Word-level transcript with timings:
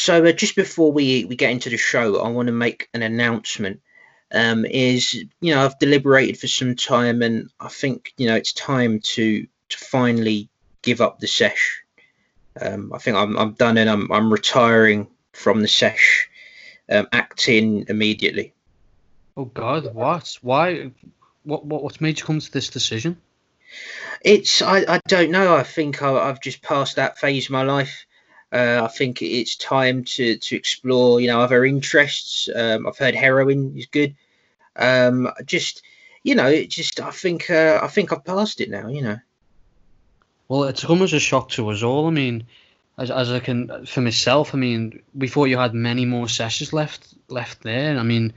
So 0.00 0.24
uh, 0.24 0.32
just 0.32 0.56
before 0.56 0.90
we 0.90 1.26
we 1.26 1.36
get 1.36 1.50
into 1.50 1.68
the 1.68 1.76
show, 1.76 2.22
I 2.22 2.28
want 2.30 2.46
to 2.46 2.52
make 2.52 2.88
an 2.94 3.02
announcement. 3.02 3.82
Um, 4.32 4.64
is 4.64 5.12
you 5.12 5.54
know 5.54 5.62
I've 5.62 5.78
deliberated 5.78 6.38
for 6.38 6.46
some 6.46 6.74
time, 6.74 7.20
and 7.20 7.50
I 7.60 7.68
think 7.68 8.14
you 8.16 8.26
know 8.26 8.34
it's 8.34 8.54
time 8.54 9.00
to 9.00 9.46
to 9.68 9.76
finally 9.76 10.48
give 10.80 11.02
up 11.02 11.18
the 11.18 11.26
sesh. 11.26 11.82
Um, 12.58 12.94
I 12.94 12.98
think 12.98 13.18
I'm 13.18 13.36
I'm 13.36 13.52
done, 13.52 13.76
and 13.76 13.90
I'm 13.90 14.10
I'm 14.10 14.32
retiring 14.32 15.06
from 15.34 15.60
the 15.60 15.68
sesh, 15.68 16.30
um, 16.90 17.06
acting 17.12 17.84
immediately. 17.90 18.54
Oh 19.36 19.44
God, 19.44 19.92
what? 19.94 20.38
Why? 20.40 20.92
What 21.42 21.66
what 21.66 21.82
what's 21.82 22.00
made 22.00 22.18
you 22.18 22.24
come 22.24 22.40
to 22.40 22.50
this 22.50 22.70
decision? 22.70 23.20
It's 24.22 24.62
I, 24.62 24.78
I 24.88 25.00
don't 25.08 25.30
know. 25.30 25.54
I 25.54 25.62
think 25.62 26.00
I, 26.00 26.26
have 26.26 26.40
just 26.40 26.62
passed 26.62 26.96
that 26.96 27.18
phase 27.18 27.48
of 27.48 27.50
my 27.50 27.64
life. 27.64 28.06
Uh, 28.52 28.80
I 28.84 28.88
think 28.88 29.22
it's 29.22 29.56
time 29.56 30.04
to 30.04 30.36
to 30.36 30.56
explore, 30.56 31.20
you 31.20 31.28
know, 31.28 31.40
other 31.40 31.64
interests. 31.64 32.48
Um, 32.54 32.86
I've 32.86 32.98
heard 32.98 33.14
heroin 33.14 33.76
is 33.76 33.86
good. 33.86 34.14
Um, 34.76 35.30
just, 35.44 35.82
you 36.24 36.34
know, 36.34 36.48
it 36.48 36.68
just 36.68 37.00
I 37.00 37.10
think 37.10 37.50
uh, 37.50 37.78
I 37.82 37.86
think 37.86 38.12
I've 38.12 38.24
passed 38.24 38.60
it 38.60 38.70
now. 38.70 38.88
You 38.88 39.02
know. 39.02 39.18
Well, 40.48 40.64
it's 40.64 40.84
as 40.84 41.12
a 41.12 41.20
shock 41.20 41.50
to 41.50 41.68
us 41.68 41.84
all. 41.84 42.08
I 42.08 42.10
mean, 42.10 42.44
as, 42.98 43.10
as 43.12 43.30
I 43.30 43.38
can 43.38 43.86
for 43.86 44.00
myself, 44.00 44.52
I 44.52 44.58
mean, 44.58 45.00
we 45.14 45.28
thought 45.28 45.44
you 45.44 45.56
had 45.56 45.74
many 45.74 46.04
more 46.04 46.28
sessions 46.28 46.72
left 46.72 47.14
left 47.28 47.62
there. 47.62 47.96
I 47.96 48.02
mean, 48.02 48.32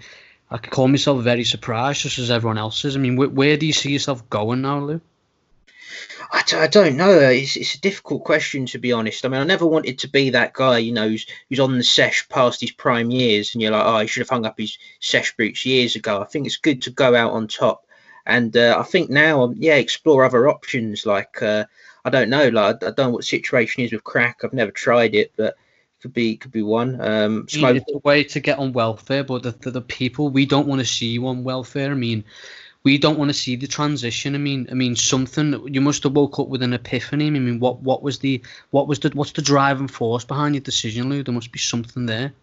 I 0.52 0.58
could 0.59 0.72
call 0.72 0.88
myself 0.88 1.23
very 1.23 1.44
surprised, 1.44 2.02
just 2.02 2.20
as 2.20 2.30
everyone 2.30 2.59
else 2.59 2.86
is. 2.86 2.95
I 2.95 3.00
mean, 3.00 3.17
wh- 3.17 3.36
where 3.36 3.58
do 3.58 3.66
you 3.66 3.73
see 3.73 3.91
yourself 3.91 4.30
going 4.30 4.61
now, 4.61 4.80
Lou? 4.80 5.02
I 6.34 6.42
d- 6.42 6.58
I 6.58 6.68
don't 6.68 6.98
know. 6.98 7.12
It's, 7.30 7.55
it's 7.55 7.76
a 7.76 7.80
difficult 7.82 8.23
question 8.23 8.66
to 8.66 8.80
be 8.80 8.92
honest. 8.92 9.23
I 9.23 9.30
mean, 9.30 9.40
I 9.40 9.44
never 9.44 9.68
wanted 9.68 10.00
to 10.00 10.08
be 10.10 10.32
that 10.32 10.54
guy, 10.54 10.80
you 10.80 10.92
know, 10.92 11.08
who's, 11.08 11.28
who's 11.48 11.59
on 11.59 11.78
the 11.78 11.84
sesh 11.84 12.28
past 12.28 12.59
his 12.59 12.72
prime 12.72 13.12
years, 13.12 13.54
and 13.54 13.62
you're 13.62 13.72
like, 13.72 13.86
oh, 13.86 14.00
he 14.00 14.08
should 14.08 14.22
have 14.22 14.30
hung 14.30 14.46
up 14.46 14.58
his 14.58 14.78
sesh 15.00 15.38
boots 15.38 15.66
years 15.66 15.95
ago. 15.95 16.22
I 16.22 16.25
think 16.25 16.48
it's 16.48 16.58
good 16.58 16.81
to 16.84 16.90
go 16.90 17.16
out 17.16 17.34
on 17.34 17.48
top, 17.48 17.86
and 18.25 18.58
uh, 18.58 18.75
I 18.80 18.84
think 18.84 19.12
now, 19.12 19.44
um, 19.44 19.56
yeah, 19.58 19.75
explore 19.75 20.25
other 20.25 20.50
options. 20.50 21.06
Like, 21.06 21.42
uh, 21.44 21.66
I 22.03 22.09
don't 22.09 22.30
know, 22.30 22.50
like 22.50 22.78
I 22.78 22.88
don't 22.88 22.97
know 22.97 23.09
what 23.12 23.22
the 23.22 23.28
situation 23.28 23.84
is 23.84 23.92
with 23.94 24.03
crack. 24.03 24.40
I've 24.44 24.53
never 24.53 24.72
tried 24.72 25.14
it, 25.14 25.34
but 25.38 25.56
could 26.02 26.14
be 26.14 26.36
could 26.38 26.52
be 26.52 26.64
one. 26.64 27.00
Um, 27.00 27.47
smoke- 27.47 27.78
it's 27.78 27.94
a 27.94 28.00
way 28.00 28.23
to 28.23 28.40
get 28.40 28.58
on 28.58 28.73
welfare, 28.73 29.23
but 29.23 29.44
the, 29.44 29.52
the, 29.52 29.70
the 29.72 29.81
people 29.81 30.30
we 30.30 30.47
don't 30.47 30.68
want 30.68 30.80
to 30.80 30.86
see 30.86 31.08
you 31.09 31.28
on 31.28 31.44
welfare. 31.44 31.92
I 31.92 31.95
mean, 31.95 32.23
we 32.84 32.98
don't 32.98 33.17
want 33.17 33.30
to 33.30 33.34
see 33.34 33.56
the 33.56 33.67
transition. 33.67 34.36
I 34.36 34.38
mean, 34.38 34.67
I 34.70 34.73
mean 34.73 34.95
something. 34.95 35.73
You 35.73 35.81
must 35.81 36.03
have 36.03 36.14
woke 36.14 36.39
up 36.39 36.50
with 36.50 36.62
an 36.64 36.73
epiphany. 36.73 37.28
I 37.28 37.30
mean, 37.30 37.59
what 37.59 37.81
what 37.81 38.03
was 38.03 38.20
the 38.20 38.42
what 38.72 38.88
was 38.88 39.00
the 39.00 39.09
what's 39.09 39.31
the 39.31 39.42
driving 39.42 39.88
force 39.88 40.25
behind 40.25 40.56
your 40.56 40.62
decision, 40.62 41.09
Lou? 41.09 41.23
There 41.23 41.34
must 41.34 41.52
be 41.52 41.59
something 41.59 42.06
there. 42.06 42.34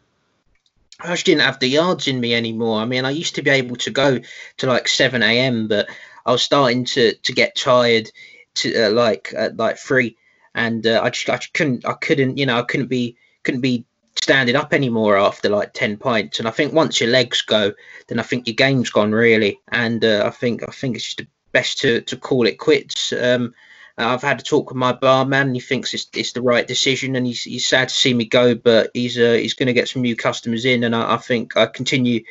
I 1.02 1.08
just 1.08 1.26
didn't 1.26 1.42
have 1.42 1.58
the 1.58 1.68
yards 1.68 2.08
in 2.08 2.20
me 2.20 2.34
anymore. 2.34 2.80
I 2.80 2.84
mean, 2.84 3.04
I 3.04 3.10
used 3.10 3.34
to 3.36 3.42
be 3.42 3.50
able 3.50 3.76
to 3.76 3.90
go 3.90 4.20
to 4.58 4.66
like 4.66 4.88
seven 4.88 5.22
a.m., 5.22 5.68
but 5.68 5.88
I 6.26 6.32
was 6.32 6.42
starting 6.42 6.84
to 6.86 7.14
to 7.14 7.32
get 7.32 7.56
tired 7.56 8.10
to 8.56 8.86
uh, 8.86 8.90
like 8.90 9.34
like 9.54 9.78
three, 9.78 10.16
and 10.54 10.86
uh, 10.86 11.00
I 11.02 11.10
just 11.10 11.28
I 11.28 11.36
just 11.36 11.52
couldn't 11.52 11.86
I 11.86 11.92
couldn't 11.94 12.38
you 12.38 12.46
know 12.46 12.58
I 12.58 12.62
couldn't 12.62 12.88
be 12.88 13.16
couldn't 13.42 13.60
be 13.60 13.84
standing 14.16 14.56
up 14.56 14.72
anymore 14.74 15.16
after 15.16 15.48
like 15.48 15.72
10 15.72 15.96
pints 15.96 16.38
and 16.38 16.48
i 16.48 16.50
think 16.50 16.72
once 16.72 17.00
your 17.00 17.10
legs 17.10 17.42
go 17.42 17.72
then 18.08 18.18
i 18.18 18.22
think 18.22 18.46
your 18.46 18.54
game's 18.54 18.90
gone 18.90 19.12
really. 19.12 19.58
And 19.68 20.04
uh, 20.04 20.24
i 20.26 20.30
think 20.30 20.62
i 20.68 20.72
think 20.72 20.96
it's 20.96 21.14
just 21.14 21.28
best 21.52 21.78
to 21.78 22.00
to 22.02 22.16
call 22.16 22.46
it 22.46 22.58
quits. 22.58 23.12
Um, 23.12 23.54
I've 23.98 24.22
had 24.22 24.40
a 24.40 24.42
talk 24.42 24.70
with 24.70 24.76
my 24.76 24.92
barman, 24.92 25.48
and 25.48 25.54
he 25.54 25.60
thinks 25.60 25.92
it's, 25.92 26.08
it's 26.14 26.32
the 26.32 26.40
right 26.40 26.66
decision, 26.66 27.16
and 27.16 27.26
he's, 27.26 27.42
he's 27.42 27.66
sad 27.66 27.90
to 27.90 27.94
see 27.94 28.14
me 28.14 28.24
go, 28.24 28.54
but 28.54 28.90
he's 28.94 29.18
uh, 29.18 29.32
he's 29.32 29.54
going 29.54 29.66
to 29.66 29.74
get 29.74 29.88
some 29.88 30.02
new 30.02 30.16
customers 30.16 30.64
in, 30.64 30.84
and 30.84 30.96
I, 30.96 31.14
I, 31.14 31.16
think 31.18 31.56
I 31.56 31.66
continue 31.66 32.24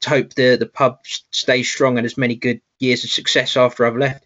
to 0.00 0.08
hope 0.08 0.34
the 0.34 0.56
the 0.56 0.66
pub 0.66 1.00
stays 1.04 1.68
strong 1.68 1.98
and 1.98 2.04
has 2.04 2.16
many 2.16 2.36
good 2.36 2.60
years 2.78 3.02
of 3.02 3.10
success 3.10 3.56
after 3.56 3.86
I've 3.86 3.96
left. 3.96 4.24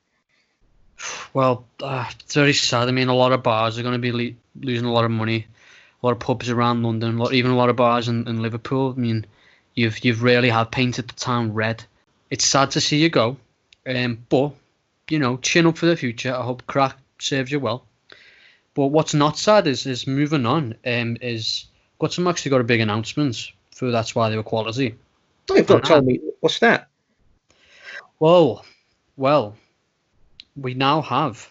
Well, 1.33 1.65
uh, 1.83 2.07
it's 2.21 2.35
very 2.35 2.53
sad. 2.53 2.89
I 2.89 2.91
mean, 2.91 3.09
a 3.09 3.15
lot 3.15 3.33
of 3.33 3.43
bars 3.43 3.79
are 3.79 3.83
going 3.83 3.95
to 3.95 3.99
be 3.99 4.13
le- 4.13 4.37
losing 4.61 4.87
a 4.87 4.93
lot 4.93 5.07
of 5.07 5.11
money 5.11 5.47
a 6.03 6.07
lot 6.07 6.13
of 6.13 6.19
pubs 6.21 6.49
around 6.49 6.83
London, 6.83 7.17
a 7.17 7.23
lot, 7.23 7.33
even 7.35 7.51
a 7.51 7.57
lot 7.57 7.69
of 7.69 7.77
bars 7.77 8.09
in, 8.09 8.27
in 8.27 8.43
Liverpool. 8.43 8.95
I 8.97 9.01
mean, 9.01 9.27
you've 9.75 10.05
you've 10.05 10.23
really 10.23 10.51
have 10.51 10.71
painted 10.71 11.09
the 11.09 11.15
town 11.15 11.53
red. 11.53 11.85
It's 12.31 12.47
sad 12.47 12.71
to 12.73 12.81
see 12.81 12.99
you 12.99 13.09
go, 13.09 13.37
um, 13.87 14.25
but 14.29 14.53
you 15.09 15.19
know, 15.19 15.37
chin 15.39 15.67
up 15.67 15.79
for 15.79 15.87
the 15.87 15.97
future. 15.97 16.35
I 16.35 16.43
hope 16.43 16.67
crack 16.67 16.97
serves 17.19 17.51
you 17.53 17.61
well. 17.61 17.85
But 18.75 18.87
what's 18.87 19.15
not 19.15 19.39
sad 19.39 19.67
is 19.67 19.87
is 19.87 20.07
moving 20.07 20.47
on. 20.47 20.77
Um, 20.87 21.17
is 21.21 21.67
got 21.99 22.13
some 22.13 22.27
actually 22.27 22.51
got 22.51 22.61
a 22.61 22.65
big 22.65 22.81
announcement 22.81 23.53
for 23.75 23.91
that's 23.91 24.15
why 24.15 24.31
they 24.31 24.37
were 24.37 24.43
quality. 24.43 24.95
Oh, 25.51 25.57
you've 25.57 25.69
not 25.69 25.85
told 25.85 26.07
me 26.07 26.21
what's 26.41 26.59
that. 26.61 26.89
Well, 28.19 28.65
well, 29.17 29.57
we 30.55 30.75
now 30.75 31.01
have 31.03 31.49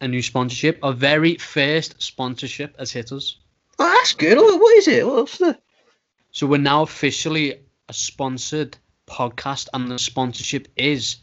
a 0.00 0.08
new 0.08 0.22
sponsorship. 0.22 0.78
A 0.82 0.92
very 0.92 1.36
first 1.36 2.02
sponsorship 2.02 2.78
has 2.78 2.92
hit 2.92 3.12
us. 3.12 3.36
Oh, 3.78 3.92
that's 3.94 4.14
good. 4.14 4.38
What 4.38 4.76
is 4.78 4.88
it? 4.88 5.06
What's 5.06 5.38
the? 5.38 5.58
So 6.30 6.46
we're 6.46 6.58
now 6.58 6.82
officially 6.82 7.60
a 7.88 7.92
sponsored 7.92 8.76
podcast, 9.06 9.68
and 9.74 9.90
the 9.90 9.98
sponsorship 9.98 10.68
is 10.76 11.16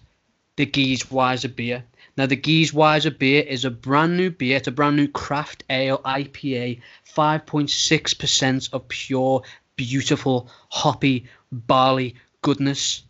the 0.55 0.65
Geese 0.65 1.03
Weiser 1.05 1.53
beer. 1.53 1.83
Now, 2.15 2.27
the 2.27 2.35
Geese 2.35 2.71
Weiser 2.71 3.17
beer 3.17 3.41
is 3.41 3.65
a 3.65 3.71
brand 3.71 4.17
new 4.17 4.29
beer. 4.29 4.57
It's 4.57 4.67
a 4.67 4.71
brand 4.71 4.95
new 4.95 5.07
craft 5.07 5.63
ale 5.69 5.97
IPA, 6.05 6.79
5.6% 7.15 8.69
of 8.71 8.87
pure, 8.87 9.41
beautiful, 9.75 10.47
hoppy 10.69 11.25
barley 11.51 12.15
goodness. 12.43 13.03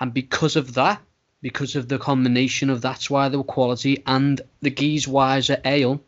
And 0.00 0.12
because 0.12 0.54
of 0.54 0.74
that, 0.74 1.00
because 1.40 1.76
of 1.76 1.88
the 1.88 1.98
combination 1.98 2.68
of 2.68 2.82
that's 2.82 3.08
why 3.08 3.28
the 3.30 3.42
quality 3.42 4.02
and 4.06 4.40
the 4.60 4.70
Geese 4.70 5.06
Weiser 5.06 5.60
ale, 5.64 6.02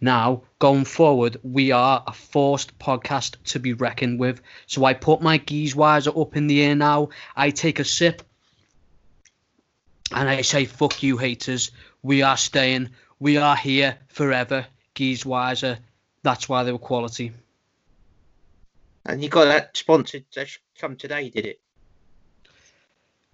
now, 0.00 0.42
going 0.58 0.86
forward, 0.86 1.36
we 1.42 1.72
are 1.72 2.02
a 2.06 2.12
forced 2.12 2.78
podcast 2.78 3.36
to 3.44 3.58
be 3.58 3.74
reckoned 3.74 4.18
with. 4.18 4.40
So 4.66 4.84
I 4.84 4.94
put 4.94 5.20
my 5.20 5.38
Geezewiser 5.38 6.18
up 6.18 6.36
in 6.36 6.46
the 6.46 6.62
air 6.62 6.74
now. 6.74 7.10
I 7.36 7.50
take 7.50 7.78
a 7.78 7.84
sip 7.84 8.22
and 10.12 10.28
I 10.28 10.40
say, 10.40 10.64
fuck 10.64 11.02
you, 11.02 11.18
haters. 11.18 11.70
We 12.02 12.22
are 12.22 12.38
staying. 12.38 12.90
We 13.18 13.36
are 13.36 13.56
here 13.56 13.98
forever. 14.08 14.66
Geezewiser. 14.94 15.78
That's 16.22 16.48
why 16.48 16.64
they 16.64 16.72
were 16.72 16.78
quality. 16.78 17.32
And 19.04 19.22
you 19.22 19.28
got 19.28 19.46
that 19.46 19.76
sponsored 19.76 20.24
come 20.78 20.96
today, 20.96 21.28
did 21.28 21.44
it? 21.44 21.60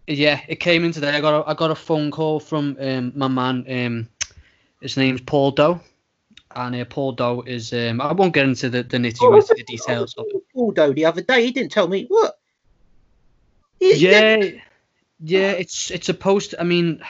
Yeah, 0.08 0.40
it 0.48 0.56
came 0.56 0.84
in 0.84 0.92
today. 0.92 1.10
I 1.10 1.20
got 1.20 1.46
a, 1.46 1.48
I 1.48 1.54
got 1.54 1.70
a 1.70 1.76
phone 1.76 2.10
call 2.10 2.40
from 2.40 2.76
um, 2.80 3.12
my 3.14 3.28
man. 3.28 3.64
Um, 3.68 4.08
his 4.80 4.96
name's 4.96 5.20
Paul 5.20 5.52
Doe 5.52 5.80
and 6.54 6.76
uh, 6.76 6.84
Paul 6.84 7.12
Doe 7.12 7.42
is. 7.46 7.72
Um, 7.72 8.00
I 8.00 8.12
won't 8.12 8.34
get 8.34 8.44
into 8.44 8.70
the, 8.70 8.82
the 8.82 8.98
nitty 8.98 9.18
gritty 9.18 9.62
oh, 9.62 9.64
details 9.66 10.14
of 10.14 10.26
it. 10.28 10.42
Paul 10.52 10.72
Doe 10.72 10.92
the 10.92 11.04
other 11.04 11.22
day, 11.22 11.44
he 11.44 11.50
didn't 11.50 11.72
tell 11.72 11.88
me 11.88 12.06
what. 12.06 12.38
yeah, 13.80 14.50
yeah. 15.20 15.50
It's 15.50 15.90
it's 15.90 16.06
supposed. 16.06 16.50
To, 16.50 16.60
I 16.60 16.64
mean, 16.64 17.02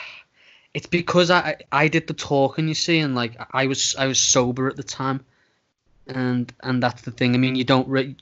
it's 0.74 0.86
because 0.86 1.30
I 1.30 1.56
I 1.70 1.88
did 1.88 2.06
the 2.06 2.14
talking, 2.14 2.68
you 2.68 2.74
see, 2.74 2.98
and 2.98 3.14
like 3.14 3.36
I 3.52 3.66
was 3.66 3.94
I 3.96 4.06
was 4.06 4.18
sober 4.18 4.68
at 4.68 4.76
the 4.76 4.82
time, 4.82 5.24
and 6.06 6.52
and 6.62 6.82
that's 6.82 7.02
the 7.02 7.10
thing. 7.10 7.34
I 7.34 7.38
mean, 7.38 7.56
you 7.56 7.64
don't 7.64 7.88
re- 7.88 8.16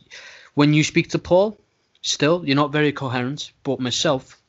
when 0.55 0.75
you 0.75 0.85
speak 0.85 1.11
to 1.11 1.19
Paul, 1.19 1.59
still 2.03 2.45
you're 2.45 2.57
not 2.57 2.73
very 2.73 2.93
coherent. 2.93 3.53
But 3.63 3.81
myself, 3.81 4.41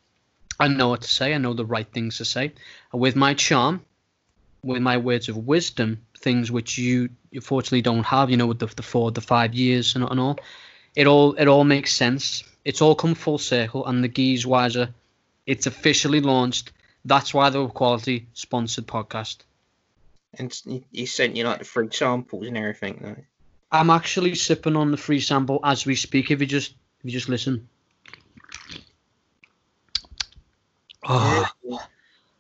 I 0.59 0.67
know 0.67 0.89
what 0.89 1.01
to 1.03 1.07
say. 1.07 1.33
I 1.33 1.37
know 1.37 1.53
the 1.53 1.65
right 1.65 1.87
things 1.87 2.17
to 2.17 2.25
say. 2.25 2.53
And 2.91 3.01
with 3.01 3.15
my 3.15 3.33
charm, 3.33 3.81
with 4.63 4.81
my 4.81 4.97
words 4.97 5.29
of 5.29 5.37
wisdom, 5.37 6.01
things 6.25 6.51
which 6.51 6.77
you 6.77 7.09
unfortunately 7.31 7.83
don't 7.83 8.03
have, 8.03 8.29
you 8.31 8.35
know, 8.35 8.47
with 8.47 8.59
the, 8.59 8.65
the 8.65 8.81
four, 8.81 9.11
the 9.11 9.21
five 9.21 9.53
years 9.53 9.95
and, 9.95 10.03
and 10.03 10.19
all, 10.19 10.37
it 10.95 11.07
all 11.07 11.33
it 11.33 11.47
all 11.47 11.63
makes 11.63 11.93
sense. 11.93 12.43
It's 12.66 12.81
all 12.81 12.95
come 12.95 13.13
full 13.13 13.37
circle, 13.37 13.85
and 13.85 14.03
the 14.03 14.07
Geese 14.07 14.45
Wiser, 14.45 14.89
it's 15.45 15.67
officially 15.67 16.19
launched. 16.19 16.72
That's 17.05 17.31
why 17.33 17.51
the 17.51 17.67
quality 17.67 18.25
sponsored 18.33 18.87
podcast. 18.87 19.37
And 20.33 20.51
he 20.91 21.05
sent 21.05 21.35
you 21.35 21.45
like 21.45 21.59
the 21.59 21.66
free 21.66 21.89
samples 21.91 22.47
and 22.47 22.57
everything, 22.57 22.99
though. 23.01 23.23
I'm 23.71 23.91
actually 23.91 24.33
sipping 24.35 24.75
on 24.75 24.89
the 24.91 24.97
free 24.97 25.19
sample 25.19 25.59
as 25.63 25.85
we 25.85 25.95
speak. 25.95 26.31
If 26.31 26.41
you 26.41 26.47
just 26.47 26.71
if 26.71 27.05
you 27.05 27.11
just 27.11 27.29
listen. 27.29 27.69
Oh, 31.07 31.47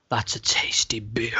that's 0.09 0.35
a 0.35 0.39
tasty 0.39 0.99
beer. 0.99 1.31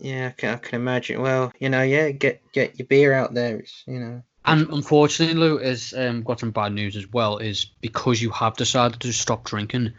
Yeah, 0.00 0.28
I 0.28 0.30
can, 0.30 0.54
I 0.54 0.56
can 0.56 0.80
imagine. 0.80 1.20
Well, 1.20 1.52
you 1.58 1.68
know, 1.68 1.82
yeah, 1.82 2.10
get 2.10 2.40
get 2.52 2.78
your 2.78 2.86
beer 2.86 3.12
out 3.12 3.34
there. 3.34 3.58
It's 3.58 3.84
you 3.86 4.00
know. 4.00 4.22
And 4.44 4.70
unfortunately, 4.70 5.38
Lou 5.38 5.58
has 5.58 5.92
um, 5.94 6.22
got 6.22 6.40
some 6.40 6.50
bad 6.50 6.72
news 6.72 6.96
as 6.96 7.06
well. 7.06 7.38
Is 7.38 7.66
because 7.80 8.20
you 8.20 8.30
have 8.30 8.56
decided 8.56 9.00
to 9.00 9.12
stop 9.12 9.44
drinking, 9.44 9.92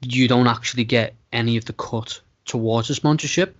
you 0.00 0.28
don't 0.28 0.46
actually 0.46 0.84
get 0.84 1.14
any 1.32 1.56
of 1.56 1.64
the 1.64 1.72
cut 1.72 2.20
towards 2.44 2.88
the 2.88 2.94
sponsorship. 2.94 3.56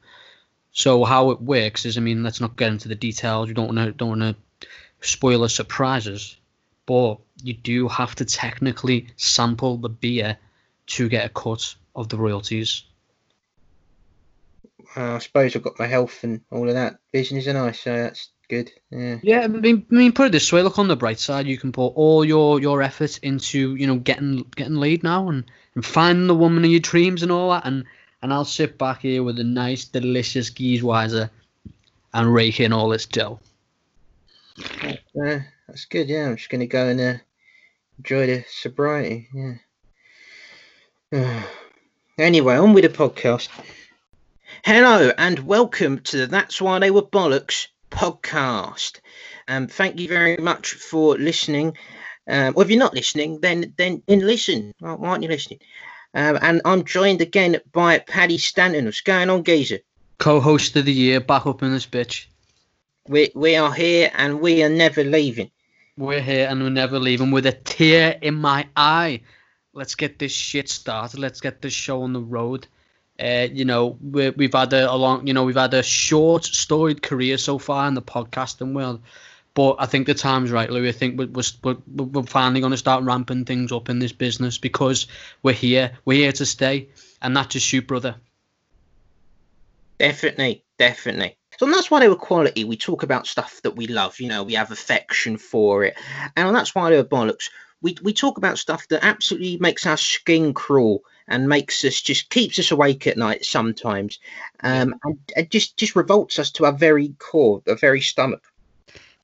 So 0.70 1.04
how 1.04 1.30
it 1.30 1.40
works 1.40 1.84
is, 1.84 1.96
I 1.96 2.00
mean, 2.00 2.22
let's 2.22 2.40
not 2.40 2.56
get 2.56 2.70
into 2.70 2.88
the 2.88 2.94
details. 2.94 3.48
We 3.48 3.54
don't 3.54 3.74
want 3.74 3.78
to 3.78 3.92
don't 3.92 4.20
want 4.20 4.36
to 4.60 4.68
spoil 5.00 5.48
surprises, 5.48 6.36
but 6.86 7.18
you 7.42 7.54
do 7.54 7.88
have 7.88 8.14
to 8.16 8.24
technically 8.24 9.08
sample 9.16 9.76
the 9.76 9.88
beer 9.88 10.38
to 10.86 11.08
get 11.08 11.26
a 11.26 11.28
cut 11.28 11.74
of 11.94 12.08
the 12.08 12.16
royalties. 12.16 12.84
Uh, 14.96 15.14
I 15.14 15.18
suppose 15.18 15.56
I've 15.56 15.62
got 15.62 15.78
my 15.78 15.86
health 15.86 16.22
and 16.22 16.40
all 16.50 16.68
of 16.68 16.74
that 16.74 16.98
business, 17.12 17.46
and 17.46 17.58
I 17.58 17.72
so 17.72 17.96
that's 17.96 18.30
good. 18.48 18.70
Yeah. 18.90 19.18
Yeah, 19.22 19.40
I 19.40 19.46
mean, 19.48 19.86
I 19.90 19.94
mean, 19.94 20.12
put 20.12 20.26
it 20.26 20.32
this 20.32 20.52
way: 20.52 20.62
look 20.62 20.78
on 20.78 20.88
the 20.88 20.96
bright 20.96 21.18
side. 21.18 21.46
You 21.46 21.58
can 21.58 21.72
put 21.72 21.88
all 21.88 22.24
your 22.24 22.60
your 22.60 22.82
effort 22.82 23.18
into 23.18 23.74
you 23.74 23.86
know 23.86 23.96
getting 23.96 24.42
getting 24.56 24.76
laid 24.76 25.02
now 25.02 25.28
and, 25.28 25.44
and 25.74 25.84
finding 25.84 26.26
the 26.26 26.34
woman 26.34 26.64
of 26.64 26.70
your 26.70 26.80
dreams 26.80 27.22
and 27.22 27.32
all 27.32 27.50
that, 27.50 27.66
and 27.66 27.84
and 28.22 28.32
I'll 28.32 28.44
sit 28.44 28.78
back 28.78 29.00
here 29.00 29.22
with 29.22 29.38
a 29.38 29.44
nice, 29.44 29.84
delicious 29.84 30.50
Geesewiser 30.50 31.28
and 32.12 32.32
rake 32.32 32.60
in 32.60 32.72
all 32.72 32.88
this 32.88 33.06
dough. 33.06 33.40
Uh, 34.88 35.40
that's 35.66 35.86
good. 35.86 36.08
Yeah, 36.08 36.28
I'm 36.28 36.36
just 36.36 36.50
gonna 36.50 36.66
go 36.66 36.86
and 36.86 37.00
uh, 37.00 37.14
enjoy 37.98 38.26
the 38.26 38.44
sobriety. 38.48 39.28
Yeah. 39.34 39.54
anyway, 42.18 42.56
on 42.56 42.72
with 42.72 42.84
the 42.84 42.90
podcast. 42.90 43.48
Hello 44.66 45.12
and 45.18 45.40
welcome 45.40 45.98
to 45.98 46.16
the 46.16 46.26
That's 46.26 46.58
Why 46.58 46.78
They 46.78 46.90
Were 46.90 47.02
Bollocks 47.02 47.66
podcast. 47.90 49.00
Um, 49.46 49.66
thank 49.66 50.00
you 50.00 50.08
very 50.08 50.38
much 50.38 50.72
for 50.72 51.18
listening. 51.18 51.76
Um, 52.26 52.54
or 52.56 52.62
if 52.62 52.70
you're 52.70 52.78
not 52.78 52.94
listening, 52.94 53.40
then 53.40 53.74
then 53.76 54.02
then 54.06 54.20
listen. 54.20 54.72
Why 54.78 54.96
aren't 54.96 55.22
you 55.22 55.28
listening? 55.28 55.58
Um, 56.14 56.38
and 56.40 56.62
I'm 56.64 56.82
joined 56.82 57.20
again 57.20 57.60
by 57.72 57.98
Paddy 57.98 58.38
Stanton. 58.38 58.86
What's 58.86 59.02
going 59.02 59.28
on, 59.28 59.44
Geezer? 59.44 59.80
Co-host 60.16 60.74
of 60.76 60.86
the 60.86 60.94
year, 60.94 61.20
back 61.20 61.44
up 61.44 61.62
in 61.62 61.70
this 61.70 61.84
bitch. 61.84 62.24
We 63.06 63.32
we 63.34 63.56
are 63.56 63.70
here 63.74 64.10
and 64.14 64.40
we 64.40 64.62
are 64.62 64.70
never 64.70 65.04
leaving. 65.04 65.50
We're 65.98 66.22
here 66.22 66.48
and 66.48 66.62
we're 66.62 66.70
never 66.70 66.98
leaving 66.98 67.32
with 67.32 67.44
a 67.44 67.52
tear 67.52 68.18
in 68.22 68.36
my 68.36 68.66
eye. 68.74 69.20
Let's 69.74 69.94
get 69.94 70.18
this 70.18 70.32
shit 70.32 70.70
started. 70.70 71.20
Let's 71.20 71.42
get 71.42 71.60
this 71.60 71.74
show 71.74 72.00
on 72.00 72.14
the 72.14 72.22
road. 72.22 72.66
Uh, 73.20 73.46
you 73.52 73.64
know, 73.64 73.96
we 74.02 74.30
we've 74.30 74.54
had 74.54 74.72
a, 74.72 74.90
a 74.90 74.96
long, 74.96 75.26
you 75.26 75.32
know, 75.32 75.44
we've 75.44 75.56
had 75.56 75.74
a 75.74 75.82
short, 75.82 76.44
storied 76.44 77.02
career 77.02 77.38
so 77.38 77.58
far 77.58 77.86
in 77.86 77.94
the 77.94 78.02
podcasting 78.02 78.72
world. 78.74 79.00
But 79.54 79.76
I 79.78 79.86
think 79.86 80.08
the 80.08 80.14
time's 80.14 80.50
right, 80.50 80.68
Louis. 80.68 80.88
I 80.88 80.92
think 80.92 81.16
we're, 81.16 81.28
we're, 81.62 81.76
we're 81.94 82.22
finally 82.24 82.60
going 82.60 82.72
to 82.72 82.76
start 82.76 83.04
ramping 83.04 83.44
things 83.44 83.70
up 83.70 83.88
in 83.88 84.00
this 84.00 84.10
business 84.10 84.58
because 84.58 85.06
we're 85.44 85.52
here. 85.52 85.92
We're 86.04 86.18
here 86.18 86.32
to 86.32 86.44
stay. 86.44 86.88
And 87.22 87.36
that's 87.36 87.52
just 87.52 87.66
shoot, 87.66 87.86
brother. 87.86 88.16
Definitely. 89.98 90.64
Definitely. 90.76 91.36
So 91.58 91.66
that's 91.66 91.88
why 91.88 92.00
they 92.00 92.08
were 92.08 92.16
quality. 92.16 92.64
We 92.64 92.76
talk 92.76 93.04
about 93.04 93.28
stuff 93.28 93.60
that 93.62 93.76
we 93.76 93.86
love. 93.86 94.18
You 94.18 94.28
know, 94.28 94.42
we 94.42 94.54
have 94.54 94.72
affection 94.72 95.36
for 95.36 95.84
it. 95.84 95.96
And 96.36 96.54
that's 96.54 96.74
why 96.74 96.90
they 96.90 96.96
were 96.96 97.04
bollocks. 97.04 97.50
We, 97.84 97.96
we 98.02 98.12
talk 98.12 98.38
about 98.38 98.58
stuff 98.58 98.88
that 98.88 99.04
absolutely 99.04 99.58
makes 99.58 99.86
our 99.86 99.98
skin 99.98 100.54
crawl 100.54 101.04
and 101.28 101.48
makes 101.48 101.84
us 101.84 102.00
just 102.00 102.30
keeps 102.30 102.58
us 102.58 102.70
awake 102.70 103.06
at 103.06 103.16
night 103.16 103.44
sometimes 103.44 104.18
um, 104.62 104.94
and, 105.04 105.18
and 105.36 105.50
just 105.50 105.76
just 105.76 105.94
revolts 105.94 106.38
us 106.38 106.50
to 106.52 106.64
our 106.64 106.72
very 106.72 107.14
core, 107.18 107.62
our 107.68 107.76
very 107.76 108.00
stomach. 108.00 108.42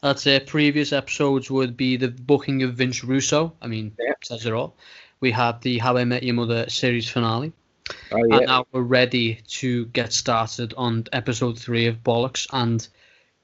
That's 0.02 0.26
it. 0.26 0.46
Previous 0.46 0.92
episodes 0.92 1.50
would 1.50 1.76
be 1.76 1.96
the 1.96 2.08
booking 2.08 2.62
of 2.62 2.74
Vince 2.74 3.02
Russo. 3.02 3.54
I 3.60 3.66
mean, 3.66 3.92
yeah. 3.98 4.12
says 4.22 4.46
it 4.46 4.52
all. 4.52 4.76
We 5.20 5.30
had 5.30 5.60
the 5.62 5.78
How 5.78 5.96
I 5.96 6.04
Met 6.04 6.22
Your 6.22 6.34
Mother 6.34 6.68
series 6.68 7.08
finale. 7.08 7.52
Oh, 8.12 8.24
yeah. 8.24 8.36
And 8.36 8.46
now 8.46 8.66
we're 8.72 8.82
ready 8.82 9.40
to 9.46 9.86
get 9.86 10.12
started 10.12 10.72
on 10.76 11.04
episode 11.12 11.58
three 11.58 11.86
of 11.86 12.02
Bollocks. 12.02 12.46
And 12.52 12.86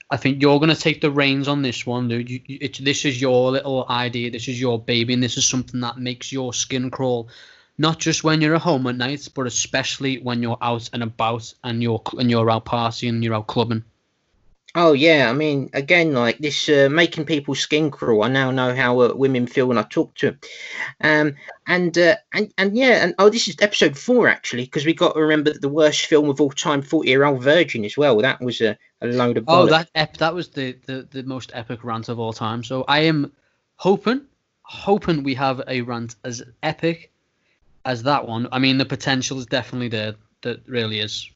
I 0.08 0.16
think 0.16 0.40
you're 0.40 0.60
going 0.60 0.74
to 0.74 0.80
take 0.80 1.00
the 1.00 1.10
reins 1.10 1.48
on 1.48 1.62
this 1.62 1.84
one, 1.84 2.08
dude. 2.08 2.30
You, 2.30 2.40
you, 2.46 2.68
this 2.68 3.04
is 3.04 3.20
your 3.20 3.50
little 3.50 3.86
idea. 3.88 4.30
This 4.30 4.46
is 4.46 4.60
your 4.60 4.80
baby. 4.80 5.12
And 5.14 5.22
this 5.22 5.36
is 5.36 5.48
something 5.48 5.80
that 5.80 5.98
makes 5.98 6.30
your 6.30 6.52
skin 6.52 6.90
crawl. 6.90 7.28
Not 7.76 7.98
just 7.98 8.22
when 8.22 8.40
you're 8.40 8.54
at 8.54 8.62
home 8.62 8.86
at 8.86 8.96
night, 8.96 9.28
but 9.34 9.46
especially 9.46 10.18
when 10.18 10.42
you're 10.42 10.58
out 10.62 10.88
and 10.92 11.02
about 11.02 11.52
and 11.64 11.82
you're 11.82 12.00
and 12.18 12.30
you're 12.30 12.50
out 12.50 12.64
partying 12.64 13.10
and 13.10 13.24
you're 13.24 13.34
out 13.34 13.48
clubbing. 13.48 13.84
Oh 14.78 14.92
yeah, 14.92 15.30
I 15.30 15.32
mean, 15.32 15.70
again, 15.72 16.12
like 16.12 16.36
this, 16.36 16.68
uh, 16.68 16.90
making 16.90 17.24
people 17.24 17.54
skin 17.54 17.90
crawl. 17.90 18.24
I 18.24 18.28
now 18.28 18.50
know 18.50 18.74
how 18.74 19.00
uh, 19.00 19.14
women 19.14 19.46
feel 19.46 19.68
when 19.68 19.78
I 19.78 19.82
talk 19.84 20.14
to 20.16 20.26
them, 20.32 20.40
um, 21.00 21.36
and 21.66 21.96
uh, 21.96 22.16
and 22.34 22.52
and 22.58 22.76
yeah, 22.76 23.02
and 23.02 23.14
oh, 23.18 23.30
this 23.30 23.48
is 23.48 23.56
episode 23.62 23.96
four 23.96 24.28
actually, 24.28 24.64
because 24.66 24.84
we 24.84 24.92
got 24.92 25.14
to 25.14 25.20
remember 25.20 25.50
that 25.50 25.62
the 25.62 25.70
worst 25.70 26.04
film 26.04 26.28
of 26.28 26.42
all 26.42 26.50
time, 26.50 26.82
Forty 26.82 27.08
Year 27.08 27.24
Old 27.24 27.42
Virgin, 27.42 27.86
as 27.86 27.96
well. 27.96 28.18
That 28.18 28.42
was 28.42 28.60
a, 28.60 28.76
a 29.00 29.06
load 29.06 29.38
of. 29.38 29.44
Oh, 29.48 29.64
that 29.64 29.88
ep- 29.94 30.18
that 30.18 30.34
was 30.34 30.50
the, 30.50 30.76
the 30.84 31.08
the 31.10 31.22
most 31.22 31.52
epic 31.54 31.82
rant 31.82 32.10
of 32.10 32.18
all 32.18 32.34
time. 32.34 32.62
So 32.62 32.84
I 32.86 33.00
am 33.00 33.32
hoping, 33.76 34.26
hoping 34.60 35.22
we 35.22 35.32
have 35.36 35.62
a 35.68 35.80
rant 35.80 36.16
as 36.22 36.42
epic 36.62 37.12
as 37.86 38.02
that 38.02 38.28
one. 38.28 38.46
I 38.52 38.58
mean, 38.58 38.76
the 38.76 38.84
potential 38.84 39.38
is 39.38 39.46
definitely 39.46 39.88
there. 39.88 40.16
That 40.42 40.68
really 40.68 41.00
is. 41.00 41.30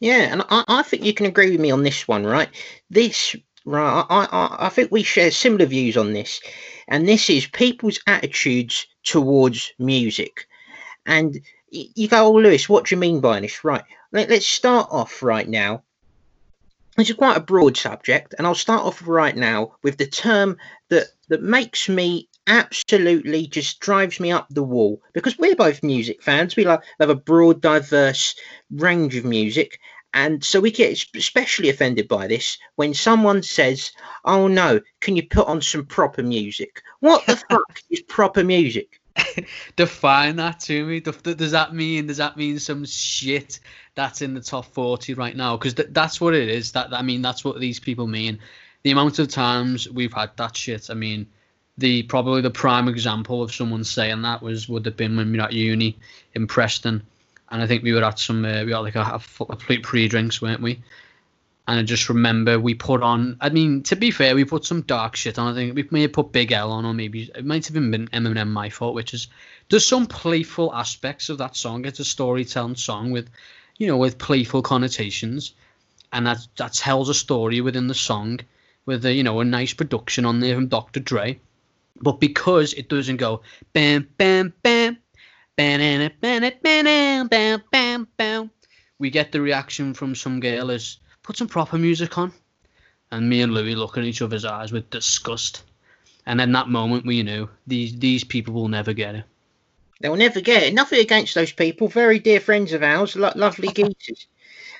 Yeah, 0.00 0.32
and 0.32 0.42
I, 0.48 0.64
I 0.66 0.82
think 0.82 1.04
you 1.04 1.12
can 1.12 1.26
agree 1.26 1.50
with 1.50 1.60
me 1.60 1.70
on 1.70 1.82
this 1.82 2.08
one, 2.08 2.24
right? 2.24 2.48
This, 2.88 3.36
right, 3.66 4.04
I, 4.08 4.24
I, 4.32 4.66
I 4.66 4.68
think 4.70 4.90
we 4.90 5.02
share 5.02 5.30
similar 5.30 5.66
views 5.66 5.98
on 5.98 6.14
this, 6.14 6.40
and 6.88 7.06
this 7.06 7.28
is 7.28 7.46
people's 7.46 8.00
attitudes 8.06 8.86
towards 9.04 9.72
music. 9.78 10.46
And 11.04 11.38
you 11.70 12.08
go, 12.08 12.26
oh, 12.26 12.32
Lewis, 12.32 12.68
what 12.68 12.86
do 12.86 12.94
you 12.94 12.98
mean 12.98 13.20
by 13.20 13.40
this? 13.40 13.62
Right, 13.62 13.84
let, 14.10 14.30
let's 14.30 14.46
start 14.46 14.88
off 14.90 15.22
right 15.22 15.48
now. 15.48 15.82
This 16.96 17.10
is 17.10 17.16
quite 17.16 17.36
a 17.36 17.40
broad 17.40 17.76
subject, 17.76 18.34
and 18.38 18.46
I'll 18.46 18.54
start 18.54 18.82
off 18.82 19.06
right 19.06 19.36
now 19.36 19.76
with 19.82 19.98
the 19.98 20.06
term 20.06 20.56
that 20.88 21.08
that 21.28 21.42
makes 21.42 21.88
me 21.88 22.28
absolutely 22.50 23.46
just 23.46 23.78
drives 23.78 24.18
me 24.18 24.32
up 24.32 24.48
the 24.50 24.62
wall 24.62 25.00
because 25.12 25.38
we're 25.38 25.54
both 25.54 25.84
music 25.84 26.20
fans. 26.20 26.56
We 26.56 26.64
love, 26.64 26.82
have 26.98 27.08
a 27.08 27.14
broad, 27.14 27.60
diverse 27.60 28.34
range 28.72 29.14
of 29.14 29.24
music, 29.24 29.78
and 30.12 30.42
so 30.42 30.58
we 30.58 30.72
get 30.72 31.00
especially 31.14 31.68
offended 31.68 32.08
by 32.08 32.26
this 32.26 32.58
when 32.74 32.92
someone 32.92 33.44
says, 33.44 33.92
"Oh 34.24 34.48
no, 34.48 34.80
can 35.00 35.14
you 35.14 35.22
put 35.22 35.46
on 35.46 35.62
some 35.62 35.86
proper 35.86 36.24
music?" 36.24 36.82
What 36.98 37.24
the 37.26 37.36
fuck 37.50 37.82
is 37.88 38.02
proper 38.02 38.42
music? 38.42 39.00
Define 39.76 40.34
that 40.36 40.58
to 40.60 40.84
me. 40.84 40.98
Does 40.98 41.52
that 41.52 41.72
mean 41.72 42.08
does 42.08 42.16
that 42.16 42.36
mean 42.36 42.58
some 42.58 42.84
shit 42.84 43.60
that's 43.94 44.22
in 44.22 44.34
the 44.34 44.40
top 44.40 44.66
forty 44.66 45.14
right 45.14 45.36
now? 45.36 45.56
Because 45.56 45.74
th- 45.74 45.90
that's 45.92 46.20
what 46.20 46.34
it 46.34 46.48
is. 46.48 46.72
That 46.72 46.92
I 46.92 47.02
mean, 47.02 47.22
that's 47.22 47.44
what 47.44 47.60
these 47.60 47.78
people 47.78 48.08
mean. 48.08 48.40
The 48.82 48.90
amount 48.90 49.20
of 49.20 49.28
times 49.28 49.88
we've 49.88 50.12
had 50.12 50.36
that 50.36 50.56
shit. 50.56 50.90
I 50.90 50.94
mean, 50.94 51.28
the 51.80 52.02
probably 52.04 52.42
the 52.42 52.50
prime 52.50 52.88
example 52.88 53.42
of 53.42 53.54
someone 53.54 53.84
saying 53.84 54.22
that 54.22 54.42
was 54.42 54.68
would 54.68 54.84
have 54.84 54.96
been 54.96 55.16
when 55.16 55.32
we 55.32 55.38
were 55.38 55.44
at 55.44 55.52
uni 55.52 55.96
in 56.34 56.46
Preston, 56.46 57.02
and 57.50 57.62
I 57.62 57.66
think 57.66 57.82
we 57.82 57.92
were 57.92 58.04
at 58.04 58.18
some 58.18 58.44
uh, 58.44 58.64
we 58.64 58.72
had 58.72 58.78
like 58.78 58.96
a, 58.96 59.20
a, 59.48 59.56
pre 59.56 60.06
drinks, 60.06 60.40
weren't 60.42 60.60
we? 60.60 60.80
And 61.66 61.80
I 61.80 61.82
just 61.82 62.08
remember 62.08 62.58
we 62.58 62.74
put 62.74 63.02
on. 63.02 63.38
I 63.40 63.48
mean, 63.48 63.82
to 63.84 63.96
be 63.96 64.10
fair, 64.10 64.34
we 64.34 64.44
put 64.44 64.64
some 64.64 64.82
dark 64.82 65.16
shit 65.16 65.38
on. 65.38 65.52
I 65.52 65.54
think 65.54 65.74
we 65.74 65.88
may 65.90 66.02
have 66.02 66.12
put 66.12 66.32
Big 66.32 66.52
L 66.52 66.70
on, 66.70 66.84
or 66.84 66.92
maybe 66.92 67.30
it 67.34 67.44
might 67.46 67.66
have 67.66 67.74
been 67.74 68.08
Eminem. 68.08 68.48
My 68.48 68.68
fault, 68.68 68.94
which 68.94 69.14
is 69.14 69.28
there's 69.70 69.86
some 69.86 70.06
playful 70.06 70.74
aspects 70.74 71.30
of 71.30 71.38
that 71.38 71.56
song. 71.56 71.86
It's 71.86 72.00
a 72.00 72.04
storytelling 72.04 72.76
song 72.76 73.10
with, 73.10 73.30
you 73.78 73.86
know, 73.86 73.96
with 73.96 74.18
playful 74.18 74.62
connotations, 74.62 75.54
and 76.12 76.26
that 76.26 76.46
that 76.56 76.74
tells 76.74 77.08
a 77.08 77.14
story 77.14 77.62
within 77.62 77.86
the 77.86 77.94
song, 77.94 78.40
with 78.84 79.06
a 79.06 79.14
you 79.14 79.22
know 79.22 79.40
a 79.40 79.44
nice 79.44 79.72
production 79.72 80.26
on 80.26 80.40
there 80.40 80.54
from 80.54 80.68
Dr. 80.68 81.00
Dre 81.00 81.40
but 82.00 82.20
because 82.20 82.72
it 82.74 82.88
doesn't 82.88 83.16
go 83.16 83.42
bam, 83.72 84.08
bam, 84.18 84.52
bam, 84.62 84.98
bam, 85.56 86.10
bam, 86.20 86.52
bam, 86.62 87.28
bam, 87.28 87.62
bam, 87.70 88.08
bam, 88.16 88.50
we 88.98 89.10
get 89.10 89.32
the 89.32 89.40
reaction 89.40 89.94
from 89.94 90.14
some 90.14 90.40
girl 90.40 90.70
as 90.70 90.98
put 91.22 91.36
some 91.36 91.48
proper 91.48 91.78
music 91.78 92.18
on. 92.18 92.32
And 93.10 93.28
me 93.28 93.42
and 93.42 93.52
Louis 93.52 93.74
look 93.74 93.96
in 93.96 94.04
each 94.04 94.22
other's 94.22 94.44
eyes 94.44 94.70
with 94.70 94.90
disgust. 94.90 95.64
And 96.26 96.40
in 96.40 96.52
that 96.52 96.68
moment, 96.68 97.06
we 97.06 97.22
knew 97.22 97.48
these 97.66 97.98
these 97.98 98.22
people 98.22 98.54
will 98.54 98.68
never 98.68 98.92
get 98.92 99.16
it. 99.16 99.24
They'll 100.00 100.16
never 100.16 100.40
get 100.40 100.62
it. 100.62 100.74
Nothing 100.74 101.00
against 101.00 101.34
those 101.34 101.52
people. 101.52 101.88
Very 101.88 102.18
dear 102.18 102.40
friends 102.40 102.72
of 102.72 102.82
ours. 102.82 103.16
Lo- 103.16 103.32
lovely 103.34 103.68
geezers. 103.74 104.26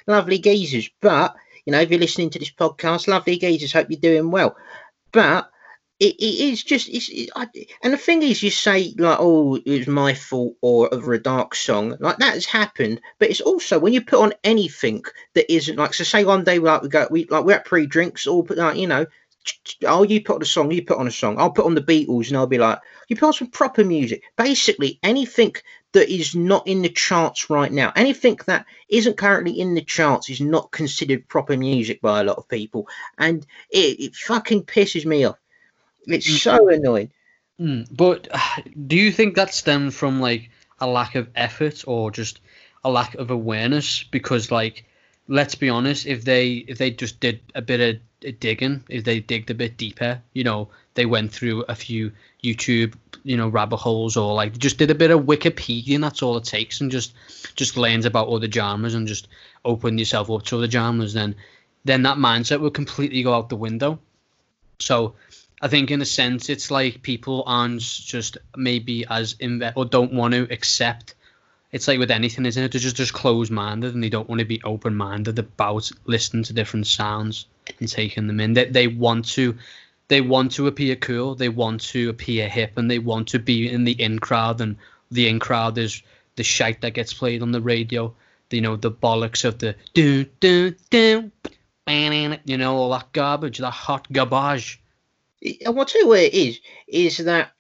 lovely 0.07 0.39
geezers. 0.39 0.89
But, 1.01 1.35
you 1.65 1.73
know, 1.73 1.81
if 1.81 1.91
you're 1.91 2.01
listening 2.01 2.31
to 2.31 2.39
this 2.39 2.51
podcast, 2.51 3.09
lovely 3.09 3.37
geezers, 3.37 3.73
hope 3.73 3.91
you're 3.91 4.01
doing 4.01 4.31
well. 4.31 4.57
But 5.13 5.51
it, 6.01 6.15
it 6.17 6.53
is 6.53 6.65
just 6.65 6.89
it's 6.89 7.09
it, 7.11 7.31
I, 7.37 7.47
and 7.83 7.93
the 7.93 7.99
thing 7.99 8.23
is 8.23 8.43
you 8.43 8.51
say 8.51 8.95
like 8.97 9.19
oh 9.21 9.57
it 9.57 9.79
was 9.79 9.87
my 9.87 10.15
fault 10.15 10.57
or 10.63 10.93
over 10.93 11.13
a 11.13 11.23
dark 11.23 11.55
song 11.55 11.97
like 12.01 12.17
that 12.19 12.35
has 12.35 12.47
happened 12.47 13.01
but 13.19 13.31
it's 13.31 13.43
also 13.43 13.79
when 13.79 13.93
you 13.93 14.03
put 14.03 14.21
on 14.21 14.33
anything 14.43 15.05
that 15.35 15.53
isn't 15.53 15.77
like 15.77 15.95
so 15.95 16.05
say 16.05 16.25
one 16.25 16.43
day 16.43 16.59
like 16.59 16.83
we 16.83 16.89
go 16.89 17.07
we 17.11 17.27
like 17.27 17.45
we're 17.45 17.57
at 17.57 17.67
pre-drinks 17.67 18.27
or 18.27 18.45
like 18.51 18.77
you 18.77 18.87
know 18.87 19.07
oh 19.87 20.03
you 20.03 20.23
put 20.23 20.37
on 20.37 20.43
a 20.43 20.47
song 20.47 20.71
you 20.71 20.85
put 20.85 20.99
on 20.99 21.07
a 21.07 21.11
song 21.11 21.39
i'll 21.39 21.51
put 21.51 21.65
on 21.65 21.75
the 21.75 21.81
beatles 21.83 22.29
and 22.29 22.37
i'll 22.37 22.47
be 22.47 22.59
like 22.59 22.79
you 23.09 23.17
put 23.17 23.27
on 23.27 23.33
some 23.33 23.49
proper 23.49 23.85
music 23.85 24.23
basically 24.37 24.99
anything 25.03 25.55
that 25.93 26.09
is 26.09 26.35
not 26.35 26.67
in 26.67 26.83
the 26.83 26.89
charts 26.89 27.51
right 27.51 27.73
now. 27.73 27.93
Anything 27.97 28.39
that 28.47 28.65
isn't 28.89 29.17
currently 29.17 29.59
in 29.59 29.75
the 29.75 29.83
charts 29.83 30.31
is 30.31 30.41
not 30.41 30.71
considered 30.71 31.29
proper 31.29 31.57
music 31.57 32.01
by 32.01 32.21
a 32.21 32.25
lot 32.25 32.37
of 32.37 32.49
people, 32.49 32.87
and 33.19 33.45
it, 33.71 33.99
it 34.01 34.15
fucking 34.15 34.63
pisses 34.65 35.05
me 35.05 35.25
off. 35.25 35.37
It's 36.13 36.27
Mm. 36.27 36.39
so 36.39 36.69
annoying. 36.69 37.11
Mm, 37.61 37.87
but 37.91 38.29
do 38.87 38.97
you 38.97 39.13
think 39.13 39.35
that 39.35 39.55
stems 39.55 39.95
from 39.95 40.21
like 40.21 40.51
a 40.81 40.87
lack 40.87 41.15
of 41.15 41.29
effort 41.35 41.85
or 41.87 42.11
just 42.11 42.41
a 42.85 42.91
lack 42.91 43.15
of 43.17 43.31
awareness? 43.31 44.03
Because 44.05 44.51
like, 44.51 44.85
let's 45.29 45.55
be 45.55 45.69
honest, 45.69 46.07
if 46.07 46.25
they 46.25 46.65
if 46.69 46.79
they 46.79 46.91
just 46.91 47.21
did 47.21 47.41
a 47.55 47.63
bit 47.63 47.81
of 47.81 48.41
digging, 48.41 48.85
if 48.89 49.05
they 49.05 49.21
digged 49.21 49.51
a 49.51 49.55
bit 49.55 49.77
deeper, 49.77 50.21
you 50.33 50.45
know, 50.45 50.69
they 50.95 51.07
went 51.07 51.33
through 51.33 51.65
a 51.69 51.75
few 51.75 52.13
YouTube, 52.43 52.95
you 53.25 53.37
know, 53.37 53.49
rabbit 53.49 53.77
holes 53.77 54.17
or 54.17 54.35
like 54.35 54.57
just 54.59 54.79
did 54.79 54.91
a 54.91 54.95
bit 54.95 55.11
of 55.11 55.21
Wikipedia 55.23 55.95
and 55.95 56.05
that's 56.05 56.23
all 56.23 56.37
it 56.37 56.45
takes 56.45 56.81
and 56.81 56.91
just 56.91 57.13
just 57.57 57.77
learns 57.77 58.07
about 58.07 58.29
other 58.29 58.51
genres 58.51 58.95
and 58.95 59.07
just 59.07 59.29
open 59.65 59.99
yourself 59.99 60.31
up 60.31 60.43
to 60.45 60.57
other 60.57 60.71
genres, 60.71 61.13
then 61.13 61.35
then 61.85 62.03
that 62.03 62.17
mindset 62.17 62.61
will 62.61 62.71
completely 62.71 63.23
go 63.23 63.35
out 63.35 63.49
the 63.49 63.57
window. 63.57 63.99
So 64.79 65.15
I 65.63 65.69
think 65.69 65.91
in 65.91 66.01
a 66.01 66.07
sense 66.07 66.49
it's 66.49 66.71
like 66.71 67.03
people 67.03 67.45
aren't 67.47 67.83
just 67.83 68.39
maybe 68.57 69.05
as 69.09 69.35
inve- 69.35 69.73
or 69.77 69.85
don't 69.85 70.13
want 70.13 70.33
to 70.35 70.49
accept. 70.51 71.15
It's 71.71 71.87
like 71.87 71.99
with 71.99 72.11
anything, 72.11 72.47
isn't 72.47 72.63
it? 72.63 72.73
They're 72.73 72.81
just 72.81 72.97
just 72.97 73.13
closed 73.13 73.53
minded 73.53 73.95
and 73.95 74.03
they 74.03 74.09
don't 74.09 74.29
want 74.29 74.41
to 74.41 74.45
be 74.45 74.63
open 74.63 74.95
minded 74.97 75.39
about 75.39 75.91
listening 76.07 76.45
to 76.45 76.53
different 76.53 76.87
sounds 76.87 77.47
and 77.79 77.89
taking 77.89 78.27
them 78.27 78.41
in. 78.41 78.55
They 78.55 78.65
they 78.67 78.87
want 78.87 79.27
to 79.31 79.57
they 80.09 80.21
want 80.21 80.53
to 80.53 80.67
appear 80.67 80.97
cool, 80.97 81.37
they 81.37 81.49
want 81.49 81.83
to 81.83 82.09
appear 82.09 82.49
hip, 82.49 82.73
and 82.77 82.91
they 82.91 82.99
want 82.99 83.29
to 83.29 83.39
be 83.39 83.71
in 83.71 83.85
the 83.85 83.93
in 83.93 84.19
crowd. 84.19 84.61
And 84.61 84.77
the 85.11 85.29
in 85.29 85.39
crowd 85.39 85.79
is 85.79 86.03
the 86.37 86.43
shite 86.43 86.81
that 86.81 86.95
gets 86.95 87.13
played 87.13 87.43
on 87.43 87.53
the 87.53 87.61
radio. 87.61 88.15
You 88.51 88.63
know 88.63 88.77
the 88.77 88.91
bollocks 88.91 89.45
of 89.45 89.59
the 89.59 89.77
do 89.95 90.25
do 90.41 90.75
do, 90.91 91.31
you 91.87 92.57
know 92.57 92.77
all 92.77 92.91
that 92.91 93.13
garbage, 93.13 93.59
that 93.59 93.71
hot 93.71 94.11
garbage. 94.11 94.81
I 95.45 95.71
will 95.71 95.85
tell 95.85 96.03
you 96.03 96.09
what 96.09 96.21
it 96.21 96.35
is, 96.35 96.61
is 96.87 97.19
that 97.19 97.53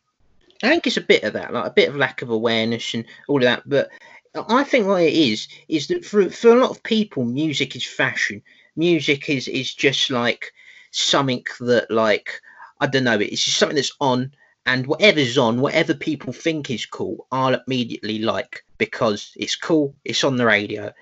I 0.62 0.68
think 0.68 0.86
it's 0.86 0.96
a 0.96 1.02
bit 1.02 1.22
of 1.24 1.32
that, 1.32 1.52
like 1.52 1.66
a 1.66 1.70
bit 1.70 1.88
of 1.88 1.96
lack 1.96 2.22
of 2.22 2.30
awareness 2.30 2.92
and 2.94 3.04
all 3.28 3.38
of 3.38 3.42
that. 3.42 3.68
But 3.68 3.90
I 4.34 4.64
think 4.64 4.86
what 4.86 5.02
it 5.02 5.14
is 5.14 5.48
is 5.68 5.88
that 5.88 6.04
for 6.04 6.28
for 6.30 6.50
a 6.50 6.60
lot 6.60 6.70
of 6.70 6.82
people, 6.82 7.24
music 7.24 7.74
is 7.76 7.84
fashion. 7.84 8.42
Music 8.76 9.28
is 9.30 9.48
is 9.48 9.74
just 9.74 10.10
like 10.10 10.52
something 10.90 11.44
that 11.60 11.90
like 11.90 12.40
I 12.80 12.86
don't 12.86 13.04
know. 13.04 13.18
It's 13.18 13.44
just 13.44 13.58
something 13.58 13.76
that's 13.76 13.96
on, 14.00 14.32
and 14.66 14.86
whatever's 14.86 15.38
on, 15.38 15.60
whatever 15.60 15.94
people 15.94 16.32
think 16.32 16.70
is 16.70 16.86
cool, 16.86 17.26
I'll 17.32 17.60
immediately 17.66 18.18
like 18.20 18.64
because 18.78 19.32
it's 19.36 19.56
cool. 19.56 19.94
It's 20.04 20.24
on 20.24 20.36
the 20.36 20.46
radio. 20.46 20.92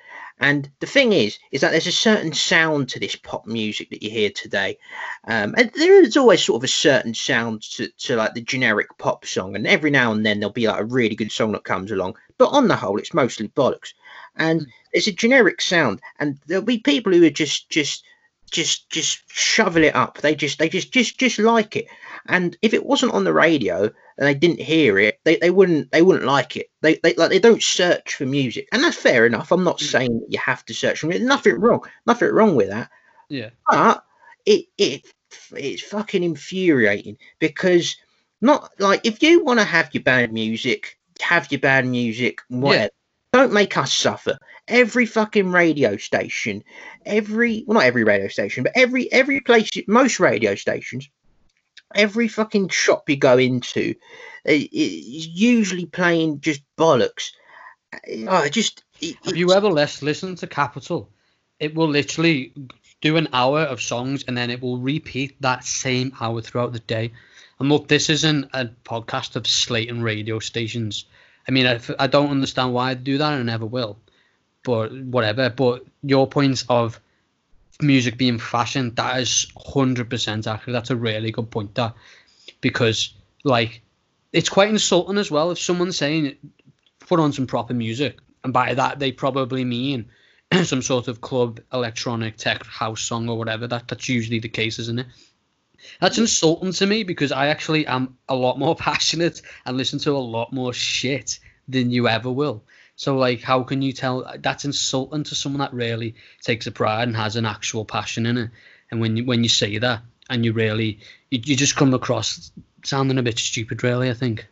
And 0.40 0.70
the 0.80 0.86
thing 0.86 1.12
is, 1.12 1.38
is 1.50 1.60
that 1.60 1.72
there's 1.72 1.86
a 1.86 1.92
certain 1.92 2.32
sound 2.32 2.88
to 2.90 3.00
this 3.00 3.16
pop 3.16 3.46
music 3.46 3.90
that 3.90 4.02
you 4.02 4.10
hear 4.10 4.30
today. 4.30 4.78
Um, 5.24 5.54
and 5.56 5.70
there 5.74 6.02
is 6.02 6.16
always 6.16 6.44
sort 6.44 6.60
of 6.60 6.64
a 6.64 6.68
certain 6.68 7.14
sound 7.14 7.62
to, 7.72 7.88
to 7.88 8.16
like 8.16 8.34
the 8.34 8.40
generic 8.40 8.86
pop 8.98 9.26
song. 9.26 9.56
And 9.56 9.66
every 9.66 9.90
now 9.90 10.12
and 10.12 10.24
then 10.24 10.38
there'll 10.38 10.52
be 10.52 10.68
like 10.68 10.80
a 10.80 10.84
really 10.84 11.16
good 11.16 11.32
song 11.32 11.52
that 11.52 11.64
comes 11.64 11.90
along. 11.90 12.16
But 12.38 12.50
on 12.50 12.68
the 12.68 12.76
whole, 12.76 12.98
it's 12.98 13.14
mostly 13.14 13.48
bollocks. 13.48 13.94
And 14.36 14.66
it's 14.92 15.08
a 15.08 15.12
generic 15.12 15.60
sound. 15.60 16.00
And 16.20 16.38
there'll 16.46 16.64
be 16.64 16.78
people 16.78 17.12
who 17.12 17.24
are 17.24 17.30
just, 17.30 17.68
just, 17.68 18.04
just, 18.50 18.90
just 18.90 19.22
shovel 19.30 19.84
it 19.84 19.94
up. 19.94 20.18
They 20.18 20.34
just, 20.34 20.58
they 20.58 20.68
just, 20.68 20.92
just, 20.92 21.18
just 21.18 21.38
like 21.38 21.76
it. 21.76 21.86
And 22.26 22.56
if 22.62 22.74
it 22.74 22.84
wasn't 22.84 23.14
on 23.14 23.24
the 23.24 23.32
radio 23.32 23.84
and 23.84 24.26
they 24.26 24.34
didn't 24.34 24.60
hear 24.60 24.98
it, 24.98 25.20
they, 25.24 25.36
they 25.36 25.50
wouldn't, 25.50 25.90
they 25.92 26.02
wouldn't 26.02 26.26
like 26.26 26.56
it. 26.56 26.70
They, 26.80 26.96
they 27.02 27.14
like 27.14 27.30
they 27.30 27.38
don't 27.38 27.62
search 27.62 28.14
for 28.14 28.26
music, 28.26 28.68
and 28.72 28.84
that's 28.84 28.96
fair 28.96 29.26
enough. 29.26 29.50
I'm 29.50 29.64
not 29.64 29.78
mm. 29.78 29.90
saying 29.90 30.20
that 30.20 30.30
you 30.32 30.38
have 30.38 30.64
to 30.66 30.74
search 30.74 31.00
for 31.00 31.10
it. 31.10 31.22
Nothing 31.22 31.60
wrong, 31.60 31.80
nothing 32.06 32.30
wrong 32.30 32.54
with 32.54 32.68
that. 32.68 32.90
Yeah. 33.28 33.50
But 33.68 34.04
it 34.46 34.66
it 34.76 35.06
it's 35.52 35.82
fucking 35.82 36.22
infuriating 36.22 37.18
because 37.38 37.96
not 38.40 38.70
like 38.78 39.00
if 39.04 39.22
you 39.22 39.44
want 39.44 39.58
to 39.58 39.64
have 39.64 39.90
your 39.92 40.02
bad 40.02 40.32
music, 40.32 40.98
have 41.20 41.50
your 41.50 41.60
bad 41.60 41.86
music, 41.86 42.40
whatever. 42.48 42.90
Don't 43.32 43.52
make 43.52 43.76
us 43.76 43.92
suffer. 43.92 44.38
Every 44.66 45.06
fucking 45.06 45.50
radio 45.50 45.96
station, 45.96 46.64
every 47.04 47.64
well 47.66 47.76
not 47.76 47.84
every 47.84 48.04
radio 48.04 48.28
station, 48.28 48.62
but 48.62 48.72
every 48.74 49.10
every 49.12 49.40
place, 49.40 49.70
most 49.86 50.20
radio 50.20 50.54
stations, 50.54 51.08
every 51.94 52.28
fucking 52.28 52.68
shop 52.68 53.08
you 53.08 53.16
go 53.16 53.38
into 53.38 53.94
is 54.44 55.26
usually 55.26 55.86
playing 55.86 56.40
just 56.40 56.62
bollocks. 56.76 57.32
Uh, 57.92 57.98
oh, 58.28 58.48
just 58.48 58.84
it, 59.00 59.16
Have 59.24 59.36
you 59.36 59.52
ever 59.52 59.68
lis- 59.68 60.02
listened 60.02 60.38
to 60.38 60.46
Capital? 60.46 61.10
It 61.60 61.74
will 61.74 61.88
literally 61.88 62.52
do 63.00 63.16
an 63.16 63.28
hour 63.32 63.60
of 63.60 63.80
songs 63.82 64.24
and 64.26 64.36
then 64.36 64.50
it 64.50 64.60
will 64.60 64.78
repeat 64.78 65.40
that 65.42 65.64
same 65.64 66.12
hour 66.20 66.40
throughout 66.40 66.72
the 66.72 66.80
day. 66.80 67.12
And 67.58 67.68
look, 67.68 67.88
this 67.88 68.10
isn't 68.10 68.50
a 68.54 68.66
podcast 68.84 69.36
of 69.36 69.46
slating 69.46 70.02
radio 70.02 70.38
stations. 70.38 71.06
I 71.48 71.50
mean, 71.50 71.66
I, 71.66 71.80
I 71.98 72.06
don't 72.06 72.30
understand 72.30 72.74
why 72.74 72.90
I 72.90 72.94
do 72.94 73.18
that 73.18 73.32
and 73.32 73.48
I 73.48 73.52
never 73.52 73.66
will. 73.66 73.98
But 74.64 74.92
whatever. 74.92 75.48
But 75.48 75.86
your 76.02 76.26
point 76.26 76.64
of 76.68 77.00
music 77.80 78.18
being 78.18 78.38
fashion, 78.38 78.94
that 78.96 79.20
is 79.20 79.46
100% 79.56 80.46
accurate. 80.46 80.72
That's 80.72 80.90
a 80.90 80.96
really 80.96 81.30
good 81.30 81.50
point, 81.50 81.74
that. 81.76 81.94
Because, 82.60 83.14
like, 83.44 83.82
it's 84.32 84.48
quite 84.48 84.68
insulting 84.68 85.16
as 85.16 85.30
well 85.30 85.50
if 85.50 85.58
someone's 85.58 85.96
saying, 85.96 86.36
put 87.00 87.20
on 87.20 87.32
some 87.32 87.46
proper 87.46 87.72
music. 87.72 88.18
And 88.44 88.52
by 88.52 88.74
that, 88.74 88.98
they 88.98 89.12
probably 89.12 89.64
mean 89.64 90.10
some 90.64 90.82
sort 90.82 91.08
of 91.08 91.20
club 91.20 91.60
electronic 91.72 92.36
tech 92.36 92.64
house 92.66 93.00
song 93.00 93.28
or 93.28 93.38
whatever. 93.38 93.66
That 93.66 93.88
that's 93.88 94.08
usually 94.08 94.38
the 94.38 94.48
case, 94.48 94.78
isn't 94.78 95.00
it? 95.00 95.06
That's 96.00 96.18
insulting 96.18 96.72
to 96.72 96.86
me 96.86 97.02
because 97.02 97.32
I 97.32 97.48
actually 97.48 97.86
am 97.86 98.16
a 98.28 98.34
lot 98.34 98.58
more 98.58 98.76
passionate 98.88 99.42
and 99.64 99.76
listen 99.76 99.98
to 100.00 100.12
a 100.12 100.18
lot 100.18 100.52
more 100.52 100.72
shit 100.72 101.38
than 101.68 101.90
you 101.90 102.08
ever 102.08 102.30
will. 102.30 102.64
So 102.96 103.16
like, 103.16 103.42
how 103.42 103.62
can 103.62 103.80
you 103.80 103.92
tell 103.92 104.30
that's 104.40 104.64
insulting 104.64 105.22
to 105.24 105.34
someone 105.34 105.60
that 105.60 105.72
really 105.72 106.16
takes 106.42 106.66
a 106.66 106.72
pride 106.72 107.06
and 107.06 107.16
has 107.16 107.36
an 107.36 107.46
actual 107.46 107.84
passion 107.84 108.26
in 108.26 108.36
it? 108.36 108.50
And 108.90 109.00
when 109.00 109.16
you 109.16 109.24
when 109.24 109.42
you 109.42 109.48
say 109.48 109.78
that 109.78 110.02
and 110.28 110.44
you 110.44 110.52
really 110.52 110.98
you, 111.30 111.40
you 111.44 111.56
just 111.56 111.76
come 111.76 111.94
across 111.94 112.50
sounding 112.84 113.18
a 113.18 113.22
bit 113.22 113.38
stupid, 113.38 113.84
really. 113.84 114.10
I 114.10 114.14
think. 114.14 114.46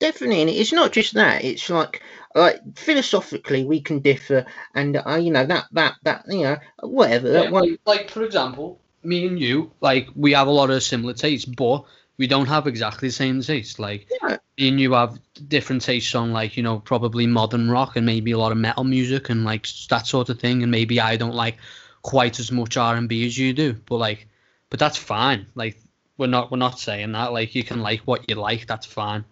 definitely 0.00 0.40
and 0.40 0.50
it's 0.50 0.72
not 0.72 0.92
just 0.92 1.14
that 1.14 1.44
it's 1.44 1.70
like 1.70 2.02
like 2.34 2.60
philosophically 2.76 3.64
we 3.64 3.80
can 3.80 4.00
differ 4.00 4.44
and 4.74 5.00
uh, 5.06 5.14
you 5.14 5.30
know 5.30 5.46
that 5.46 5.66
that 5.70 5.94
that 6.02 6.24
you 6.28 6.42
know 6.42 6.56
whatever 6.80 7.30
that 7.30 7.52
one 7.52 7.70
like, 7.70 7.80
like 7.86 8.10
for 8.10 8.24
example, 8.24 8.80
me 9.04 9.26
and 9.26 9.38
you, 9.38 9.72
like 9.80 10.08
we 10.14 10.32
have 10.32 10.46
a 10.48 10.50
lot 10.52 10.70
of 10.70 10.82
similar 10.82 11.14
tastes, 11.14 11.44
but 11.46 11.84
we 12.16 12.26
don't 12.26 12.46
have 12.46 12.66
exactly 12.66 13.08
the 13.08 13.12
same 13.12 13.40
taste. 13.42 13.78
Like 13.78 14.08
Yeah. 14.22 14.38
me 14.58 14.68
and 14.68 14.80
you 14.80 14.92
have 14.92 15.18
different 15.48 15.82
tastes 15.82 16.14
on 16.14 16.32
like, 16.32 16.56
you 16.56 16.62
know, 16.62 16.78
probably 16.78 17.26
modern 17.26 17.70
rock 17.70 17.96
and 17.96 18.06
maybe 18.06 18.32
a 18.32 18.38
lot 18.38 18.52
of 18.52 18.58
metal 18.58 18.84
music 18.84 19.30
and 19.30 19.44
like 19.44 19.66
that 19.88 20.06
sort 20.06 20.28
of 20.28 20.38
thing. 20.38 20.62
And 20.62 20.70
maybe 20.70 21.00
I 21.00 21.16
don't 21.16 21.34
like 21.34 21.56
quite 22.02 22.38
as 22.38 22.52
much 22.52 22.76
R 22.76 22.96
and 22.96 23.08
B 23.08 23.26
as 23.26 23.36
you 23.36 23.52
do. 23.52 23.74
But 23.74 23.96
like 23.96 24.28
but 24.70 24.78
that's 24.80 24.96
fine. 24.96 25.46
Like 25.54 25.78
we're 26.16 26.26
not 26.28 26.50
we're 26.50 26.58
not 26.58 26.78
saying 26.78 27.12
that. 27.12 27.32
Like 27.32 27.54
you 27.54 27.64
can 27.64 27.80
like 27.80 28.00
what 28.00 28.28
you 28.28 28.36
like, 28.36 28.66
that's 28.66 28.86
fine. 28.86 29.24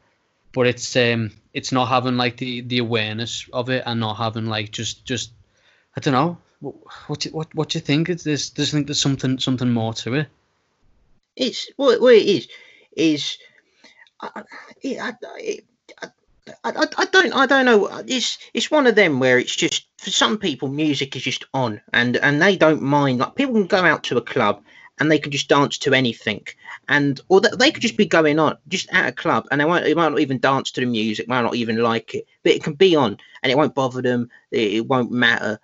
But 0.52 0.66
it's 0.66 0.96
um 0.96 1.30
it's 1.52 1.72
not 1.72 1.86
having 1.88 2.16
like 2.16 2.36
the 2.36 2.62
the 2.62 2.78
awareness 2.78 3.48
of 3.52 3.70
it 3.70 3.84
and 3.86 4.00
not 4.00 4.14
having 4.16 4.46
like 4.46 4.70
just 4.72 5.04
just 5.04 5.32
I 5.96 6.00
don't 6.00 6.14
know. 6.14 6.38
What 6.62 6.76
what 7.08 7.24
what 7.26 7.56
what 7.56 7.70
do 7.70 7.78
you 7.78 7.82
think? 7.84 8.10
Is 8.10 8.24
this? 8.24 8.50
Does 8.50 8.72
think 8.72 8.88
there's 8.88 9.02
something 9.02 9.40
something 9.40 9.72
more 9.72 9.94
to 9.94 10.14
it? 10.14 10.28
it's 11.36 11.70
what, 11.76 12.00
what 12.00 12.14
it 12.14 12.26
is 12.26 12.48
is 12.96 13.38
I, 14.20 14.30
I- 14.36 14.42
I, 14.84 15.14
I, 16.64 16.86
I, 16.98 17.06
don't 17.06 17.34
I 17.34 17.46
don't 17.46 17.66
know 17.66 17.86
it's 18.06 18.38
it's 18.54 18.70
one 18.70 18.86
of 18.88 18.96
them 18.96 19.20
where 19.20 19.38
it's 19.38 19.56
just 19.56 19.86
for 19.98 20.10
some 20.10 20.38
people 20.38 20.68
music 20.68 21.16
is 21.16 21.22
just 21.22 21.44
on 21.54 21.80
and 21.92 22.16
and 22.18 22.42
they 22.42 22.56
don't 22.56 22.82
mind 22.82 23.20
like 23.20 23.36
people 23.36 23.54
can 23.54 23.66
go 23.66 23.84
out 23.84 24.04
to 24.04 24.18
a 24.18 24.22
club 24.22 24.62
and 25.00 25.10
they 25.10 25.18
can 25.20 25.32
just 25.32 25.48
dance 25.48 25.78
to 25.78 25.94
anything 25.94 26.46
and 26.88 27.20
or 27.28 27.40
th- 27.40 27.54
they 27.54 27.70
could 27.72 27.82
just 27.82 27.96
be 27.96 28.06
going 28.06 28.40
on 28.40 28.58
just 28.68 28.88
at 28.92 29.08
a 29.08 29.12
club 29.12 29.46
and 29.50 29.60
they 29.60 29.64
won't 29.64 29.84
they 29.84 29.94
might 29.94 30.10
not 30.10 30.20
even 30.20 30.40
dance 30.40 30.72
to 30.72 30.80
the 30.80 30.86
music 30.86 31.28
might 31.28 31.42
not 31.42 31.54
even 31.56 31.78
like 31.78 32.14
it 32.14 32.26
but 32.42 32.52
it 32.52 32.64
can 32.64 32.74
be 32.74 32.96
on 32.96 33.16
and 33.42 33.52
it 33.52 33.58
won't 33.58 33.74
bother 33.76 34.02
them 34.02 34.28
it, 34.50 34.72
it 34.74 34.86
won't 34.88 35.12
matter 35.12 35.60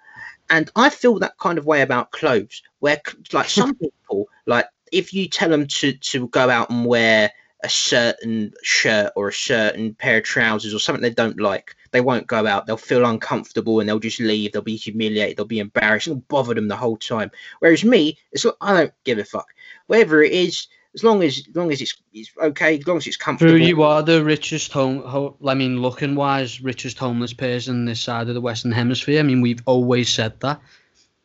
and 0.51 0.71
I 0.77 0.91
feel 0.91 1.19
that 1.19 1.39
kind 1.39 1.59
of 1.59 1.67
way 1.67 1.83
about 1.83 2.13
clothes 2.13 2.63
where 2.81 3.01
like 3.33 3.49
some 3.49 3.75
people 4.09 4.29
like 4.47 4.67
if 4.93 5.13
you 5.13 5.29
tell 5.29 5.51
them 5.51 5.67
to 5.67 5.93
to 5.93 6.29
go 6.29 6.51
out 6.51 6.71
and 6.71 6.87
wear 6.87 7.31
a 7.65 7.69
certain 7.69 8.53
shirt 8.63 9.13
or 9.17 9.29
a 9.29 9.33
certain 9.33 9.95
pair 9.95 10.19
of 10.19 10.25
trousers 10.25 10.73
or 10.73 10.79
something 10.79 11.03
they 11.03 11.11
don't 11.11 11.41
like, 11.41 11.75
they 11.91 12.01
won't 12.01 12.29
go 12.29 12.47
out. 12.47 12.67
They'll 12.67 12.77
feel 12.77 13.05
uncomfortable 13.05 13.81
and 13.81 13.89
they'll 13.89 13.99
just 13.99 14.21
leave. 14.21 14.53
They'll 14.53 14.63
be 14.63 14.77
humiliated. 14.77 15.37
They'll 15.37 15.45
be 15.45 15.59
embarrassed. 15.59 16.07
It'll 16.07 16.21
bother 16.29 16.55
them 16.55 16.69
the 16.69 16.77
whole 16.77 16.97
time. 16.97 17.31
Whereas 17.59 17.85
me, 17.85 18.17
it's 18.33 18.45
like 18.45 18.55
I 18.61 18.75
don't 18.75 18.95
give 19.05 19.19
a 19.19 19.25
fuck. 19.25 19.49
Whatever 19.89 20.23
it 20.23 20.33
is, 20.33 20.69
as 20.99 21.05
long 21.05 21.23
as 21.23 21.39
as 21.39 21.55
long 21.55 21.71
as 21.71 21.81
it's, 21.81 21.95
it's 22.13 22.31
okay, 22.43 22.79
as 22.79 22.87
long 22.87 22.97
as 22.97 23.07
it's 23.07 23.17
comfortable. 23.17 23.53
Drew, 23.53 23.61
you 23.61 23.83
are 23.83 24.03
the 24.03 24.25
richest 24.25 24.73
home, 24.73 25.03
ho- 25.03 25.37
I 25.47 25.55
mean, 25.55 25.81
looking 25.81 26.17
wise, 26.17 26.61
richest 26.61 26.99
homeless 26.99 27.33
person 27.33 27.85
this 27.85 28.01
side 28.01 28.29
of 28.29 28.35
the 28.35 28.41
Western 28.41 28.73
Hemisphere. 28.73 29.21
I 29.21 29.23
mean, 29.23 29.41
we've 29.41 29.63
always 29.65 30.09
said 30.09 30.41
that. 30.41 30.61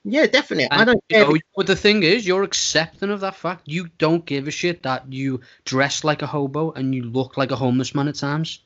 Yeah, 0.06 0.28
definitely. 0.28 0.70
I 0.70 0.86
don't 0.86 1.04
care. 1.10 1.26
know, 1.26 1.38
but 1.56 1.66
the 1.66 1.76
thing 1.76 2.04
is, 2.04 2.28
you're 2.28 2.44
accepting 2.44 3.10
of 3.10 3.22
that 3.22 3.36
fact. 3.36 3.64
You 3.66 3.90
don't 3.98 4.26
give 4.26 4.48
a 4.48 4.52
shit 4.52 4.84
that 4.84 5.12
you 5.12 5.42
dress 5.66 6.04
like 6.04 6.22
a 6.22 6.28
hobo 6.28 6.72
and 6.72 6.94
you 6.94 7.04
look 7.04 7.38
like 7.38 7.52
a 7.52 7.56
homeless 7.56 7.96
man 7.96 8.10
at 8.10 8.16
times. 8.16 8.60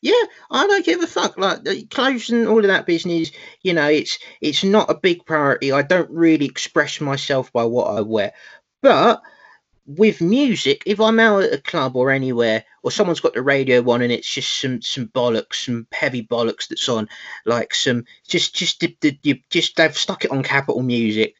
Yeah, 0.00 0.22
I 0.50 0.66
don't 0.66 0.86
give 0.86 1.02
a 1.02 1.06
fuck. 1.06 1.36
Like 1.36 1.64
the 1.64 1.82
clothes 1.84 2.30
and 2.30 2.46
all 2.48 2.60
of 2.60 2.68
that 2.68 2.86
business, 2.86 3.32
you 3.62 3.74
know, 3.74 3.88
it's 3.88 4.18
it's 4.40 4.64
not 4.64 4.90
a 4.90 4.94
big 4.94 5.26
priority. 5.26 5.72
I 5.72 5.82
don't 5.82 6.10
really 6.10 6.46
express 6.46 7.00
myself 7.00 7.52
by 7.52 7.64
what 7.64 7.88
I 7.88 8.00
wear. 8.00 8.32
But 8.80 9.20
with 9.96 10.20
music, 10.20 10.82
if 10.86 11.00
I'm 11.00 11.18
out 11.18 11.42
at 11.42 11.52
a 11.52 11.58
club 11.58 11.96
or 11.96 12.10
anywhere, 12.10 12.64
or 12.82 12.90
someone's 12.90 13.20
got 13.20 13.34
the 13.34 13.42
radio 13.42 13.88
on 13.90 14.02
and 14.02 14.12
it's 14.12 14.32
just 14.32 14.60
some 14.60 14.80
some 14.82 15.08
bollocks, 15.08 15.64
some 15.64 15.86
heavy 15.92 16.22
bollocks 16.22 16.68
that's 16.68 16.88
on, 16.88 17.08
like 17.44 17.74
some 17.74 18.04
just 18.26 18.54
just 18.54 18.80
the, 18.80 18.96
the, 19.00 19.18
you 19.22 19.38
just 19.50 19.76
they've 19.76 19.96
stuck 19.96 20.24
it 20.24 20.30
on 20.30 20.42
Capital 20.42 20.82
Music. 20.82 21.34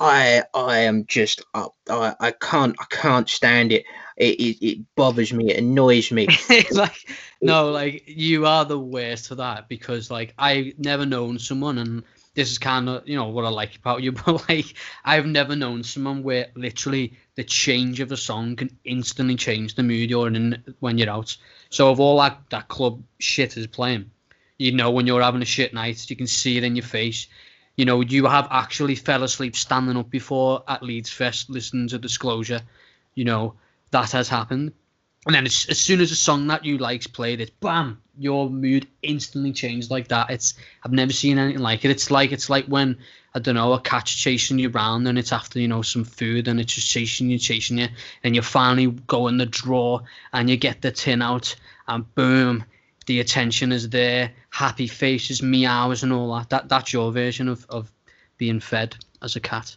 I 0.00 0.42
I 0.54 0.78
am 0.78 1.06
just 1.06 1.42
up. 1.54 1.74
I, 1.88 2.14
I 2.18 2.30
can't 2.32 2.74
I 2.80 2.84
can't 2.90 3.28
stand 3.28 3.72
it. 3.72 3.84
It, 4.16 4.40
it. 4.40 4.66
it 4.66 4.78
bothers 4.96 5.32
me. 5.32 5.50
It 5.50 5.58
annoys 5.58 6.10
me. 6.10 6.28
like, 6.72 6.96
no, 7.40 7.70
like 7.70 8.04
you 8.06 8.46
are 8.46 8.64
the 8.64 8.78
worst 8.78 9.28
for 9.28 9.36
that 9.36 9.68
because 9.68 10.10
like 10.10 10.34
I've 10.38 10.78
never 10.78 11.06
known 11.06 11.38
someone, 11.38 11.78
and 11.78 12.02
this 12.34 12.50
is 12.50 12.58
kind 12.58 12.88
of 12.88 13.06
you 13.06 13.16
know 13.16 13.28
what 13.28 13.44
I 13.44 13.48
like 13.48 13.76
about 13.76 14.02
you, 14.02 14.12
but 14.26 14.48
like 14.48 14.74
I've 15.04 15.26
never 15.26 15.56
known 15.56 15.82
someone 15.82 16.22
where 16.22 16.48
literally 16.54 17.14
the 17.34 17.44
change 17.44 18.00
of 18.00 18.12
a 18.12 18.16
song 18.16 18.56
can 18.56 18.76
instantly 18.84 19.36
change 19.36 19.74
the 19.74 19.82
mood 19.82 20.10
you're 20.10 20.28
in 20.28 20.62
when 20.80 20.98
you're 20.98 21.10
out. 21.10 21.36
So 21.70 21.92
if 21.92 21.98
all 21.98 22.18
that 22.20 22.38
that 22.50 22.68
club 22.68 23.02
shit 23.18 23.56
is 23.56 23.66
playing, 23.66 24.10
you 24.58 24.72
know 24.72 24.90
when 24.90 25.06
you're 25.06 25.22
having 25.22 25.42
a 25.42 25.46
shit 25.46 25.74
night, 25.74 26.08
you 26.08 26.16
can 26.16 26.26
see 26.26 26.56
it 26.56 26.64
in 26.64 26.76
your 26.76 26.84
face. 26.84 27.26
You 27.76 27.86
know, 27.86 28.02
you 28.02 28.26
have 28.26 28.48
actually 28.50 28.96
fell 28.96 29.22
asleep 29.22 29.56
standing 29.56 29.96
up 29.96 30.10
before 30.10 30.62
at 30.68 30.82
Leeds 30.82 31.10
Fest 31.10 31.48
listening 31.48 31.88
to 31.88 31.98
Disclosure. 31.98 32.60
You 33.14 33.24
know, 33.24 33.54
that 33.92 34.12
has 34.12 34.28
happened. 34.28 34.72
And 35.24 35.34
then 35.34 35.46
as, 35.46 35.54
soon 35.54 36.00
as 36.00 36.10
a 36.10 36.16
song 36.16 36.48
that 36.48 36.64
you 36.64 36.78
like's 36.78 37.06
played, 37.06 37.40
it's 37.40 37.52
bam, 37.60 38.02
your 38.18 38.50
mood 38.50 38.88
instantly 39.02 39.52
changed 39.52 39.88
like 39.88 40.08
that. 40.08 40.30
It's 40.30 40.54
I've 40.82 40.92
never 40.92 41.12
seen 41.12 41.38
anything 41.38 41.62
like 41.62 41.84
it. 41.84 41.92
It's 41.92 42.10
like 42.10 42.32
it's 42.32 42.50
like 42.50 42.66
when 42.66 42.98
I 43.32 43.38
don't 43.38 43.54
know 43.54 43.72
a 43.72 43.80
cat's 43.80 44.12
chasing 44.12 44.58
you 44.58 44.68
around 44.70 45.06
and 45.06 45.16
it's 45.16 45.32
after 45.32 45.60
you 45.60 45.68
know 45.68 45.82
some 45.82 46.04
food 46.04 46.48
and 46.48 46.58
it's 46.58 46.74
just 46.74 46.90
chasing 46.90 47.30
you, 47.30 47.38
chasing 47.38 47.78
you, 47.78 47.86
and 48.24 48.34
you 48.34 48.42
finally 48.42 48.90
go 49.06 49.28
in 49.28 49.36
the 49.36 49.46
drawer 49.46 50.02
and 50.32 50.50
you 50.50 50.56
get 50.56 50.82
the 50.82 50.90
tin 50.90 51.22
out 51.22 51.54
and 51.86 52.12
boom, 52.16 52.64
the 53.06 53.20
attention 53.20 53.70
is 53.70 53.88
there, 53.90 54.32
happy 54.50 54.88
faces, 54.88 55.40
meows 55.40 56.02
and 56.02 56.12
all 56.12 56.34
that. 56.34 56.50
That 56.50 56.68
that's 56.68 56.92
your 56.92 57.12
version 57.12 57.48
of 57.48 57.64
of 57.68 57.92
being 58.38 58.58
fed 58.58 58.96
as 59.22 59.36
a 59.36 59.40
cat. 59.40 59.76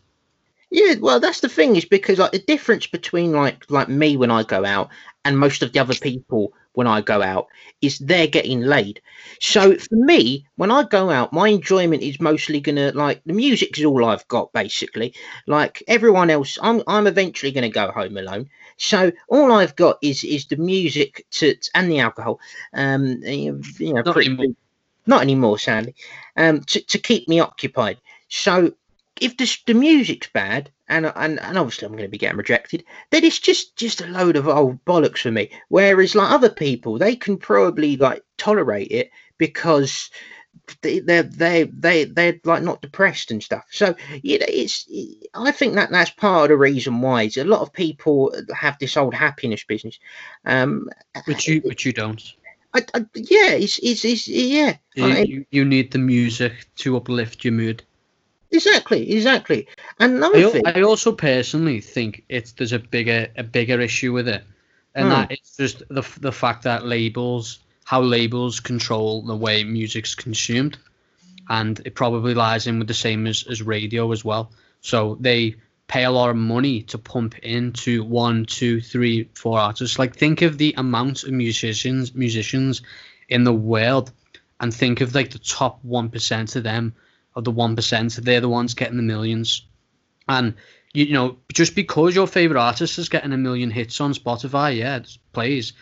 Yeah, 0.71 0.95
well, 0.99 1.19
that's 1.19 1.41
the 1.41 1.49
thing 1.49 1.75
is 1.75 1.85
because 1.85 2.17
like 2.17 2.31
the 2.31 2.39
difference 2.39 2.87
between 2.87 3.31
like 3.31 3.69
like 3.69 3.89
me 3.89 4.17
when 4.17 4.31
I 4.31 4.41
go 4.41 4.65
out 4.65 4.89
and 5.25 5.37
most 5.37 5.63
of 5.63 5.73
the 5.73 5.79
other 5.79 5.95
people 5.95 6.53
when 6.73 6.87
I 6.87 7.01
go 7.01 7.21
out 7.21 7.47
is 7.81 7.99
they're 7.99 8.27
getting 8.27 8.61
laid. 8.61 9.01
So 9.39 9.77
for 9.77 9.95
me, 9.95 10.45
when 10.55 10.71
I 10.71 10.83
go 10.83 11.09
out, 11.09 11.33
my 11.33 11.49
enjoyment 11.49 12.03
is 12.03 12.19
mostly 12.21 12.59
gonna 12.61 12.91
like 12.93 13.21
the 13.25 13.33
music 13.33 13.77
is 13.77 13.85
all 13.85 14.05
I've 14.05 14.27
got 14.27 14.53
basically. 14.53 15.13
Like 15.47 15.83
everyone 15.87 16.29
else, 16.29 16.57
I'm 16.61 16.83
I'm 16.87 17.07
eventually 17.07 17.51
gonna 17.51 17.69
go 17.69 17.91
home 17.91 18.17
alone. 18.17 18.49
So 18.77 19.11
all 19.29 19.51
I've 19.53 19.75
got 19.75 19.97
is 20.01 20.23
is 20.23 20.47
the 20.47 20.57
music 20.57 21.25
to 21.31 21.55
and 21.75 21.91
the 21.91 21.99
alcohol. 21.99 22.39
Um, 22.73 23.21
you 23.23 23.93
know, 23.93 24.03
Not 24.05 24.15
pretty, 24.15 24.31
anymore. 24.37 24.55
not 25.07 25.21
anymore, 25.21 25.59
sadly. 25.59 25.95
Um, 26.37 26.61
to 26.61 26.81
to 26.81 26.99
keep 26.99 27.27
me 27.27 27.39
occupied. 27.39 27.99
So 28.29 28.73
if 29.21 29.37
the, 29.37 29.57
the 29.65 29.73
music's 29.73 30.29
bad 30.33 30.71
and 30.87 31.05
and, 31.15 31.39
and 31.39 31.57
obviously 31.57 31.85
I'm 31.85 31.93
going 31.93 32.03
to 32.03 32.09
be 32.09 32.17
getting 32.17 32.37
rejected, 32.37 32.83
then 33.11 33.23
it's 33.23 33.39
just 33.39 33.75
just 33.75 34.01
a 34.01 34.07
load 34.07 34.35
of 34.35 34.47
old 34.47 34.83
bollocks 34.85 35.19
for 35.19 35.31
me. 35.31 35.51
Whereas 35.69 36.15
like 36.15 36.31
other 36.31 36.49
people, 36.49 36.97
they 36.97 37.15
can 37.15 37.37
probably 37.37 37.97
like 37.97 38.23
tolerate 38.37 38.91
it 38.91 39.11
because 39.37 40.09
they 40.81 40.99
they 40.99 41.21
they 41.21 41.63
they 41.65 42.05
they're 42.05 42.39
like 42.43 42.63
not 42.63 42.81
depressed 42.81 43.31
and 43.31 43.41
stuff. 43.43 43.65
So 43.71 43.95
you 44.21 44.39
know, 44.39 44.45
it's 44.49 44.87
I 45.33 45.51
think 45.51 45.75
that 45.75 45.91
that's 45.91 46.11
part 46.11 46.45
of 46.45 46.49
the 46.49 46.57
reason 46.57 47.01
why 47.01 47.23
is 47.23 47.37
a 47.37 47.43
lot 47.43 47.61
of 47.61 47.73
people 47.73 48.33
have 48.53 48.77
this 48.79 48.97
old 48.97 49.13
happiness 49.13 49.63
business. 49.63 49.99
Um, 50.45 50.89
Which 51.25 51.47
you 51.47 51.61
which 51.61 51.85
you 51.85 51.93
don't. 51.93 52.21
I, 52.73 52.85
I, 52.93 53.05
yeah, 53.15 53.51
it's, 53.51 53.79
it's 53.81 54.03
it's 54.03 54.27
yeah. 54.27 54.77
You, 54.95 55.05
I- 55.05 55.21
you, 55.21 55.45
you 55.51 55.65
need 55.65 55.91
the 55.91 55.99
music 55.99 56.67
to 56.77 56.97
uplift 56.97 57.45
your 57.45 57.53
mood. 57.53 57.83
Exactly, 58.55 59.11
exactly. 59.11 59.67
And 59.99 60.15
I, 60.33 60.39
another 60.39 60.41
al- 60.41 60.51
thing, 60.51 60.63
I 60.65 60.81
also 60.81 61.11
personally 61.11 61.81
think 61.81 62.23
it's 62.29 62.51
there's 62.53 62.73
a 62.73 62.79
bigger 62.79 63.27
a 63.37 63.43
bigger 63.43 63.79
issue 63.81 64.13
with 64.13 64.27
it, 64.27 64.43
and 64.95 65.11
Hmm. 65.11 65.11
that 65.11 65.31
it's 65.31 65.57
just 65.57 65.83
the 65.89 66.03
the 66.21 66.31
fact 66.31 66.63
that 66.63 66.85
labels 66.85 67.59
how 67.85 68.01
labels 68.01 68.59
control 68.59 69.21
the 69.21 69.35
way 69.35 69.63
music's 69.63 70.15
consumed, 70.15 70.77
and 71.49 71.81
it 71.85 71.95
probably 71.95 72.33
lies 72.33 72.67
in 72.67 72.79
with 72.79 72.87
the 72.87 72.93
same 72.93 73.27
as, 73.27 73.43
as 73.49 73.61
radio 73.61 74.11
as 74.11 74.25
well. 74.25 74.51
So 74.81 75.17
they 75.19 75.55
pay 75.87 76.03
a 76.05 76.11
lot 76.11 76.31
of 76.31 76.35
money 76.35 76.81
to 76.83 76.97
pump 76.97 77.37
into 77.39 78.03
one, 78.03 78.45
two, 78.45 78.81
three, 78.81 79.29
four 79.35 79.59
artists. 79.59 79.99
Like 79.99 80.15
think 80.15 80.41
of 80.41 80.57
the 80.57 80.73
amount 80.77 81.23
of 81.23 81.31
musicians 81.31 82.13
musicians 82.15 82.81
in 83.29 83.43
the 83.43 83.53
world, 83.53 84.11
and 84.59 84.73
think 84.73 85.01
of 85.01 85.13
like 85.15 85.31
the 85.31 85.39
top 85.39 85.79
one 85.83 86.09
percent 86.09 86.55
of 86.55 86.63
them, 86.63 86.93
of 87.35 87.43
the 87.43 87.51
one 87.51 87.75
percent, 87.75 88.15
they're 88.21 88.41
the 88.41 88.49
ones 88.49 88.73
getting 88.73 88.97
the 88.97 89.03
millions. 89.03 89.65
And 90.27 90.55
you, 90.93 91.13
know, 91.13 91.37
just 91.53 91.75
because 91.75 92.15
your 92.15 92.27
favorite 92.27 92.59
artist 92.59 92.97
is 92.97 93.09
getting 93.09 93.33
a 93.33 93.37
million 93.37 93.69
hits 93.69 93.99
on 93.99 94.13
Spotify, 94.13 94.77
yeah, 94.77 94.97
it's 94.97 95.17
plays, 95.33 95.73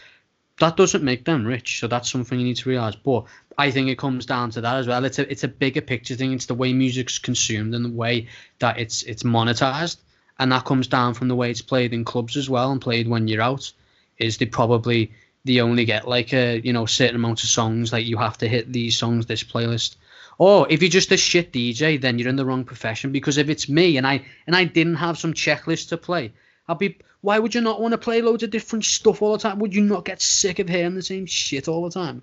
that 0.60 0.76
doesn't 0.76 1.04
make 1.04 1.26
them 1.26 1.46
rich. 1.46 1.80
So 1.80 1.88
that's 1.88 2.10
something 2.10 2.39
you 2.39 2.46
need 2.46 2.58
to 2.58 2.70
realize. 2.70 2.96
But 2.96 3.26
I 3.58 3.70
think 3.72 3.89
it 3.89 3.98
comes 3.98 4.26
down 4.26 4.50
to 4.52 4.62
that 4.62 4.76
as 4.76 4.88
well. 4.88 5.06
It's 5.06 5.20
a 5.20 5.32
it's 5.32 5.44
a 5.44 5.48
bigger 5.48 5.82
picture 5.82 6.16
thing. 6.16 6.34
It's 6.34 6.48
the 6.48 6.56
way 6.56 6.74
music's 6.74 7.20
consumed 7.20 7.76
and 7.76 7.86
the 7.86 7.89
way 7.89 8.28
that 8.60 8.80
it's 8.80 9.04
it's 9.04 9.24
monetized, 9.24 9.98
and 10.39 10.52
that 10.52 10.66
comes 10.66 10.88
down 10.88 11.13
from 11.13 11.28
the 11.28 11.36
way 11.36 11.52
it's 11.52 11.62
played 11.62 11.94
in 11.94 12.04
clubs 12.04 12.36
as 12.36 12.50
well 12.50 12.72
and 12.72 12.82
played 12.82 13.08
when 13.08 13.28
you're 13.28 13.42
out. 13.42 13.72
Is 14.18 14.38
they 14.38 14.46
probably 14.46 15.12
they 15.46 15.60
only 15.60 15.86
get 15.86 16.08
like 16.08 16.34
a 16.34 16.60
you 16.60 16.74
know 16.74 16.86
certain 16.86 17.16
amount 17.16 17.44
of 17.44 17.50
songs 17.50 17.92
like 17.92 18.06
you 18.06 18.18
have 18.18 18.38
to 18.39 18.48
hit 18.48 18.72
these 18.72 18.98
songs 18.98 19.26
this 19.26 19.44
playlist 19.44 19.96
or 20.38 20.67
if 20.69 20.82
you're 20.82 20.89
just 20.89 21.12
a 21.12 21.17
shit 21.17 21.52
DJ, 21.52 22.00
then 22.00 22.19
you're 22.19 22.30
in 22.30 22.36
the 22.36 22.46
wrong 22.46 22.63
profession. 22.63 23.12
Because 23.12 23.38
if 23.38 23.50
it's 23.50 23.69
me 23.69 23.98
and 23.98 24.08
I 24.08 24.26
and 24.48 24.56
I 24.56 24.65
didn't 24.65 24.96
have 24.96 25.17
some 25.17 25.34
checklist 25.34 25.89
to 25.89 25.98
play, 25.98 26.34
I'd 26.67 26.80
be. 26.80 26.98
Why 27.22 27.39
would 27.39 27.56
you 27.56 27.62
not 27.62 27.80
want 27.80 27.93
to 27.93 27.98
play 27.98 28.22
loads 28.22 28.43
of 28.43 28.50
different 28.50 28.84
stuff 28.84 29.22
all 29.22 29.32
the 29.32 29.38
time? 29.38 29.60
Would 29.60 29.74
you 29.74 29.82
not 29.82 30.04
get 30.04 30.22
sick 30.22 30.60
of 30.60 30.67
hearing 30.67 30.96
the 30.96 31.02
same 31.02 31.26
shit 31.26 31.69
all 31.69 31.84
the 31.84 31.89
time? 31.89 32.22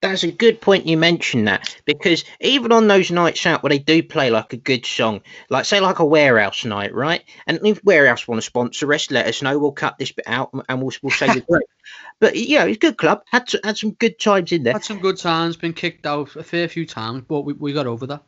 That's 0.00 0.22
a 0.22 0.30
good 0.30 0.60
point 0.60 0.86
you 0.86 0.96
mentioned 0.96 1.48
that 1.48 1.76
because 1.84 2.24
even 2.40 2.70
on 2.70 2.86
those 2.86 3.10
nights 3.10 3.44
out 3.46 3.62
where 3.62 3.70
they 3.70 3.80
do 3.80 4.00
play 4.00 4.30
like 4.30 4.52
a 4.52 4.56
good 4.56 4.86
song, 4.86 5.22
like 5.50 5.64
say 5.64 5.80
like 5.80 5.98
a 5.98 6.04
warehouse 6.04 6.64
night, 6.64 6.94
right? 6.94 7.24
And 7.48 7.58
if 7.64 7.82
warehouse 7.82 8.28
want 8.28 8.40
to 8.40 8.46
sponsor 8.46 8.92
us, 8.94 9.10
let 9.10 9.26
us 9.26 9.42
know. 9.42 9.58
We'll 9.58 9.72
cut 9.72 9.98
this 9.98 10.12
bit 10.12 10.28
out 10.28 10.50
and 10.68 10.80
we'll 10.80 10.92
we'll 11.02 11.10
say 11.10 11.32
the 11.34 11.40
great. 11.40 11.64
But 12.20 12.36
yeah, 12.36 12.64
it's 12.64 12.76
a 12.76 12.80
good 12.80 12.98
club. 12.98 13.22
Had 13.26 13.46
to, 13.48 13.60
had 13.62 13.78
some 13.78 13.92
good 13.92 14.18
times 14.18 14.50
in 14.50 14.64
there. 14.64 14.72
Had 14.72 14.84
some 14.84 14.98
good 14.98 15.16
times, 15.16 15.56
been 15.56 15.72
kicked 15.72 16.04
out 16.04 16.34
a 16.34 16.42
fair 16.42 16.68
few 16.68 16.84
times, 16.84 17.22
but 17.28 17.42
we, 17.42 17.52
we 17.52 17.72
got 17.72 17.86
over 17.86 18.06
that. 18.08 18.24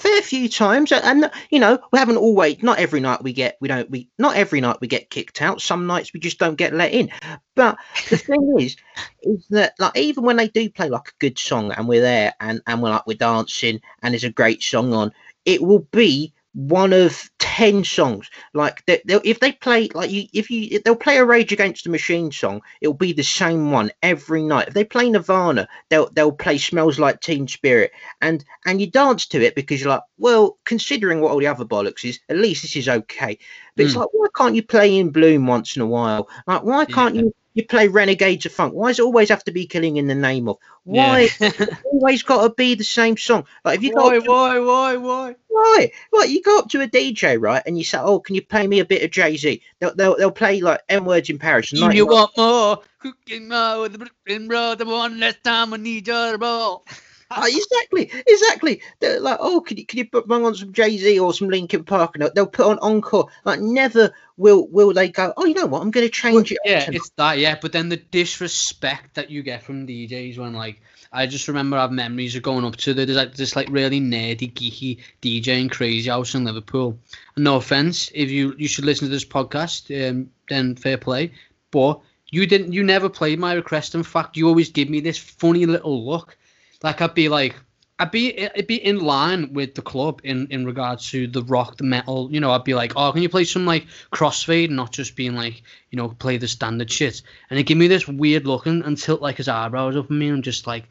Fair 0.00 0.22
few 0.22 0.48
times 0.48 0.92
and 0.92 1.30
you 1.50 1.58
know 1.60 1.78
we 1.92 1.98
haven't 1.98 2.16
always 2.16 2.62
not 2.62 2.78
every 2.78 3.00
night 3.00 3.22
we 3.22 3.32
get 3.32 3.58
we 3.60 3.68
don't 3.68 3.90
we 3.90 4.08
not 4.18 4.34
every 4.34 4.60
night 4.60 4.78
we 4.80 4.88
get 4.88 5.10
kicked 5.10 5.42
out. 5.42 5.60
Some 5.60 5.86
nights 5.86 6.12
we 6.12 6.20
just 6.20 6.38
don't 6.38 6.56
get 6.56 6.72
let 6.72 6.92
in. 6.92 7.10
But 7.54 7.76
the 8.08 8.16
thing 8.16 8.54
is 8.58 8.76
is 9.22 9.46
that 9.50 9.74
like 9.78 9.96
even 9.96 10.24
when 10.24 10.36
they 10.36 10.48
do 10.48 10.70
play 10.70 10.88
like 10.88 11.08
a 11.08 11.18
good 11.18 11.38
song 11.38 11.72
and 11.72 11.86
we're 11.86 12.00
there 12.00 12.34
and 12.40 12.62
and 12.66 12.82
we're 12.82 12.90
like 12.90 13.06
we're 13.06 13.16
dancing 13.16 13.80
and 14.02 14.14
there's 14.14 14.24
a 14.24 14.30
great 14.30 14.62
song 14.62 14.92
on 14.94 15.12
it 15.44 15.62
will 15.62 15.86
be 15.90 16.32
one 16.54 16.92
of 16.92 17.30
10 17.38 17.84
songs. 17.84 18.28
Like 18.54 18.84
they, 18.86 19.00
they'll, 19.04 19.20
if 19.24 19.40
they 19.40 19.52
play 19.52 19.88
like 19.94 20.10
you 20.10 20.24
if 20.32 20.50
you 20.50 20.68
if 20.70 20.84
they'll 20.84 20.96
play 20.96 21.18
a 21.18 21.24
rage 21.24 21.52
against 21.52 21.84
the 21.84 21.90
machine 21.90 22.32
song 22.32 22.60
it'll 22.80 22.94
be 22.94 23.12
the 23.12 23.22
same 23.22 23.70
one 23.70 23.90
every 24.02 24.42
night. 24.42 24.68
If 24.68 24.74
they 24.74 24.84
play 24.84 25.10
nirvana 25.10 25.68
they'll 25.88 26.10
they'll 26.10 26.32
play 26.32 26.58
smells 26.58 26.98
like 26.98 27.20
teen 27.20 27.46
spirit. 27.48 27.92
And 28.20 28.44
and 28.66 28.80
you 28.80 28.90
dance 28.90 29.26
to 29.28 29.42
it 29.42 29.54
because 29.54 29.80
you're 29.80 29.90
like 29.90 30.02
well 30.18 30.58
considering 30.64 31.20
what 31.20 31.32
all 31.32 31.38
the 31.38 31.46
other 31.46 31.64
bollocks 31.64 32.04
is 32.04 32.20
at 32.28 32.36
least 32.36 32.62
this 32.62 32.76
is 32.76 32.88
okay. 32.88 33.38
But 33.76 33.84
it's 33.86 33.94
Mm. 33.94 34.00
like 34.00 34.08
why 34.12 34.26
can't 34.36 34.54
you 34.54 34.62
play 34.62 34.96
in 34.98 35.10
bloom 35.10 35.46
once 35.46 35.76
in 35.76 35.82
a 35.82 35.86
while? 35.86 36.28
Like 36.46 36.62
why 36.62 36.84
can't 36.84 37.14
Yeah. 37.14 37.22
you 37.22 37.34
you 37.60 37.66
play 37.66 37.88
Renegades 37.88 38.46
of 38.46 38.52
Funk? 38.52 38.74
Why 38.74 38.90
does 38.90 38.98
it 38.98 39.02
always 39.04 39.28
have 39.28 39.44
to 39.44 39.52
be 39.52 39.66
killing 39.66 39.96
in 39.96 40.06
the 40.06 40.14
name 40.14 40.48
of? 40.48 40.58
Why 40.84 41.28
Yeah. 41.40 41.50
always 41.84 42.22
got 42.22 42.42
to 42.42 42.54
be 42.54 42.74
the 42.74 42.84
same 42.84 43.16
song? 43.16 43.44
Like 43.64 43.78
if 43.78 43.84
you 43.84 43.92
go 43.92 44.06
why, 44.06 44.16
up 44.16 44.24
to, 44.24 44.30
why, 44.30 44.58
why, 44.58 44.96
why? 44.96 45.36
why, 45.48 45.92
what 46.10 46.30
you 46.30 46.42
go 46.42 46.58
up 46.58 46.68
to 46.70 46.80
a 46.80 46.88
DJ 46.88 47.40
right 47.40 47.62
and 47.66 47.76
you 47.76 47.84
say, 47.84 47.98
oh, 47.98 48.20
can 48.20 48.34
you 48.34 48.42
play 48.42 48.66
me 48.66 48.80
a 48.80 48.84
bit 48.84 49.02
of 49.02 49.10
Jay 49.10 49.36
Z? 49.36 49.62
They'll, 49.78 49.94
they'll 49.94 50.16
they'll 50.16 50.30
play 50.30 50.60
like 50.60 50.80
M 50.88 51.04
words 51.04 51.28
in 51.30 51.38
Paris. 51.38 51.72
You 51.72 51.80
99 51.80 52.06
want 52.06 52.36
more? 52.36 52.82
Cooking 52.98 53.48
more 53.48 53.80
with 53.82 53.92
the 53.92 54.46
brother. 54.46 54.84
One 54.84 55.20
less 55.20 55.36
time, 55.42 55.74
I 55.74 55.76
need 55.76 56.06
your 56.06 56.38
ball. 56.38 56.84
Ah, 57.32 57.46
exactly, 57.46 58.10
exactly. 58.26 58.82
They're 58.98 59.20
like, 59.20 59.38
oh, 59.40 59.60
can 59.60 59.76
you 59.76 59.86
can 59.86 59.98
you 59.98 60.04
put 60.06 60.26
bang 60.26 60.44
on 60.44 60.54
some 60.54 60.72
Jay 60.72 60.96
Z 60.98 61.18
or 61.20 61.32
some 61.32 61.48
Linkin 61.48 61.84
Park? 61.84 62.16
And 62.16 62.30
they'll- 62.34 62.46
put 62.46 62.66
on 62.66 62.78
encore. 62.80 63.28
Like, 63.44 63.60
never 63.60 64.12
will 64.36 64.66
will 64.68 64.92
they 64.92 65.08
go. 65.08 65.32
Oh, 65.36 65.44
you 65.44 65.54
know 65.54 65.66
what? 65.66 65.82
I'm 65.82 65.92
going 65.92 66.06
to 66.06 66.12
change 66.12 66.50
it. 66.50 66.58
Yeah, 66.64 66.88
it's 66.90 67.10
that. 67.10 67.38
Yeah, 67.38 67.56
but 67.60 67.72
then 67.72 67.88
the 67.88 67.98
disrespect 67.98 69.14
that 69.14 69.30
you 69.30 69.42
get 69.42 69.62
from 69.62 69.86
DJs 69.86 70.38
when 70.38 70.54
like 70.54 70.80
I 71.12 71.26
just 71.26 71.46
remember 71.46 71.76
I 71.76 71.82
have 71.82 71.92
memories 71.92 72.34
of 72.34 72.42
going 72.42 72.64
up 72.64 72.76
to 72.76 72.94
the, 72.94 73.06
there's 73.06 73.16
like 73.16 73.34
this 73.34 73.54
like 73.54 73.68
really 73.70 74.00
nerdy 74.00 74.52
geeky 74.52 74.98
DJ 75.22 75.60
in 75.60 75.68
Krazyhouse 75.68 76.34
in 76.34 76.44
Liverpool. 76.44 76.98
And 77.36 77.44
no 77.44 77.56
offense, 77.56 78.10
if 78.14 78.30
you 78.30 78.54
you 78.58 78.66
should 78.66 78.84
listen 78.84 79.06
to 79.06 79.12
this 79.12 79.24
podcast, 79.24 80.08
um, 80.08 80.30
then 80.48 80.74
fair 80.74 80.98
play. 80.98 81.32
But 81.70 82.00
you 82.30 82.46
didn't. 82.46 82.72
You 82.72 82.82
never 82.82 83.08
played 83.08 83.38
my 83.38 83.52
request. 83.54 83.94
In 83.94 84.02
fact, 84.02 84.36
you 84.36 84.48
always 84.48 84.70
give 84.70 84.88
me 84.88 85.00
this 85.00 85.18
funny 85.18 85.66
little 85.66 86.04
look. 86.04 86.36
Like 86.82 87.00
I'd 87.00 87.14
be 87.14 87.28
like. 87.28 87.54
I'd 87.98 88.10
be 88.10 88.34
it'd 88.34 88.66
be 88.66 88.82
in 88.82 89.00
line 89.00 89.52
with 89.52 89.74
the 89.74 89.82
club 89.82 90.22
in 90.24 90.46
in 90.46 90.64
regards 90.64 91.10
to 91.10 91.26
the 91.26 91.42
rock, 91.42 91.76
the 91.76 91.84
metal. 91.84 92.30
You 92.32 92.40
know, 92.40 92.50
I'd 92.50 92.64
be 92.64 92.72
like, 92.72 92.94
oh, 92.96 93.12
can 93.12 93.20
you 93.20 93.28
play 93.28 93.44
some 93.44 93.66
like 93.66 93.88
crossfade, 94.10 94.70
not 94.70 94.90
just 94.90 95.16
being 95.16 95.34
like, 95.34 95.62
you 95.90 95.98
know, 95.98 96.08
play 96.08 96.38
the 96.38 96.48
standard 96.48 96.90
shit. 96.90 97.20
And 97.50 97.58
he 97.58 97.62
give 97.62 97.76
me 97.76 97.88
this 97.88 98.08
weird 98.08 98.46
look 98.46 98.64
and, 98.64 98.82
and 98.84 98.96
tilt 98.96 99.20
like 99.20 99.36
his 99.36 99.48
eyebrows 99.48 99.96
up 99.96 100.06
at 100.06 100.10
me. 100.10 100.28
I'm 100.28 100.40
just 100.40 100.66
like, 100.66 100.84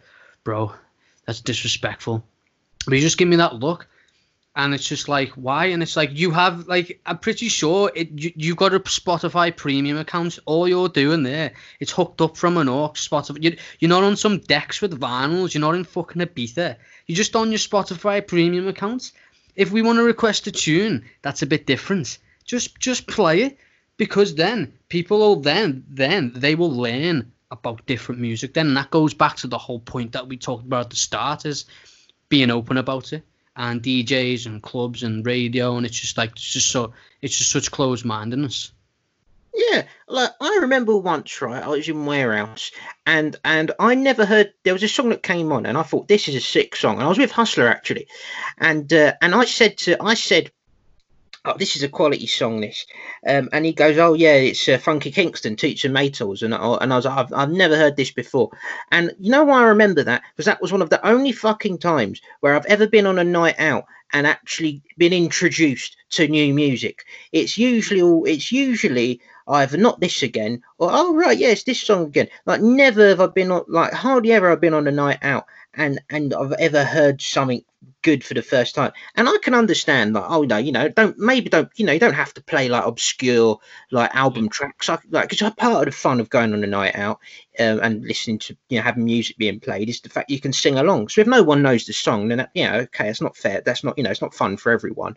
bro, 0.43 0.71
that's 1.25 1.41
disrespectful. 1.41 2.23
But 2.85 2.93
he 2.93 3.01
just 3.01 3.17
give 3.17 3.27
me 3.27 3.37
that 3.37 3.55
look, 3.55 3.87
and 4.59 4.73
it's 4.73 4.87
just 4.87 5.07
like, 5.07 5.29
why? 5.31 5.67
And 5.67 5.81
it's 5.81 5.95
like 5.95 6.09
you 6.11 6.31
have 6.31 6.67
like, 6.67 6.99
I'm 7.05 7.17
pretty 7.17 7.47
sure 7.47 7.89
it 7.95 8.09
you, 8.11 8.33
you 8.35 8.55
got 8.55 8.73
a 8.73 8.79
Spotify 8.81 9.55
premium 9.55 9.97
account. 9.97 10.37
All 10.45 10.67
you're 10.67 10.89
doing 10.89 11.23
there, 11.23 11.53
it's 11.79 11.93
hooked 11.93 12.19
up 12.19 12.35
from 12.35 12.57
an 12.57 12.67
aux 12.67 12.89
Spotify. 12.89 13.41
You, 13.41 13.57
you're 13.79 13.87
not 13.87 14.03
on 14.03 14.17
some 14.17 14.39
decks 14.39 14.81
with 14.81 14.99
vinyls. 14.99 15.53
You're 15.53 15.61
not 15.61 15.75
in 15.75 15.85
fucking 15.85 16.21
Ibiza. 16.21 16.75
You're 17.07 17.15
just 17.15 17.37
on 17.37 17.51
your 17.51 17.57
Spotify 17.57 18.25
premium 18.27 18.67
account. 18.67 19.13
If 19.55 19.71
we 19.71 19.81
want 19.81 19.97
to 19.97 20.03
request 20.03 20.47
a 20.47 20.51
tune, 20.51 21.05
that's 21.21 21.41
a 21.41 21.47
bit 21.47 21.65
different. 21.65 22.17
Just 22.43 22.77
just 22.79 23.07
play 23.07 23.43
it 23.43 23.57
because 23.95 24.35
then 24.35 24.73
people 24.89 25.19
will 25.19 25.37
then 25.37 25.85
then 25.87 26.33
they 26.35 26.55
will 26.55 26.71
learn 26.71 27.31
about 27.49 27.85
different 27.85 28.19
music. 28.19 28.53
Then 28.53 28.67
and 28.67 28.77
that 28.77 28.91
goes 28.91 29.13
back 29.13 29.37
to 29.37 29.47
the 29.47 29.57
whole 29.57 29.79
point 29.79 30.11
that 30.11 30.27
we 30.27 30.35
talked 30.35 30.65
about 30.65 30.85
at 30.85 30.89
the 30.89 30.97
start 30.97 31.45
is 31.45 31.63
being 32.27 32.51
open 32.51 32.75
about 32.75 33.13
it 33.13 33.23
and 33.55 33.81
DJs 33.81 34.45
and 34.45 34.61
clubs 34.63 35.03
and 35.03 35.25
radio 35.25 35.77
and 35.77 35.85
it's 35.85 35.99
just 35.99 36.17
like 36.17 36.31
it's 36.31 36.53
just 36.53 36.69
so 36.69 36.93
it's 37.21 37.37
just 37.37 37.51
such 37.51 37.71
closed 37.71 38.05
mindedness. 38.05 38.71
Yeah, 39.53 39.83
like 40.07 40.31
I 40.39 40.59
remember 40.61 40.95
once, 40.95 41.41
right? 41.41 41.63
I 41.63 41.67
was 41.67 41.89
in 41.89 42.05
warehouse, 42.05 42.71
and 43.05 43.35
and 43.43 43.71
I 43.79 43.95
never 43.95 44.25
heard 44.25 44.53
there 44.63 44.73
was 44.73 44.83
a 44.83 44.87
song 44.87 45.09
that 45.09 45.23
came 45.23 45.51
on, 45.51 45.65
and 45.65 45.77
I 45.77 45.83
thought 45.83 46.07
this 46.07 46.27
is 46.27 46.35
a 46.35 46.41
sick 46.41 46.75
song, 46.75 46.95
and 46.95 47.03
I 47.03 47.09
was 47.09 47.17
with 47.17 47.31
Hustler 47.31 47.67
actually, 47.67 48.07
and 48.59 48.91
uh, 48.93 49.13
and 49.21 49.33
I 49.33 49.45
said 49.45 49.77
to 49.79 50.01
I 50.01 50.13
said, 50.13 50.51
oh, 51.45 51.55
this 51.57 51.75
is 51.75 51.83
a 51.83 51.89
quality 51.89 52.27
song, 52.27 52.61
this, 52.61 52.85
um, 53.27 53.49
and 53.51 53.65
he 53.65 53.73
goes, 53.73 53.97
oh 53.97 54.13
yeah, 54.13 54.35
it's 54.35 54.67
uh, 54.67 54.77
Funky 54.77 55.11
Kingston, 55.11 55.55
Teacher 55.55 55.89
Maytals, 55.89 56.41
and 56.41 56.53
I, 56.53 56.75
and 56.81 56.93
I 56.93 56.95
was 56.95 57.05
like, 57.05 57.17
I've, 57.17 57.33
I've 57.33 57.51
never 57.51 57.75
heard 57.75 57.95
this 57.95 58.11
before, 58.11 58.49
and 58.91 59.13
you 59.19 59.31
know 59.31 59.43
why 59.43 59.61
I 59.61 59.67
remember 59.67 60.03
that? 60.03 60.23
Because 60.31 60.45
that 60.45 60.61
was 60.61 60.71
one 60.71 60.81
of 60.81 60.89
the 60.89 61.05
only 61.07 61.31
fucking 61.31 61.79
times 61.79 62.21
where 62.39 62.55
I've 62.55 62.65
ever 62.65 62.87
been 62.87 63.05
on 63.05 63.19
a 63.19 63.23
night 63.23 63.55
out 63.59 63.85
and 64.13 64.25
actually 64.25 64.81
been 64.97 65.13
introduced 65.13 65.97
to 66.11 66.27
new 66.27 66.53
music. 66.53 67.05
It's 67.31 67.57
usually 67.57 68.01
all 68.01 68.25
it's 68.25 68.51
usually 68.51 69.21
either 69.47 69.77
not 69.77 69.99
this 69.99 70.23
again 70.23 70.61
or 70.77 70.89
oh 70.91 71.15
right 71.15 71.37
yeah 71.37 71.53
this 71.65 71.81
song 71.81 72.05
again. 72.05 72.27
Like 72.45 72.61
never 72.61 73.09
have 73.09 73.19
i 73.21 73.27
been 73.27 73.51
on 73.51 73.65
like 73.67 73.93
hardly 73.93 74.31
ever 74.31 74.51
i've 74.51 74.61
been 74.61 74.73
on 74.73 74.87
a 74.87 74.91
night 74.91 75.19
out 75.21 75.45
and 75.73 75.99
and 76.09 76.33
i've 76.33 76.53
ever 76.53 76.83
heard 76.83 77.21
something 77.21 77.63
good 78.01 78.23
for 78.23 78.33
the 78.33 78.41
first 78.41 78.75
time. 78.75 78.91
And 79.15 79.27
i 79.27 79.35
can 79.41 79.53
understand 79.53 80.13
like 80.13 80.25
oh 80.27 80.43
no 80.43 80.57
you 80.57 80.71
know 80.71 80.87
don't 80.89 81.17
maybe 81.17 81.49
don't 81.49 81.69
you 81.75 81.85
know 81.85 81.93
you 81.93 81.99
don't 81.99 82.13
have 82.13 82.33
to 82.35 82.41
play 82.43 82.69
like 82.69 82.85
obscure 82.85 83.59
like 83.91 84.13
album 84.15 84.49
tracks. 84.49 84.87
Like 84.89 85.01
like 85.09 85.29
because 85.29 85.41
I 85.41 85.49
part 85.51 85.87
of 85.87 85.93
the 85.93 85.97
fun 85.99 86.19
of 86.19 86.29
going 86.29 86.53
on 86.53 86.63
a 86.63 86.67
night 86.67 86.95
out 86.95 87.19
um, 87.59 87.79
and 87.81 88.03
listening 88.03 88.39
to 88.39 88.57
you 88.69 88.77
know 88.77 88.83
having 88.83 89.05
music 89.05 89.37
being 89.37 89.59
played 89.59 89.89
is 89.89 90.01
the 90.01 90.09
fact 90.09 90.29
you 90.31 90.39
can 90.39 90.53
sing 90.53 90.77
along. 90.77 91.09
So 91.09 91.21
if 91.21 91.27
no 91.27 91.43
one 91.43 91.61
knows 91.61 91.85
the 91.85 91.93
song 91.93 92.27
then 92.29 92.37
that, 92.39 92.51
you 92.53 92.65
know 92.65 92.77
okay 92.79 93.09
it's 93.09 93.21
not 93.21 93.37
fair. 93.37 93.61
That's 93.61 93.83
not 93.83 93.97
you 93.97 94.03
know 94.03 94.11
it's 94.11 94.21
not 94.21 94.33
fun 94.33 94.57
for 94.57 94.71
everyone. 94.71 95.15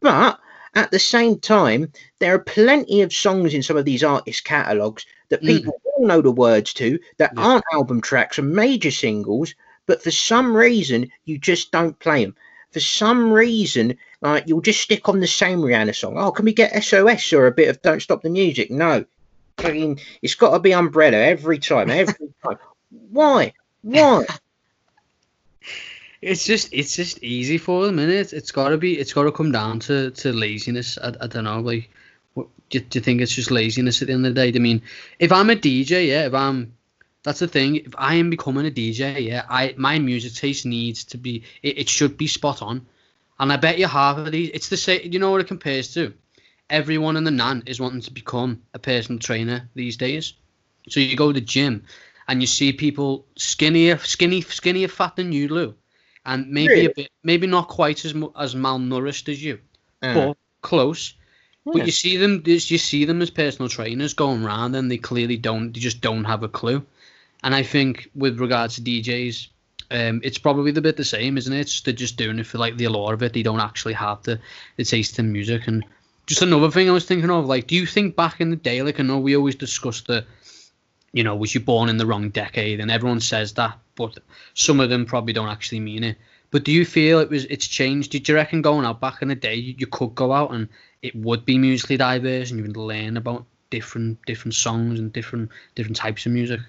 But 0.00 0.38
at 0.74 0.90
the 0.90 0.98
same 0.98 1.38
time, 1.40 1.90
there 2.20 2.34
are 2.34 2.38
plenty 2.44 3.02
of 3.02 3.12
songs 3.12 3.54
in 3.54 3.62
some 3.62 3.76
of 3.76 3.84
these 3.84 4.04
artists' 4.04 4.40
catalogues 4.42 5.04
that 5.30 5.42
Mm. 5.42 5.46
people 5.46 5.80
all 5.84 6.06
know 6.06 6.20
the 6.20 6.30
words 6.30 6.72
to 6.74 6.98
that 7.18 7.32
Yeah. 7.36 7.42
aren't 7.44 7.64
album 7.72 8.00
tracks 8.00 8.38
and 8.38 8.52
major 8.52 8.90
singles, 8.90 9.54
but 9.86 10.02
for 10.02 10.10
some 10.10 10.56
reason 10.56 11.10
you 11.24 11.38
just 11.38 11.70
don't 11.72 11.98
play 11.98 12.24
them. 12.24 12.34
For 12.72 12.80
some 12.80 13.32
reason, 13.32 13.96
like 14.20 14.44
you'll 14.46 14.60
just 14.60 14.80
stick 14.80 15.08
on 15.08 15.18
the 15.20 15.26
same 15.26 15.58
Rihanna 15.60 15.94
song. 15.94 16.14
Oh, 16.16 16.30
can 16.30 16.44
we 16.44 16.52
get 16.52 16.82
SOS 16.84 17.32
or 17.32 17.46
a 17.46 17.52
bit 17.52 17.68
of 17.68 17.82
Don't 17.82 18.00
Stop 18.00 18.22
the 18.22 18.30
Music? 18.30 18.70
No, 18.70 19.04
Fucking- 19.58 20.00
it's 20.22 20.36
got 20.36 20.52
to 20.52 20.58
be 20.60 20.72
Umbrella 20.72 21.16
every 21.16 21.58
time. 21.58 21.90
Every 21.90 22.14
time. 22.44 22.58
Why? 22.90 23.52
Why? 23.82 24.26
It's 26.22 26.44
just 26.44 26.68
it's 26.72 26.94
just 26.96 27.22
easy 27.22 27.56
for 27.56 27.86
them, 27.86 27.98
and 27.98 28.12
it? 28.12 28.34
It's 28.34 28.50
gotta 28.50 28.76
be 28.76 28.98
it's 28.98 29.14
gotta 29.14 29.32
come 29.32 29.52
down 29.52 29.78
to, 29.80 30.10
to 30.10 30.32
laziness. 30.34 30.98
I, 30.98 31.14
I 31.18 31.26
don't 31.26 31.44
know, 31.44 31.60
like 31.60 31.88
what, 32.34 32.46
do, 32.68 32.78
do 32.78 32.98
you 32.98 33.02
think 33.02 33.22
it's 33.22 33.34
just 33.34 33.50
laziness 33.50 34.02
at 34.02 34.08
the 34.08 34.12
end 34.12 34.26
of 34.26 34.34
the 34.34 34.40
day? 34.52 34.54
I 34.54 34.60
mean, 34.60 34.82
if 35.18 35.32
I'm 35.32 35.48
a 35.48 35.54
DJ, 35.56 36.08
yeah, 36.08 36.26
if 36.26 36.34
I'm 36.34 36.74
that's 37.22 37.40
the 37.40 37.48
thing. 37.48 37.76
If 37.76 37.94
I 37.98 38.14
am 38.14 38.30
becoming 38.30 38.66
a 38.66 38.70
DJ, 38.70 39.20
yeah, 39.20 39.44
I 39.48 39.74
my 39.76 39.98
music 39.98 40.34
taste 40.34 40.66
needs 40.66 41.04
to 41.04 41.18
be 41.18 41.44
it, 41.62 41.78
it 41.78 41.88
should 41.88 42.16
be 42.16 42.26
spot 42.26 42.62
on. 42.62 42.86
And 43.38 43.52
I 43.52 43.56
bet 43.56 43.78
you 43.78 43.86
half 43.86 44.18
of 44.18 44.30
these 44.32 44.50
it's 44.54 44.68
the 44.68 44.76
same 44.76 45.12
you 45.12 45.18
know 45.18 45.30
what 45.30 45.40
it 45.40 45.46
compares 45.48 45.92
to? 45.94 46.12
Everyone 46.68 47.16
in 47.16 47.24
the 47.24 47.30
nan 47.30 47.62
is 47.66 47.80
wanting 47.80 48.00
to 48.02 48.12
become 48.12 48.62
a 48.74 48.78
personal 48.78 49.18
trainer 49.18 49.68
these 49.74 49.96
days. 49.96 50.34
So 50.88 51.00
you 51.00 51.16
go 51.16 51.28
to 51.32 51.40
the 51.40 51.46
gym 51.46 51.84
and 52.28 52.40
you 52.40 52.46
see 52.46 52.72
people 52.72 53.26
skinnier 53.36 53.98
skinny 53.98 54.40
skinnier 54.42 54.88
fat 54.88 55.16
than 55.16 55.32
you, 55.32 55.48
Lou. 55.48 55.74
And 56.24 56.48
maybe 56.50 56.72
Really? 56.74 56.86
a 56.86 56.90
bit 56.90 57.10
maybe 57.22 57.46
not 57.46 57.68
quite 57.68 58.04
as 58.04 58.14
as 58.36 58.54
malnourished 58.54 59.28
as 59.28 59.42
you, 59.42 59.58
Uh, 60.02 60.14
but 60.14 60.36
close. 60.62 61.14
But 61.72 61.86
you 61.86 61.92
see 61.92 62.16
them, 62.16 62.42
you 62.44 62.58
see 62.58 63.04
them 63.04 63.22
as 63.22 63.30
personal 63.30 63.68
trainers 63.68 64.14
going 64.14 64.44
around, 64.44 64.74
and 64.74 64.90
they 64.90 64.98
clearly 64.98 65.36
don't. 65.36 65.72
They 65.72 65.80
just 65.80 66.00
don't 66.00 66.24
have 66.24 66.42
a 66.42 66.48
clue. 66.48 66.84
And 67.42 67.54
I 67.54 67.62
think 67.62 68.10
with 68.14 68.40
regards 68.40 68.76
to 68.76 68.82
DJs, 68.82 69.48
um, 69.90 70.20
it's 70.22 70.38
probably 70.38 70.70
the 70.70 70.80
bit 70.80 70.96
the 70.96 71.04
same, 71.04 71.36
isn't 71.36 71.52
it? 71.52 71.60
It's, 71.60 71.80
they're 71.80 71.94
just 71.94 72.16
doing 72.16 72.38
it 72.38 72.46
for 72.46 72.58
like 72.58 72.76
the 72.76 72.84
allure 72.84 73.14
of 73.14 73.22
it. 73.22 73.32
They 73.32 73.42
don't 73.42 73.60
actually 73.60 73.94
have 73.94 74.22
the, 74.22 74.38
the 74.76 74.84
taste 74.84 75.18
in 75.18 75.32
music. 75.32 75.66
And 75.66 75.84
just 76.26 76.42
another 76.42 76.70
thing 76.70 76.88
I 76.88 76.92
was 76.92 77.06
thinking 77.06 77.30
of, 77.30 77.46
like, 77.46 77.66
do 77.66 77.74
you 77.74 77.86
think 77.86 78.14
back 78.14 78.40
in 78.40 78.50
the 78.50 78.56
day, 78.56 78.82
like 78.82 79.00
I 79.00 79.02
know 79.02 79.18
we 79.18 79.36
always 79.36 79.56
discuss 79.56 80.02
the, 80.02 80.24
you 81.12 81.24
know, 81.24 81.34
was 81.34 81.54
you 81.54 81.60
born 81.60 81.88
in 81.88 81.96
the 81.96 82.06
wrong 82.06 82.30
decade? 82.30 82.78
And 82.78 82.90
everyone 82.90 83.20
says 83.20 83.54
that, 83.54 83.78
but 83.96 84.18
some 84.54 84.78
of 84.78 84.90
them 84.90 85.06
probably 85.06 85.32
don't 85.32 85.48
actually 85.48 85.80
mean 85.80 86.04
it. 86.04 86.16
But 86.52 86.64
do 86.64 86.72
you 86.72 86.84
feel 86.84 87.20
it 87.20 87.30
was 87.30 87.44
it's 87.46 87.66
changed? 87.66 88.12
Did 88.12 88.28
you 88.28 88.34
reckon 88.34 88.62
going 88.62 88.84
out 88.84 89.00
back 89.00 89.22
in 89.22 89.28
the 89.28 89.34
day 89.34 89.54
you, 89.54 89.74
you 89.78 89.86
could 89.86 90.14
go 90.14 90.32
out 90.32 90.52
and 90.52 90.68
it 91.02 91.14
would 91.14 91.44
be 91.44 91.58
musically 91.58 91.96
diverse 91.96 92.50
and 92.50 92.58
you 92.58 92.66
would 92.66 92.76
learn 92.76 93.16
about 93.16 93.44
different 93.70 94.18
different 94.26 94.54
songs 94.54 94.98
and 94.98 95.12
different 95.12 95.50
different 95.76 95.96
types 95.96 96.26
of 96.26 96.32
music? 96.32 96.60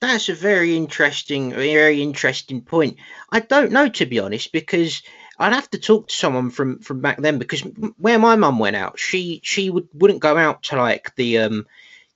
That's 0.00 0.28
a 0.28 0.34
very 0.34 0.76
interesting, 0.76 1.52
very 1.52 2.02
interesting 2.02 2.60
point. 2.60 2.98
I 3.30 3.40
don't 3.40 3.72
know 3.72 3.88
to 3.88 4.06
be 4.06 4.18
honest, 4.18 4.52
because 4.52 5.02
I'd 5.38 5.52
have 5.52 5.70
to 5.70 5.78
talk 5.78 6.08
to 6.08 6.14
someone 6.14 6.50
from 6.50 6.80
from 6.80 7.00
back 7.00 7.18
then. 7.18 7.38
Because 7.38 7.60
where 7.96 8.18
my 8.18 8.36
mum 8.36 8.58
went 8.58 8.76
out, 8.76 8.98
she 8.98 9.40
she 9.42 9.70
would 9.70 9.88
wouldn't 9.94 10.20
go 10.20 10.36
out 10.36 10.64
to 10.64 10.76
like 10.76 11.14
the 11.16 11.38
um, 11.38 11.66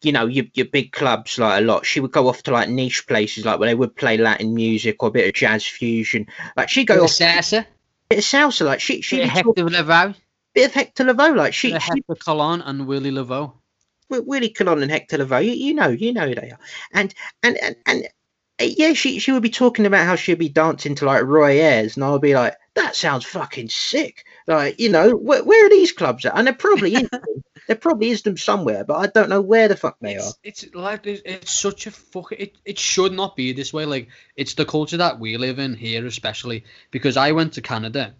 you 0.02 0.12
know, 0.12 0.26
your 0.26 0.46
your 0.54 0.66
big 0.66 0.92
clubs 0.92 1.38
like 1.38 1.60
a 1.60 1.64
lot. 1.64 1.84
She 1.84 2.00
would 2.00 2.12
go 2.12 2.28
off 2.28 2.42
to 2.44 2.52
like 2.52 2.68
niche 2.68 3.06
places, 3.06 3.44
like 3.44 3.58
where 3.58 3.68
they 3.68 3.74
would 3.74 3.96
play 3.96 4.16
Latin 4.16 4.54
music 4.54 5.02
or 5.02 5.08
a 5.08 5.12
bit 5.12 5.28
of 5.28 5.34
jazz 5.34 5.66
fusion. 5.66 6.26
Like 6.56 6.68
she 6.68 6.80
would 6.80 6.88
go 6.88 7.04
off 7.04 7.10
salsa, 7.10 7.66
bit 8.08 8.18
of 8.18 8.24
salsa, 8.24 8.64
like 8.64 8.80
she 8.80 9.02
she 9.02 9.16
bit 9.16 9.26
of 9.26 9.30
Hector 9.30 9.64
Lavoe, 9.64 10.14
bit 10.54 10.66
of 10.66 10.74
Hector 10.74 11.04
Lavoe, 11.04 11.36
like 11.36 11.52
she 11.52 11.68
bit 11.68 11.76
of 11.76 11.82
she 11.82 11.90
Hector 11.96 12.14
Colon 12.14 12.62
and 12.62 12.86
Willie 12.86 13.10
Lavoe. 13.10 13.52
Wi- 14.10 14.26
Willie 14.26 14.50
Colon 14.50 14.82
and 14.82 14.90
Hector 14.90 15.18
Lavoe, 15.18 15.44
you, 15.44 15.52
you 15.52 15.74
know, 15.74 15.88
you 15.88 16.12
know 16.12 16.28
who 16.28 16.34
they 16.34 16.50
are, 16.50 16.58
and 16.92 17.14
and 17.42 17.56
and 17.62 17.76
and 17.86 18.08
yeah, 18.60 18.92
she 18.92 19.18
she 19.18 19.32
would 19.32 19.42
be 19.42 19.50
talking 19.50 19.86
about 19.86 20.06
how 20.06 20.16
she'd 20.16 20.38
be 20.38 20.48
dancing 20.48 20.94
to 20.96 21.06
like 21.06 21.22
Roy 21.24 21.60
Ayers, 21.60 21.96
and 21.96 22.04
I 22.04 22.10
would 22.10 22.20
be 22.20 22.34
like, 22.34 22.56
that 22.74 22.94
sounds 22.94 23.24
fucking 23.24 23.68
sick. 23.68 24.24
Like, 24.46 24.78
you 24.78 24.90
know, 24.90 25.10
where, 25.16 25.42
where 25.44 25.66
are 25.66 25.70
these 25.70 25.92
clubs 25.92 26.26
at? 26.26 26.36
And 26.36 26.46
there 26.46 26.54
probably 26.54 26.94
is 26.94 27.08
there 27.66 27.76
probably 27.76 28.10
is 28.10 28.22
them 28.22 28.36
somewhere, 28.36 28.84
but 28.84 28.96
I 28.96 29.06
don't 29.06 29.28
know 29.28 29.40
where 29.40 29.68
the 29.68 29.76
fuck 29.76 29.96
they 30.00 30.16
are. 30.16 30.32
It's, 30.42 30.64
it's 30.64 30.74
like 30.74 31.06
it's, 31.06 31.22
it's 31.24 31.60
such 31.60 31.86
a 31.86 31.90
fuck. 31.90 32.32
It, 32.32 32.56
it 32.64 32.78
should 32.78 33.12
not 33.12 33.36
be 33.36 33.52
this 33.52 33.72
way. 33.72 33.84
Like 33.86 34.08
it's 34.36 34.54
the 34.54 34.64
culture 34.64 34.96
that 34.96 35.18
we 35.18 35.36
live 35.36 35.58
in 35.58 35.74
here, 35.74 36.04
especially 36.06 36.64
because 36.90 37.16
I 37.16 37.32
went 37.32 37.54
to 37.54 37.62
Canada, 37.62 38.14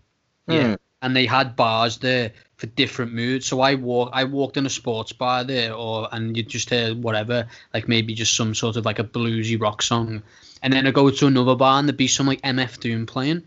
yeah, 0.46 0.68
Hmm. 0.68 0.74
And 1.02 1.16
they 1.16 1.26
had 1.26 1.56
bars 1.56 1.98
there 1.98 2.32
for 2.56 2.66
different 2.66 3.12
moods. 3.12 3.46
So 3.46 3.60
I 3.60 3.74
walk, 3.74 4.10
I 4.12 4.24
walked 4.24 4.56
in 4.56 4.66
a 4.66 4.70
sports 4.70 5.12
bar 5.12 5.44
there, 5.44 5.74
or 5.74 6.08
and 6.12 6.36
you 6.36 6.42
just 6.42 6.70
hear 6.70 6.94
whatever, 6.94 7.46
like 7.72 7.88
maybe 7.88 8.14
just 8.14 8.36
some 8.36 8.54
sort 8.54 8.76
of 8.76 8.84
like 8.84 8.98
a 8.98 9.04
bluesy 9.04 9.60
rock 9.60 9.82
song, 9.82 10.22
and 10.62 10.72
then 10.72 10.86
I 10.86 10.90
go 10.90 11.10
to 11.10 11.26
another 11.26 11.56
bar 11.56 11.78
and 11.78 11.88
there'd 11.88 11.96
be 11.96 12.08
some 12.08 12.26
like 12.26 12.42
MF 12.42 12.78
Doom 12.80 13.06
playing, 13.06 13.42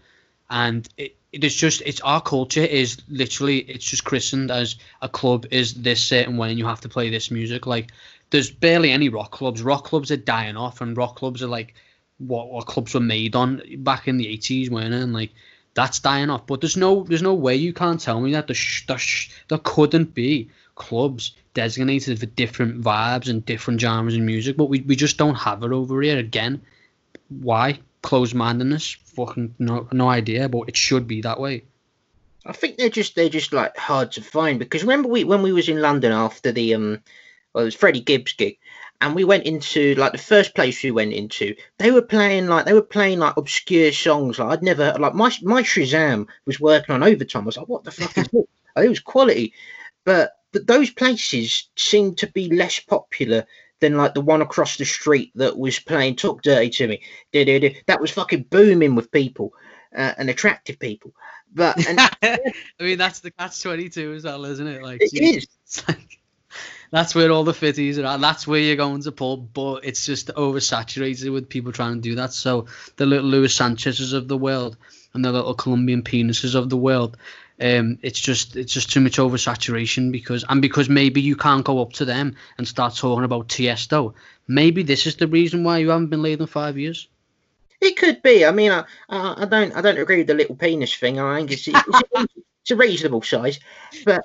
and 0.50 0.88
it. 0.98 1.16
It 1.34 1.44
is 1.44 1.56
just 1.56 1.82
it's 1.84 2.00
our 2.02 2.22
culture 2.22 2.62
is 2.62 3.02
literally 3.10 3.58
it's 3.58 3.86
just 3.86 4.04
christened 4.04 4.52
as 4.52 4.76
a 5.02 5.10
club 5.10 5.48
is 5.50 5.74
this 5.74 6.00
certain 6.00 6.38
way 6.38 6.52
and 6.52 6.60
you 6.60 6.68
have 6.68 6.82
to 6.82 6.90
play 6.90 7.10
this 7.10 7.32
music 7.32 7.66
like 7.66 7.92
there's 8.30 8.52
barely 8.52 8.92
any 8.92 9.10
rock 9.10 9.32
clubs 9.32 9.64
rock 9.64 9.84
clubs 9.86 10.12
are 10.12 10.18
dying 10.18 10.56
off 10.56 10.80
and 10.80 10.96
rock 10.96 11.16
clubs 11.16 11.42
are 11.42 11.48
like 11.48 11.74
what, 12.20 12.52
what 12.52 12.68
clubs 12.68 12.94
were 12.94 13.00
made 13.00 13.36
on 13.36 13.64
back 13.80 14.08
in 14.08 14.18
the 14.18 14.28
80s 14.28 14.70
weren't 14.70 14.94
it? 14.94 15.02
and 15.02 15.12
like 15.12 15.32
that's 15.74 16.00
dying 16.00 16.30
off. 16.30 16.46
But 16.48 16.62
there's 16.62 16.78
no 16.78 17.04
there's 17.04 17.22
no 17.22 17.34
way 17.34 17.56
you 17.56 17.74
can't 17.74 18.00
tell 18.00 18.22
me 18.22 18.32
that 18.34 18.48
there, 18.48 18.56
sh- 18.56 18.86
there, 18.88 18.98
sh- 18.98 19.32
there 19.48 19.60
couldn't 19.64 20.14
be 20.14 20.50
clubs 20.76 21.36
designated 21.54 22.20
for 22.20 22.26
different 22.26 22.82
vibes 22.82 23.30
and 23.30 23.46
different 23.46 23.80
genres 23.80 24.16
of 24.16 24.22
music 24.22 24.58
but 24.58 24.66
we, 24.66 24.82
we 24.82 24.96
just 24.96 25.18
don't 25.18 25.36
have 25.36 25.64
it 25.64 25.72
over 25.72 26.02
here. 26.02 26.18
Again 26.18 26.62
why? 27.30 27.80
Closed-mindedness? 28.02 28.98
Fucking 29.16 29.56
no, 29.60 29.88
no 29.92 30.10
idea 30.10 30.50
but 30.50 30.68
it 30.68 30.76
should 30.76 31.08
be 31.08 31.22
that 31.22 31.40
way. 31.40 31.64
I 32.46 32.52
think 32.52 32.78
they're 32.78 32.90
just 32.90 33.16
they're 33.16 33.30
just 33.30 33.54
like 33.54 33.78
hard 33.78 34.12
to 34.14 34.22
find 34.22 34.60
because 34.60 34.84
remember 34.84 35.08
we 35.08 35.24
when 35.24 35.42
we 35.42 35.54
was 35.54 35.70
in 35.70 35.82
London 35.82 36.12
after 36.12 36.52
the 36.52 36.74
um 36.74 37.02
well 37.54 37.64
it 37.64 37.66
was 37.66 37.76
Freddie 37.76 38.02
Gibbs 38.02 38.34
gig 38.34 38.58
and 39.04 39.14
we 39.16 39.26
went 39.26 39.46
into 39.46 39.96
like 39.96 40.14
the 40.14 40.18
first 40.18 40.56
place 40.56 40.82
we 40.82 40.90
went 40.90 41.12
into 41.12 41.54
they 41.78 41.92
were 41.92 42.02
playing 42.02 42.48
like 42.48 42.66
they 42.66 42.74
were 42.74 42.82
playing 42.82 43.20
like 43.20 43.36
obscure 43.36 43.92
songs. 43.92 44.40
Like 44.40 44.50
I'd 44.50 44.64
never 44.64 44.96
like 44.98 45.14
my 45.14 45.30
my 45.42 45.62
Shazam 45.62 46.28
was 46.46 46.60
working 46.60 46.96
on 46.96 47.04
overtime. 47.04 47.44
I 47.44 47.46
was 47.46 47.58
like 47.58 47.68
what 47.68 47.84
the 47.84 47.92
fuck 47.92 48.18
is 48.18 48.28
this? 48.30 48.44
It 48.76 48.90
was 48.90 49.02
quality. 49.02 49.54
But 50.06 50.32
but 50.52 50.66
those 50.68 50.90
places 50.90 51.70
seemed 51.76 52.18
to 52.20 52.28
be 52.28 52.50
less 52.50 52.80
popular 52.80 53.46
than 53.82 53.98
like 53.98 54.14
the 54.14 54.22
one 54.22 54.42
across 54.42 54.78
the 54.78 54.86
street 54.86 55.32
that 55.36 55.58
was 55.58 55.80
playing 55.80 56.16
Talk 56.16 56.42
Dirty 56.42 56.70
to 56.70 56.88
Me. 56.88 57.02
That 57.88 58.00
was 58.02 58.12
fucking 58.12 58.44
booming 58.50 58.96
with 58.96 59.12
people 59.12 59.54
uh, 59.96 60.14
and 60.18 60.30
attractive 60.30 60.80
people. 60.80 61.14
But 61.54 61.86
and 61.88 62.00
I 62.24 62.40
mean, 62.80 62.98
that's 62.98 63.20
the 63.20 63.32
catch 63.32 63.62
twenty 63.62 63.90
two 63.90 64.14
as 64.14 64.24
well, 64.24 64.46
isn't 64.46 64.66
it? 64.66 64.82
Like, 64.82 65.02
It 65.02 65.12
Jesus, 65.12 65.44
is. 65.44 65.48
it's 65.66 65.88
like 65.88 66.20
that's 66.94 67.16
where 67.16 67.32
all 67.32 67.44
the 67.44 67.54
fitties 67.54 67.98
are. 67.98 68.06
At. 68.06 68.22
That's 68.22 68.46
where 68.46 68.60
you're 68.60 68.76
going 68.76 69.02
to 69.02 69.12
pull, 69.12 69.38
but 69.38 69.84
it's 69.84 70.06
just 70.06 70.28
oversaturated 70.28 71.34
with 71.34 71.50
people 71.50 71.72
trying 71.72 71.96
to 71.96 72.02
do 72.02 72.14
that. 72.14 72.34
So 72.34 72.68
the 72.98 73.08
little 73.08 73.28
Luis 73.28 73.56
Sanchez's 73.56 74.14
of 74.14 74.28
the 74.28 74.38
world 74.38 74.78
and 75.16 75.26
the 75.26 75.32
little 75.32 75.56
Colombian 75.56 76.04
penises 76.04 76.54
of 76.54 76.70
the 76.70 76.78
world, 76.78 77.18
um, 77.60 77.98
it's 78.04 78.20
just 78.20 78.56
it's 78.56 78.72
just 78.72 78.92
too 78.92 79.00
much 79.00 79.18
oversaturation 79.18 80.12
because 80.12 80.46
and 80.48 80.62
because 80.62 80.88
maybe 80.88 81.20
you 81.20 81.36
can't 81.36 81.66
go 81.66 81.82
up 81.82 81.94
to 81.94 82.06
them 82.06 82.36
and 82.60 82.68
start 82.68 82.96
talking 82.96 83.24
about 83.24 83.48
Tiesto. 83.48 84.14
Maybe 84.48 84.84
this 84.84 85.08
is 85.08 85.16
the 85.16 85.28
reason 85.28 85.64
why 85.64 85.80
you 85.80 85.90
haven't 85.90 86.12
been 86.12 86.22
laid 86.22 86.42
in 86.42 86.46
five 86.46 86.78
years. 86.78 87.08
It 87.82 87.98
could 87.98 88.22
be. 88.22 88.46
I 88.46 88.52
mean, 88.52 88.72
I, 88.72 88.84
I, 89.10 89.42
I 89.42 89.46
don't 89.46 89.76
I 89.76 89.82
don't 89.82 89.98
agree 89.98 90.18
with 90.18 90.28
the 90.28 90.36
little 90.36 90.56
penis 90.56 90.96
thing. 90.96 91.20
I 91.20 91.38
think 91.38 91.54
it's, 91.54 91.68
it's, 91.68 92.04
it's 92.62 92.72
a 92.72 92.76
reasonable 92.76 93.24
size, 93.24 93.60
but 94.06 94.22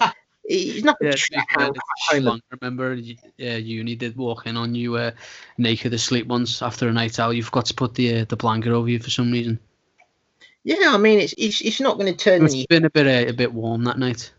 it's 0.48 0.84
not. 0.84 0.96
Yeah, 1.00 1.10
Yeah, 1.10 1.68
to 1.68 1.72
it's 1.74 2.12
schlong. 2.12 2.40
Remember, 2.60 2.94
y- 2.94 3.16
uh, 3.40 3.56
uni 3.56 3.94
did 3.94 4.16
walk 4.16 4.46
in 4.46 4.56
on 4.56 4.74
you 4.74 4.96
uh, 4.96 5.10
naked 5.58 5.92
asleep 5.92 6.26
once 6.26 6.62
after 6.62 6.88
a 6.88 6.92
night 6.92 7.18
out. 7.18 7.36
You 7.36 7.42
forgot 7.42 7.66
to 7.66 7.74
put 7.74 7.94
the 7.94 8.20
uh, 8.20 8.24
the 8.24 8.36
blanket 8.36 8.72
over 8.72 8.88
you 8.88 8.98
for 8.98 9.10
some 9.10 9.30
reason. 9.30 9.58
yeah, 10.64 10.92
I 10.94 10.96
mean, 10.96 11.20
it's 11.20 11.34
it's, 11.38 11.60
it's 11.60 11.80
not 11.80 11.98
going 11.98 12.12
to 12.12 12.18
turn 12.18 12.44
It's 12.44 12.54
any. 12.54 12.66
been 12.66 12.84
a 12.84 12.90
bit 12.90 13.06
uh, 13.06 13.30
a 13.30 13.32
bit 13.32 13.52
warm 13.52 13.84
that 13.84 13.98
night. 13.98 14.32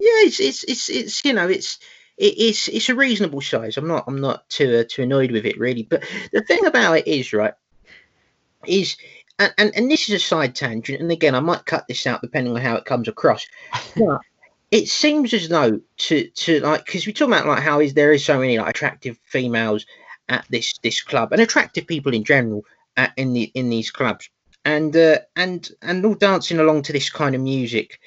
Yeah, 0.00 0.26
it's 0.26 0.40
it's 0.40 0.64
it's 0.64 0.88
it's 0.90 1.24
you 1.24 1.32
know 1.32 1.48
it's. 1.48 1.78
It's 2.18 2.68
it's 2.68 2.90
a 2.90 2.94
reasonable 2.94 3.40
size. 3.40 3.78
I'm 3.78 3.88
not 3.88 4.04
I'm 4.06 4.20
not 4.20 4.48
too 4.50 4.76
uh, 4.76 4.84
too 4.86 5.02
annoyed 5.02 5.32
with 5.32 5.46
it 5.46 5.58
really. 5.58 5.82
But 5.82 6.04
the 6.30 6.42
thing 6.42 6.66
about 6.66 6.98
it 6.98 7.08
is 7.08 7.32
right 7.32 7.54
is 8.66 8.96
and, 9.38 9.52
and 9.56 9.72
and 9.74 9.90
this 9.90 10.08
is 10.08 10.14
a 10.14 10.18
side 10.24 10.54
tangent. 10.54 11.00
And 11.00 11.10
again, 11.10 11.34
I 11.34 11.40
might 11.40 11.64
cut 11.64 11.88
this 11.88 12.06
out 12.06 12.20
depending 12.20 12.54
on 12.54 12.60
how 12.60 12.76
it 12.76 12.84
comes 12.84 13.08
across. 13.08 13.46
But 13.96 14.20
it 14.72 14.88
seems 14.88 15.32
as 15.32 15.48
though 15.48 15.80
to 15.98 16.28
to 16.30 16.58
like 16.60 16.84
because 16.84 17.06
we 17.06 17.12
talk 17.12 17.28
about 17.28 17.46
like 17.46 17.62
how 17.62 17.78
is 17.78 17.94
there 17.94 18.12
is 18.12 18.24
so 18.24 18.40
many 18.40 18.58
like 18.58 18.70
attractive 18.70 19.18
females 19.24 19.86
at 20.28 20.44
this 20.50 20.76
this 20.82 21.00
club 21.00 21.30
and 21.30 21.40
attractive 21.40 21.86
people 21.86 22.12
in 22.12 22.24
general 22.24 22.64
at, 22.96 23.12
in 23.16 23.32
the 23.32 23.52
in 23.54 23.70
these 23.70 23.90
clubs. 23.90 24.28
And 24.64 24.96
uh, 24.96 25.18
and 25.36 25.70
and 25.82 26.04
all 26.04 26.14
dancing 26.14 26.58
along 26.58 26.82
to 26.82 26.92
this 26.92 27.10
kind 27.10 27.34
of 27.34 27.40
music. 27.40 28.00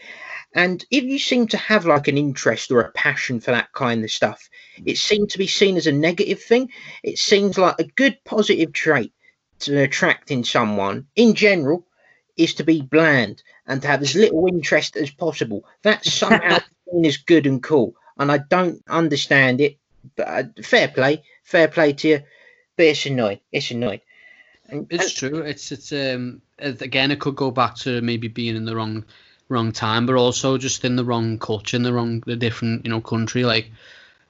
And 0.54 0.86
if 0.90 1.04
you 1.04 1.20
seem 1.20 1.48
to 1.48 1.58
have 1.58 1.86
like 1.86 2.08
an 2.08 2.18
interest 2.18 2.72
or 2.72 2.82
a 2.82 2.92
passion 2.92 3.40
for 3.40 3.52
that 3.52 3.72
kind 3.74 4.04
of 4.04 4.12
stuff 4.12 4.50
it 4.86 4.98
seemed 4.98 5.30
to 5.30 5.38
be 5.38 5.48
seen 5.48 5.78
as 5.78 5.88
a 5.88 5.92
negative 5.92 6.42
thing. 6.42 6.70
It 7.04 7.18
seems 7.18 7.58
like 7.58 7.76
a 7.80 7.86
good 7.86 8.18
positive 8.26 8.74
trait 8.74 9.14
to 9.60 9.82
attracting 9.82 10.44
someone 10.44 11.08
in 11.16 11.34
general 11.34 11.88
is 12.36 12.54
to 12.56 12.64
be 12.64 12.82
bland 12.82 13.42
and 13.68 13.82
to 13.82 13.88
have 13.88 14.02
as 14.02 14.16
little 14.16 14.48
interest 14.48 14.96
as 14.96 15.10
possible. 15.12 15.66
That's 15.82 16.12
somehow 16.12 16.60
seen 16.92 17.06
as 17.06 17.18
good 17.18 17.46
and 17.48 17.62
cool, 17.62 17.96
and 18.18 18.32
I 18.32 18.40
don't 18.40 18.84
understand 18.90 19.62
it. 19.62 19.78
But 20.16 20.28
uh, 20.28 20.44
fair 20.64 20.88
play, 20.88 21.24
fair 21.44 21.68
play 21.68 21.94
to 21.94 22.08
you. 22.08 22.22
But 22.78 22.86
it's 22.88 23.06
annoying. 23.06 23.40
It's 23.52 23.72
annoying. 23.72 24.02
And, 24.70 24.88
It's 24.90 25.14
true. 25.14 25.40
It's 25.40 25.72
it's 25.72 25.92
um 25.92 26.42
again 26.60 27.12
it 27.12 27.20
could 27.20 27.36
go 27.36 27.52
back 27.52 27.76
to 27.78 28.02
maybe 28.02 28.28
being 28.28 28.56
in 28.56 28.66
the 28.66 28.76
wrong 28.76 29.06
wrong 29.50 29.72
time, 29.72 30.06
but 30.06 30.16
also 30.16 30.58
just 30.58 30.84
in 30.86 30.96
the 30.96 31.06
wrong 31.06 31.38
culture, 31.38 31.78
in 31.78 31.84
the 31.84 31.94
wrong 31.94 32.22
the 32.26 32.36
different 32.36 32.86
you 32.86 32.92
know 32.92 33.02
country. 33.02 33.44
Like, 33.44 33.72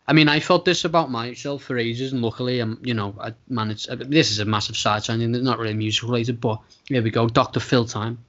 I 0.08 0.14
mean, 0.14 0.28
I 0.28 0.40
felt 0.40 0.66
this 0.66 0.86
about 0.86 1.10
myself 1.10 1.64
for 1.64 1.78
ages, 1.78 2.12
and 2.14 2.22
luckily, 2.22 2.60
I'm 2.60 2.80
you 2.84 2.94
know 2.94 3.16
I 3.20 3.34
managed. 3.48 3.90
uh, 3.90 3.96
This 3.96 4.32
is 4.32 4.40
a 4.40 4.46
massive 4.46 4.78
side 4.78 5.04
channel, 5.04 5.34
it's 5.36 5.44
not 5.44 5.60
really 5.60 5.74
music 5.74 6.04
related, 6.04 6.42
but 6.42 6.60
here 6.88 7.02
we 7.02 7.12
go. 7.12 7.28
Doctor 7.28 7.60
Phil 7.60 7.86
time. 7.86 8.20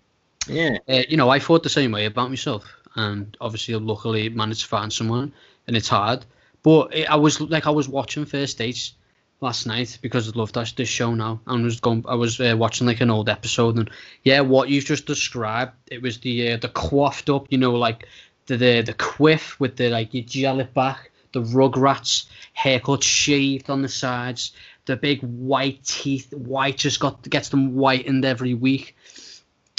Yeah, 0.49 0.79
uh, 0.89 1.03
you 1.09 1.17
know, 1.17 1.31
I 1.31 1.39
thought 1.39 1.63
the 1.63 1.69
same 1.69 1.93
way 1.93 2.07
about 2.07 2.31
myself, 2.31 2.65
and 2.95 3.37
obviously, 3.41 3.75
luckily, 3.75 4.29
managed 4.29 4.63
to 4.63 4.69
find 4.69 4.93
someone, 4.93 5.33
and 5.67 5.77
it's 5.77 5.89
hard. 5.89 6.25
But 6.63 6.95
it, 6.95 7.11
I 7.11 7.17
was 7.17 7.41
like, 7.41 7.67
I 7.67 7.71
was 7.71 7.89
watching 7.89 8.25
First 8.25 8.59
Dates 8.59 8.95
last 9.41 9.67
night 9.67 9.99
because 10.01 10.29
I 10.29 10.33
love 10.37 10.53
that 10.55 10.73
this 10.77 10.89
show 10.89 11.15
now, 11.15 11.41
and 11.47 11.65
was 11.65 11.81
going, 11.81 12.05
I 12.09 12.15
was 12.15 12.41
uh, 12.41 12.55
watching 12.57 12.87
like 12.87 13.01
an 13.01 13.11
old 13.11 13.29
episode, 13.29 13.77
and 13.77 13.91
yeah, 14.25 14.41
what 14.41 14.69
you've 14.69 14.85
just 14.85 15.07
described, 15.07 15.73
it 15.91 16.03
was 16.03 16.19
the 16.19 16.53
uh, 16.53 16.57
the 16.57 16.69
coiffed 16.69 17.31
up, 17.31 17.47
you 17.51 17.59
know, 17.59 17.73
like 17.73 18.07
the 18.47 18.57
the 18.57 18.83
the 18.83 18.95
quiff 18.95 19.59
with 19.61 19.77
the 19.77 19.91
like 19.91 20.15
you 20.15 20.23
gel 20.23 20.61
it 20.61 20.73
back, 20.75 21.11
the 21.33 21.43
Rugrats 21.43 22.27
haircut 22.53 23.03
shaved 23.03 23.69
on 23.69 23.83
the 23.83 23.89
sides, 23.89 24.53
the 24.87 24.97
big 24.97 25.21
white 25.21 25.85
teeth, 25.85 26.33
white 26.33 26.79
just 26.79 27.01
got 27.01 27.29
gets 27.29 27.49
them 27.49 27.73
whitened 27.73 28.25
every 28.25 28.55
week 28.55 28.97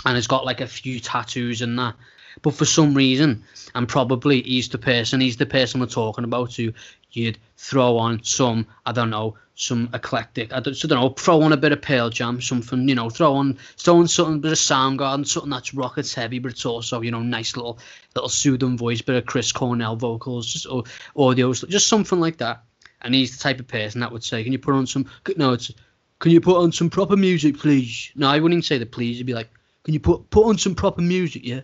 and 0.05 0.15
has 0.15 0.27
got 0.27 0.45
like 0.45 0.61
a 0.61 0.67
few 0.67 0.99
tattoos 0.99 1.61
and 1.61 1.77
that. 1.79 1.95
But 2.41 2.53
for 2.53 2.65
some 2.65 2.93
reason, 2.93 3.43
and 3.73 3.87
probably 3.87 4.43
he's 4.43 4.69
the 4.69 4.77
person, 4.77 5.21
he's 5.21 5.37
the 5.37 5.45
person 5.45 5.79
we're 5.79 5.87
talking 5.87 6.23
about 6.23 6.53
who 6.53 6.71
you'd 7.11 7.39
throw 7.57 7.97
on 7.97 8.23
some, 8.23 8.67
I 8.85 8.91
don't 8.91 9.09
know, 9.09 9.35
some 9.55 9.89
eclectic, 9.93 10.53
I 10.53 10.59
don't, 10.59 10.77
I 10.85 10.87
don't 10.87 11.01
know, 11.01 11.09
throw 11.09 11.41
on 11.41 11.51
a 11.51 11.57
bit 11.57 11.71
of 11.71 11.81
Pearl 11.81 12.11
Jam, 12.11 12.39
something, 12.41 12.87
you 12.87 12.93
know, 12.93 13.09
throw 13.09 13.33
on, 13.33 13.57
throw 13.77 13.97
on 13.97 14.07
something, 14.07 14.39
bit 14.39 14.51
of 14.51 14.57
Soundgarden, 14.59 15.25
something 15.25 15.49
that's 15.49 15.73
rock, 15.73 15.97
it's 15.97 16.13
heavy, 16.13 16.37
but 16.37 16.51
it's 16.51 16.65
also, 16.65 17.01
you 17.01 17.09
know, 17.09 17.21
nice 17.21 17.55
little, 17.55 17.79
little 18.15 18.29
soothing 18.29 18.77
voice, 18.77 19.01
bit 19.01 19.15
of 19.15 19.25
Chris 19.25 19.51
Cornell 19.51 19.95
vocals, 19.95 20.53
just 20.53 20.67
or, 20.67 20.83
audios, 21.15 21.67
just 21.69 21.87
something 21.87 22.19
like 22.19 22.37
that. 22.37 22.61
And 23.01 23.15
he's 23.15 23.35
the 23.35 23.41
type 23.41 23.59
of 23.59 23.67
person 23.67 24.01
that 24.01 24.11
would 24.11 24.23
say, 24.23 24.43
can 24.43 24.51
you 24.51 24.59
put 24.59 24.75
on 24.75 24.85
some, 24.85 25.09
no, 25.37 25.53
it's, 25.53 25.71
can 26.19 26.31
you 26.31 26.41
put 26.41 26.57
on 26.57 26.71
some 26.71 26.89
proper 26.89 27.15
music, 27.15 27.57
please? 27.57 28.11
No, 28.15 28.27
I 28.27 28.39
wouldn't 28.39 28.65
say 28.65 28.77
the 28.77 28.85
please. 28.85 29.17
You'd 29.17 29.27
be 29.27 29.33
like, 29.33 29.49
can 29.87 29.93
you 29.93 30.01
put 30.01 30.29
put 30.29 30.45
on 30.47 30.57
some 30.57 30.75
proper 30.75 31.01
music, 31.01 31.45
yeah? 31.45 31.61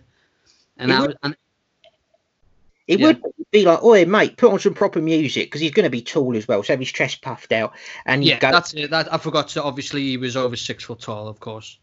And 0.78 0.90
It 0.90 0.94
I 0.94 1.00
would- 1.02 1.16
and 1.22 1.36
it 2.88 2.98
Yeah. 2.98 3.06
would 3.08 3.22
be 3.50 3.66
like, 3.66 3.82
"Oi, 3.82 4.06
mate, 4.06 4.38
put 4.38 4.50
on 4.50 4.58
some 4.58 4.72
proper 4.72 5.02
music," 5.02 5.48
because 5.48 5.60
he's 5.60 5.72
going 5.72 5.84
to 5.84 5.90
be 5.90 6.00
tall 6.00 6.34
as 6.34 6.48
well, 6.48 6.62
so 6.62 6.74
his 6.74 6.90
chest 6.90 7.20
puffed 7.20 7.52
out, 7.52 7.74
and 8.06 8.24
yeah, 8.24 8.38
go, 8.38 8.50
that's 8.50 8.72
it. 8.72 8.88
That 8.88 9.12
I 9.12 9.18
forgot 9.18 9.48
to. 9.48 9.62
Obviously, 9.62 10.00
he 10.04 10.16
was 10.16 10.38
over 10.38 10.56
six 10.56 10.84
foot 10.84 11.00
tall, 11.00 11.28
of 11.28 11.38
course. 11.38 11.78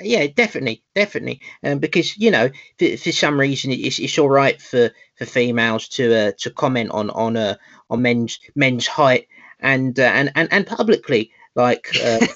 yeah, 0.00 0.26
definitely, 0.26 0.82
definitely, 0.94 1.40
um, 1.64 1.78
because 1.78 2.14
you 2.18 2.30
know, 2.30 2.50
for, 2.78 2.94
for 2.98 3.12
some 3.12 3.40
reason, 3.40 3.72
it's 3.72 3.98
it's 3.98 4.18
all 4.18 4.28
right 4.28 4.60
for 4.60 4.90
for 5.16 5.24
females 5.24 5.88
to 5.96 6.14
uh, 6.14 6.32
to 6.40 6.50
comment 6.50 6.90
on 6.90 7.08
on 7.08 7.38
uh, 7.38 7.54
on 7.88 8.02
men's 8.02 8.38
men's 8.54 8.86
height 8.86 9.28
and 9.60 9.98
uh, 9.98 10.02
and 10.02 10.30
and 10.34 10.46
and 10.52 10.66
publicly. 10.66 11.32
Like, 11.60 11.88
uh, 12.04 12.26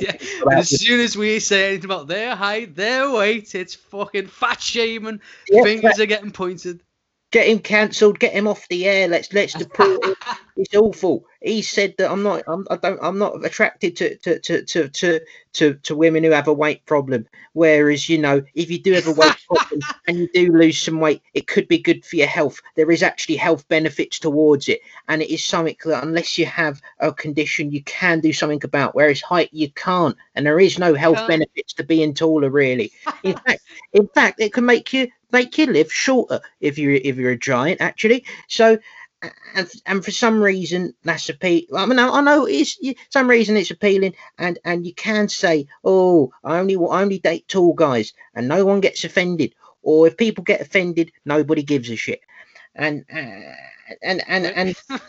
yeah. 0.00 0.16
And 0.46 0.58
as 0.58 0.68
soon 0.70 1.00
as 1.00 1.16
we 1.16 1.40
say 1.40 1.68
anything 1.68 1.86
about 1.86 2.08
their 2.08 2.34
height, 2.34 2.74
their 2.74 3.10
weight, 3.10 3.54
it's 3.54 3.74
fucking 3.74 4.28
fat 4.28 4.60
shaming. 4.60 5.20
Yeah, 5.48 5.62
Fingers 5.62 6.00
are 6.00 6.06
getting 6.06 6.30
pointed. 6.30 6.80
Get 7.30 7.48
him 7.48 7.58
cancelled, 7.58 8.18
get 8.18 8.32
him 8.32 8.48
off 8.48 8.68
the 8.68 8.86
air. 8.86 9.08
Let's 9.08 9.32
let's 9.32 9.54
deport 9.54 10.04
him. 10.04 10.14
It's 10.60 10.74
awful. 10.74 11.24
He 11.40 11.62
said 11.62 11.94
that 11.98 12.10
I'm 12.10 12.24
not 12.24 12.42
I'm 12.48 12.66
I 12.68 12.74
don't 12.74 12.98
I'm 13.00 13.16
not 13.16 13.44
attracted 13.46 13.94
to 13.98 14.16
to 14.16 14.40
to 14.40 14.64
to 14.64 14.88
to 14.88 15.20
to, 15.52 15.74
to 15.74 15.96
women 15.96 16.24
who 16.24 16.32
have 16.32 16.48
a 16.48 16.52
weight 16.52 16.84
problem. 16.84 17.28
Whereas 17.52 18.08
you 18.08 18.18
know 18.18 18.42
if 18.54 18.68
you 18.68 18.80
do 18.82 18.92
have 18.94 19.06
a 19.06 19.12
weight 19.12 19.36
problem 19.46 19.80
and 20.08 20.18
you 20.18 20.28
do 20.34 20.52
lose 20.52 20.80
some 20.80 20.98
weight, 20.98 21.22
it 21.32 21.46
could 21.46 21.68
be 21.68 21.78
good 21.78 22.04
for 22.04 22.16
your 22.16 22.26
health. 22.26 22.58
There 22.74 22.90
is 22.90 23.04
actually 23.04 23.36
health 23.36 23.68
benefits 23.68 24.18
towards 24.18 24.68
it, 24.68 24.80
and 25.06 25.22
it 25.22 25.32
is 25.32 25.44
something 25.44 25.76
that 25.84 26.02
unless 26.02 26.38
you 26.38 26.46
have 26.46 26.82
a 26.98 27.12
condition, 27.12 27.70
you 27.70 27.84
can 27.84 28.18
do 28.18 28.32
something 28.32 28.64
about. 28.64 28.96
Whereas 28.96 29.20
height, 29.20 29.50
you 29.52 29.70
can't, 29.70 30.16
and 30.34 30.44
there 30.44 30.58
is 30.58 30.76
no 30.76 30.92
health 30.94 31.24
benefits 31.28 31.72
to 31.74 31.84
being 31.84 32.14
taller. 32.14 32.50
Really, 32.50 32.90
in 33.22 33.36
fact, 33.36 33.62
in 33.92 34.08
fact, 34.08 34.40
it 34.40 34.52
can 34.52 34.66
make 34.66 34.92
you 34.92 35.06
make 35.30 35.56
you 35.58 35.66
live 35.66 35.92
shorter 35.92 36.40
if 36.60 36.78
you're 36.78 36.92
if 36.92 37.16
you're 37.16 37.32
a 37.32 37.38
giant 37.38 37.80
actually. 37.80 38.24
So. 38.48 38.78
And, 39.56 39.68
and 39.84 40.04
for 40.04 40.12
some 40.12 40.40
reason 40.40 40.94
that's 41.02 41.28
appeal. 41.28 41.64
I 41.74 41.86
mean, 41.86 41.98
I 41.98 42.20
know 42.20 42.46
it's 42.46 42.78
some 43.10 43.28
reason 43.28 43.56
it's 43.56 43.72
appealing, 43.72 44.14
and 44.38 44.60
and 44.64 44.86
you 44.86 44.94
can 44.94 45.28
say, 45.28 45.66
oh, 45.82 46.30
I 46.44 46.58
only 46.60 46.76
I 46.76 47.02
only 47.02 47.18
date 47.18 47.48
tall 47.48 47.72
guys, 47.72 48.12
and 48.36 48.46
no 48.46 48.64
one 48.64 48.80
gets 48.80 49.02
offended. 49.02 49.56
Or 49.82 50.06
if 50.06 50.16
people 50.16 50.44
get 50.44 50.60
offended, 50.60 51.10
nobody 51.24 51.64
gives 51.64 51.90
a 51.90 51.96
shit. 51.96 52.20
And 52.76 53.04
uh, 53.12 53.54
and 54.02 54.22
and 54.28 54.46
and 54.46 54.76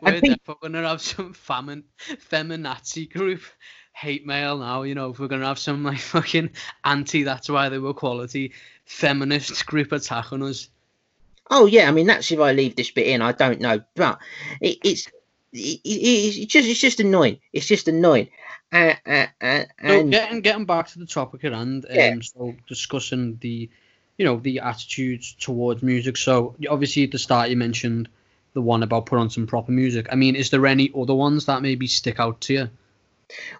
We're 0.00 0.20
people- 0.20 0.36
definitely 0.36 0.54
gonna 0.62 0.88
have 0.88 1.02
some 1.02 1.32
famine, 1.32 1.82
feminazi 2.30 3.12
group 3.12 3.42
hate 3.98 4.26
mail 4.26 4.58
now. 4.58 4.82
You 4.82 4.94
know, 4.94 5.10
if 5.10 5.18
we're 5.18 5.28
gonna 5.28 5.46
have 5.46 5.58
some 5.58 5.84
like 5.84 5.98
fucking 6.14 6.50
anti. 6.84 7.22
That's 7.24 7.48
why 7.48 7.68
they 7.68 7.78
were 7.78 7.94
quality 7.94 8.52
feminist 8.84 9.66
group 9.70 9.92
attack 9.92 10.32
on 10.32 10.42
us. 10.42 10.68
oh 11.50 11.66
yeah, 11.66 11.88
I 11.88 11.92
mean 11.92 12.06
that's 12.06 12.30
if 12.30 12.38
I 12.40 12.52
leave 12.52 12.76
this 12.76 12.90
bit 12.90 13.06
in. 13.06 13.22
I 13.22 13.32
don't 13.32 13.60
know, 13.60 13.80
but 13.94 14.18
it, 14.60 14.78
it's. 14.84 15.08
It, 15.50 15.80
it, 15.82 15.88
it's 16.42 16.52
just 16.52 16.68
it's 16.68 16.80
just 16.80 17.00
annoying. 17.00 17.38
It's 17.54 17.66
just 17.66 17.88
annoying, 17.88 18.28
uh, 18.70 18.92
uh, 19.06 19.26
uh, 19.40 19.64
So 19.86 20.04
getting 20.04 20.42
getting 20.42 20.66
back 20.66 20.88
to 20.88 20.98
the 20.98 21.06
topic 21.06 21.42
at 21.44 21.52
hand, 21.54 21.86
um, 21.88 21.96
Yeah. 21.96 22.14
so 22.20 22.54
discussing 22.68 23.38
the, 23.40 23.70
you 24.18 24.26
know, 24.26 24.36
the 24.40 24.60
attitudes 24.60 25.34
towards 25.40 25.82
music. 25.82 26.18
So 26.18 26.54
obviously 26.68 27.04
at 27.04 27.12
the 27.12 27.18
start 27.18 27.48
you 27.48 27.56
mentioned 27.56 28.10
the 28.52 28.60
one 28.60 28.82
about 28.82 29.06
put 29.06 29.18
on 29.18 29.30
some 29.30 29.46
proper 29.46 29.72
music. 29.72 30.08
I 30.12 30.16
mean, 30.16 30.36
is 30.36 30.50
there 30.50 30.66
any 30.66 30.92
other 30.94 31.14
ones 31.14 31.46
that 31.46 31.62
maybe 31.62 31.86
stick 31.86 32.20
out 32.20 32.42
to 32.42 32.52
you? 32.52 32.70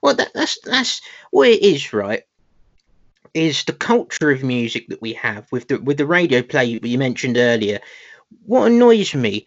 Well, 0.02 0.14
that, 0.14 0.32
that's 0.34 0.58
that's 0.64 1.00
what 1.30 1.48
it 1.48 1.62
is, 1.62 1.92
right? 1.92 2.22
Is 3.34 3.64
the 3.64 3.72
culture 3.72 4.30
of 4.30 4.42
music 4.42 4.88
that 4.88 5.02
we 5.02 5.12
have 5.14 5.46
with 5.52 5.68
the 5.68 5.78
with 5.80 5.98
the 5.98 6.06
radio 6.06 6.42
play 6.42 6.80
you 6.82 6.98
mentioned 6.98 7.36
earlier. 7.36 7.80
What 8.44 8.70
annoys 8.70 9.14
me 9.14 9.46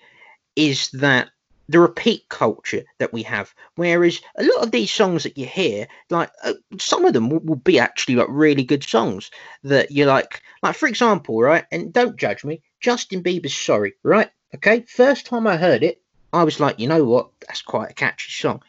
is 0.55 0.89
that 0.91 1.29
the 1.69 1.79
repeat 1.79 2.27
culture 2.29 2.83
that 2.99 3.13
we 3.13 3.23
have. 3.23 3.53
Whereas 3.75 4.19
a 4.37 4.43
lot 4.43 4.63
of 4.63 4.71
these 4.71 4.91
songs 4.91 5.23
that 5.23 5.37
you 5.37 5.45
hear, 5.45 5.87
like 6.09 6.29
uh, 6.43 6.53
some 6.77 7.05
of 7.05 7.13
them 7.13 7.29
will, 7.29 7.39
will 7.39 7.55
be 7.55 7.79
actually 7.79 8.15
like 8.15 8.27
really 8.29 8.63
good 8.63 8.83
songs 8.83 9.31
that 9.63 9.89
you 9.91 10.05
like. 10.05 10.41
Like 10.61 10.75
for 10.75 10.87
example, 10.87 11.39
right? 11.41 11.65
And 11.71 11.93
don't 11.93 12.17
judge 12.17 12.43
me. 12.43 12.61
Justin 12.81 13.23
Bieber's 13.23 13.55
"Sorry," 13.55 13.93
right? 14.03 14.29
Okay. 14.55 14.81
First 14.81 15.25
time 15.25 15.47
I 15.47 15.57
heard 15.57 15.83
it, 15.83 16.01
I 16.33 16.43
was 16.43 16.59
like, 16.59 16.79
you 16.79 16.87
know 16.87 17.03
what? 17.03 17.29
That's 17.47 17.61
quite 17.61 17.91
a 17.91 17.93
catchy 17.93 18.31
song. 18.31 18.61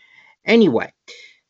Anyway, 0.44 0.92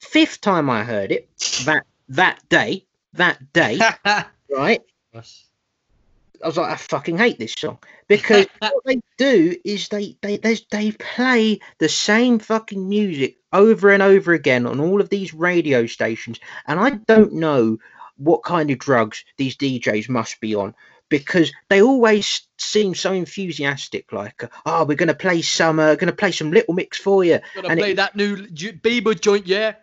fifth 0.03 0.41
time 0.41 0.69
I 0.69 0.83
heard 0.85 1.13
it 1.13 1.29
that 1.65 1.87
that 2.11 2.47
day, 2.49 2.85
that 3.15 3.53
day, 3.53 3.81
right? 4.51 4.81
I 5.15 6.47
was 6.49 6.57
like, 6.57 6.73
I 6.73 6.77
fucking 6.77 7.19
hate 7.19 7.39
this 7.39 7.53
song 7.57 7.79
because 8.09 8.47
what 8.59 8.75
they 8.85 9.01
do 9.17 9.57
is 9.65 9.89
they 9.89 10.17
they 10.23 10.37
they 10.39 10.59
they 10.71 10.91
play 10.93 11.61
the 11.79 11.89
same 11.89 12.39
fucking 12.41 12.89
music 12.89 13.37
over 13.53 13.91
and 13.91 14.03
over 14.03 14.33
again 14.33 14.67
on 14.67 14.81
all 14.81 15.01
of 15.01 15.09
these 15.09 15.33
radio 15.33 15.87
stations, 15.87 16.41
and 16.67 16.81
I 16.81 16.91
don't 16.91 17.35
know 17.35 17.79
what 18.17 18.43
kind 18.43 18.71
of 18.71 18.79
drugs 18.79 19.25
these 19.37 19.57
DJs 19.57 20.09
must 20.09 20.41
be 20.41 20.55
on 20.55 20.75
because 21.09 21.53
they 21.69 21.83
always 21.83 22.47
seem 22.59 22.95
so 22.95 23.13
enthusiastic. 23.13 24.13
Like, 24.13 24.43
oh, 24.67 24.85
we're 24.85 24.97
gonna 24.97 25.15
play 25.15 25.43
some, 25.43 25.79
uh, 25.79 25.95
gonna 25.95 26.13
play 26.13 26.33
some 26.33 26.51
Little 26.51 26.75
Mix 26.75 26.99
for 26.99 27.23
you. 27.23 27.39
Gonna 27.55 27.69
And 27.69 27.79
it- 27.79 27.83
play 27.83 27.93
that 27.95 28.17
new 28.17 28.47
Ju- 28.49 28.73
Bieber 28.73 29.19
joint, 29.19 29.47
yeah. 29.47 29.75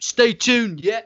Stay 0.00 0.32
tuned, 0.32 0.80
yeah. 0.80 1.02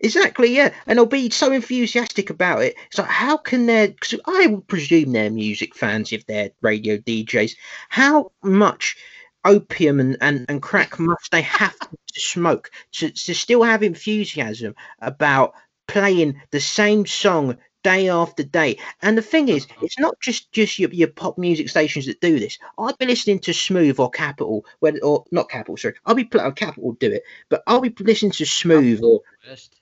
Exactly, 0.00 0.54
yeah, 0.54 0.72
and 0.86 0.96
they'll 0.96 1.06
be 1.06 1.28
so 1.30 1.50
enthusiastic 1.52 2.30
about 2.30 2.62
it. 2.62 2.76
It's 2.86 2.98
like, 2.98 3.08
how 3.08 3.36
can 3.36 3.66
they? 3.66 3.88
Because 3.88 4.20
I 4.26 4.46
would 4.46 4.68
presume 4.68 5.10
they're 5.10 5.30
music 5.30 5.74
fans 5.74 6.12
if 6.12 6.24
they're 6.26 6.52
radio 6.60 6.98
DJs. 6.98 7.56
How 7.88 8.30
much 8.42 8.96
opium 9.44 9.98
and, 9.98 10.16
and, 10.20 10.46
and 10.48 10.62
crack 10.62 10.98
must 11.00 11.30
they 11.32 11.42
have 11.42 11.76
to 11.78 12.20
smoke 12.20 12.70
to, 12.92 13.10
to 13.10 13.34
still 13.34 13.62
have 13.64 13.82
enthusiasm 13.82 14.74
about 15.00 15.54
playing 15.88 16.40
the 16.50 16.60
same 16.60 17.04
song 17.06 17.56
day 17.82 18.08
after 18.08 18.42
day? 18.42 18.78
And 19.02 19.16
the 19.16 19.22
thing 19.22 19.48
is, 19.48 19.66
it's 19.82 19.98
not 19.98 20.18
just 20.20 20.50
just 20.52 20.78
your, 20.78 20.90
your 20.90 21.08
pop 21.08 21.38
music 21.38 21.68
stations 21.68 22.06
that 22.06 22.20
do 22.20 22.38
this. 22.38 22.58
I'll 22.78 22.96
be 22.96 23.06
listening 23.06 23.40
to 23.40 23.54
Smooth 23.54 23.98
or 23.98 24.10
Capital, 24.10 24.64
where 24.80 24.94
or 25.02 25.24
not 25.30 25.48
Capital, 25.48 25.76
sorry. 25.76 25.94
I'll 26.06 26.14
be 26.14 26.24
pl- 26.24 26.52
Capital 26.52 26.92
do 26.92 27.12
it, 27.12 27.22
but 27.48 27.62
I'll 27.66 27.80
be 27.80 27.94
listening 28.00 28.32
to 28.32 28.46
Smooth 28.46 29.02
or 29.02 29.20
Best. 29.46 29.80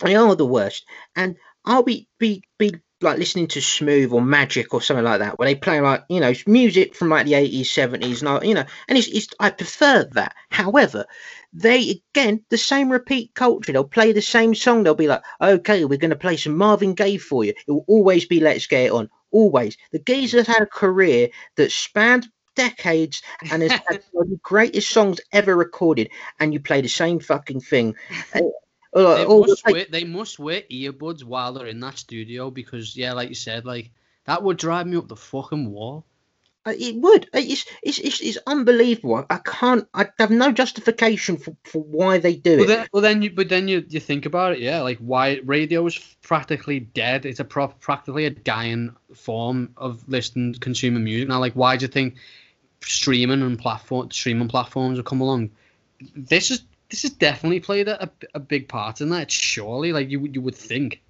they 0.00 0.14
are 0.16 0.34
the 0.34 0.46
worst. 0.46 0.86
And 1.16 1.36
I'll 1.64 1.82
be 1.82 2.08
be 2.18 2.42
be 2.58 2.74
like 3.00 3.18
listening 3.18 3.46
to 3.48 3.60
Smooth 3.60 4.12
or 4.12 4.20
Magic 4.20 4.74
or 4.74 4.82
something 4.82 5.04
like 5.04 5.20
that, 5.20 5.38
where 5.38 5.48
they 5.48 5.54
play 5.54 5.80
like 5.80 6.04
you 6.08 6.20
know 6.20 6.32
music 6.46 6.94
from 6.94 7.10
like 7.10 7.26
the 7.26 7.34
eighties, 7.34 7.70
seventies, 7.70 8.22
and 8.22 8.28
I, 8.28 8.42
you 8.42 8.54
know, 8.54 8.64
and 8.88 8.98
it's, 8.98 9.08
it's 9.08 9.28
I 9.38 9.50
prefer 9.50 10.04
that. 10.12 10.34
However, 10.50 11.06
they 11.52 12.02
again 12.12 12.44
the 12.50 12.58
same 12.58 12.90
repeat 12.90 13.34
culture. 13.34 13.72
They'll 13.72 13.84
play 13.84 14.12
the 14.12 14.22
same 14.22 14.54
song. 14.54 14.82
They'll 14.82 14.94
be 14.94 15.08
like, 15.08 15.22
okay, 15.40 15.84
we're 15.84 15.98
going 15.98 16.10
to 16.10 16.16
play 16.16 16.36
some 16.36 16.56
Marvin 16.56 16.94
Gaye 16.94 17.18
for 17.18 17.44
you. 17.44 17.54
It 17.66 17.70
will 17.70 17.84
always 17.88 18.26
be 18.26 18.40
Let's 18.40 18.66
Get 18.66 18.86
It 18.86 18.92
On. 18.92 19.08
Always. 19.30 19.76
The 19.92 19.98
geezer's 19.98 20.46
had 20.46 20.62
a 20.62 20.66
career 20.66 21.28
that 21.56 21.70
spanned 21.70 22.28
decades 22.54 23.22
and 23.50 23.62
has 23.62 23.72
had 23.72 24.02
one 24.12 24.26
of 24.26 24.30
the 24.30 24.40
greatest 24.42 24.90
songs 24.90 25.20
ever 25.32 25.54
recorded, 25.54 26.10
and 26.40 26.52
you 26.52 26.60
play 26.60 26.80
the 26.80 26.88
same 26.88 27.20
fucking 27.20 27.60
thing. 27.60 27.94
Uh, 28.94 29.16
They 29.16 29.24
the- 29.24 29.46
must, 29.46 29.66
wear, 29.66 29.86
they 29.90 30.04
must 30.04 30.38
wear 30.38 30.62
earbuds 30.70 31.22
while 31.24 31.52
they're 31.52 31.66
in 31.66 31.80
that 31.80 31.98
studio 31.98 32.50
because, 32.50 32.96
yeah, 32.96 33.12
like 33.12 33.28
you 33.28 33.34
said, 33.34 33.64
like 33.64 33.90
that 34.24 34.42
would 34.42 34.56
drive 34.56 34.86
me 34.86 34.96
up 34.96 35.08
the 35.08 35.16
fucking 35.16 35.70
wall. 35.70 36.04
Uh, 36.66 36.72
It 36.76 36.96
would. 36.96 37.24
Uh, 37.34 37.38
It's, 37.38 37.64
it's 37.82 37.98
it's 37.98 38.20
it's 38.20 38.38
unbelievable. 38.46 39.24
I 39.30 39.38
can't. 39.44 39.86
I 39.94 40.08
have 40.18 40.30
no 40.30 40.52
justification 40.52 41.36
for, 41.36 41.54
for 41.64 41.82
why 41.82 42.18
they 42.18 42.34
do 42.36 42.56
Well 42.56 42.64
it. 42.64 42.66
then, 42.68 42.88
well 42.92 43.02
then, 43.02 43.22
you 43.22 43.30
but 43.30 43.48
then 43.48 43.68
you, 43.68 43.84
you 43.88 44.00
think 44.00 44.26
about 44.26 44.52
it, 44.52 44.58
yeah, 44.60 44.80
like 44.82 44.98
why 44.98 45.40
radio 45.44 45.86
is 45.86 45.98
practically 46.22 46.80
dead. 46.80 47.24
It's 47.26 47.40
a 47.40 47.44
prop, 47.44 47.80
practically 47.80 48.24
a 48.26 48.30
dying 48.30 48.94
form 49.14 49.70
of 49.76 50.06
listening 50.08 50.54
to 50.54 50.58
consuming 50.60 51.04
music 51.04 51.28
now. 51.28 51.38
Like, 51.40 51.54
why 51.54 51.76
do 51.76 51.84
you 51.84 51.88
think 51.88 52.16
streaming 52.80 53.42
and 53.42 53.58
platform 53.58 54.10
streaming 54.10 54.48
platforms 54.48 54.98
have 54.98 55.06
come 55.06 55.20
along? 55.20 55.50
This 56.16 56.50
is 56.50 56.62
this 56.90 57.02
has 57.02 57.12
definitely 57.12 57.60
played 57.60 57.88
a, 57.88 58.10
a, 58.34 58.40
big 58.40 58.68
part 58.68 59.00
in 59.00 59.10
that. 59.10 59.30
Surely, 59.30 59.92
like 59.92 60.10
you 60.10 60.20
would- 60.20 60.34
you 60.34 60.40
would 60.40 60.54
think. 60.54 61.02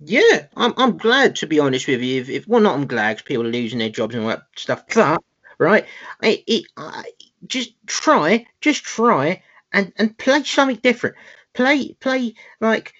Yeah, 0.00 0.46
I'm 0.56 0.74
I'm 0.76 0.98
glad 0.98 1.36
to 1.36 1.46
be 1.46 1.58
honest 1.58 1.88
with 1.88 2.02
you. 2.02 2.20
If, 2.20 2.28
if 2.28 2.48
well, 2.48 2.60
not 2.60 2.74
I'm 2.74 2.86
glad 2.86 3.24
people 3.24 3.46
are 3.46 3.50
losing 3.50 3.78
their 3.78 3.88
jobs 3.88 4.14
and 4.14 4.24
all 4.24 4.30
that 4.30 4.42
stuff. 4.54 4.84
But 4.94 5.24
right, 5.58 5.86
it, 6.22 6.44
it 6.46 6.64
I, 6.76 7.04
just 7.46 7.72
try, 7.86 8.46
just 8.60 8.84
try 8.84 9.42
and 9.72 9.92
and 9.96 10.16
play 10.18 10.44
something 10.44 10.76
different. 10.76 11.16
Play 11.54 11.94
play 11.94 12.34
like 12.60 12.92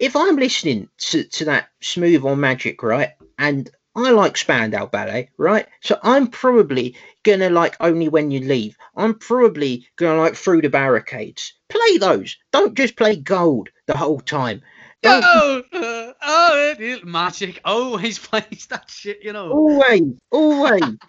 if 0.00 0.16
I'm 0.16 0.36
listening 0.36 0.88
to, 0.98 1.24
to 1.24 1.44
that 1.46 1.68
smooth 1.80 2.24
on 2.24 2.40
magic, 2.40 2.82
right, 2.82 3.10
and 3.38 3.70
I 3.96 4.10
like 4.10 4.36
Spandau 4.36 4.84
Ballet, 4.84 5.30
right? 5.38 5.66
So 5.80 5.98
I'm 6.02 6.26
probably 6.26 6.94
gonna 7.22 7.48
like 7.48 7.76
only 7.80 8.10
when 8.10 8.30
you 8.30 8.40
leave. 8.40 8.76
I'm 8.94 9.14
probably 9.18 9.88
gonna 9.96 10.20
like 10.20 10.34
through 10.34 10.60
the 10.60 10.68
barricades. 10.68 11.54
Play 11.70 11.96
those. 11.96 12.36
Don't 12.52 12.76
just 12.76 12.96
play 12.96 13.16
gold 13.16 13.70
the 13.86 13.96
whole 13.96 14.20
time. 14.20 14.60
Don't 15.00 15.24
Oh, 15.24 15.62
uh, 15.72 16.12
oh, 16.22 16.72
it 16.72 16.80
is 16.80 17.04
magic 17.04 17.62
always 17.64 18.18
plays 18.28 18.66
that 18.68 18.90
shit, 18.90 19.20
you 19.22 19.32
know. 19.32 19.50
always, 19.50 20.12
always. 20.30 20.82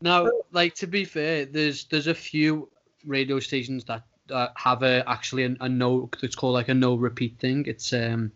Now, 0.00 0.30
like 0.52 0.74
to 0.76 0.86
be 0.86 1.06
fair, 1.06 1.46
there's 1.46 1.84
there's 1.84 2.08
a 2.08 2.14
few 2.14 2.68
radio 3.06 3.40
stations 3.40 3.84
that 3.84 4.02
uh, 4.30 4.48
have 4.54 4.82
a 4.82 5.02
actually 5.08 5.44
a, 5.44 5.56
a 5.60 5.68
no. 5.68 6.10
It's 6.22 6.36
called 6.36 6.52
like 6.52 6.68
a 6.68 6.74
no 6.74 6.94
repeat 6.94 7.38
thing. 7.38 7.64
It's 7.66 7.92
um. 7.92 8.30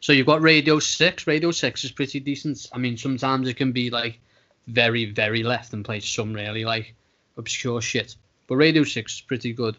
So 0.00 0.12
you've 0.12 0.26
got 0.26 0.42
Radio 0.42 0.78
Six. 0.78 1.26
Radio 1.26 1.50
Six 1.50 1.84
is 1.84 1.90
pretty 1.90 2.20
decent. 2.20 2.66
I 2.72 2.78
mean, 2.78 2.96
sometimes 2.96 3.48
it 3.48 3.56
can 3.56 3.72
be 3.72 3.90
like 3.90 4.18
very 4.66 5.04
very 5.06 5.42
left 5.42 5.72
and 5.72 5.84
play 5.84 6.00
some 6.00 6.32
really 6.32 6.64
like 6.64 6.94
obscure 7.36 7.80
shit. 7.80 8.16
But 8.46 8.56
Radio 8.56 8.84
Six 8.84 9.14
is 9.16 9.20
pretty 9.20 9.52
good. 9.52 9.76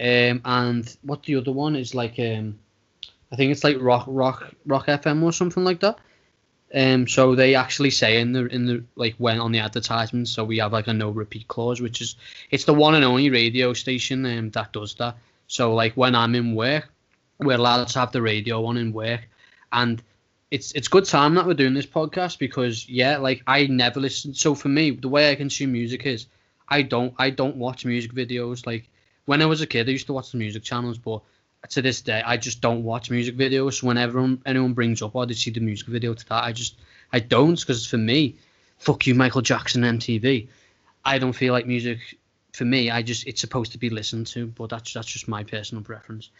Um, 0.00 0.40
and 0.44 0.96
what 1.02 1.22
the 1.22 1.36
other 1.36 1.52
one 1.52 1.76
is 1.76 1.94
like 1.94 2.18
um, 2.18 2.58
I 3.32 3.36
think 3.36 3.52
it's 3.52 3.64
like 3.64 3.76
Rock 3.80 4.04
Rock 4.06 4.54
Rock 4.66 4.86
FM 4.86 5.22
or 5.22 5.32
something 5.32 5.64
like 5.64 5.80
that. 5.80 5.98
Um, 6.74 7.06
so 7.06 7.36
they 7.36 7.54
actually 7.54 7.90
say 7.90 8.20
in 8.20 8.32
the 8.32 8.46
in 8.46 8.66
the 8.66 8.84
like 8.96 9.14
when 9.18 9.38
on 9.38 9.52
the 9.52 9.60
advertisements, 9.60 10.30
so 10.30 10.44
we 10.44 10.58
have 10.58 10.72
like 10.72 10.88
a 10.88 10.92
no 10.92 11.10
repeat 11.10 11.46
clause, 11.46 11.80
which 11.80 12.00
is 12.00 12.16
it's 12.50 12.64
the 12.64 12.74
one 12.74 12.94
and 12.94 13.04
only 13.04 13.30
radio 13.30 13.72
station 13.72 14.26
um, 14.26 14.50
that 14.50 14.72
does 14.72 14.94
that. 14.94 15.16
So 15.46 15.74
like 15.74 15.94
when 15.94 16.14
I'm 16.14 16.34
in 16.34 16.54
work, 16.54 16.90
we're 17.44 17.56
allowed 17.56 17.88
to 17.88 17.98
have 17.98 18.12
the 18.12 18.22
radio 18.22 18.64
on 18.66 18.76
in 18.76 18.92
work, 18.92 19.28
and 19.72 20.02
it's 20.50 20.72
it's 20.72 20.88
good 20.88 21.04
time 21.04 21.34
that 21.34 21.46
we're 21.46 21.54
doing 21.54 21.74
this 21.74 21.86
podcast 21.86 22.38
because 22.38 22.88
yeah, 22.88 23.18
like 23.18 23.42
I 23.46 23.66
never 23.66 24.00
listen. 24.00 24.34
So 24.34 24.54
for 24.54 24.68
me, 24.68 24.90
the 24.90 25.08
way 25.08 25.30
I 25.30 25.34
consume 25.34 25.72
music 25.72 26.06
is 26.06 26.26
I 26.68 26.82
don't 26.82 27.14
I 27.18 27.30
don't 27.30 27.56
watch 27.56 27.84
music 27.84 28.12
videos. 28.12 28.66
Like 28.66 28.88
when 29.24 29.42
I 29.42 29.46
was 29.46 29.60
a 29.60 29.66
kid, 29.66 29.88
I 29.88 29.92
used 29.92 30.06
to 30.06 30.12
watch 30.12 30.30
the 30.30 30.38
music 30.38 30.62
channels, 30.62 30.98
but 30.98 31.22
to 31.70 31.82
this 31.82 32.02
day, 32.02 32.22
I 32.24 32.36
just 32.36 32.60
don't 32.60 32.84
watch 32.84 33.10
music 33.10 33.36
videos. 33.36 33.82
Whenever 33.82 34.36
anyone 34.46 34.74
brings 34.74 35.02
up, 35.02 35.16
oh, 35.16 35.24
did 35.24 35.36
see 35.36 35.50
the 35.50 35.60
music 35.60 35.88
video 35.88 36.14
to 36.14 36.28
that? 36.28 36.44
I 36.44 36.52
just, 36.52 36.76
I 37.12 37.20
don't, 37.20 37.58
because 37.58 37.86
for 37.86 37.96
me, 37.96 38.36
fuck 38.78 39.06
you, 39.06 39.14
Michael 39.14 39.40
Jackson, 39.40 39.82
MTV. 39.82 40.48
I 41.04 41.18
don't 41.18 41.32
feel 41.32 41.52
like 41.52 41.66
music, 41.66 42.00
for 42.52 42.64
me, 42.64 42.90
I 42.90 43.02
just, 43.02 43.26
it's 43.26 43.40
supposed 43.40 43.72
to 43.72 43.78
be 43.78 43.90
listened 43.90 44.26
to, 44.28 44.46
but 44.46 44.70
that's 44.70 44.92
that's 44.92 45.06
just 45.06 45.28
my 45.28 45.42
personal 45.42 45.82
preference. 45.82 46.30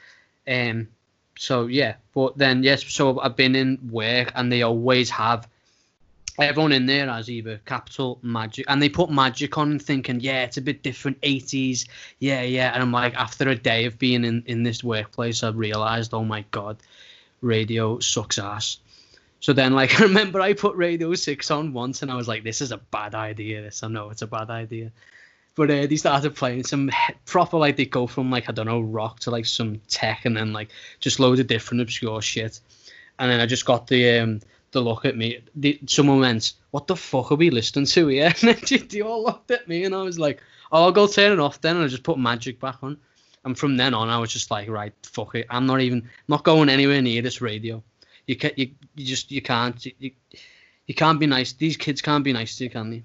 Um, 0.47 0.88
so 1.36 1.66
yeah, 1.66 1.97
but 2.14 2.38
then 2.38 2.62
yes, 2.62 2.84
so 2.84 3.18
I've 3.20 3.36
been 3.36 3.57
in 3.57 3.78
work, 3.90 4.32
and 4.34 4.51
they 4.51 4.62
always 4.62 5.11
have 5.11 5.49
everyone 6.38 6.72
in 6.72 6.86
there 6.86 7.07
has 7.07 7.30
either 7.30 7.61
Capital 7.64 8.18
Magic, 8.22 8.66
and 8.68 8.82
they 8.82 8.88
put 8.88 9.11
Magic 9.11 9.57
on, 9.57 9.78
thinking, 9.78 10.20
yeah, 10.20 10.45
it's 10.45 10.57
a 10.57 10.62
bit 10.62 10.82
different, 10.82 11.20
80s, 11.20 11.86
yeah, 12.18 12.42
yeah. 12.42 12.72
And 12.72 12.82
I'm 12.82 12.92
like, 12.92 13.14
after 13.14 13.49
a 13.49 13.55
day 13.55 13.84
of 13.84 13.99
being 13.99 14.24
in 14.24 14.42
in 14.47 14.62
this 14.62 14.82
workplace, 14.82 15.42
I 15.42 15.51
realized, 15.51 16.14
oh 16.14 16.24
my 16.24 16.45
god, 16.51 16.78
radio 17.40 17.99
sucks 17.99 18.38
ass. 18.38 18.78
So 19.40 19.53
then, 19.53 19.74
like, 19.74 20.01
I 20.01 20.05
remember 20.05 20.40
I 20.40 20.55
put 20.55 20.76
Radio 20.76 21.14
Six 21.14 21.51
on 21.51 21.72
once, 21.72 22.03
and 22.03 22.11
I 22.11 22.16
was 22.16 22.28
like, 22.28 22.45
this 22.45 22.61
is 22.61 22.72
a 22.72 22.78
bad 22.78 23.14
idea. 23.14 23.62
This, 23.62 23.82
I 23.82 23.88
know 23.88 24.11
it's 24.11 24.22
a 24.22 24.26
bad 24.26 24.51
idea. 24.51 24.90
But 25.57 25.70
uh, 25.70 25.86
they 25.86 25.96
started 25.96 26.34
playing 26.34 26.64
some 26.64 26.90
proper, 27.26 27.57
like, 27.59 27.76
they 27.76 27.86
go 27.86 28.07
from, 28.07 28.30
like, 28.30 28.48
I 28.48 28.52
don't 28.52 28.66
know, 28.66 28.80
rock 28.80 29.20
to, 29.20 29.30
like, 29.30 29.46
some 29.46 29.80
tech, 29.88 30.24
and 30.24 30.36
then, 30.36 30.52
like, 30.52 30.70
just 31.00 31.20
loads 31.20 31.40
of 31.40 31.46
different 31.46 31.80
obscure 31.80 32.20
shit. 32.22 32.59
And 33.18 33.30
then 33.30 33.40
I 33.40 33.46
just 33.46 33.64
got 33.64 33.86
the, 33.86 34.18
um, 34.18 34.40
the 34.74 34.80
look 34.80 35.07
at 35.07 35.16
me. 35.16 35.38
The, 35.55 35.80
someone 35.86 36.20
went, 36.20 36.52
"What 36.70 36.86
the 36.86 36.96
fuck 36.96 37.32
are 37.32 37.36
we 37.36 37.48
listening 37.48 37.86
to 37.86 38.09
here?" 38.09 38.34
And 38.42 38.59
then 38.59 38.88
they 38.88 39.00
all 39.00 39.24
looked 39.24 39.50
at 39.50 39.66
me, 39.66 39.84
and 39.84 39.94
I 39.94 40.02
was 40.02 40.18
like, 40.18 40.42
"Oh, 40.70 40.84
I'll 40.84 40.92
go 40.92 41.07
turn 41.07 41.32
it 41.32 41.40
off 41.40 41.61
then." 41.61 41.76
And 41.76 41.84
I 41.84 41.88
just 41.88 42.02
put 42.02 42.18
Magic 42.18 42.61
back 42.61 42.82
on, 42.82 42.98
and 43.44 43.59
from 43.59 43.76
then 43.78 43.94
on, 43.94 44.11
I 44.11 44.18
was 44.18 44.32
just 44.32 44.50
like, 44.50 44.68
"Right, 44.68 44.92
fuck 45.02 45.34
it. 45.36 45.46
I'm 45.48 45.66
not 45.66 45.80
even 45.80 46.11
not 46.28 46.44
going 46.44 46.68
anywhere 46.68 47.00
near 47.00 47.22
this 47.22 47.40
radio. 47.40 47.82
You 48.26 48.36
can 48.36 48.50
you, 48.57 48.70
you 48.96 49.07
just 49.07 49.30
you 49.30 49.40
can't 49.40 49.86
you, 49.98 50.11
you 50.86 50.94
can't 50.94 51.20
be 51.20 51.26
nice. 51.26 51.52
These 51.52 51.78
kids 51.78 52.02
can't 52.02 52.24
be 52.24 52.32
nice 52.32 52.57
to 52.57 52.64
you, 52.64 52.70
can 52.70 52.90
they?" 52.90 53.02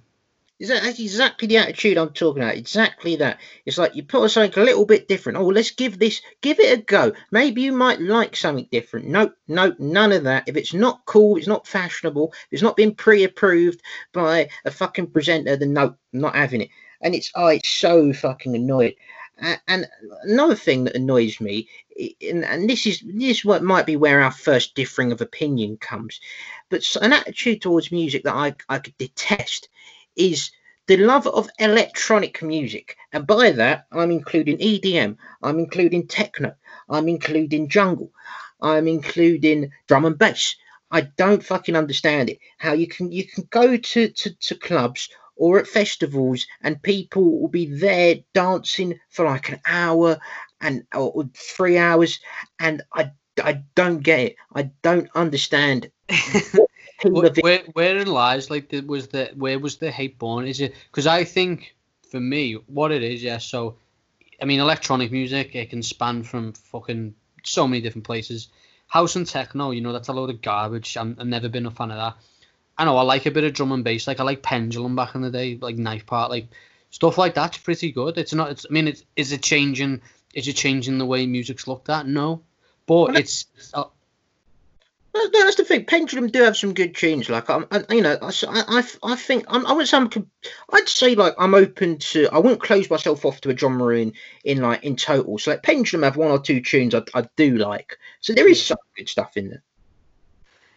Is 0.59 0.67
that 0.67 0.83
that's 0.83 0.99
exactly 0.99 1.47
the 1.47 1.57
attitude 1.57 1.97
I'm 1.97 2.09
talking 2.09 2.43
about? 2.43 2.57
Exactly 2.57 3.15
that. 3.15 3.39
It's 3.65 3.77
like 3.77 3.95
you 3.95 4.03
put 4.03 4.23
on 4.23 4.29
something 4.29 4.61
a 4.61 4.65
little 4.65 4.85
bit 4.85 5.07
different. 5.07 5.37
Oh, 5.37 5.47
let's 5.47 5.71
give 5.71 5.97
this, 5.97 6.21
give 6.41 6.59
it 6.59 6.77
a 6.77 6.81
go. 6.81 7.13
Maybe 7.31 7.61
you 7.61 7.71
might 7.71 8.01
like 8.01 8.35
something 8.35 8.67
different. 8.69 9.07
Nope, 9.07 9.35
nope, 9.47 9.79
none 9.79 10.11
of 10.11 10.25
that. 10.25 10.49
If 10.49 10.57
it's 10.57 10.73
not 10.73 11.05
cool, 11.05 11.37
it's 11.37 11.47
not 11.47 11.65
fashionable, 11.65 12.33
it's 12.51 12.61
not 12.61 12.75
been 12.75 12.93
pre-approved 12.93 13.81
by 14.11 14.49
a 14.65 14.71
fucking 14.71 15.11
presenter, 15.11 15.55
then 15.55 15.71
nope, 15.71 15.95
I'm 16.13 16.19
not 16.19 16.35
having 16.35 16.61
it. 16.61 16.69
And 16.99 17.15
it's 17.15 17.31
oh, 17.35 17.47
it's 17.47 17.69
so 17.69 18.11
fucking 18.11 18.53
annoying. 18.53 18.95
And 19.69 19.87
another 20.23 20.55
thing 20.55 20.83
that 20.83 20.97
annoys 20.97 21.39
me, 21.39 21.69
and 22.21 22.69
this 22.69 22.85
is 22.85 22.99
this 22.99 23.37
is 23.37 23.45
what 23.45 23.63
might 23.63 23.85
be 23.85 23.95
where 23.95 24.21
our 24.21 24.31
first 24.31 24.75
differing 24.75 25.13
of 25.13 25.21
opinion 25.21 25.77
comes, 25.77 26.19
but 26.67 26.83
an 27.01 27.13
attitude 27.13 27.61
towards 27.61 27.93
music 27.93 28.23
that 28.23 28.35
I 28.35 28.55
I 28.67 28.79
could 28.79 28.97
detest 28.97 29.69
is 30.15 30.51
the 30.87 30.97
love 30.97 31.27
of 31.27 31.49
electronic 31.59 32.41
music. 32.41 32.97
And 33.13 33.27
by 33.27 33.51
that, 33.51 33.85
I'm 33.91 34.11
including 34.11 34.57
EDM, 34.57 35.17
I'm 35.43 35.59
including 35.59 36.07
techno, 36.07 36.55
I'm 36.89 37.07
including 37.07 37.69
jungle, 37.69 38.11
I'm 38.61 38.87
including 38.87 39.71
drum 39.87 40.05
and 40.05 40.17
bass. 40.17 40.55
I 40.91 41.01
don't 41.01 41.43
fucking 41.45 41.75
understand 41.75 42.29
it. 42.31 42.39
How 42.57 42.73
you 42.73 42.87
can 42.87 43.11
you 43.11 43.25
can 43.27 43.47
go 43.51 43.77
to, 43.77 44.09
to, 44.09 44.35
to 44.35 44.55
clubs 44.55 45.09
or 45.35 45.59
at 45.59 45.67
festivals 45.67 46.47
and 46.61 46.81
people 46.81 47.39
will 47.39 47.47
be 47.47 47.67
there 47.67 48.15
dancing 48.33 48.99
for 49.09 49.25
like 49.25 49.49
an 49.49 49.61
hour 49.67 50.19
and 50.61 50.83
or 50.93 51.29
three 51.35 51.77
hours 51.77 52.19
and 52.59 52.81
I, 52.93 53.11
I 53.41 53.63
don't 53.75 53.99
get 53.99 54.19
it. 54.19 54.35
I 54.55 54.71
don't 54.81 55.09
understand 55.15 55.91
where, 57.03 57.31
where, 57.41 57.63
where 57.73 58.05
lies 58.05 58.49
like 58.49 58.69
the, 58.69 58.81
was 58.81 59.07
the 59.07 59.31
where 59.35 59.59
was 59.59 59.77
the 59.77 59.91
hate 59.91 60.17
born? 60.19 60.47
Is 60.47 60.61
it 60.61 60.75
because 60.91 61.07
I 61.07 61.23
think 61.23 61.75
for 62.09 62.19
me 62.19 62.53
what 62.67 62.91
it 62.91 63.03
is, 63.03 63.23
yeah. 63.23 63.37
So 63.37 63.77
I 64.41 64.45
mean, 64.45 64.59
electronic 64.59 65.11
music 65.11 65.55
it 65.55 65.69
can 65.69 65.83
span 65.83 66.23
from 66.23 66.53
fucking 66.53 67.15
so 67.43 67.67
many 67.67 67.81
different 67.81 68.05
places. 68.05 68.49
House 68.87 69.15
and 69.15 69.27
techno, 69.27 69.71
you 69.71 69.81
know, 69.81 69.93
that's 69.93 70.07
a 70.07 70.13
load 70.13 70.29
of 70.29 70.41
garbage. 70.41 70.97
I'm, 70.97 71.15
I've 71.19 71.27
never 71.27 71.47
been 71.47 71.65
a 71.65 71.71
fan 71.71 71.91
of 71.91 71.97
that. 71.97 72.15
I 72.77 72.85
know 72.85 72.97
I 72.97 73.01
like 73.03 73.25
a 73.25 73.31
bit 73.31 73.43
of 73.43 73.53
drum 73.53 73.71
and 73.71 73.83
bass. 73.83 74.07
Like 74.07 74.19
I 74.19 74.23
like 74.23 74.41
Pendulum 74.41 74.95
back 74.95 75.13
in 75.13 75.21
the 75.21 75.29
day, 75.29 75.57
like 75.61 75.77
Knife 75.77 76.05
Part, 76.05 76.31
like 76.31 76.47
stuff 76.89 77.17
like 77.17 77.33
that's 77.33 77.57
pretty 77.57 77.91
good. 77.91 78.17
It's 78.17 78.33
not. 78.33 78.51
It's. 78.51 78.65
I 78.69 78.73
mean, 78.73 78.87
it's. 78.87 79.03
Is 79.15 79.31
it 79.31 79.43
changing? 79.43 80.01
Is 80.33 80.47
it 80.47 80.53
changing 80.53 80.97
the 80.97 81.05
way 81.05 81.25
music's 81.25 81.67
looked 81.67 81.89
at? 81.89 82.07
No, 82.07 82.41
but 82.85 83.17
it's. 83.17 83.45
Uh, 83.73 83.85
Uh, 85.15 85.27
that's 85.33 85.55
the 85.55 85.65
thing. 85.65 85.85
Pendulum 85.85 86.27
do 86.27 86.43
have 86.43 86.55
some 86.55 86.73
good 86.73 86.95
tunes. 86.95 87.29
Like 87.29 87.49
I'm, 87.49 87.65
I, 87.71 87.83
you 87.89 88.01
know, 88.01 88.17
I, 88.21 88.31
I, 88.47 88.83
I 89.03 89.15
think 89.15 89.45
I'm, 89.47 89.65
I 89.65 89.73
would 89.73 89.87
say 89.87 89.97
I'm, 89.97 90.09
I'd 90.71 90.87
say 90.87 91.15
like 91.15 91.33
I'm 91.39 91.55
open 91.55 91.97
to. 91.97 92.27
I 92.31 92.37
wouldn't 92.37 92.61
close 92.61 92.89
myself 92.89 93.25
off 93.25 93.41
to 93.41 93.49
a 93.49 93.57
genre 93.57 93.97
in 93.97 94.13
in 94.43 94.61
like 94.61 94.83
in 94.83 94.95
total. 94.95 95.39
So 95.39 95.51
like 95.51 95.63
Pendulum 95.63 96.03
have 96.03 96.15
one 96.15 96.29
or 96.29 96.39
two 96.39 96.61
tunes 96.61 96.93
I, 96.93 97.01
I 97.15 97.27
do 97.37 97.57
like. 97.57 97.97
So 98.21 98.33
there 98.33 98.47
is 98.47 98.63
some 98.63 98.77
good 98.95 99.09
stuff 99.09 99.35
in 99.35 99.49
there. 99.49 99.63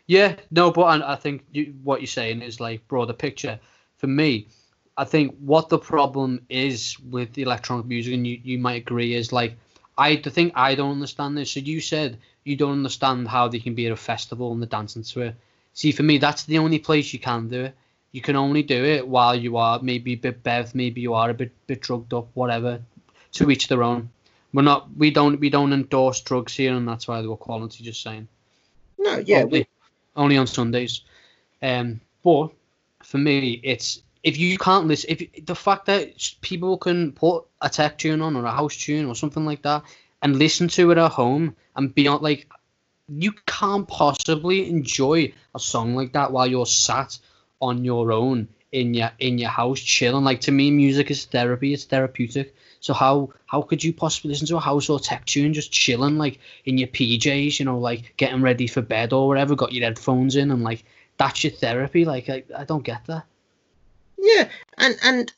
Yeah, 0.06 0.36
no, 0.50 0.70
but 0.70 0.82
I, 0.82 1.12
I 1.12 1.16
think 1.16 1.44
you, 1.52 1.74
what 1.82 2.00
you're 2.00 2.06
saying 2.06 2.42
is 2.42 2.58
like 2.58 2.86
broader 2.88 3.12
picture. 3.12 3.60
For 3.96 4.06
me, 4.06 4.48
I 4.96 5.04
think 5.04 5.36
what 5.38 5.68
the 5.68 5.78
problem 5.78 6.44
is 6.48 6.98
with 7.00 7.36
electronic 7.38 7.86
music, 7.86 8.14
and 8.14 8.26
you, 8.26 8.40
you 8.42 8.58
might 8.58 8.82
agree, 8.82 9.14
is 9.14 9.30
like 9.30 9.56
I 9.98 10.16
the 10.16 10.30
thing 10.30 10.52
I 10.54 10.74
don't 10.74 10.92
understand 10.92 11.36
this. 11.36 11.52
So 11.52 11.60
you 11.60 11.80
said 11.80 12.18
you 12.44 12.56
don't 12.56 12.72
understand 12.72 13.28
how 13.28 13.48
they 13.48 13.58
can 13.58 13.74
be 13.74 13.86
at 13.86 13.92
a 13.92 13.96
festival 13.96 14.52
and 14.52 14.60
they're 14.60 14.68
dancing 14.68 15.02
to 15.02 15.20
it. 15.22 15.34
See, 15.74 15.92
for 15.92 16.02
me, 16.02 16.18
that's 16.18 16.44
the 16.44 16.58
only 16.58 16.78
place 16.78 17.12
you 17.12 17.18
can 17.18 17.48
do 17.48 17.64
it. 17.64 17.74
You 18.12 18.20
can 18.20 18.36
only 18.36 18.62
do 18.62 18.84
it 18.84 19.08
while 19.08 19.34
you 19.34 19.56
are 19.56 19.80
maybe 19.80 20.12
a 20.12 20.16
bit 20.16 20.42
bev, 20.42 20.74
maybe 20.74 21.00
you 21.00 21.14
are 21.14 21.30
a 21.30 21.34
bit 21.34 21.52
bit 21.66 21.80
drugged 21.80 22.12
up, 22.12 22.28
whatever. 22.34 22.82
To 23.32 23.50
each 23.50 23.68
their 23.68 23.82
own. 23.82 24.10
We're 24.52 24.60
not. 24.60 24.94
We 24.94 25.10
don't. 25.10 25.40
We 25.40 25.48
don't 25.48 25.72
endorse 25.72 26.20
drugs 26.20 26.54
here, 26.54 26.74
and 26.74 26.86
that's 26.86 27.08
why 27.08 27.22
they 27.22 27.26
were 27.26 27.36
quality. 27.36 27.82
Just 27.82 28.02
saying. 28.02 28.28
No, 28.98 29.16
yeah, 29.16 29.44
only, 29.44 29.60
we... 29.60 29.66
only 30.14 30.36
on 30.36 30.46
Sundays. 30.46 31.00
Um, 31.62 32.02
but 32.22 32.48
for 33.02 33.16
me, 33.16 33.58
it's 33.62 34.02
if 34.22 34.36
you 34.36 34.58
can't 34.58 34.86
listen, 34.86 35.16
if 35.18 35.46
the 35.46 35.54
fact 35.54 35.86
that 35.86 36.12
people 36.42 36.76
can 36.76 37.12
put 37.12 37.44
a 37.62 37.70
tech 37.70 37.96
tune 37.96 38.20
on 38.20 38.36
or 38.36 38.44
a 38.44 38.50
house 38.50 38.76
tune 38.76 39.06
or 39.06 39.14
something 39.14 39.46
like 39.46 39.62
that 39.62 39.82
and 40.22 40.38
listen 40.38 40.68
to 40.68 40.90
it 40.90 40.98
at 40.98 41.10
home 41.10 41.54
and 41.76 41.94
be 41.94 42.08
on 42.08 42.22
like 42.22 42.48
you 43.08 43.32
can't 43.46 43.86
possibly 43.88 44.68
enjoy 44.68 45.32
a 45.54 45.58
song 45.58 45.94
like 45.94 46.12
that 46.12 46.32
while 46.32 46.46
you're 46.46 46.66
sat 46.66 47.18
on 47.60 47.84
your 47.84 48.12
own 48.12 48.48
in 48.70 48.94
your 48.94 49.10
in 49.18 49.36
your 49.38 49.50
house 49.50 49.80
chilling. 49.80 50.24
Like 50.24 50.40
to 50.42 50.52
me 50.52 50.70
music 50.70 51.10
is 51.10 51.26
therapy 51.26 51.74
it's 51.74 51.84
therapeutic. 51.84 52.54
So 52.80 52.94
how 52.94 53.32
how 53.46 53.62
could 53.62 53.84
you 53.84 53.92
possibly 53.92 54.30
listen 54.30 54.46
to 54.48 54.56
a 54.56 54.60
house 54.60 54.88
or 54.88 54.98
tech 54.98 55.26
tune 55.26 55.52
just 55.52 55.72
chilling 55.72 56.16
like 56.16 56.38
in 56.64 56.78
your 56.78 56.88
pjs 56.88 57.58
you 57.58 57.66
know 57.66 57.78
like 57.78 58.14
getting 58.16 58.42
ready 58.42 58.66
for 58.66 58.80
bed 58.80 59.12
or 59.12 59.28
whatever 59.28 59.54
got 59.54 59.72
your 59.72 59.84
headphones 59.84 60.36
in 60.36 60.50
and 60.50 60.64
like 60.64 60.84
that's 61.18 61.44
your 61.44 61.52
therapy? 61.52 62.04
Like 62.04 62.28
i, 62.28 62.42
I 62.56 62.64
don't 62.64 62.84
get 62.84 63.04
that 63.06 63.26
yeah, 64.22 64.48
and 64.78 64.96
and 65.02 65.32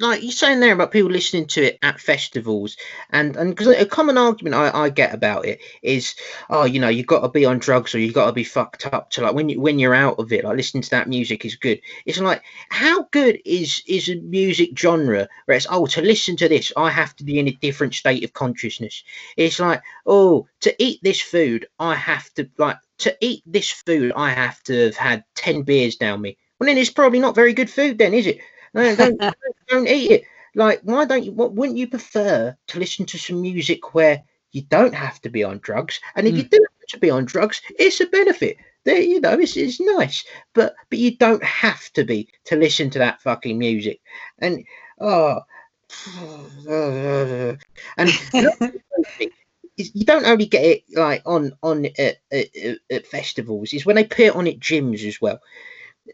like 0.00 0.20
you're 0.20 0.32
saying 0.32 0.58
there 0.58 0.72
about 0.72 0.90
people 0.90 1.10
listening 1.10 1.46
to 1.46 1.62
it 1.62 1.78
at 1.80 2.00
festivals, 2.00 2.76
and 3.10 3.36
and 3.36 3.50
because 3.50 3.68
a 3.68 3.86
common 3.86 4.18
argument 4.18 4.56
I, 4.56 4.70
I 4.76 4.90
get 4.90 5.14
about 5.14 5.46
it 5.46 5.60
is, 5.80 6.16
oh, 6.50 6.64
you 6.64 6.80
know, 6.80 6.88
you've 6.88 7.06
got 7.06 7.20
to 7.20 7.28
be 7.28 7.44
on 7.44 7.60
drugs 7.60 7.94
or 7.94 8.00
you've 8.00 8.14
got 8.14 8.26
to 8.26 8.32
be 8.32 8.42
fucked 8.42 8.84
up 8.86 9.10
to 9.10 9.20
like 9.22 9.34
when 9.34 9.48
you 9.48 9.60
when 9.60 9.78
you're 9.78 9.94
out 9.94 10.18
of 10.18 10.32
it, 10.32 10.44
like 10.44 10.56
listening 10.56 10.82
to 10.82 10.90
that 10.90 11.08
music 11.08 11.44
is 11.44 11.54
good. 11.54 11.80
It's 12.04 12.18
like 12.18 12.42
how 12.68 13.04
good 13.12 13.40
is 13.44 13.80
is 13.86 14.08
a 14.08 14.16
music 14.16 14.76
genre 14.76 15.28
where 15.44 15.56
it's 15.56 15.68
oh 15.70 15.86
to 15.86 16.02
listen 16.02 16.36
to 16.38 16.48
this 16.48 16.72
I 16.76 16.90
have 16.90 17.14
to 17.16 17.24
be 17.24 17.38
in 17.38 17.46
a 17.46 17.52
different 17.52 17.94
state 17.94 18.24
of 18.24 18.32
consciousness. 18.32 19.04
It's 19.36 19.60
like 19.60 19.82
oh 20.04 20.48
to 20.62 20.74
eat 20.82 20.98
this 21.00 21.20
food 21.20 21.68
I 21.78 21.94
have 21.94 22.28
to 22.34 22.50
like 22.58 22.78
to 22.98 23.16
eat 23.20 23.44
this 23.46 23.70
food 23.70 24.12
I 24.16 24.30
have 24.30 24.60
to 24.64 24.86
have 24.86 24.96
had 24.96 25.24
ten 25.36 25.62
beers 25.62 25.94
down 25.94 26.22
me 26.22 26.38
well, 26.58 26.66
then 26.66 26.78
it's 26.78 26.90
probably 26.90 27.18
not 27.18 27.34
very 27.34 27.52
good 27.52 27.70
food, 27.70 27.98
then, 27.98 28.14
is 28.14 28.26
it? 28.26 28.38
No, 28.74 28.94
don't, 28.96 29.20
don't 29.68 29.88
eat 29.88 30.10
it. 30.10 30.24
like, 30.54 30.80
why 30.82 31.04
don't 31.04 31.24
you? 31.24 31.32
What 31.32 31.52
wouldn't 31.52 31.78
you 31.78 31.88
prefer 31.88 32.56
to 32.66 32.78
listen 32.78 33.06
to 33.06 33.18
some 33.18 33.40
music 33.40 33.94
where 33.94 34.22
you 34.52 34.62
don't 34.62 34.94
have 34.94 35.20
to 35.22 35.28
be 35.28 35.44
on 35.44 35.58
drugs, 35.58 36.00
and 36.14 36.26
if 36.26 36.34
mm. 36.34 36.38
you 36.38 36.42
do 36.44 36.58
have 36.58 36.88
to 36.88 36.98
be 36.98 37.10
on 37.10 37.24
drugs, 37.24 37.60
it's 37.78 38.00
a 38.00 38.06
benefit. 38.06 38.56
There, 38.84 39.00
you 39.00 39.20
know, 39.20 39.32
it's, 39.38 39.56
it's 39.56 39.80
nice, 39.80 40.24
but 40.54 40.74
but 40.90 40.98
you 40.98 41.16
don't 41.16 41.42
have 41.42 41.92
to 41.94 42.04
be 42.04 42.28
to 42.44 42.56
listen 42.56 42.88
to 42.90 42.98
that 43.00 43.20
fucking 43.20 43.58
music, 43.58 44.00
and 44.38 44.64
oh. 45.00 45.40
and 47.96 48.10
you 49.76 50.04
don't 50.04 50.26
only 50.26 50.46
get 50.46 50.64
it 50.64 50.84
like 50.94 51.22
on 51.26 51.52
on 51.62 51.86
at, 51.98 52.16
at, 52.32 52.46
at 52.90 53.06
festivals. 53.06 53.72
Is 53.72 53.86
when 53.86 53.96
they 53.96 54.04
put 54.04 54.20
it 54.20 54.34
on 54.34 54.46
at 54.46 54.58
gyms 54.58 55.06
as 55.06 55.20
well. 55.20 55.40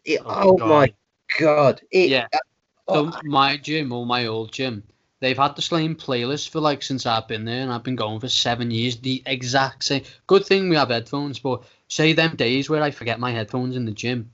It, 0.05 0.21
oh, 0.25 0.59
oh 0.61 0.67
my 0.67 0.93
god! 1.39 1.81
It, 1.91 2.11
yeah. 2.11 2.29
Uh, 2.89 3.11
so 3.13 3.21
my 3.25 3.57
gym 3.57 3.93
or 3.93 4.05
my 4.05 4.27
old 4.27 4.53
gym, 4.53 4.83
they've 5.21 5.37
had 5.37 5.57
the 5.57 5.63
same 5.63 5.95
playlist 5.95 6.51
for 6.51 6.61
like 6.61 6.83
since 6.83 7.07
I've 7.07 7.29
been 7.29 7.45
there, 7.45 7.63
and 7.63 7.73
I've 7.73 7.85
been 7.85 7.97
going 7.97 8.21
for 8.21 8.29
seven 8.29 8.71
years. 8.71 8.97
The 8.97 9.23
exact 9.27 9.85
same. 9.85 10.05
Good 10.27 10.45
thing 10.47 10.69
we 10.69 10.77
have 10.77 10.91
headphones, 10.91 11.39
but 11.39 11.63
say 11.89 12.13
them 12.13 12.37
days 12.37 12.69
where 12.69 12.83
I 12.83 12.91
forget 12.91 13.21
my 13.21 13.33
headphones 13.33 13.77
in 13.77 13.85
the 13.85 13.93
gym, 13.93 14.31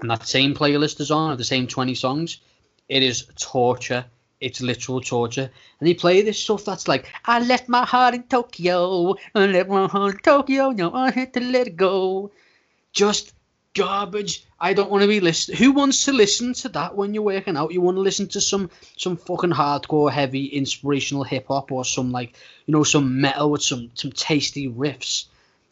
and 0.00 0.10
that 0.10 0.26
same 0.26 0.54
playlist 0.54 1.00
is 1.00 1.10
on, 1.10 1.36
the 1.36 1.44
same 1.44 1.66
twenty 1.66 1.94
songs, 1.94 2.40
it 2.88 3.02
is 3.02 3.26
torture 3.36 4.04
it's 4.40 4.60
literal 4.60 5.00
torture. 5.00 5.50
And 5.78 5.88
they 5.88 5.94
play 5.94 6.22
this 6.22 6.42
stuff 6.42 6.64
that's 6.64 6.88
like, 6.88 7.12
I 7.26 7.40
left 7.40 7.68
my 7.68 7.84
heart 7.84 8.14
in 8.14 8.22
Tokyo, 8.24 9.16
I 9.34 9.46
left 9.46 9.68
my 9.68 9.86
heart 9.86 10.14
in 10.14 10.20
Tokyo, 10.20 10.70
now 10.70 10.92
I 10.94 11.10
had 11.10 11.34
to 11.34 11.40
let 11.40 11.68
it 11.68 11.76
go. 11.76 12.30
Just 12.92 13.34
garbage. 13.74 14.44
I 14.58 14.74
don't 14.74 14.90
want 14.90 15.02
to 15.02 15.08
be 15.08 15.20
listening. 15.20 15.58
Who 15.58 15.72
wants 15.72 16.04
to 16.04 16.12
listen 16.12 16.52
to 16.54 16.68
that 16.70 16.96
when 16.96 17.14
you're 17.14 17.22
working 17.22 17.56
out? 17.56 17.72
You 17.72 17.80
want 17.80 17.96
to 17.96 18.02
listen 18.02 18.28
to 18.28 18.40
some 18.40 18.70
some 18.96 19.16
fucking 19.16 19.50
hardcore, 19.50 20.10
heavy, 20.10 20.46
inspirational 20.46 21.24
hip 21.24 21.46
hop 21.48 21.72
or 21.72 21.84
some 21.84 22.12
like 22.12 22.36
you 22.66 22.72
know 22.72 22.84
some 22.84 23.20
metal 23.20 23.50
with 23.50 23.62
some 23.62 23.90
some 23.94 24.12
tasty 24.12 24.68
riffs. 24.68 25.26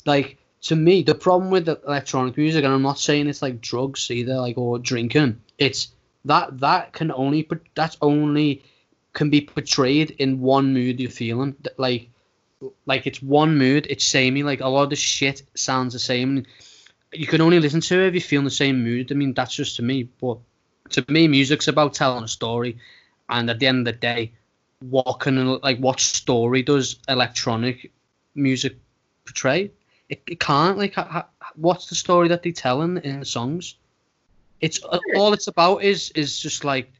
Like 0.06 0.38
to 0.62 0.76
me, 0.76 1.02
the 1.02 1.14
problem 1.14 1.50
with 1.50 1.68
electronic 1.68 2.36
music, 2.36 2.64
and 2.64 2.72
I'm 2.72 2.82
not 2.82 2.98
saying 2.98 3.28
it's 3.28 3.42
like 3.42 3.60
drugs 3.60 4.10
either, 4.10 4.36
like 4.36 4.58
or 4.58 4.78
drinking. 4.78 5.40
It's 5.58 5.88
that 6.24 6.60
that 6.60 6.92
can 6.92 7.12
only 7.12 7.48
that's 7.74 7.96
only 8.00 8.62
can 9.12 9.30
be 9.30 9.40
portrayed 9.40 10.12
in 10.18 10.40
one 10.40 10.72
mood 10.72 11.00
you're 11.00 11.10
feeling. 11.10 11.56
Like 11.76 12.08
like 12.86 13.06
it's 13.06 13.22
one 13.22 13.56
mood, 13.56 13.86
it's 13.88 14.04
samey. 14.04 14.42
Like 14.42 14.60
a 14.60 14.68
lot 14.68 14.84
of 14.84 14.90
the 14.90 14.96
shit 14.96 15.42
sounds 15.54 15.92
the 15.92 15.98
same. 15.98 16.44
You 17.12 17.26
can 17.26 17.40
only 17.40 17.60
listen 17.60 17.80
to 17.80 18.00
it 18.00 18.08
if 18.08 18.14
you 18.14 18.20
feel 18.20 18.40
in 18.40 18.44
the 18.44 18.50
same 18.50 18.84
mood. 18.84 19.10
I 19.10 19.14
mean, 19.14 19.34
that's 19.34 19.54
just 19.54 19.76
to 19.76 19.82
me. 19.82 20.08
But 20.20 20.38
to 20.90 21.04
me, 21.08 21.28
music's 21.28 21.68
about 21.68 21.94
telling 21.94 22.24
a 22.24 22.28
story, 22.28 22.78
and 23.28 23.48
at 23.48 23.58
the 23.58 23.66
end 23.66 23.86
of 23.86 23.94
the 23.94 23.98
day, 23.98 24.32
what 24.80 25.20
can 25.20 25.58
like 25.60 25.78
what 25.78 26.00
story 26.00 26.62
does 26.62 26.98
electronic 27.08 27.90
music 28.34 28.76
portray? 29.24 29.70
It, 30.08 30.22
it 30.26 30.40
can't. 30.40 30.78
Like, 30.78 30.96
what's 31.56 31.88
the 31.88 31.94
story 31.94 32.28
that 32.28 32.42
they 32.42 32.52
tell 32.52 32.82
in, 32.82 32.98
in 32.98 33.20
the 33.20 33.26
songs? 33.26 33.76
It's 34.60 34.82
uh, 34.84 34.98
all 35.16 35.32
it's 35.32 35.48
about 35.48 35.82
is 35.82 36.10
is 36.12 36.38
just 36.38 36.64
like 36.64 36.92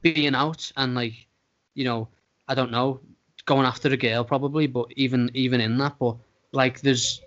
being 0.00 0.34
out 0.34 0.70
and 0.76 0.94
like 0.94 1.26
you 1.74 1.84
know 1.84 2.08
I 2.48 2.54
don't 2.54 2.70
know 2.70 3.00
going 3.44 3.66
after 3.66 3.88
a 3.88 3.96
girl 3.96 4.24
probably, 4.24 4.66
but 4.66 4.86
even 4.96 5.30
even 5.34 5.60
in 5.60 5.78
that, 5.78 5.98
but 5.98 6.16
like 6.52 6.80
there's 6.80 7.20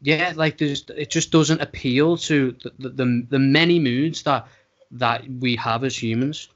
yeah 0.00 0.32
like 0.36 0.58
there's 0.58 0.84
it 0.96 1.10
just 1.10 1.30
doesn't 1.30 1.60
appeal 1.60 2.16
to 2.16 2.54
the 2.78 2.88
the, 2.88 3.26
the 3.30 3.38
many 3.38 3.78
moods 3.78 4.22
that 4.22 4.46
that 4.90 5.28
we 5.28 5.56
have 5.56 5.84
as 5.84 6.00
humans. 6.00 6.48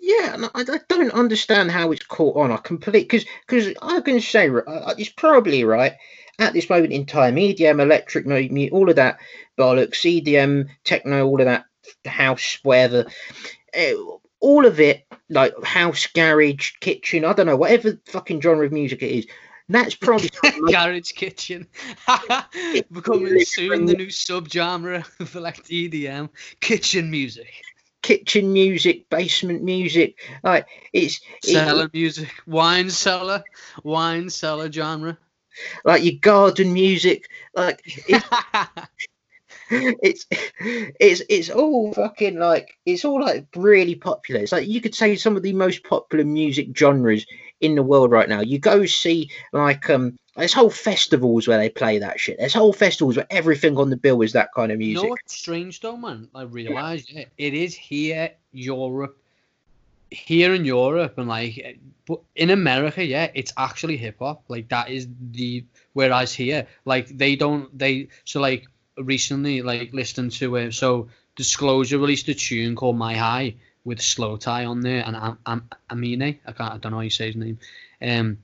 Yeah, 0.00 0.48
I, 0.54 0.60
I 0.62 0.80
don't 0.88 1.12
understand 1.12 1.70
how 1.70 1.92
it's 1.92 2.04
caught 2.04 2.36
on. 2.36 2.50
I 2.50 2.56
complete 2.56 3.08
because 3.08 3.26
because 3.46 3.72
I 3.82 4.00
can 4.00 4.20
say 4.20 4.48
it's 4.50 5.10
probably 5.10 5.64
right 5.64 5.94
at 6.38 6.52
this 6.52 6.70
moment 6.70 6.92
in 6.92 7.06
time. 7.06 7.36
EDM, 7.36 7.80
electric, 7.80 8.26
all 8.72 8.88
of 8.88 8.96
that 8.96 9.20
bollocks, 9.58 10.04
EDM, 10.04 10.68
techno, 10.84 11.26
all 11.26 11.40
of 11.40 11.46
that 11.46 11.66
house, 12.06 12.58
whatever, 12.62 13.06
uh, 13.76 13.92
all 14.40 14.64
of 14.64 14.80
it, 14.80 15.04
like 15.28 15.52
house, 15.62 16.06
garage, 16.06 16.72
kitchen, 16.80 17.24
I 17.24 17.34
don't 17.34 17.46
know, 17.46 17.56
whatever 17.56 17.98
fucking 18.06 18.40
genre 18.40 18.66
of 18.66 18.72
music 18.72 19.02
it 19.02 19.10
is. 19.10 19.26
That's 19.70 19.94
probably 19.94 20.30
garage 20.70 21.12
kitchen 21.12 21.66
becoming 22.92 23.40
soon 23.40 23.86
the 23.86 23.94
new 23.94 24.08
subgenre 24.08 25.04
for 25.26 25.40
like 25.40 25.64
EDM 25.68 26.28
kitchen 26.60 27.10
music 27.10 27.48
kitchen 28.02 28.52
music, 28.52 29.08
basement 29.08 29.62
music. 29.62 30.18
Like 30.42 30.66
it's 30.92 31.20
cellar 31.42 31.90
music, 31.92 32.32
wine 32.46 32.90
cellar, 32.90 33.44
wine 33.84 34.30
cellar 34.30 34.70
genre. 34.70 35.16
Like 35.84 36.04
your 36.04 36.14
garden 36.20 36.72
music, 36.72 37.28
like 37.54 37.82
it's, 37.84 38.26
it's 39.70 40.26
it's 40.30 41.22
it's 41.28 41.50
all 41.50 41.92
fucking 41.92 42.38
like 42.38 42.78
it's 42.86 43.04
all 43.04 43.20
like 43.20 43.46
really 43.56 43.96
popular. 43.96 44.40
It's 44.40 44.52
like 44.52 44.68
you 44.68 44.80
could 44.80 44.94
say 44.94 45.16
some 45.16 45.36
of 45.36 45.42
the 45.42 45.52
most 45.52 45.84
popular 45.84 46.24
music 46.24 46.76
genres 46.76 47.26
in 47.60 47.74
the 47.74 47.82
world 47.82 48.10
right 48.10 48.28
now. 48.28 48.40
You 48.40 48.58
go 48.58 48.86
see 48.86 49.30
like 49.52 49.88
um 49.90 50.18
there's 50.36 50.54
whole 50.54 50.70
festivals 50.70 51.46
where 51.46 51.58
they 51.58 51.68
play 51.68 51.98
that 51.98 52.18
shit. 52.18 52.38
There's 52.38 52.54
whole 52.54 52.72
festivals 52.72 53.16
where 53.16 53.26
everything 53.30 53.76
on 53.76 53.90
the 53.90 53.96
bill 53.96 54.22
is 54.22 54.32
that 54.32 54.52
kind 54.54 54.72
of 54.72 54.78
music. 54.78 55.02
You 55.02 55.02
know 55.02 55.10
what's 55.10 55.36
strange 55.36 55.80
though, 55.80 55.96
man? 55.96 56.28
I 56.34 56.42
realise 56.42 57.10
yeah. 57.10 57.24
it 57.36 57.54
is 57.54 57.74
here, 57.74 58.30
Europe, 58.52 59.18
here 60.10 60.54
in 60.54 60.64
Europe, 60.64 61.18
and 61.18 61.28
like, 61.28 61.78
but 62.06 62.20
in 62.36 62.50
America, 62.50 63.04
yeah, 63.04 63.30
it's 63.34 63.52
actually 63.56 63.96
hip 63.96 64.16
hop. 64.20 64.44
Like 64.48 64.68
that 64.68 64.88
is 64.88 65.08
the 65.32 65.64
whereas 65.92 66.32
here, 66.32 66.66
like 66.84 67.08
they 67.08 67.36
don't 67.36 67.76
they 67.76 68.08
so 68.24 68.40
like 68.40 68.66
recently 68.96 69.62
like 69.62 69.92
listening 69.92 70.30
to 70.30 70.56
it. 70.56 70.72
So 70.72 71.08
Disclosure 71.36 71.98
released 71.98 72.28
a 72.28 72.34
tune 72.34 72.76
called 72.76 72.96
My 72.96 73.16
High 73.16 73.56
with 73.84 73.98
slowthai 73.98 74.68
on 74.68 74.80
there 74.80 75.02
and 75.06 75.16
Am- 75.16 75.38
Am- 75.46 75.68
Amine. 75.90 76.38
I 76.46 76.52
can't 76.52 76.74
I 76.74 76.78
don't 76.78 76.92
know 76.92 76.98
how 76.98 77.02
you 77.02 77.10
say 77.10 77.26
his 77.26 77.36
name. 77.36 77.58
Um 78.02 78.38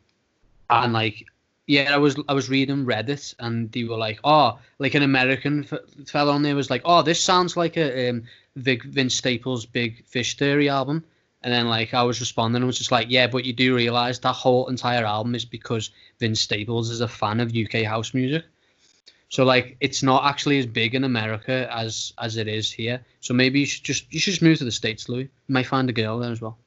and 0.69 0.93
like 0.93 1.27
yeah, 1.67 1.93
I 1.93 1.99
was 1.99 2.17
I 2.29 2.33
was 2.33 2.49
reading 2.49 2.87
Reddit 2.87 3.35
and 3.41 3.71
they 3.73 3.85
were 3.85 3.97
like, 3.97 4.21
oh, 4.23 4.59
like 4.79 4.95
an 4.95 5.03
American 5.03 5.67
f- 5.71 6.09
fellow 6.09 6.33
on 6.33 6.43
there 6.43 6.55
was 6.55 6.71
like, 6.71 6.83
oh, 6.85 7.03
this 7.03 7.23
sounds 7.23 7.57
like 7.57 7.77
a 7.77 8.11
um, 8.11 8.23
Vic, 8.55 8.85
Vince 8.85 9.17
Staples' 9.17 9.67
Big 9.67 10.05
Fish 10.07 10.37
Theory 10.37 10.69
album. 10.69 11.05
And 11.43 11.53
then 11.53 11.69
like 11.69 11.93
I 11.93 12.03
was 12.05 12.21
responding 12.21 12.63
I 12.63 12.67
was 12.67 12.79
just 12.79 12.93
like, 12.93 13.09
yeah, 13.11 13.27
but 13.27 13.45
you 13.45 13.53
do 13.53 13.75
realize 13.75 14.21
that 14.21 14.33
whole 14.33 14.69
entire 14.69 15.05
album 15.05 15.35
is 15.35 15.45
because 15.45 15.91
Vince 16.19 16.41
Staples 16.41 16.91
is 16.91 17.01
a 17.01 17.09
fan 17.09 17.41
of 17.41 17.55
UK 17.55 17.83
house 17.83 18.15
music. 18.15 18.45
So 19.29 19.45
like 19.45 19.77
it's 19.81 20.03
not 20.03 20.25
actually 20.25 20.59
as 20.59 20.67
big 20.67 20.95
in 20.95 21.05
America 21.05 21.69
as 21.73 22.13
as 22.19 22.37
it 22.37 22.49
is 22.49 22.71
here. 22.71 23.05
So 23.21 23.35
maybe 23.35 23.61
you 23.61 23.67
should 23.67 23.85
just 23.85 24.13
you 24.13 24.21
should 24.21 24.33
just 24.33 24.43
move 24.43 24.59
to 24.59 24.65
the 24.65 24.73
states, 24.73 25.09
Louis. 25.09 25.25
You 25.25 25.53
might 25.53 25.67
find 25.67 25.91
a 25.91 25.93
girl 25.93 26.19
there 26.19 26.33
as 26.33 26.41
well. 26.41 26.59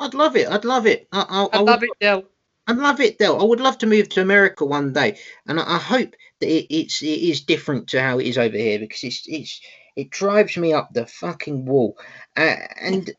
I'd 0.00 0.14
love 0.14 0.36
it. 0.36 0.48
I'd 0.48 0.64
love 0.64 0.86
it. 0.86 1.08
I, 1.12 1.20
I, 1.20 1.44
I'd 1.44 1.54
I 1.54 1.60
love 1.60 1.82
it, 1.82 1.90
Del. 2.00 2.24
I'd 2.66 2.76
love 2.76 3.00
it, 3.00 3.18
Del. 3.18 3.40
I 3.40 3.44
would 3.44 3.60
love 3.60 3.78
to 3.78 3.86
move 3.86 4.08
to 4.10 4.20
America 4.20 4.64
one 4.64 4.92
day, 4.92 5.18
and 5.46 5.60
I, 5.60 5.76
I 5.76 5.78
hope 5.78 6.14
that 6.40 6.48
it, 6.48 6.66
it's 6.74 7.02
it 7.02 7.06
is 7.06 7.40
different 7.42 7.88
to 7.88 8.02
how 8.02 8.18
it 8.18 8.26
is 8.26 8.36
over 8.36 8.56
here 8.56 8.78
because 8.78 9.04
it's 9.04 9.24
it's 9.26 9.60
it 9.94 10.10
drives 10.10 10.56
me 10.56 10.72
up 10.72 10.92
the 10.92 11.06
fucking 11.06 11.64
wall. 11.64 11.96
Uh, 12.36 12.56
and 12.80 13.10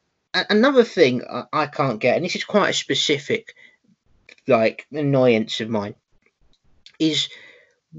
another 0.49 0.83
thing 0.83 1.23
I, 1.29 1.45
I 1.53 1.65
can't 1.67 1.99
get, 1.99 2.17
and 2.17 2.25
this 2.25 2.35
is 2.35 2.43
quite 2.43 2.69
a 2.69 2.73
specific 2.73 3.55
like 4.47 4.85
annoyance 4.91 5.59
of 5.61 5.69
mine, 5.69 5.95
is 6.99 7.29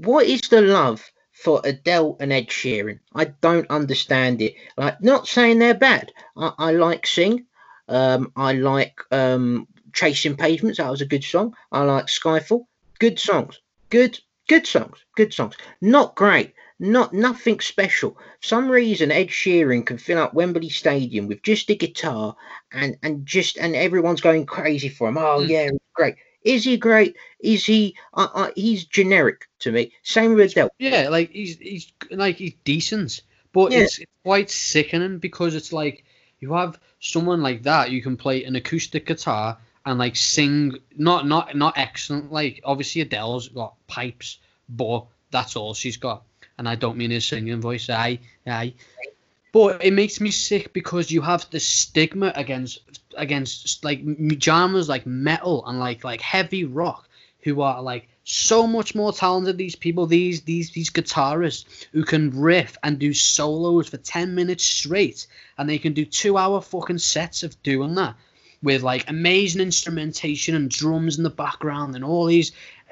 what 0.05 0.25
is 0.25 0.41
the 0.49 0.61
love 0.61 1.03
for 1.33 1.61
Adele 1.63 2.17
and 2.19 2.33
Ed 2.33 2.47
Sheeran? 2.47 2.99
I 3.13 3.25
don't 3.25 3.69
understand 3.69 4.41
it. 4.41 4.55
Like, 4.77 5.01
not 5.01 5.27
saying 5.27 5.59
they're 5.59 5.73
bad. 5.73 6.11
I, 6.37 6.53
I 6.57 6.71
like 6.71 7.05
Sing. 7.05 7.45
Um, 7.87 8.31
I 8.35 8.53
like 8.53 8.99
um, 9.11 9.67
Chasing 9.93 10.35
Pavements. 10.35 10.77
That 10.77 10.91
was 10.91 11.01
a 11.01 11.05
good 11.05 11.23
song. 11.23 11.55
I 11.71 11.83
like 11.83 12.05
Skyfall. 12.05 12.65
Good 12.99 13.19
songs. 13.19 13.59
Good, 13.89 14.19
good 14.47 14.67
songs. 14.67 14.97
Good 15.15 15.33
songs. 15.33 15.55
Not 15.81 16.15
great. 16.15 16.53
Not 16.79 17.13
nothing 17.13 17.59
special. 17.59 18.11
For 18.11 18.47
some 18.47 18.69
reason, 18.71 19.11
Ed 19.11 19.27
Sheeran 19.27 19.85
can 19.85 19.97
fill 19.97 20.19
up 20.19 20.33
Wembley 20.33 20.69
Stadium 20.69 21.27
with 21.27 21.41
just 21.41 21.69
a 21.69 21.75
guitar, 21.75 22.37
and 22.71 22.97
and 23.03 23.25
just 23.25 23.57
and 23.57 23.75
everyone's 23.75 24.21
going 24.21 24.45
crazy 24.45 24.87
for 24.87 25.09
him. 25.09 25.17
Oh 25.17 25.41
mm. 25.41 25.49
yeah, 25.49 25.69
great. 25.93 26.15
Is 26.49 26.63
he 26.63 26.77
great? 26.77 27.15
Is 27.39 27.65
he? 27.65 27.95
Uh, 28.13 28.27
uh, 28.33 28.51
he's 28.55 28.85
generic 28.85 29.47
to 29.59 29.71
me. 29.71 29.93
Same 30.01 30.33
with 30.33 30.51
Adele. 30.51 30.71
Yeah, 30.79 31.09
like 31.09 31.29
he's 31.29 31.57
he's 31.57 31.93
like 32.09 32.37
he's 32.37 32.53
decent, 32.63 33.21
but 33.53 33.71
yeah. 33.71 33.79
it's, 33.79 33.99
it's 33.99 34.11
quite 34.23 34.49
sickening 34.49 35.19
because 35.19 35.53
it's 35.53 35.71
like 35.71 36.05
you 36.39 36.53
have 36.53 36.79
someone 36.99 37.41
like 37.41 37.63
that 37.63 37.91
you 37.91 38.01
can 38.01 38.17
play 38.17 38.43
an 38.43 38.55
acoustic 38.55 39.05
guitar 39.05 39.57
and 39.85 39.99
like 39.99 40.15
sing 40.15 40.77
not 40.97 41.27
not 41.27 41.55
not 41.55 41.77
excellent 41.77 42.31
like 42.31 42.61
obviously 42.63 43.01
Adele's 43.01 43.47
got 43.49 43.75
pipes 43.87 44.39
but 44.67 45.05
that's 45.31 45.55
all 45.55 45.73
she's 45.73 45.97
got 45.97 46.23
and 46.57 46.67
I 46.67 46.75
don't 46.75 46.97
mean 46.97 47.11
his 47.11 47.25
singing 47.25 47.61
voice 47.61 47.89
aye 47.89 48.19
aye 48.45 48.73
But 49.51 49.83
it 49.83 49.93
makes 49.93 50.21
me 50.21 50.29
sick 50.29 50.73
because 50.73 51.09
you 51.09 51.21
have 51.21 51.49
the 51.49 51.59
stigma 51.59 52.31
against 52.35 52.79
against 53.17 53.83
like 53.83 54.01
genres 54.41 54.87
like 54.87 55.05
metal 55.05 55.65
and 55.65 55.79
like 55.79 56.03
like 56.03 56.21
heavy 56.21 56.65
rock, 56.65 57.09
who 57.41 57.61
are 57.61 57.81
like 57.81 58.07
so 58.23 58.67
much 58.67 58.93
more 58.93 59.11
talented. 59.11 59.57
These 59.57 59.75
people, 59.75 60.05
these 60.05 60.41
these 60.41 60.71
these 60.71 60.91
guitarists 60.91 61.87
who 61.91 62.03
can 62.03 62.29
riff 62.29 62.77
and 62.83 62.99
do 62.99 63.11
solos 63.13 63.89
for 63.89 63.97
ten 63.97 64.35
minutes 64.35 64.63
straight, 64.63 65.25
and 65.57 65.67
they 65.67 65.79
can 65.79 65.93
do 65.93 66.05
two 66.05 66.37
hour 66.37 66.61
fucking 66.61 66.99
sets 66.99 67.41
of 67.41 67.61
doing 67.63 67.95
that 67.95 68.15
with 68.61 68.83
like 68.83 69.09
amazing 69.09 69.61
instrumentation 69.61 70.53
and 70.53 70.69
drums 70.69 71.17
in 71.17 71.23
the 71.23 71.29
background 71.29 71.95
and 71.95 72.05
all 72.05 72.25
these. 72.25 72.51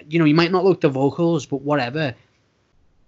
You 0.09 0.17
know, 0.17 0.25
you 0.25 0.35
might 0.35 0.51
not 0.51 0.63
look 0.63 0.81
the 0.81 0.89
vocals, 0.89 1.45
but 1.45 1.61
whatever 1.61 2.15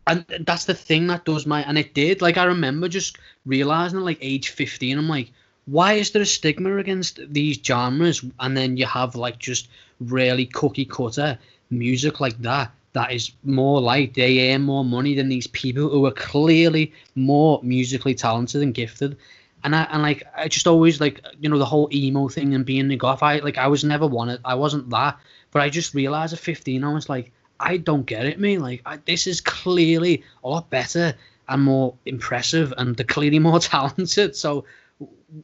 and 0.09 0.45
that's 0.45 0.65
the 0.65 0.73
thing 0.73 1.07
that 1.07 1.25
does 1.25 1.45
my 1.45 1.61
and 1.63 1.77
it 1.77 1.93
did 1.93 2.21
like 2.21 2.37
i 2.37 2.43
remember 2.43 2.87
just 2.87 3.17
realizing 3.45 3.99
at 3.99 4.05
like 4.05 4.17
age 4.21 4.49
15 4.49 4.97
i'm 4.97 5.07
like 5.07 5.31
why 5.65 5.93
is 5.93 6.11
there 6.11 6.21
a 6.21 6.25
stigma 6.25 6.77
against 6.77 7.19
these 7.31 7.59
genres 7.63 8.23
and 8.39 8.57
then 8.57 8.75
you 8.75 8.85
have 8.85 9.15
like 9.15 9.37
just 9.37 9.69
really 9.99 10.45
cookie 10.45 10.85
cutter 10.85 11.37
music 11.69 12.19
like 12.19 12.37
that 12.41 12.71
that 12.93 13.11
is 13.11 13.31
more 13.43 13.79
like 13.79 14.15
they 14.15 14.51
earn 14.51 14.63
more 14.63 14.83
money 14.83 15.13
than 15.13 15.29
these 15.29 15.47
people 15.47 15.89
who 15.89 16.05
are 16.05 16.11
clearly 16.11 16.91
more 17.15 17.59
musically 17.61 18.15
talented 18.15 18.63
and 18.63 18.73
gifted 18.73 19.15
and 19.63 19.75
I 19.75 19.83
and 19.91 20.01
like 20.01 20.23
I 20.35 20.47
just 20.47 20.67
always 20.67 20.99
like 21.01 21.23
you 21.39 21.49
know 21.49 21.59
the 21.59 21.65
whole 21.65 21.89
emo 21.91 22.27
thing 22.29 22.53
and 22.53 22.65
being 22.65 22.87
the 22.87 22.95
goth. 22.95 23.21
I 23.21 23.39
like 23.39 23.57
I 23.57 23.67
was 23.67 23.83
never 23.83 24.07
one. 24.07 24.39
I 24.45 24.55
wasn't 24.55 24.89
that, 24.89 25.19
but 25.51 25.61
I 25.61 25.69
just 25.69 25.93
realized 25.93 26.33
at 26.33 26.39
15 26.39 26.83
I 26.83 26.93
was 26.93 27.09
like 27.09 27.31
I 27.59 27.77
don't 27.77 28.05
get 28.05 28.25
it, 28.25 28.39
me. 28.39 28.57
Like 28.57 28.81
I, 28.85 28.97
this 29.05 29.27
is 29.27 29.41
clearly 29.41 30.23
a 30.43 30.49
lot 30.49 30.69
better 30.69 31.15
and 31.47 31.63
more 31.63 31.95
impressive, 32.05 32.73
and 32.77 32.95
they're 32.95 33.05
clearly 33.05 33.39
more 33.39 33.59
talented. 33.59 34.35
So, 34.35 34.65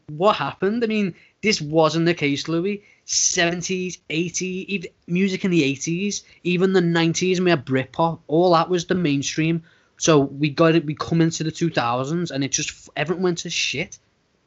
what 0.07 0.35
happened? 0.35 0.83
I 0.83 0.87
mean, 0.87 1.15
this 1.41 1.61
wasn't 1.61 2.05
the 2.05 2.13
case, 2.13 2.47
Louis. 2.47 2.83
70s, 3.05 3.99
80s, 4.09 4.41
even 4.41 4.89
music 5.07 5.45
in 5.45 5.51
the 5.51 5.61
80s, 5.75 6.23
even 6.43 6.73
the 6.73 6.81
90s, 6.81 7.39
we 7.39 7.51
had 7.51 7.63
Britpop. 7.63 8.19
All 8.27 8.51
that 8.53 8.67
was 8.67 8.85
the 8.85 8.95
mainstream. 8.95 9.61
So 9.97 10.19
we 10.19 10.49
got 10.49 10.75
it. 10.75 10.85
We 10.85 10.95
come 10.95 11.21
into 11.21 11.43
the 11.43 11.51
2000s, 11.51 12.31
and 12.31 12.43
it 12.43 12.51
just 12.51 12.89
everyone 12.95 13.23
went 13.23 13.37
to 13.39 13.49
shit. 13.49 13.99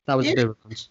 That 0.07 0.17
was 0.17 0.27
yeah. 0.27 0.35
the 0.35 0.47
difference. 0.49 0.89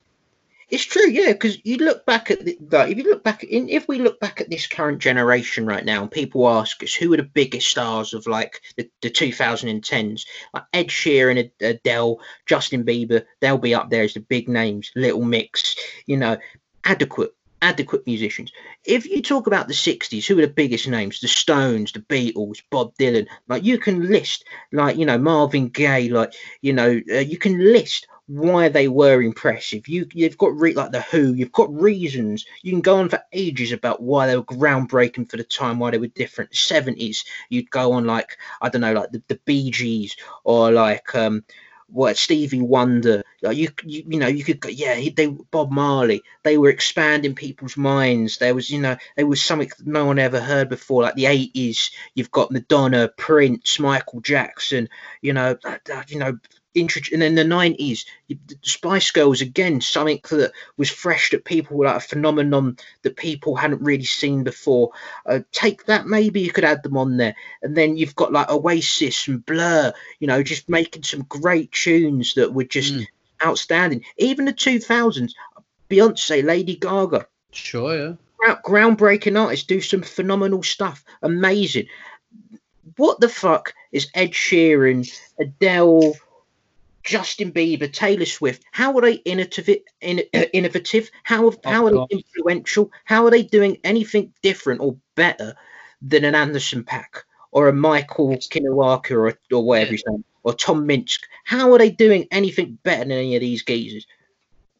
It's 0.70 0.84
true, 0.84 1.10
yeah, 1.10 1.32
because 1.32 1.64
you 1.64 1.78
look 1.78 2.06
back 2.06 2.30
at 2.30 2.44
the, 2.44 2.58
like, 2.72 2.92
if 2.92 2.98
you 2.98 3.06
look 3.06 3.24
back 3.24 3.42
in, 3.46 3.70
if 3.70 3.88
we 3.88 4.00
look 4.00 4.20
back 4.20 4.42
at 4.42 4.50
this 4.50 4.68
current 4.68 5.00
generation 5.00 5.66
right 5.66 5.86
now, 5.86 6.02
and 6.02 6.12
people 6.12 6.50
ask 6.50 6.84
us 6.84 6.94
who 6.94 7.14
are 7.14 7.18
the 7.18 7.24
biggest 7.24 7.70
stars 7.70 8.14
of 8.14 8.28
like 8.28 8.62
the, 8.76 8.90
the 9.02 9.10
2010s, 9.10 10.26
like 10.54 10.64
Ed 10.74 10.88
Sheeran, 10.88 11.50
Adele, 11.62 12.20
Justin 12.46 12.84
Bieber, 12.84 13.24
they'll 13.40 13.58
be 13.58 13.74
up 13.74 13.90
there 13.90 14.04
as 14.04 14.14
the 14.14 14.20
big 14.20 14.50
names. 14.50 14.92
Little 14.94 15.24
Mix, 15.24 15.78
you 16.06 16.18
know, 16.18 16.38
adequate, 16.84 17.34
adequate 17.62 18.06
musicians. 18.06 18.52
If 18.84 19.06
you 19.06 19.22
talk 19.22 19.48
about 19.48 19.70
the 19.70 19.74
60s, 19.74 20.26
who 20.26 20.38
are 20.38 20.42
the 20.42 20.52
biggest 20.52 20.86
names? 20.86 21.22
The 21.22 21.30
Stones, 21.30 21.94
the 21.94 22.00
Beatles, 22.00 22.62
Bob 22.70 22.94
Dylan. 23.00 23.28
Like 23.48 23.64
you 23.64 23.78
can 23.78 24.10
list, 24.12 24.44
like 24.74 24.98
you 24.98 25.06
know, 25.06 25.18
Marvin 25.18 25.70
Gaye, 25.70 26.10
like 26.10 26.34
you 26.62 26.74
know, 26.74 27.00
uh, 27.10 27.20
you 27.20 27.38
can 27.38 27.58
list 27.72 28.06
why 28.28 28.68
they 28.70 28.88
were 28.88 29.22
impressive. 29.22 29.88
You 29.88 30.08
you've 30.14 30.38
got 30.38 30.58
re- 30.58 30.74
like 30.74 30.92
the 30.92 31.02
Who. 31.02 31.34
You've 31.34 31.52
got 31.52 31.74
reasons. 31.74 32.46
You 32.62 32.72
can 32.72 32.82
go 32.82 32.98
on 32.98 33.10
for 33.10 33.24
ages 33.32 33.72
about 33.72 34.02
why 34.02 34.28
they 34.28 34.36
were 34.36 34.44
groundbreaking 34.44 35.30
for 35.30 35.38
the 35.38 35.44
time, 35.44 35.80
why 35.80 35.92
they 35.92 35.98
were 35.98 36.08
different. 36.08 36.56
Seventies, 36.56 37.24
you'd 37.50 37.72
go 37.72 37.94
on 37.94 38.06
like 38.06 38.38
I 38.62 38.70
don't 38.70 38.82
know, 38.82 38.94
like 38.94 39.12
the, 39.12 39.24
the 39.28 39.40
Bee 39.46 39.72
Gees 39.72 40.18
or 40.44 40.72
like 40.72 41.16
um 41.16 41.44
what 41.90 42.18
Stevie 42.18 42.62
Wonder. 42.62 43.24
Like 43.42 43.56
you, 43.56 43.70
you 43.86 44.04
you 44.08 44.20
know 44.20 44.28
you 44.28 44.44
could 44.44 44.60
go, 44.60 44.70
yeah 44.70 45.00
they 45.16 45.28
Bob 45.28 45.72
Marley. 45.72 46.22
They 46.44 46.58
were 46.58 46.70
expanding 46.70 47.34
people's 47.34 47.78
minds. 47.78 48.40
There 48.40 48.54
was 48.54 48.70
you 48.70 48.82
know 48.82 48.98
there 49.16 49.26
was 49.28 49.42
something 49.42 49.72
no 49.86 50.06
one 50.06 50.20
ever 50.20 50.42
heard 50.42 50.68
before. 50.68 51.04
Like 51.04 51.16
the 51.16 51.28
eighties, 51.28 51.92
you've 52.14 52.32
got 52.32 52.52
Madonna, 52.52 53.10
Prince, 53.18 53.80
Michael 53.80 54.20
Jackson. 54.20 54.90
You 55.22 55.32
know 55.32 55.58
you 56.10 56.20
know 56.20 56.38
and 56.78 57.24
in 57.24 57.36
the 57.36 57.44
90s 57.44 58.06
the 58.28 58.38
spice 58.62 59.12
girls 59.12 59.42
again 59.42 59.82
something 59.82 60.20
that 60.30 60.52
was 60.78 60.90
fresh 60.90 61.32
that 61.32 61.46
people 61.46 61.78
were 61.78 61.86
like 61.86 61.98
a 61.98 62.00
phenomenon 62.00 62.78
that 63.02 63.16
people 63.16 63.56
hadn't 63.56 63.82
really 63.82 64.04
seen 64.04 64.44
before. 64.44 64.92
Uh, 65.26 65.40
take 65.52 65.86
that 65.86 66.08
maybe 66.08 66.40
you 66.40 66.52
could 66.52 66.66
add 66.66 66.84
them 66.84 66.98
on 66.98 67.18
there. 67.18 67.36
And 67.62 67.76
then 67.76 67.98
you've 67.98 68.16
got 68.16 68.32
like 68.32 68.50
oasis 68.50 69.28
and 69.28 69.46
blur 69.46 69.94
you 70.20 70.28
know 70.28 70.44
just 70.44 70.70
making 70.70 71.04
some 71.04 71.24
great 71.24 71.72
tunes 71.72 72.34
that 72.36 72.54
were 72.54 72.64
just 72.64 72.94
mm. 72.94 73.06
outstanding. 73.44 74.04
Even 74.18 74.46
the 74.46 74.54
2000s 74.54 75.34
beyonce 75.90 76.44
lady 76.44 76.76
gaga. 76.76 77.28
Sure 77.52 77.98
yeah. 77.98 78.14
Groundbreaking 78.64 79.40
artists 79.40 79.66
do 79.66 79.82
some 79.82 80.02
phenomenal 80.02 80.64
stuff. 80.64 81.04
Amazing. 81.22 81.88
What 82.98 83.20
the 83.20 83.30
fuck 83.30 83.74
is 83.92 84.10
ed 84.14 84.32
sheeran 84.32 85.10
adele 85.40 86.14
Justin 87.08 87.54
Bieber, 87.54 87.92
Taylor 87.92 88.26
Swift, 88.26 88.66
how 88.72 88.96
are 88.98 89.02
they 89.02 89.14
innovative? 89.14 89.82
In, 90.02 90.24
uh, 90.34 90.44
innovative? 90.52 91.10
How 91.24 91.54
how 91.64 91.86
are 91.86 91.92
they 91.92 92.06
influential? 92.18 92.92
How 93.06 93.26
are 93.26 93.32
they 93.32 93.44
doing 93.44 93.78
anything 93.86 94.34
different 94.42 94.82
or 94.82 94.98
better 95.16 95.56
than 96.02 96.26
an 96.26 96.36
Anderson 96.36 96.84
Paak 96.84 97.24
or 97.52 97.70
a 97.70 97.74
Michael 97.74 98.36
Kiwanuka 98.36 99.12
or 99.12 99.40
or 99.56 99.64
whatever 99.64 99.92
his 99.92 100.04
name 100.06 100.26
or 100.44 100.54
Tom 100.54 100.86
Misch? 100.86 101.20
How 101.46 101.72
are 101.72 101.78
they 101.78 101.92
doing 101.92 102.28
anything 102.30 102.78
better 102.84 103.06
than 103.06 103.14
any 103.14 103.36
of 103.36 103.42
these 103.42 103.64
geezers? 103.64 104.06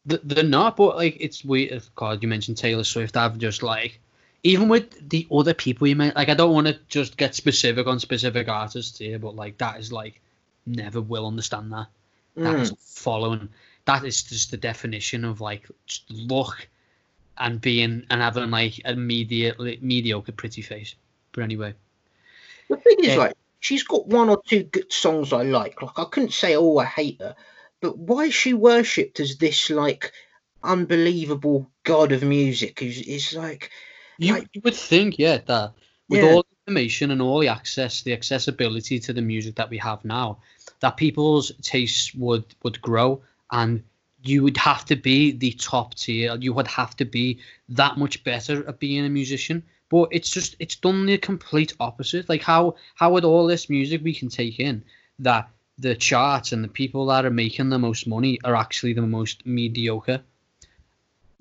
They're 0.06 0.44
not, 0.44 0.76
but 0.76 0.98
like 0.98 1.16
it's 1.22 1.46
weird. 1.46 1.82
God, 1.96 2.22
you 2.22 2.28
mentioned 2.28 2.58
Taylor 2.58 2.84
Swift. 2.84 3.16
I've 3.16 3.38
just 3.38 3.64
like 3.64 4.02
even 4.44 4.68
with 4.68 5.10
the 5.10 5.26
other 5.32 5.54
people 5.54 5.88
you 5.88 5.96
meant, 5.96 6.18
like 6.18 6.28
I 6.28 6.34
don't 6.34 6.54
want 6.54 6.68
to 6.68 6.78
just 6.90 7.16
get 7.16 7.36
specific 7.36 7.88
on 7.88 8.02
specific 8.02 8.50
artists 8.50 8.98
here, 8.98 9.18
but 9.18 9.38
like 9.38 9.58
that 9.60 9.80
is 9.80 9.94
like 9.94 10.20
never 10.66 11.00
will 11.00 11.26
understand 11.26 11.72
that. 11.72 11.88
That 12.38 12.56
mm. 12.56 12.78
following. 12.80 13.50
That 13.86 14.06
is 14.06 14.22
just 14.22 14.52
the 14.52 14.58
definition 14.58 15.26
of 15.26 15.42
like 15.42 15.68
luck 16.10 16.68
and 17.38 17.60
being 17.60 18.06
and 18.10 18.22
having 18.22 18.52
like 18.52 18.80
a 18.86 18.96
mediocre, 18.96 19.76
mediocre 19.82 20.32
pretty 20.32 20.62
face. 20.62 20.96
But 21.32 21.44
anyway, 21.44 21.74
the 22.70 22.78
thing 22.78 22.98
is, 23.04 23.18
like, 23.18 23.34
she's 23.60 23.84
got 23.84 24.08
one 24.08 24.30
or 24.30 24.42
two 24.46 24.64
good 24.64 24.92
songs 24.92 25.34
I 25.34 25.44
like. 25.44 25.82
Like, 25.82 25.98
I 25.98 26.06
couldn't 26.06 26.34
say, 26.34 26.56
oh, 26.56 26.78
I 26.78 26.86
hate 26.86 27.20
her, 27.22 27.36
but 27.82 27.98
why 27.98 28.26
is 28.26 28.34
she 28.34 28.54
worshipped 28.54 29.20
as 29.20 29.38
this 29.38 29.70
like 29.70 30.12
unbelievable 30.64 31.70
god 31.84 32.12
of 32.12 32.24
music? 32.24 32.82
Is 32.82 33.34
like, 33.36 33.72
you, 34.18 34.34
like, 34.34 34.50
you 34.54 34.62
would 34.64 34.76
think, 34.76 35.18
yeah, 35.18 35.40
that 35.46 35.74
with 36.10 36.24
yeah. 36.24 36.32
all 36.32 36.46
information 36.68 37.12
and 37.12 37.22
all 37.22 37.40
the 37.40 37.48
access, 37.48 38.02
the 38.02 38.12
accessibility 38.12 39.00
to 39.00 39.14
the 39.14 39.22
music 39.22 39.56
that 39.56 39.70
we 39.70 39.78
have 39.78 40.04
now, 40.04 40.38
that 40.82 40.98
people's 40.98 41.52
tastes 41.62 42.14
would 42.14 42.44
would 42.64 42.82
grow 42.82 43.22
and 43.52 43.82
you 44.24 44.44
would 44.44 44.58
have 44.58 44.84
to 44.84 44.96
be 44.96 45.32
the 45.32 45.52
top 45.52 45.96
tier. 45.96 46.36
You 46.36 46.52
would 46.54 46.68
have 46.68 46.98
to 46.98 47.06
be 47.06 47.40
that 47.70 47.98
much 47.98 48.22
better 48.26 48.68
at 48.68 48.80
being 48.80 49.06
a 49.06 49.10
musician. 49.10 49.64
But 49.90 50.10
it's 50.12 50.30
just 50.30 50.58
it's 50.60 50.76
done 50.76 51.06
the 51.06 51.18
complete 51.18 51.74
opposite. 51.80 52.28
Like 52.28 52.44
how 52.44 52.76
how 52.96 53.14
with 53.14 53.24
all 53.24 53.48
this 53.48 53.70
music 53.70 54.02
we 54.04 54.14
can 54.14 54.28
take 54.28 54.60
in 54.60 54.84
that 55.20 55.50
the 55.78 55.96
charts 55.96 56.52
and 56.52 56.64
the 56.64 56.68
people 56.68 57.06
that 57.06 57.26
are 57.26 57.30
making 57.46 57.70
the 57.70 57.80
most 57.80 58.08
money 58.08 58.40
are 58.44 58.56
actually 58.56 58.94
the 58.94 59.02
most 59.02 59.46
mediocre 59.46 60.22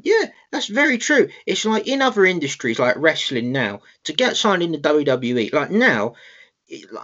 yeah, 0.03 0.26
that's 0.51 0.66
very 0.66 0.99
true. 0.99 1.28
It's 1.47 1.64
like 1.64 1.86
in 1.86 2.03
other 2.03 2.24
industries, 2.24 2.78
like 2.78 2.97
wrestling 2.97 3.53
now, 3.53 3.80
to 4.05 4.12
get 4.12 4.36
signed 4.36 4.62
in 4.62 4.72
the 4.72 4.78
WWE, 4.78 5.53
like 5.53 5.70
now, 5.70 6.14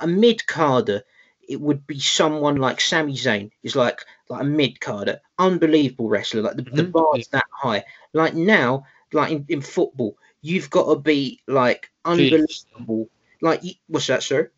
a 0.00 0.06
mid 0.06 0.46
carder 0.46 1.04
it 1.48 1.60
would 1.60 1.86
be 1.86 1.98
someone 1.98 2.56
like 2.56 2.80
Sami 2.80 3.14
Zayn 3.14 3.50
is 3.62 3.76
like 3.76 4.04
like 4.28 4.42
a 4.42 4.44
mid 4.44 4.80
carder, 4.80 5.20
unbelievable 5.38 6.08
wrestler. 6.08 6.42
Like 6.42 6.56
the, 6.56 6.62
mm-hmm. 6.62 6.76
the 6.76 6.84
bar's 6.84 7.28
that 7.28 7.44
high. 7.50 7.84
Like 8.12 8.34
now, 8.34 8.86
like 9.12 9.32
in, 9.32 9.44
in 9.48 9.60
football, 9.60 10.16
you've 10.40 10.70
got 10.70 10.92
to 10.92 10.98
be 10.98 11.40
like 11.46 11.90
unbelievable. 12.04 12.46
Jeez. 12.80 13.08
Like 13.40 13.62
what's 13.88 14.06
that, 14.06 14.22
sir? 14.22 14.50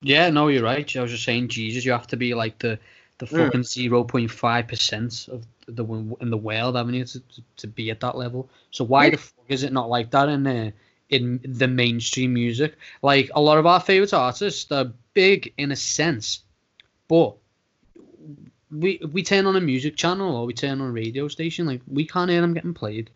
Yeah, 0.00 0.30
no, 0.30 0.48
you're 0.48 0.62
right. 0.62 0.96
I 0.96 1.02
was 1.02 1.10
just 1.10 1.24
saying, 1.24 1.48
Jesus, 1.48 1.84
you 1.84 1.92
have 1.92 2.06
to 2.08 2.16
be 2.16 2.34
like 2.34 2.58
the 2.58 2.78
the 3.18 3.26
mm. 3.26 3.46
fucking 3.46 3.64
zero 3.64 4.04
point 4.04 4.30
five 4.30 4.68
percent 4.68 5.28
of 5.28 5.46
the 5.68 5.84
in 6.20 6.30
the 6.30 6.36
world, 6.36 6.76
haven't 6.76 6.94
you, 6.94 7.04
to, 7.04 7.20
to, 7.20 7.42
to 7.58 7.66
be 7.66 7.90
at 7.90 8.00
that 8.00 8.16
level? 8.16 8.48
So 8.70 8.84
why 8.84 9.04
yeah. 9.04 9.10
the 9.10 9.18
fuck 9.18 9.44
is 9.48 9.62
it 9.62 9.72
not 9.72 9.88
like 9.88 10.10
that 10.10 10.28
in 10.28 10.42
there? 10.42 10.72
in 11.08 11.40
the 11.42 11.68
mainstream 11.68 12.34
music. 12.34 12.76
Like 13.02 13.30
a 13.34 13.40
lot 13.40 13.58
of 13.58 13.66
our 13.66 13.80
favorite 13.80 14.12
artists, 14.12 14.70
are 14.70 14.92
big 15.14 15.52
in 15.56 15.72
a 15.72 15.76
sense, 15.76 16.40
but 17.08 17.36
we 18.70 19.00
we 19.12 19.22
turn 19.22 19.46
on 19.46 19.56
a 19.56 19.60
music 19.60 19.96
channel 19.96 20.36
or 20.36 20.46
we 20.46 20.52
turn 20.52 20.80
on 20.80 20.88
a 20.88 20.92
radio 20.92 21.28
station, 21.28 21.66
like 21.66 21.80
we 21.86 22.06
can't 22.06 22.30
hear 22.30 22.40
them 22.40 22.54
getting 22.54 22.74
played. 22.74 23.10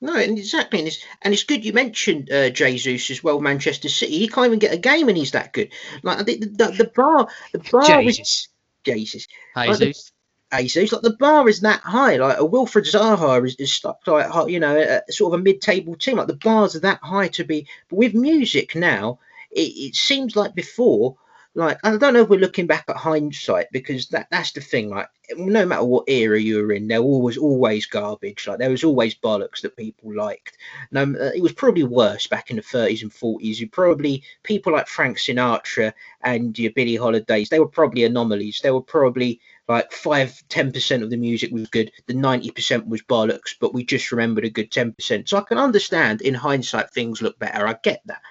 No, 0.00 0.14
and 0.14 0.38
exactly, 0.38 0.78
and 0.78 0.88
it's 0.88 1.04
and 1.22 1.34
it's 1.34 1.42
good 1.42 1.64
you 1.64 1.72
mentioned 1.72 2.30
uh, 2.30 2.50
Jesus 2.50 3.10
as 3.10 3.24
well. 3.24 3.40
Manchester 3.40 3.88
City, 3.88 4.18
he 4.18 4.28
can't 4.28 4.46
even 4.46 4.60
get 4.60 4.72
a 4.72 4.78
game, 4.78 5.08
and 5.08 5.18
he's 5.18 5.32
that 5.32 5.52
good. 5.52 5.72
Like 6.04 6.18
I 6.18 6.22
think 6.22 6.40
the 6.40 6.46
the, 6.46 6.84
the 6.84 6.90
bar, 6.94 7.28
the 7.52 7.58
bar 7.58 8.02
Jesus, 8.02 8.48
Jesus, 8.84 9.26
Jesus. 9.56 10.12
It's 10.52 10.92
like 10.92 11.02
the 11.02 11.16
bar 11.18 11.48
is 11.48 11.60
that 11.60 11.80
high. 11.80 12.16
Like 12.16 12.38
a 12.38 12.42
Wilfried 12.42 12.90
Zaha 12.90 13.44
is, 13.46 13.54
is 13.56 13.72
stuck 13.72 14.06
like 14.06 14.50
you 14.50 14.60
know 14.60 14.76
a, 14.76 15.12
sort 15.12 15.34
of 15.34 15.40
a 15.40 15.42
mid-table 15.42 15.96
team. 15.96 16.16
Like 16.16 16.26
the 16.26 16.34
bars 16.36 16.74
are 16.74 16.80
that 16.80 17.00
high 17.02 17.28
to 17.28 17.44
be. 17.44 17.66
But 17.88 17.96
with 17.96 18.14
music 18.14 18.74
now, 18.74 19.18
it, 19.50 19.60
it 19.60 19.94
seems 19.94 20.36
like 20.36 20.54
before 20.54 21.16
like 21.58 21.78
I 21.82 21.96
don't 21.96 22.14
know 22.14 22.20
if 22.20 22.28
we're 22.28 22.38
looking 22.38 22.68
back 22.68 22.84
at 22.88 22.96
hindsight 22.96 23.66
because 23.72 24.06
that 24.08 24.28
that's 24.30 24.52
the 24.52 24.60
thing. 24.60 24.90
Like 24.90 25.08
no 25.36 25.66
matter 25.66 25.84
what 25.84 26.08
era 26.08 26.40
you 26.40 26.58
were 26.58 26.72
in, 26.72 26.86
there 26.86 27.02
was 27.02 27.36
always 27.36 27.84
garbage. 27.84 28.46
Like 28.46 28.58
there 28.58 28.70
was 28.70 28.84
always 28.84 29.16
bollocks 29.16 29.62
that 29.62 29.76
people 29.76 30.14
liked. 30.14 30.56
No, 30.92 31.02
uh, 31.02 31.32
it 31.34 31.42
was 31.42 31.52
probably 31.52 31.82
worse 31.82 32.26
back 32.28 32.50
in 32.50 32.56
the 32.56 32.62
30s 32.62 33.02
and 33.02 33.10
40s. 33.10 33.58
You 33.58 33.68
probably 33.68 34.22
people 34.44 34.72
like 34.72 34.86
Frank 34.86 35.16
Sinatra 35.18 35.92
and 36.22 36.56
your 36.56 36.72
Billie 36.72 36.96
Holidays. 36.96 37.48
They 37.48 37.58
were 37.58 37.66
probably 37.66 38.04
anomalies. 38.04 38.60
They 38.62 38.70
were 38.70 38.80
probably 38.80 39.40
like 39.68 39.92
five, 39.92 40.42
ten 40.48 40.72
percent 40.72 41.02
of 41.02 41.10
the 41.10 41.16
music 41.16 41.52
was 41.52 41.68
good. 41.68 41.92
The 42.06 42.14
ninety 42.14 42.50
percent 42.50 42.88
was 42.88 43.02
bollocks, 43.02 43.54
but 43.60 43.74
we 43.74 43.84
just 43.84 44.10
remembered 44.10 44.44
a 44.44 44.50
good 44.50 44.72
ten 44.72 44.92
percent. 44.92 45.28
So 45.28 45.36
I 45.36 45.42
can 45.42 45.58
understand 45.58 46.22
in 46.22 46.34
hindsight 46.34 46.90
things 46.90 47.22
look 47.22 47.38
better. 47.38 47.66
I 47.66 47.76
get 47.82 48.02
that, 48.06 48.22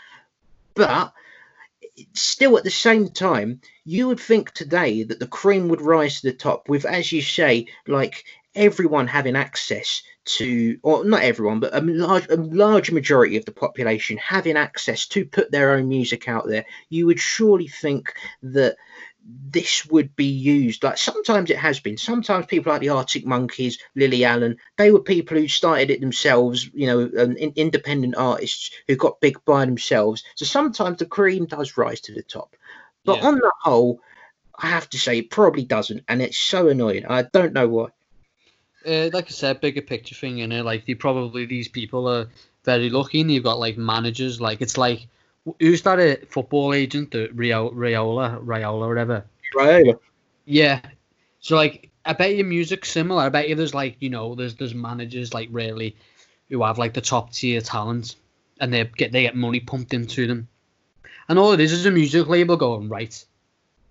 but 0.74 1.14
still 2.14 2.58
at 2.58 2.64
the 2.64 2.72
same 2.72 3.10
time, 3.10 3.62
you 3.86 4.08
would 4.08 4.20
think 4.20 4.52
today 4.52 5.04
that 5.04 5.20
the 5.20 5.28
cream 5.28 5.68
would 5.70 5.82
rise 5.82 6.22
to 6.22 6.28
the 6.28 6.38
top 6.38 6.70
with, 6.70 6.86
as 6.86 7.12
you 7.12 7.22
say, 7.22 7.68
like 7.88 8.24
everyone 8.56 9.08
having 9.08 9.36
access 9.36 10.04
to, 10.26 10.78
or 10.84 11.06
not 11.06 11.22
everyone, 11.22 11.60
but 11.60 11.74
a 11.74 11.82
large, 11.82 12.28
a 12.30 12.36
large 12.36 12.92
majority 12.92 13.38
of 13.38 13.46
the 13.46 13.52
population 13.52 14.18
having 14.18 14.58
access 14.58 15.08
to 15.08 15.26
put 15.26 15.52
their 15.52 15.72
own 15.72 15.88
music 15.88 16.28
out 16.28 16.48
there. 16.48 16.66
You 16.90 17.06
would 17.06 17.20
surely 17.20 17.68
think 17.68 18.14
that 18.44 18.76
this 19.28 19.86
would 19.88 20.16
be 20.16 20.26
used. 20.26 20.84
Like 20.84 20.98
sometimes 20.98 21.50
it 21.50 21.58
has 21.58 21.80
been. 21.80 21.98
Sometimes 21.98 22.46
people 22.46 22.72
like 22.72 22.82
the 22.82 22.90
Arctic 22.90 23.26
Monkeys, 23.26 23.78
Lily 23.96 24.24
Allen, 24.24 24.58
they 24.78 24.92
were 24.92 25.00
people 25.00 25.38
who 25.38 25.48
started 25.48 25.90
it 25.90 26.00
themselves. 26.00 26.70
You 26.74 26.88
know, 26.88 27.24
um, 27.24 27.36
in, 27.36 27.54
independent 27.56 28.16
artists 28.16 28.72
who 28.88 28.96
got 28.96 29.20
big 29.20 29.44
by 29.46 29.66
themselves. 29.66 30.24
So 30.36 30.46
sometimes 30.46 31.00
the 31.00 31.06
cream 31.06 31.46
does 31.46 31.78
rise 31.78 32.02
to 32.02 32.14
the 32.14 32.24
top, 32.24 32.56
but 33.04 33.18
yeah. 33.18 33.28
on 33.28 33.36
the 33.36 33.52
whole, 33.62 34.02
I 34.58 34.68
have 34.68 34.90
to 34.92 34.98
say 34.98 35.20
it 35.20 35.30
probably 35.30 35.64
doesn't, 35.64 36.04
and 36.08 36.22
it's 36.22 36.38
so 36.38 36.70
annoying. 36.70 37.06
I 37.06 37.24
don't 37.24 37.54
know 37.54 37.68
why. 37.68 37.88
Uh, 38.86 39.10
like 39.12 39.26
I 39.26 39.32
said, 39.32 39.60
bigger 39.60 39.82
picture 39.82 40.16
thing, 40.16 40.38
you 40.38 40.48
know, 40.48 40.64
like 40.64 40.86
they 40.86 40.94
probably 40.94 41.46
these 41.46 41.68
people 41.68 42.08
are 42.08 42.28
very 42.64 42.90
lucky, 42.90 43.22
and 43.22 43.32
you've 43.32 43.44
got 43.44 43.60
like 43.60 43.78
managers. 43.78 44.40
Like 44.40 44.62
it's 44.62 44.78
like 44.78 45.08
who's 45.60 45.82
that 45.84 46.00
a 46.00 46.26
football 46.30 46.74
agent, 46.74 47.12
the 47.12 47.30
Rio 47.34 47.70
Raiola, 47.72 48.44
Raiola, 48.44 48.88
whatever. 48.88 49.26
Raiola. 49.56 50.00
Yeah. 50.46 50.82
So 51.40 51.56
like, 51.56 51.90
I 52.06 52.14
bet 52.14 52.36
your 52.36 52.46
music's 52.46 52.90
similar. 52.90 53.24
I 53.24 53.30
bet 53.30 53.50
you 53.50 53.56
there's 53.56 53.74
like 53.74 53.98
you 54.00 54.10
know 54.10 54.36
there's 54.36 54.56
there's 54.56 54.74
managers 54.74 55.34
like 55.34 55.50
really 55.52 55.96
who 56.50 56.64
have 56.64 56.78
like 56.78 56.94
the 56.94 57.02
top 57.02 57.34
tier 57.34 57.62
talent, 57.62 58.16
and 58.60 58.74
they 58.74 58.86
get 58.86 59.12
they 59.12 59.24
get 59.24 59.36
money 59.36 59.60
pumped 59.60 59.94
into 59.94 60.28
them, 60.28 60.48
and 61.28 61.38
all 61.38 61.52
it 61.52 61.60
is 61.60 61.74
is 61.74 61.86
a 61.86 61.92
music 61.92 62.28
label 62.28 62.58
going 62.58 62.90
right. 62.90 63.26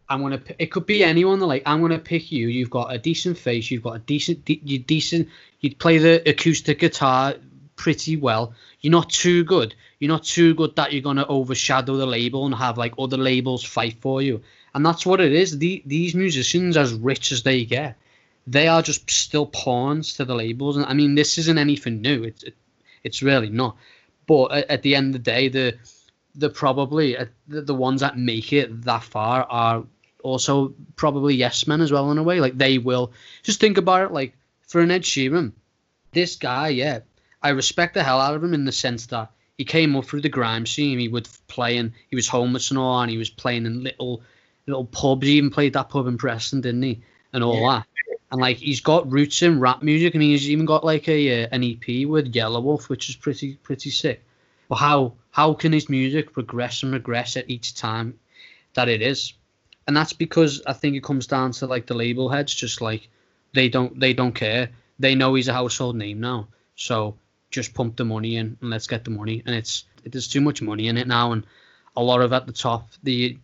I'm 0.08 0.22
gonna. 0.22 0.40
It 0.58 0.66
could 0.66 0.86
be 0.86 1.02
anyone. 1.02 1.40
Like 1.40 1.62
I'm 1.66 1.80
gonna 1.80 1.98
pick 1.98 2.30
you. 2.30 2.48
You've 2.48 2.70
got 2.70 2.94
a 2.94 2.98
decent 2.98 3.36
face. 3.36 3.70
You've 3.70 3.82
got 3.82 3.96
a 3.96 3.98
decent. 3.98 4.48
You 4.48 4.78
decent. 4.78 5.28
You 5.60 5.74
play 5.74 5.98
the 5.98 6.22
acoustic 6.28 6.78
guitar 6.78 7.34
pretty 7.76 8.16
well. 8.16 8.54
You're 8.80 8.90
not 8.90 9.10
too 9.10 9.44
good. 9.44 9.74
You're 10.00 10.10
not 10.10 10.24
too 10.24 10.54
good 10.54 10.76
that 10.76 10.92
you're 10.92 11.02
gonna 11.02 11.26
overshadow 11.28 11.96
the 11.96 12.06
label 12.06 12.46
and 12.46 12.54
have 12.54 12.78
like 12.78 12.94
other 12.98 13.16
labels 13.16 13.64
fight 13.64 13.96
for 14.00 14.20
you. 14.20 14.42
And 14.74 14.84
that's 14.84 15.06
what 15.06 15.20
it 15.20 15.32
is. 15.32 15.58
The, 15.58 15.82
these 15.86 16.14
musicians, 16.14 16.76
as 16.76 16.92
rich 16.92 17.32
as 17.32 17.42
they 17.42 17.64
get, 17.64 17.96
they 18.46 18.68
are 18.68 18.82
just 18.82 19.10
still 19.10 19.46
pawns 19.46 20.14
to 20.14 20.24
the 20.24 20.34
labels. 20.34 20.76
And 20.76 20.86
I 20.86 20.92
mean, 20.92 21.14
this 21.14 21.38
isn't 21.38 21.58
anything 21.58 22.02
new. 22.02 22.24
It's 22.24 22.42
it, 22.42 22.54
it's 23.02 23.22
really 23.22 23.48
not. 23.48 23.76
But 24.26 24.52
at, 24.52 24.70
at, 24.70 24.82
the 24.82 24.94
end 24.94 25.14
of 25.14 25.24
the 25.24 25.30
day, 25.30 25.48
the 25.48 25.78
the 26.34 26.50
probably 26.50 27.16
uh, 27.16 27.26
the, 27.48 27.62
the 27.62 27.74
ones 27.74 28.00
that 28.02 28.18
make 28.18 28.52
it 28.52 28.82
that 28.82 29.02
far 29.02 29.44
are 29.44 29.84
also 30.22 30.74
probably 30.96 31.34
yes 31.34 31.66
men 31.66 31.80
as 31.80 31.92
well 31.92 32.10
in 32.10 32.18
a 32.18 32.22
way. 32.22 32.40
Like 32.40 32.58
they 32.58 32.78
will 32.78 33.12
just 33.42 33.60
think 33.60 33.78
about 33.78 34.02
it. 34.02 34.12
Like 34.12 34.34
for 34.66 34.80
an 34.80 34.90
Ed 34.90 35.02
Sheeran, 35.02 35.52
this 36.12 36.36
guy, 36.36 36.68
yeah, 36.68 37.00
I 37.46 37.50
respect 37.50 37.94
the 37.94 38.02
hell 38.02 38.20
out 38.20 38.34
of 38.34 38.42
him 38.42 38.54
in 38.54 38.64
the 38.64 38.72
sense 38.72 39.06
that 39.06 39.30
he 39.56 39.64
came 39.64 39.94
up 39.94 40.06
through 40.06 40.22
the 40.22 40.28
grime 40.28 40.66
scene. 40.66 40.98
He 40.98 41.06
would 41.06 41.28
play 41.46 41.76
and 41.76 41.92
he 42.10 42.16
was 42.16 42.26
homeless 42.26 42.70
and 42.70 42.78
all, 42.78 43.00
and 43.00 43.08
he 43.08 43.18
was 43.18 43.30
playing 43.30 43.66
in 43.66 43.84
little 43.84 44.20
little 44.66 44.84
pubs. 44.84 45.28
He 45.28 45.34
even 45.34 45.50
played 45.50 45.74
that 45.74 45.88
pub 45.88 46.08
in 46.08 46.18
Preston, 46.18 46.60
didn't 46.60 46.82
he? 46.82 47.02
And 47.32 47.44
all 47.44 47.60
yeah. 47.60 47.84
that. 47.84 47.86
And 48.32 48.40
like 48.40 48.56
he's 48.56 48.80
got 48.80 49.12
roots 49.12 49.42
in 49.42 49.60
rap 49.60 49.80
music, 49.80 50.14
and 50.14 50.24
he's 50.24 50.50
even 50.50 50.66
got 50.66 50.82
like 50.82 51.08
a 51.08 51.44
uh, 51.44 51.48
an 51.52 51.62
EP 51.62 52.08
with 52.08 52.32
Yelawolf, 52.32 52.88
which 52.88 53.08
is 53.08 53.14
pretty 53.14 53.54
pretty 53.62 53.90
sick. 53.90 54.24
But 54.68 54.76
how 54.76 55.12
how 55.30 55.54
can 55.54 55.72
his 55.72 55.88
music 55.88 56.32
progress 56.32 56.82
and 56.82 56.92
regress 56.92 57.36
at 57.36 57.48
each 57.48 57.76
time 57.76 58.18
that 58.74 58.88
it 58.88 59.02
is? 59.02 59.34
And 59.86 59.96
that's 59.96 60.12
because 60.12 60.62
I 60.66 60.72
think 60.72 60.96
it 60.96 61.04
comes 61.04 61.28
down 61.28 61.52
to 61.52 61.68
like 61.68 61.86
the 61.86 61.94
label 61.94 62.28
heads, 62.28 62.52
just 62.52 62.80
like 62.80 63.08
they 63.54 63.68
don't 63.68 64.00
they 64.00 64.14
don't 64.14 64.34
care. 64.34 64.70
They 64.98 65.14
know 65.14 65.34
he's 65.34 65.46
a 65.46 65.52
household 65.52 65.94
name 65.94 66.18
now, 66.18 66.48
so 66.74 67.14
just 67.50 67.74
pump 67.74 67.96
the 67.96 68.04
money 68.04 68.36
in 68.36 68.56
and 68.60 68.70
let's 68.70 68.86
get 68.86 69.04
the 69.04 69.10
money. 69.10 69.42
And 69.46 69.54
it's 69.54 69.84
there's 70.04 70.28
too 70.28 70.40
much 70.40 70.62
money 70.62 70.88
in 70.88 70.96
it 70.96 71.06
now, 71.06 71.32
and 71.32 71.46
a 71.96 72.02
lot 72.02 72.20
of 72.20 72.32
at 72.32 72.46
the 72.46 72.52
top 72.52 72.90
the 73.02 73.38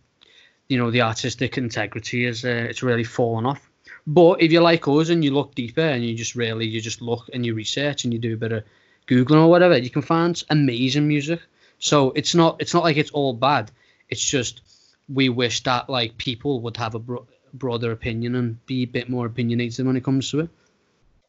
you 0.67 0.77
know 0.77 0.91
the 0.91 1.01
artistic 1.01 1.57
integrity 1.57 2.25
is 2.25 2.45
uh, 2.45 2.67
it's 2.69 2.83
really 2.83 3.03
fallen 3.03 3.45
off. 3.45 3.69
But 4.05 4.41
if 4.41 4.51
you're 4.51 4.61
like 4.61 4.87
us 4.87 5.09
and 5.09 5.23
you 5.23 5.31
look 5.31 5.55
deeper 5.55 5.81
and 5.81 6.03
you 6.05 6.15
just 6.15 6.35
really 6.35 6.67
you 6.67 6.81
just 6.81 7.01
look 7.01 7.29
and 7.33 7.45
you 7.45 7.53
research 7.53 8.03
and 8.03 8.13
you 8.13 8.19
do 8.19 8.33
a 8.33 8.37
bit 8.37 8.51
of 8.51 8.63
googling 9.07 9.41
or 9.43 9.49
whatever, 9.49 9.77
you 9.77 9.89
can 9.89 10.01
find 10.01 10.41
amazing 10.49 11.07
music. 11.07 11.41
So 11.79 12.11
it's 12.11 12.35
not 12.35 12.61
it's 12.61 12.73
not 12.73 12.83
like 12.83 12.97
it's 12.97 13.11
all 13.11 13.33
bad. 13.33 13.71
It's 14.09 14.23
just 14.23 14.61
we 15.09 15.29
wish 15.29 15.63
that 15.63 15.89
like 15.89 16.17
people 16.17 16.61
would 16.61 16.77
have 16.77 16.95
a 16.95 16.99
bro- 16.99 17.27
broader 17.53 17.91
opinion 17.91 18.35
and 18.35 18.65
be 18.65 18.83
a 18.83 18.87
bit 18.87 19.09
more 19.09 19.25
opinionated 19.25 19.85
when 19.85 19.97
it 19.97 20.03
comes 20.03 20.31
to 20.31 20.41
it. 20.41 20.49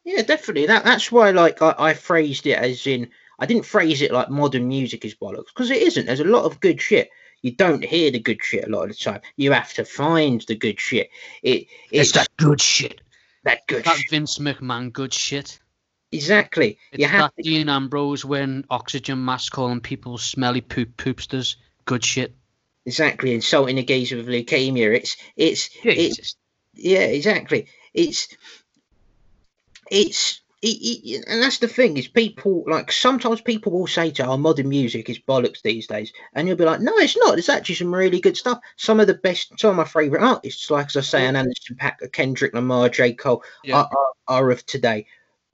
Yeah, 0.04 0.22
definitely. 0.22 0.66
That 0.66 0.84
that's 0.84 1.10
why 1.10 1.30
like 1.30 1.62
I, 1.62 1.74
I 1.78 1.94
phrased 1.94 2.46
it 2.46 2.58
as 2.58 2.86
in 2.86 3.10
I 3.38 3.46
didn't 3.46 3.64
phrase 3.64 4.02
it 4.02 4.12
like 4.12 4.30
modern 4.30 4.68
music 4.68 5.04
is 5.04 5.14
bollocks 5.14 5.46
because 5.46 5.70
it 5.70 5.82
isn't. 5.82 6.06
There's 6.06 6.20
a 6.20 6.24
lot 6.24 6.44
of 6.44 6.60
good 6.60 6.80
shit. 6.80 7.10
You 7.42 7.52
don't 7.52 7.84
hear 7.84 8.10
the 8.10 8.20
good 8.20 8.42
shit 8.42 8.66
a 8.66 8.70
lot 8.70 8.84
of 8.84 8.88
the 8.90 8.94
time. 8.94 9.20
You 9.36 9.52
have 9.52 9.72
to 9.74 9.84
find 9.84 10.42
the 10.42 10.54
good 10.54 10.80
shit. 10.80 11.10
It 11.42 11.66
it's, 11.90 12.08
it's 12.08 12.12
that 12.12 12.28
good 12.36 12.60
shit. 12.60 13.00
That 13.44 13.66
good. 13.66 13.84
That 13.84 13.96
shit. 13.96 14.10
Vince 14.10 14.38
McMahon 14.38 14.92
good 14.92 15.12
shit. 15.12 15.58
Exactly. 16.12 16.78
It's 16.92 17.00
you 17.00 17.08
have 17.08 17.32
that 17.36 17.42
to... 17.42 17.42
Dean 17.42 17.68
Ambrose 17.68 18.24
wearing 18.24 18.64
oxygen 18.70 19.24
mask 19.24 19.52
calling 19.52 19.80
people 19.80 20.16
smelly 20.16 20.60
poop 20.60 20.96
poopsters. 20.96 21.56
Good 21.86 22.04
shit. 22.04 22.34
Exactly. 22.86 23.34
Insulting 23.34 23.78
a 23.78 23.82
geezer 23.82 24.16
with 24.16 24.28
leukemia. 24.28 24.94
It's 24.94 25.16
it's 25.36 25.68
Jesus. 25.68 26.18
it's 26.18 26.36
yeah. 26.74 27.00
Exactly. 27.00 27.66
It's 27.92 28.28
it's 29.94 30.40
it, 30.62 30.66
it, 30.66 31.24
and 31.28 31.42
that's 31.42 31.58
the 31.58 31.68
thing 31.68 31.98
is 31.98 32.08
people 32.08 32.64
like 32.66 32.90
sometimes 32.90 33.42
people 33.42 33.70
will 33.70 33.86
say 33.86 34.10
to 34.10 34.24
our 34.24 34.32
oh, 34.32 34.36
modern 34.38 34.68
music 34.68 35.10
is 35.10 35.18
bollocks 35.18 35.60
these 35.60 35.86
days 35.86 36.10
and 36.34 36.48
you'll 36.48 36.56
be 36.56 36.64
like 36.64 36.80
no 36.80 36.96
it's 36.96 37.16
not. 37.18 37.38
It's 37.38 37.50
actually 37.50 37.74
some 37.74 37.94
really 37.94 38.20
good 38.20 38.36
stuff. 38.36 38.60
Some 38.76 38.98
of 38.98 39.06
the 39.06 39.14
best 39.14 39.52
some 39.58 39.70
of 39.70 39.76
my 39.76 39.84
favorite 39.84 40.22
artists 40.22 40.70
like 40.70 40.86
as 40.86 40.96
i 40.96 41.00
say 41.00 41.26
an 41.26 41.36
anderson 41.36 41.76
paak 41.76 42.12
kendrick 42.12 42.54
lamar 42.54 42.88
j. 42.88 43.12
Cole 43.12 43.42
yeah. 43.62 43.76
are, 43.76 43.90
are, 43.92 44.38
are, 44.38 44.50
of 44.50 44.64
today. 44.64 45.06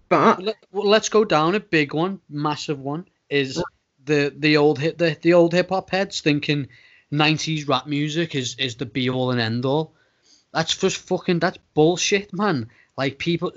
But 0.09 0.43
well, 0.73 0.89
let's 0.89 1.09
go 1.09 1.25
down 1.25 1.55
a 1.57 1.61
big 1.61 1.93
one 1.93 2.21
massive 2.29 2.79
one 2.79 3.07
is 3.29 3.63
the 4.05 4.33
the 4.37 4.57
old 4.57 4.79
hit 4.79 4.97
the, 4.99 5.17
the 5.21 5.35
old 5.35 5.53
hip-hop 5.53 5.91
heads 5.91 6.21
thinking 6.21 6.69
90s 7.13 7.69
rap 7.69 7.87
music 7.87 8.37
is 8.37 8.55
is 8.59 8.77
the 8.77 8.87
be 8.87 9.11
all 9.11 9.33
and 9.33 9.41
end 9.41 9.65
all 9.65 9.93
that's 10.53 10.77
just 10.77 10.97
fucking 10.97 11.41
that's 11.41 11.59
bullshit 11.75 12.33
man 12.33 12.71
like 13.01 13.17
people, 13.17 13.51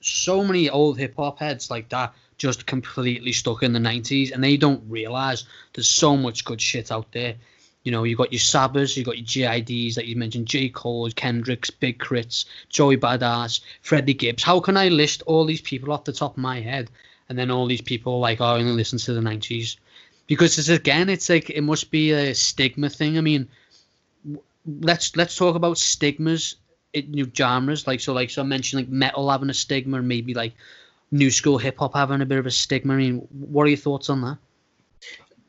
so 0.00 0.42
many 0.42 0.68
old 0.68 0.98
hip 0.98 1.14
hop 1.16 1.38
heads 1.38 1.70
like 1.70 1.88
that 1.90 2.12
just 2.38 2.66
completely 2.66 3.30
stuck 3.30 3.62
in 3.62 3.72
the 3.72 3.78
90s 3.78 4.32
and 4.32 4.42
they 4.42 4.56
don't 4.56 4.82
realize 4.88 5.44
there's 5.72 5.86
so 5.86 6.16
much 6.16 6.44
good 6.44 6.60
shit 6.60 6.90
out 6.90 7.06
there. 7.12 7.36
You 7.84 7.92
know, 7.92 8.02
you 8.02 8.16
got 8.16 8.32
your 8.32 8.40
Sabas, 8.40 8.96
you 8.96 9.04
got 9.04 9.16
your 9.16 9.26
GIDs 9.26 9.94
that 9.94 10.06
you 10.06 10.16
mentioned, 10.16 10.48
J. 10.48 10.70
Cole, 10.70 11.08
Kendricks, 11.12 11.70
Big 11.70 12.00
K.R.I.T.s, 12.00 12.46
Joey 12.68 12.96
Badass, 12.96 13.60
Freddie 13.82 14.12
Gibbs. 14.12 14.42
How 14.42 14.58
can 14.58 14.76
I 14.76 14.88
list 14.88 15.22
all 15.24 15.44
these 15.44 15.60
people 15.60 15.92
off 15.92 16.02
the 16.02 16.12
top 16.12 16.32
of 16.32 16.42
my 16.42 16.60
head? 16.60 16.90
And 17.28 17.38
then 17.38 17.52
all 17.52 17.66
these 17.66 17.80
people 17.80 18.18
like, 18.18 18.40
oh, 18.40 18.44
I 18.46 18.58
only 18.58 18.72
listen 18.72 18.98
to 18.98 19.12
the 19.12 19.20
90s. 19.20 19.76
Because 20.26 20.58
it's 20.58 20.68
again, 20.68 21.08
it's 21.08 21.28
like 21.28 21.48
it 21.48 21.60
must 21.62 21.92
be 21.92 22.10
a 22.10 22.34
stigma 22.34 22.90
thing. 22.90 23.18
I 23.18 23.20
mean, 23.20 23.46
let's 24.66 25.14
let's 25.14 25.36
talk 25.36 25.54
about 25.54 25.78
stigmas 25.78 26.56
new 27.02 27.30
genres. 27.34 27.86
Like 27.86 28.00
so, 28.00 28.12
like 28.12 28.30
so, 28.30 28.42
I 28.42 28.44
mentioned 28.44 28.82
like 28.82 28.88
metal 28.88 29.30
having 29.30 29.50
a 29.50 29.54
stigma, 29.54 29.98
or 29.98 30.02
maybe 30.02 30.34
like 30.34 30.54
new 31.10 31.30
school 31.30 31.58
hip 31.58 31.78
hop 31.78 31.94
having 31.94 32.20
a 32.20 32.26
bit 32.26 32.38
of 32.38 32.46
a 32.46 32.50
stigma. 32.50 32.94
I 32.94 32.96
mean, 32.96 33.28
what 33.30 33.64
are 33.64 33.68
your 33.68 33.76
thoughts 33.76 34.10
on 34.10 34.20
that? 34.22 34.38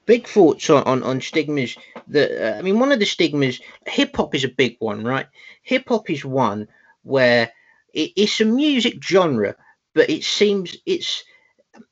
Big 0.05 0.27
thoughts 0.27 0.69
on 0.69 0.83
on, 0.83 1.03
on 1.03 1.21
stigmas. 1.21 1.77
The 2.07 2.55
uh, 2.55 2.59
I 2.59 2.61
mean, 2.61 2.79
one 2.79 2.91
of 2.91 2.99
the 2.99 3.05
stigmas, 3.05 3.59
hip 3.87 4.15
hop 4.15 4.35
is 4.35 4.43
a 4.43 4.49
big 4.49 4.77
one, 4.79 5.03
right? 5.03 5.27
Hip 5.63 5.85
hop 5.87 6.09
is 6.09 6.23
one 6.23 6.67
where 7.03 7.51
it, 7.93 8.11
it's 8.15 8.41
a 8.41 8.45
music 8.45 9.03
genre, 9.03 9.55
but 9.93 10.09
it 10.09 10.23
seems 10.23 10.77
it's 10.85 11.23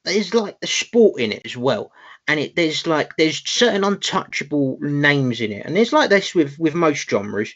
there's 0.03 0.33
like 0.33 0.59
the 0.59 0.67
sport 0.67 1.19
in 1.19 1.31
it 1.31 1.41
as 1.45 1.57
well 1.57 1.91
and 2.27 2.39
it 2.39 2.55
there's 2.55 2.87
like 2.87 3.15
there's 3.17 3.47
certain 3.47 3.83
untouchable 3.83 4.77
names 4.79 5.41
in 5.41 5.51
it 5.51 5.65
and 5.65 5.77
it's 5.77 5.93
like 5.93 6.09
this 6.09 6.33
with 6.33 6.57
with 6.57 6.73
most 6.73 7.09
genres 7.09 7.53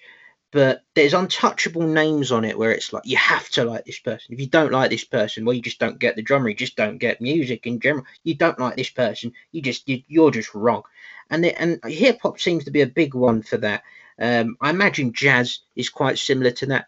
but 0.52 0.84
there's 0.96 1.14
untouchable 1.14 1.82
names 1.82 2.32
on 2.32 2.46
it 2.46 2.58
where 2.58 2.72
it's 2.72 2.94
like 2.94 3.04
you 3.06 3.18
have 3.18 3.50
to 3.50 3.66
like 3.66 3.86
this 3.86 4.00
person. 4.00 4.34
If 4.34 4.40
you 4.40 4.48
don't 4.48 4.72
like 4.72 4.90
this 4.90 5.04
person 5.04 5.46
well 5.46 5.54
you 5.54 5.62
just 5.62 5.80
don't 5.80 6.00
get 6.00 6.16
the 6.16 6.26
genre 6.26 6.50
you 6.50 6.56
just 6.56 6.76
don't 6.76 6.98
get 6.98 7.22
music 7.22 7.68
in 7.68 7.80
general. 7.80 8.06
You 8.24 8.36
don't 8.36 8.60
like 8.60 8.76
this 8.76 8.90
person 8.90 9.34
you 9.52 9.62
just 9.62 9.88
you, 9.88 10.04
you're 10.08 10.32
just 10.32 10.54
wrong. 10.56 10.84
And 11.30 11.46
it, 11.46 11.56
and 11.60 11.80
hip 11.86 12.20
hop 12.22 12.40
seems 12.40 12.64
to 12.66 12.72
be 12.72 12.82
a 12.82 12.88
big 12.88 13.14
one 13.14 13.42
for 13.42 13.58
that. 13.58 13.84
Um, 14.20 14.58
i 14.62 14.72
imagine 14.72 15.14
jazz 15.14 15.60
is 15.76 15.90
quite 15.90 16.18
similar 16.18 16.52
to 16.52 16.66
that 16.68 16.88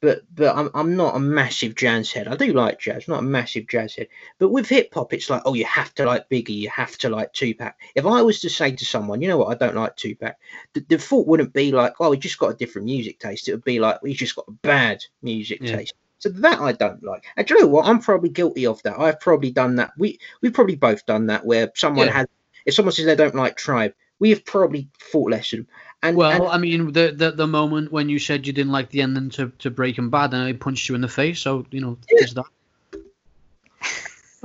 but 0.00 0.22
but 0.34 0.56
I'm 0.56 0.70
I'm 0.74 0.96
not 0.96 1.16
a 1.16 1.20
massive 1.20 1.74
jazz 1.74 2.12
head. 2.12 2.28
I 2.28 2.36
do 2.36 2.52
like 2.52 2.78
jazz, 2.78 3.08
not 3.08 3.20
a 3.20 3.22
massive 3.22 3.66
jazz 3.66 3.94
head. 3.96 4.08
But 4.38 4.50
with 4.50 4.68
hip 4.68 4.94
hop, 4.94 5.12
it's 5.12 5.28
like, 5.28 5.42
oh, 5.44 5.54
you 5.54 5.64
have 5.64 5.94
to 5.94 6.06
like 6.06 6.28
Biggie, 6.28 6.50
you 6.50 6.70
have 6.70 6.96
to 6.98 7.08
like 7.08 7.32
Tupac. 7.32 7.74
If 7.94 8.06
I 8.06 8.22
was 8.22 8.40
to 8.40 8.50
say 8.50 8.72
to 8.72 8.84
someone, 8.84 9.20
you 9.20 9.28
know 9.28 9.38
what, 9.38 9.50
I 9.50 9.66
don't 9.66 9.76
like 9.76 9.96
Tupac, 9.96 10.36
the, 10.74 10.80
the 10.88 10.98
thought 10.98 11.26
wouldn't 11.26 11.52
be 11.52 11.72
like, 11.72 11.94
oh, 12.00 12.12
he 12.12 12.18
just 12.18 12.38
got 12.38 12.52
a 12.52 12.56
different 12.56 12.86
music 12.86 13.18
taste. 13.18 13.48
It 13.48 13.52
would 13.52 13.64
be 13.64 13.80
like, 13.80 13.98
he's 14.04 14.18
just 14.18 14.36
got 14.36 14.48
a 14.48 14.52
bad 14.52 15.04
music 15.22 15.58
yeah. 15.62 15.76
taste. 15.76 15.94
So 16.20 16.28
that 16.30 16.60
I 16.60 16.72
don't 16.72 17.02
like. 17.02 17.24
And 17.36 17.46
do 17.46 17.54
you 17.54 17.60
know 17.60 17.68
what? 17.68 17.86
I'm 17.86 18.00
probably 18.00 18.30
guilty 18.30 18.66
of 18.66 18.82
that. 18.82 18.98
I've 18.98 19.20
probably 19.20 19.50
done 19.50 19.76
that. 19.76 19.92
We 19.96 20.18
we've 20.42 20.52
probably 20.52 20.74
both 20.74 21.06
done 21.06 21.26
that 21.26 21.46
where 21.46 21.70
someone 21.76 22.08
yeah. 22.08 22.14
has 22.14 22.26
if 22.66 22.74
someone 22.74 22.92
says 22.92 23.06
they 23.06 23.14
don't 23.14 23.34
like 23.34 23.56
tribe, 23.56 23.94
we 24.18 24.30
have 24.30 24.44
probably 24.44 24.88
fought 24.98 25.30
less 25.30 25.52
of 25.52 25.60
them. 25.60 25.68
And, 26.02 26.16
well, 26.16 26.30
and, 26.30 26.46
I 26.46 26.58
mean, 26.58 26.92
the, 26.92 27.12
the 27.14 27.32
the 27.32 27.46
moment 27.46 27.90
when 27.90 28.08
you 28.08 28.20
said 28.20 28.46
you 28.46 28.52
didn't 28.52 28.70
like 28.72 28.90
the 28.90 29.02
ending 29.02 29.30
to, 29.30 29.50
to 29.58 29.70
Breaking 29.70 30.10
Bad, 30.10 30.32
and 30.32 30.44
I 30.44 30.52
punched 30.52 30.88
you 30.88 30.94
in 30.94 31.00
the 31.00 31.08
face, 31.08 31.40
so 31.40 31.66
you 31.70 31.80
know, 31.80 31.98
yeah. 32.08 32.16
there's 32.20 32.34
that. 32.34 32.46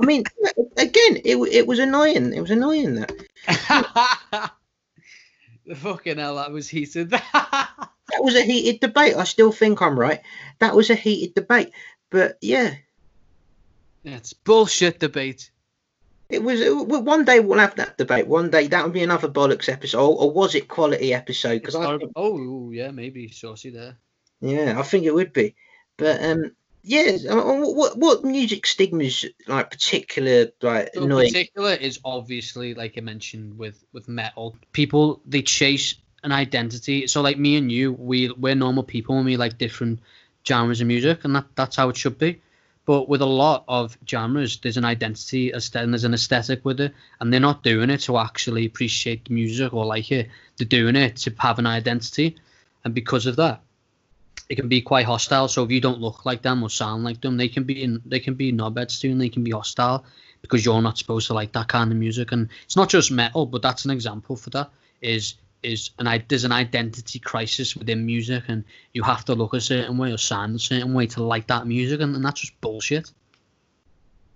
I 0.00 0.04
mean, 0.04 0.24
again, 0.76 1.20
it 1.24 1.36
it 1.36 1.66
was 1.66 1.78
annoying. 1.78 2.32
It 2.32 2.40
was 2.40 2.50
annoying 2.50 2.96
that. 2.96 3.12
the 5.66 5.76
fucking 5.76 6.18
hell, 6.18 6.36
that 6.36 6.50
was 6.50 6.68
heated. 6.68 7.10
that 8.14 8.20
was 8.20 8.34
a 8.34 8.42
heated 8.42 8.80
debate. 8.80 9.14
I 9.16 9.24
still 9.24 9.52
think 9.52 9.80
I'm 9.80 9.98
right. 9.98 10.20
That 10.58 10.74
was 10.74 10.90
a 10.90 10.96
heated 10.96 11.34
debate, 11.34 11.70
but 12.10 12.36
yeah. 12.40 12.74
yeah 14.02 14.16
it's 14.16 14.32
bullshit 14.32 14.98
debate. 14.98 15.50
It 16.28 16.42
was 16.42 16.60
one 17.02 17.24
day 17.24 17.40
we'll 17.40 17.58
have 17.58 17.76
that 17.76 17.98
debate. 17.98 18.26
One 18.26 18.50
day 18.50 18.66
that 18.68 18.84
would 18.84 18.94
be 18.94 19.02
another 19.02 19.28
bollocks 19.28 19.68
episode, 19.68 20.08
or 20.08 20.30
was 20.30 20.54
it 20.54 20.68
quality 20.68 21.12
episode? 21.12 21.60
Because 21.60 21.76
I 21.76 21.98
think, 21.98 22.12
oh 22.16 22.70
yeah, 22.70 22.90
maybe 22.90 23.28
saucy 23.28 23.70
there. 23.70 23.98
Yeah, 24.40 24.78
I 24.78 24.82
think 24.82 25.04
it 25.04 25.14
would 25.14 25.32
be, 25.32 25.54
but 25.96 26.22
um, 26.22 26.52
yeah. 26.82 27.16
What 27.28 27.98
what 27.98 28.24
music 28.24 28.66
stigmas 28.66 29.24
like 29.46 29.70
particular 29.70 30.48
like 30.62 30.90
so 30.94 31.06
Particular 31.06 31.74
is 31.74 32.00
obviously 32.04 32.74
like 32.74 32.96
I 32.96 33.00
mentioned 33.00 33.58
with 33.58 33.84
with 33.92 34.08
metal. 34.08 34.56
People 34.72 35.20
they 35.26 35.42
chase 35.42 35.94
an 36.22 36.32
identity. 36.32 37.06
So 37.06 37.20
like 37.20 37.38
me 37.38 37.56
and 37.56 37.70
you, 37.70 37.92
we 37.92 38.30
we're 38.30 38.54
normal 38.54 38.82
people 38.82 39.16
and 39.16 39.26
we 39.26 39.36
like 39.36 39.58
different 39.58 40.00
genres 40.46 40.80
of 40.80 40.86
music, 40.86 41.24
and 41.24 41.36
that 41.36 41.46
that's 41.54 41.76
how 41.76 41.90
it 41.90 41.96
should 41.96 42.18
be. 42.18 42.40
But 42.86 43.08
with 43.08 43.22
a 43.22 43.26
lot 43.26 43.64
of 43.66 43.96
genres, 44.06 44.58
there's 44.58 44.76
an 44.76 44.84
identity, 44.84 45.52
and 45.52 45.92
there's 45.92 46.04
an 46.04 46.12
aesthetic 46.12 46.64
with 46.64 46.80
it, 46.80 46.92
and 47.18 47.32
they're 47.32 47.40
not 47.40 47.62
doing 47.62 47.88
it 47.88 48.00
to 48.02 48.18
actually 48.18 48.66
appreciate 48.66 49.24
the 49.24 49.32
music 49.32 49.72
or 49.72 49.86
like 49.86 50.12
it. 50.12 50.28
They're 50.56 50.66
doing 50.66 50.94
it 50.94 51.16
to 51.16 51.34
have 51.38 51.58
an 51.58 51.66
identity, 51.66 52.36
and 52.84 52.94
because 52.94 53.24
of 53.26 53.36
that, 53.36 53.62
it 54.50 54.56
can 54.56 54.68
be 54.68 54.82
quite 54.82 55.06
hostile. 55.06 55.48
So 55.48 55.64
if 55.64 55.70
you 55.70 55.80
don't 55.80 56.00
look 56.00 56.26
like 56.26 56.42
them 56.42 56.62
or 56.62 56.68
sound 56.68 57.04
like 57.04 57.22
them, 57.22 57.38
they 57.38 57.48
can 57.48 57.64
be 57.64 57.82
in, 57.82 58.02
they 58.04 58.20
can 58.20 58.34
be 58.34 58.52
knobheads 58.52 59.00
too, 59.00 59.10
and 59.10 59.20
they 59.20 59.30
can 59.30 59.44
be 59.44 59.52
hostile 59.52 60.04
because 60.42 60.62
you're 60.62 60.82
not 60.82 60.98
supposed 60.98 61.26
to 61.28 61.32
like 61.34 61.52
that 61.52 61.68
kind 61.68 61.90
of 61.90 61.96
music. 61.96 62.32
And 62.32 62.50
it's 62.64 62.76
not 62.76 62.90
just 62.90 63.10
metal, 63.10 63.46
but 63.46 63.62
that's 63.62 63.86
an 63.86 63.90
example 63.90 64.36
for 64.36 64.50
that. 64.50 64.70
Is 65.00 65.36
is 65.64 65.90
an 65.98 66.24
there's 66.28 66.44
an 66.44 66.52
identity 66.52 67.18
crisis 67.18 67.76
within 67.76 68.06
music, 68.06 68.44
and 68.48 68.64
you 68.92 69.02
have 69.02 69.24
to 69.26 69.34
look 69.34 69.54
a 69.54 69.60
certain 69.60 69.98
way 69.98 70.12
or 70.12 70.18
sound 70.18 70.56
a 70.56 70.58
certain 70.58 70.94
way 70.94 71.06
to 71.08 71.22
like 71.22 71.46
that 71.48 71.66
music, 71.66 72.00
and, 72.00 72.14
and 72.14 72.24
that's 72.24 72.40
just 72.40 72.60
bullshit. 72.60 73.10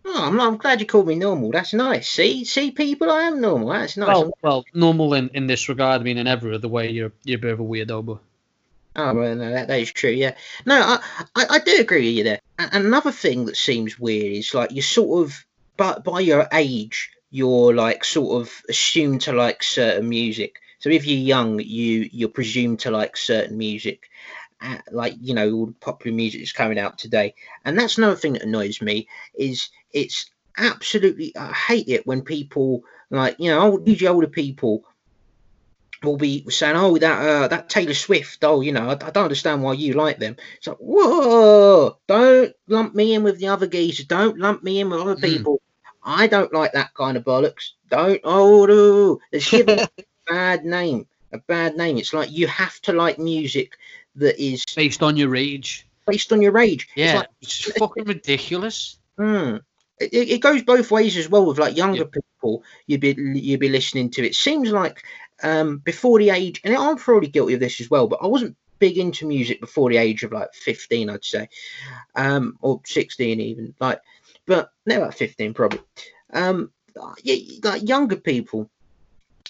Oh, 0.04 0.24
I'm, 0.24 0.40
I'm 0.40 0.56
glad 0.56 0.80
you 0.80 0.86
called 0.86 1.06
me 1.06 1.16
normal. 1.16 1.50
That's 1.50 1.74
nice. 1.74 2.08
See, 2.08 2.44
see, 2.44 2.70
people, 2.70 3.10
I 3.10 3.24
am 3.24 3.42
normal. 3.42 3.68
That's 3.68 3.96
nice. 3.96 4.08
Well, 4.08 4.32
well, 4.40 4.64
normal 4.72 5.12
in, 5.14 5.28
in 5.34 5.46
this 5.46 5.68
regard. 5.68 6.00
I 6.00 6.04
mean, 6.04 6.16
in 6.16 6.26
every 6.26 6.54
other 6.54 6.68
way, 6.68 6.90
you're 6.90 7.12
you're 7.24 7.38
a 7.38 7.40
bit 7.40 7.52
of 7.52 7.60
a 7.60 7.64
weirdo, 7.64 8.04
but. 8.04 8.18
Oh 8.96 9.14
well, 9.14 9.36
no, 9.36 9.50
that, 9.50 9.68
that 9.68 9.80
is 9.80 9.92
true. 9.92 10.10
Yeah, 10.10 10.34
no, 10.66 10.74
I, 10.74 11.00
I, 11.36 11.44
I 11.50 11.58
do 11.60 11.76
agree 11.78 12.06
with 12.08 12.16
you 12.16 12.24
there. 12.24 12.40
And 12.58 12.86
another 12.86 13.12
thing 13.12 13.44
that 13.44 13.56
seems 13.56 13.98
weird 13.98 14.32
is 14.32 14.54
like 14.54 14.72
you 14.72 14.82
sort 14.82 15.24
of, 15.24 15.44
but 15.76 16.02
by 16.02 16.20
your 16.20 16.48
age, 16.52 17.10
you're 17.30 17.74
like 17.74 18.04
sort 18.04 18.42
of 18.42 18.62
assumed 18.68 19.20
to 19.22 19.32
like 19.32 19.62
certain 19.62 20.08
music. 20.08 20.60
So 20.78 20.90
if 20.90 21.06
you're 21.06 21.18
young, 21.18 21.60
you 21.60 22.08
you're 22.12 22.28
presumed 22.28 22.80
to 22.80 22.90
like 22.90 23.16
certain 23.16 23.58
music, 23.58 24.08
uh, 24.60 24.78
like 24.90 25.14
you 25.20 25.34
know 25.34 25.50
all 25.52 25.66
the 25.66 25.72
popular 25.72 26.14
music 26.14 26.40
that's 26.40 26.52
coming 26.52 26.78
out 26.78 26.98
today. 26.98 27.34
And 27.64 27.78
that's 27.78 27.98
another 27.98 28.16
thing 28.16 28.34
that 28.34 28.42
annoys 28.42 28.80
me 28.80 29.08
is 29.34 29.70
it's 29.92 30.30
absolutely 30.56 31.36
I 31.36 31.52
hate 31.52 31.88
it 31.88 32.06
when 32.06 32.22
people 32.22 32.82
like 33.10 33.36
you 33.38 33.50
know 33.50 33.60
old, 33.60 33.88
usually 33.88 34.08
older 34.08 34.28
people 34.28 34.84
will 36.02 36.16
be 36.16 36.44
saying, 36.48 36.76
"Oh, 36.76 36.96
that 36.98 37.28
uh, 37.28 37.48
that 37.48 37.68
Taylor 37.68 37.94
Swift. 37.94 38.44
Oh, 38.44 38.60
you 38.60 38.72
know, 38.72 38.88
I, 38.88 38.92
I, 38.92 39.10
don't 39.10 39.24
understand 39.24 39.62
why 39.62 39.72
you 39.74 39.94
like 39.94 40.18
them." 40.18 40.36
It's 40.58 40.66
like, 40.66 40.78
whoa! 40.78 41.98
Don't 42.06 42.54
lump 42.68 42.94
me 42.94 43.14
in 43.14 43.22
with 43.22 43.38
the 43.38 43.48
other 43.48 43.66
geezers. 43.66 44.06
Don't 44.06 44.38
lump 44.38 44.62
me 44.62 44.80
in 44.80 44.90
with 44.90 45.00
other 45.00 45.14
hmm. 45.14 45.20
people. 45.20 45.54
Mm. 45.54 45.58
I 46.04 46.26
don't 46.26 46.54
like 46.54 46.72
that 46.72 46.94
kind 46.94 47.16
of 47.16 47.24
bollocks. 47.24 47.72
Don't. 47.90 48.20
Oh, 48.24 48.64
no. 48.66 49.20
There's 49.32 49.50
bad 50.28 50.64
name. 50.64 51.06
A 51.32 51.38
bad 51.38 51.76
name. 51.76 51.98
It's 51.98 52.14
like 52.14 52.30
you 52.30 52.46
have 52.46 52.80
to 52.82 52.92
like 52.92 53.18
music 53.18 53.76
that 54.16 54.42
is 54.42 54.64
based 54.74 55.02
on 55.02 55.16
your 55.16 55.36
age. 55.36 55.86
Based 56.06 56.32
on 56.32 56.40
your 56.40 56.56
age. 56.58 56.88
Yeah, 56.94 57.06
it's, 57.06 57.66
like, 57.66 57.72
it's 57.72 57.78
fucking 57.78 58.04
ridiculous. 58.04 58.98
Hmm. 59.18 59.56
It, 60.00 60.14
it, 60.14 60.40
goes 60.40 60.62
both 60.62 60.92
ways 60.92 61.16
as 61.16 61.28
well 61.28 61.44
with 61.44 61.58
like 61.58 61.76
younger 61.76 62.08
yeah. 62.14 62.20
people 62.38 62.62
you'd 62.86 63.00
be 63.00 63.16
you'd 63.18 63.60
be 63.60 63.68
listening 63.68 64.10
to. 64.10 64.24
It 64.24 64.36
seems 64.36 64.70
like 64.70 65.02
um 65.42 65.78
before 65.78 66.18
the 66.18 66.30
age, 66.30 66.60
and 66.64 66.74
I'm 66.74 66.96
probably 66.96 67.28
guilty 67.28 67.54
of 67.54 67.60
this 67.60 67.80
as 67.80 67.90
well, 67.90 68.06
but 68.06 68.20
I 68.22 68.26
wasn't 68.26 68.56
big 68.78 68.98
into 68.98 69.26
music 69.26 69.60
before 69.60 69.90
the 69.90 69.96
age 69.96 70.22
of 70.22 70.32
like 70.32 70.54
15, 70.54 71.10
I'd 71.10 71.24
say, 71.24 71.48
um, 72.14 72.56
or 72.60 72.80
16 72.84 73.40
even. 73.40 73.74
Like, 73.80 74.00
but 74.46 74.70
now 74.86 74.98
about 74.98 75.14
15 75.14 75.54
probably. 75.54 75.80
Um, 76.32 76.70
yeah, 77.22 77.36
like 77.62 77.88
younger 77.88 78.16
people 78.16 78.70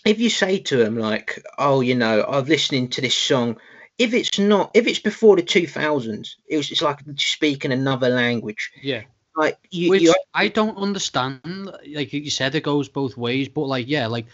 if 0.04 0.20
you 0.20 0.30
say 0.30 0.58
to 0.58 0.76
them 0.76 0.98
like, 0.98 1.42
"Oh, 1.58 1.80
you 1.80 1.94
know, 1.94 2.24
I'm 2.28 2.44
listening 2.44 2.88
to 2.90 3.00
this 3.00 3.16
song," 3.16 3.58
if 3.98 4.14
it's 4.14 4.38
not, 4.38 4.70
if 4.74 4.86
it's 4.86 5.00
before 5.00 5.36
the 5.36 5.42
2000s, 5.42 6.36
it 6.46 6.56
was 6.56 6.70
it's 6.70 6.82
like 6.82 7.00
speaking 7.16 7.72
another 7.72 8.08
language. 8.08 8.72
Yeah. 8.80 9.02
Like 9.36 9.58
you, 9.70 9.90
Which 9.90 10.02
you, 10.02 10.14
I 10.34 10.48
don't 10.48 10.76
understand. 10.76 11.70
Like 11.92 12.12
you 12.12 12.30
said, 12.30 12.54
it 12.54 12.64
goes 12.64 12.88
both 12.88 13.16
ways. 13.16 13.48
But 13.48 13.66
like, 13.66 13.86
yeah, 13.88 14.08
like 14.08 14.26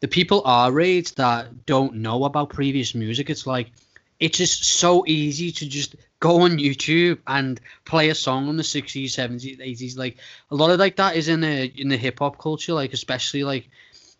the 0.00 0.08
people 0.08 0.42
our 0.44 0.80
age 0.80 1.14
that 1.16 1.66
don't 1.66 1.96
know 1.96 2.24
about 2.24 2.50
previous 2.50 2.94
music, 2.94 3.28
it's 3.28 3.46
like 3.46 3.72
it's 4.20 4.38
just 4.38 4.64
so 4.64 5.04
easy 5.06 5.50
to 5.52 5.68
just 5.68 5.96
go 6.20 6.42
on 6.42 6.58
YouTube 6.58 7.18
and 7.26 7.60
play 7.84 8.08
a 8.08 8.14
song 8.14 8.48
on 8.48 8.56
the 8.56 8.62
60s, 8.62 9.06
70s, 9.06 9.58
80s. 9.58 9.98
Like 9.98 10.18
a 10.50 10.54
lot 10.54 10.70
of 10.70 10.78
like 10.78 10.96
that 10.96 11.16
is 11.16 11.28
in 11.28 11.40
the 11.40 11.72
in 11.80 11.88
the 11.88 11.96
hip 11.96 12.20
hop 12.20 12.38
culture, 12.38 12.72
like 12.72 12.92
especially 12.92 13.44
like 13.44 13.68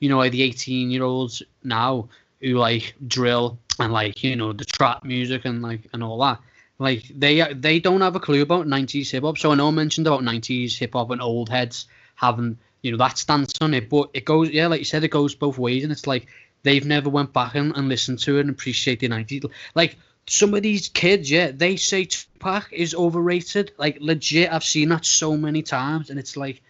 you 0.00 0.08
know, 0.08 0.18
like 0.18 0.32
the 0.32 0.42
18 0.42 0.90
year 0.90 1.02
olds 1.02 1.42
now 1.64 2.08
who 2.40 2.54
like 2.54 2.94
drill 3.06 3.58
and 3.78 3.92
like, 3.92 4.22
you 4.22 4.36
know, 4.36 4.52
the 4.52 4.64
trap 4.64 5.04
music 5.04 5.44
and 5.44 5.62
like 5.62 5.88
and 5.92 6.02
all 6.02 6.18
that. 6.20 6.40
Like 6.78 7.04
they 7.14 7.52
they 7.54 7.80
don't 7.80 8.02
have 8.02 8.16
a 8.16 8.20
clue 8.20 8.42
about 8.42 8.66
90s 8.66 9.10
hip 9.10 9.24
hop. 9.24 9.38
So 9.38 9.52
I 9.52 9.54
know 9.54 9.68
I 9.68 9.70
mentioned 9.70 10.06
about 10.06 10.22
90s 10.22 10.76
hip 10.76 10.92
hop 10.92 11.10
and 11.10 11.22
old 11.22 11.48
heads 11.48 11.86
having, 12.16 12.58
you 12.82 12.90
know, 12.90 12.98
that 12.98 13.18
stance 13.18 13.54
on 13.60 13.74
it. 13.74 13.88
But 13.88 14.10
it 14.12 14.24
goes, 14.24 14.50
yeah, 14.50 14.66
like 14.66 14.80
you 14.80 14.84
said, 14.84 15.04
it 15.04 15.08
goes 15.08 15.34
both 15.34 15.58
ways. 15.58 15.82
And 15.82 15.92
it's 15.92 16.06
like 16.06 16.26
they've 16.62 16.84
never 16.84 17.08
went 17.08 17.32
back 17.32 17.54
and, 17.54 17.74
and 17.76 17.88
listened 17.88 18.18
to 18.20 18.36
it 18.36 18.42
and 18.42 18.50
appreciate 18.50 19.00
the 19.00 19.08
90s. 19.08 19.50
Like 19.74 19.96
some 20.28 20.54
of 20.54 20.62
these 20.62 20.88
kids, 20.88 21.30
yeah, 21.30 21.50
they 21.52 21.76
say 21.76 22.04
Tupac 22.04 22.72
is 22.72 22.94
overrated. 22.94 23.72
Like 23.78 23.98
legit, 24.00 24.52
I've 24.52 24.64
seen 24.64 24.90
that 24.90 25.04
so 25.06 25.36
many 25.36 25.62
times, 25.62 26.10
and 26.10 26.18
it's 26.18 26.36
like 26.36 26.62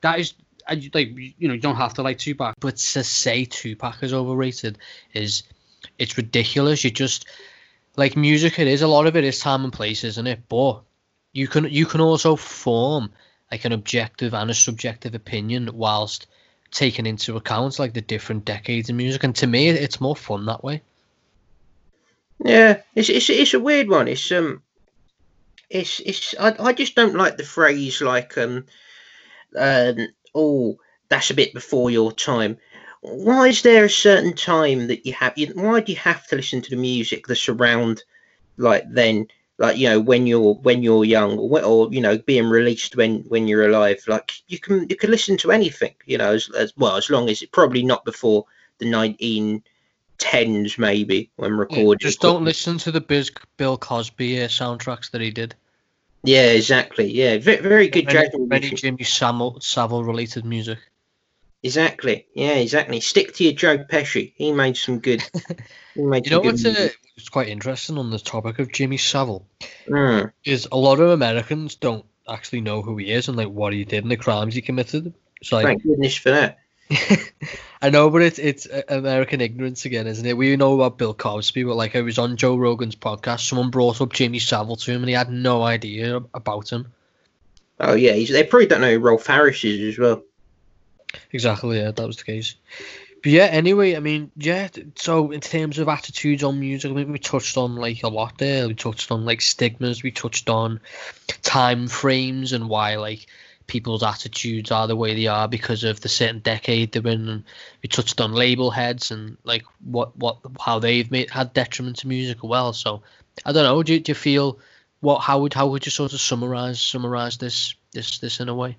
that 0.00 0.18
is 0.18 0.34
I, 0.68 0.90
like 0.94 1.16
you 1.16 1.48
know 1.48 1.54
you 1.54 1.60
don't 1.60 1.76
have 1.76 1.94
to 1.94 2.02
like 2.02 2.18
Tupac, 2.18 2.54
but 2.60 2.76
to 2.76 3.04
say 3.04 3.44
Tupac 3.44 4.02
is 4.02 4.12
overrated 4.12 4.78
is 5.14 5.42
it's 5.98 6.16
ridiculous. 6.16 6.84
You 6.84 6.90
just 6.90 7.26
like 7.96 8.16
music. 8.16 8.58
It 8.58 8.68
is 8.68 8.82
a 8.82 8.88
lot 8.88 9.06
of 9.06 9.16
it 9.16 9.24
is 9.24 9.38
time 9.38 9.64
and 9.64 9.72
place, 9.72 10.04
isn't 10.04 10.26
it? 10.26 10.40
But 10.48 10.82
you 11.32 11.48
can 11.48 11.64
you 11.64 11.86
can 11.86 12.00
also 12.00 12.36
form 12.36 13.10
like 13.50 13.64
an 13.64 13.72
objective 13.72 14.34
and 14.34 14.50
a 14.50 14.54
subjective 14.54 15.14
opinion 15.14 15.70
whilst 15.72 16.26
taking 16.70 17.06
into 17.06 17.36
account 17.36 17.78
like 17.78 17.92
the 17.92 18.00
different 18.00 18.44
decades 18.44 18.88
of 18.88 18.96
music. 18.96 19.24
And 19.24 19.34
to 19.36 19.46
me, 19.46 19.68
it's 19.68 20.00
more 20.00 20.16
fun 20.16 20.46
that 20.46 20.64
way. 20.64 20.82
Yeah, 22.44 22.80
it's 22.94 23.08
it's 23.08 23.30
it's 23.30 23.54
a 23.54 23.60
weird 23.60 23.88
one. 23.88 24.08
It's 24.08 24.32
um, 24.32 24.62
it's 25.70 26.00
it's 26.00 26.34
I, 26.40 26.54
I 26.58 26.72
just 26.72 26.94
don't 26.94 27.14
like 27.14 27.36
the 27.36 27.44
phrase 27.44 28.00
like 28.00 28.36
um 28.36 28.64
um 29.56 30.08
oh 30.34 30.78
that's 31.08 31.30
a 31.30 31.34
bit 31.34 31.52
before 31.52 31.90
your 31.90 32.10
time. 32.12 32.56
Why 33.02 33.48
is 33.48 33.62
there 33.62 33.84
a 33.84 33.90
certain 33.90 34.34
time 34.34 34.86
that 34.86 35.04
you 35.04 35.12
have? 35.12 35.34
Why 35.54 35.80
do 35.80 35.92
you 35.92 35.98
have 35.98 36.26
to 36.28 36.36
listen 36.36 36.62
to 36.62 36.70
the 36.70 36.76
music 36.76 37.26
that's 37.26 37.48
around 37.48 38.02
like 38.56 38.84
then? 38.88 39.28
Like 39.58 39.76
you 39.76 39.88
know 39.88 40.00
when 40.00 40.26
you're 40.26 40.54
when 40.54 40.82
you're 40.82 41.04
young 41.04 41.38
or, 41.38 41.62
or 41.62 41.92
you 41.92 42.00
know 42.00 42.16
being 42.18 42.48
released 42.48 42.96
when 42.96 43.20
when 43.24 43.46
you're 43.46 43.68
alive. 43.68 44.02
Like 44.06 44.32
you 44.48 44.58
can 44.58 44.88
you 44.88 44.96
can 44.96 45.10
listen 45.10 45.36
to 45.38 45.52
anything. 45.52 45.94
You 46.06 46.18
know 46.18 46.32
as, 46.32 46.48
as 46.50 46.72
well 46.76 46.96
as 46.96 47.10
long 47.10 47.28
as 47.28 47.42
it 47.42 47.52
probably 47.52 47.82
not 47.82 48.04
before 48.04 48.46
the 48.78 48.88
nineteen 48.88 49.62
tens 50.18 50.78
maybe 50.78 51.30
when 51.36 51.56
recording. 51.56 51.88
Yeah, 51.88 52.08
just 52.08 52.20
don't 52.20 52.44
listen 52.44 52.78
to 52.78 52.92
the 52.92 53.00
Biz, 53.00 53.32
Bill 53.56 53.76
Cosby 53.76 54.42
uh, 54.42 54.48
soundtracks 54.48 55.10
that 55.10 55.20
he 55.20 55.30
did. 55.30 55.54
Yeah, 56.24 56.52
exactly. 56.52 57.10
Yeah, 57.10 57.38
very, 57.38 57.60
very 57.62 57.88
good 57.88 58.06
Many, 58.06 58.18
jazz 58.20 58.30
many 58.34 58.48
musician. 58.48 58.76
Jimmy 58.76 59.04
Savile, 59.04 59.60
Savile 59.60 60.04
related 60.04 60.44
music. 60.44 60.78
Exactly. 61.62 62.26
Yeah, 62.34 62.54
exactly. 62.54 63.00
Stick 63.00 63.34
to 63.34 63.44
your 63.44 63.52
Joe 63.52 63.78
Pesci. 63.78 64.32
He 64.36 64.52
made 64.52 64.76
some 64.76 64.98
good. 64.98 65.22
He 65.94 66.00
made 66.02 66.24
You 66.24 66.32
know 66.32 66.40
what's 66.40 66.64
uh, 66.64 66.88
it's 67.18 67.28
quite 67.28 67.48
interesting 67.48 67.98
on 67.98 68.10
the 68.10 68.18
topic 68.18 68.58
of 68.58 68.72
Jimmy 68.72 68.96
Savile 68.96 69.46
Mm, 69.86 70.32
is 70.44 70.66
a 70.72 70.76
lot 70.76 71.00
of 71.00 71.10
Americans 71.10 71.74
don't 71.74 72.06
actually 72.26 72.62
know 72.62 72.80
who 72.80 72.96
he 72.96 73.10
is 73.10 73.28
and 73.28 73.36
like 73.36 73.48
what 73.48 73.74
he 73.74 73.84
did 73.84 74.04
and 74.04 74.10
the 74.10 74.16
crimes 74.16 74.54
he 74.54 74.62
committed. 74.62 75.12
So 75.42 75.56
like 75.56 75.66
thank 75.66 75.82
goodness 75.82 76.16
for 76.16 76.30
that. 76.30 76.58
I 77.82 77.90
know, 77.90 78.10
but 78.10 78.22
it's 78.22 78.38
it's 78.38 78.66
American 78.88 79.40
ignorance 79.40 79.84
again, 79.84 80.06
isn't 80.06 80.24
it? 80.24 80.36
We 80.36 80.54
know 80.56 80.74
about 80.74 80.98
Bill 80.98 81.14
Cosby, 81.14 81.64
but 81.64 81.76
like 81.76 81.96
I 81.96 82.00
was 82.00 82.18
on 82.18 82.36
Joe 82.36 82.56
Rogan's 82.56 82.96
podcast, 82.96 83.40
someone 83.40 83.70
brought 83.70 84.00
up 84.00 84.12
Jimmy 84.12 84.38
Savile 84.38 84.76
to 84.76 84.92
him, 84.92 85.02
and 85.02 85.08
he 85.08 85.14
had 85.14 85.30
no 85.30 85.62
idea 85.62 86.20
about 86.34 86.70
him. 86.70 86.92
Oh 87.80 87.94
yeah, 87.94 88.12
he's, 88.12 88.30
they 88.30 88.44
probably 88.44 88.66
don't 88.66 88.80
know 88.80 88.92
who 88.92 89.00
Rolf 89.00 89.26
Harris 89.26 89.64
is 89.64 89.94
as 89.94 89.98
well. 89.98 90.22
Exactly, 91.32 91.78
yeah, 91.78 91.90
that 91.90 92.06
was 92.06 92.16
the 92.16 92.24
case. 92.24 92.54
But 93.22 93.32
yeah, 93.32 93.44
anyway, 93.44 93.94
I 93.96 94.00
mean, 94.00 94.30
yeah. 94.36 94.68
So 94.96 95.30
in 95.30 95.40
terms 95.40 95.78
of 95.78 95.88
attitudes 95.88 96.42
on 96.42 96.58
music, 96.58 96.90
I 96.90 96.94
mean, 96.94 97.12
we 97.12 97.18
touched 97.18 97.56
on 97.56 97.76
like 97.76 98.02
a 98.02 98.08
lot 98.08 98.38
there. 98.38 98.66
We 98.66 98.74
touched 98.74 99.10
on 99.12 99.24
like 99.24 99.40
stigmas. 99.40 100.02
We 100.02 100.10
touched 100.10 100.48
on 100.48 100.80
time 101.42 101.86
frames 101.86 102.52
and 102.52 102.68
why 102.68 102.96
like 102.96 103.26
people's 103.66 104.02
attitudes 104.02 104.70
are 104.70 104.86
the 104.86 104.96
way 104.96 105.14
they 105.14 105.26
are 105.26 105.48
because 105.48 105.84
of 105.84 106.00
the 106.00 106.08
certain 106.08 106.40
decade 106.40 106.92
they're 106.92 107.12
in. 107.12 107.28
And 107.28 107.44
we 107.82 107.88
touched 107.88 108.20
on 108.20 108.32
label 108.32 108.70
heads 108.70 109.10
and 109.10 109.36
like 109.44 109.64
what 109.84 110.16
what 110.16 110.38
how 110.60 110.78
they've 110.78 111.10
made 111.10 111.30
had 111.30 111.52
detriment 111.52 111.96
to 111.98 112.08
music 112.08 112.38
as 112.38 112.42
well. 112.42 112.72
So 112.72 113.02
I 113.44 113.52
don't 113.52 113.64
know. 113.64 113.82
Do, 113.82 113.94
you- 113.94 114.00
do 114.00 114.10
you 114.10 114.14
feel 114.14 114.58
what? 115.00 115.20
How 115.20 115.40
would 115.40 115.54
how 115.54 115.66
would 115.68 115.84
you 115.86 115.90
sort 115.90 116.12
of 116.12 116.20
summarize 116.20 116.80
summarize 116.80 117.38
this 117.38 117.74
this 117.92 118.18
this 118.18 118.40
in 118.40 118.48
a 118.48 118.54
way? 118.54 118.76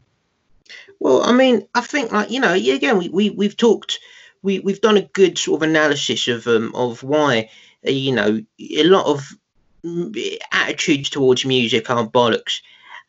Well, 0.99 1.21
I 1.23 1.31
mean, 1.33 1.67
I 1.75 1.81
think 1.81 2.11
like 2.11 2.31
you 2.31 2.39
know, 2.39 2.53
yeah, 2.53 2.75
again, 2.75 2.97
we, 2.97 3.09
we 3.09 3.29
we've 3.29 3.57
talked, 3.57 3.99
we 4.41 4.59
we've 4.59 4.81
done 4.81 4.97
a 4.97 5.01
good 5.01 5.37
sort 5.37 5.59
of 5.61 5.69
analysis 5.69 6.27
of 6.27 6.47
um 6.47 6.73
of 6.75 7.03
why 7.03 7.49
uh, 7.85 7.91
you 7.91 8.13
know 8.15 8.41
a 8.59 8.83
lot 8.83 9.05
of 9.05 9.27
mm, 9.83 10.37
attitudes 10.51 11.09
towards 11.09 11.45
music 11.45 11.89
are 11.89 12.07
bollocks, 12.07 12.61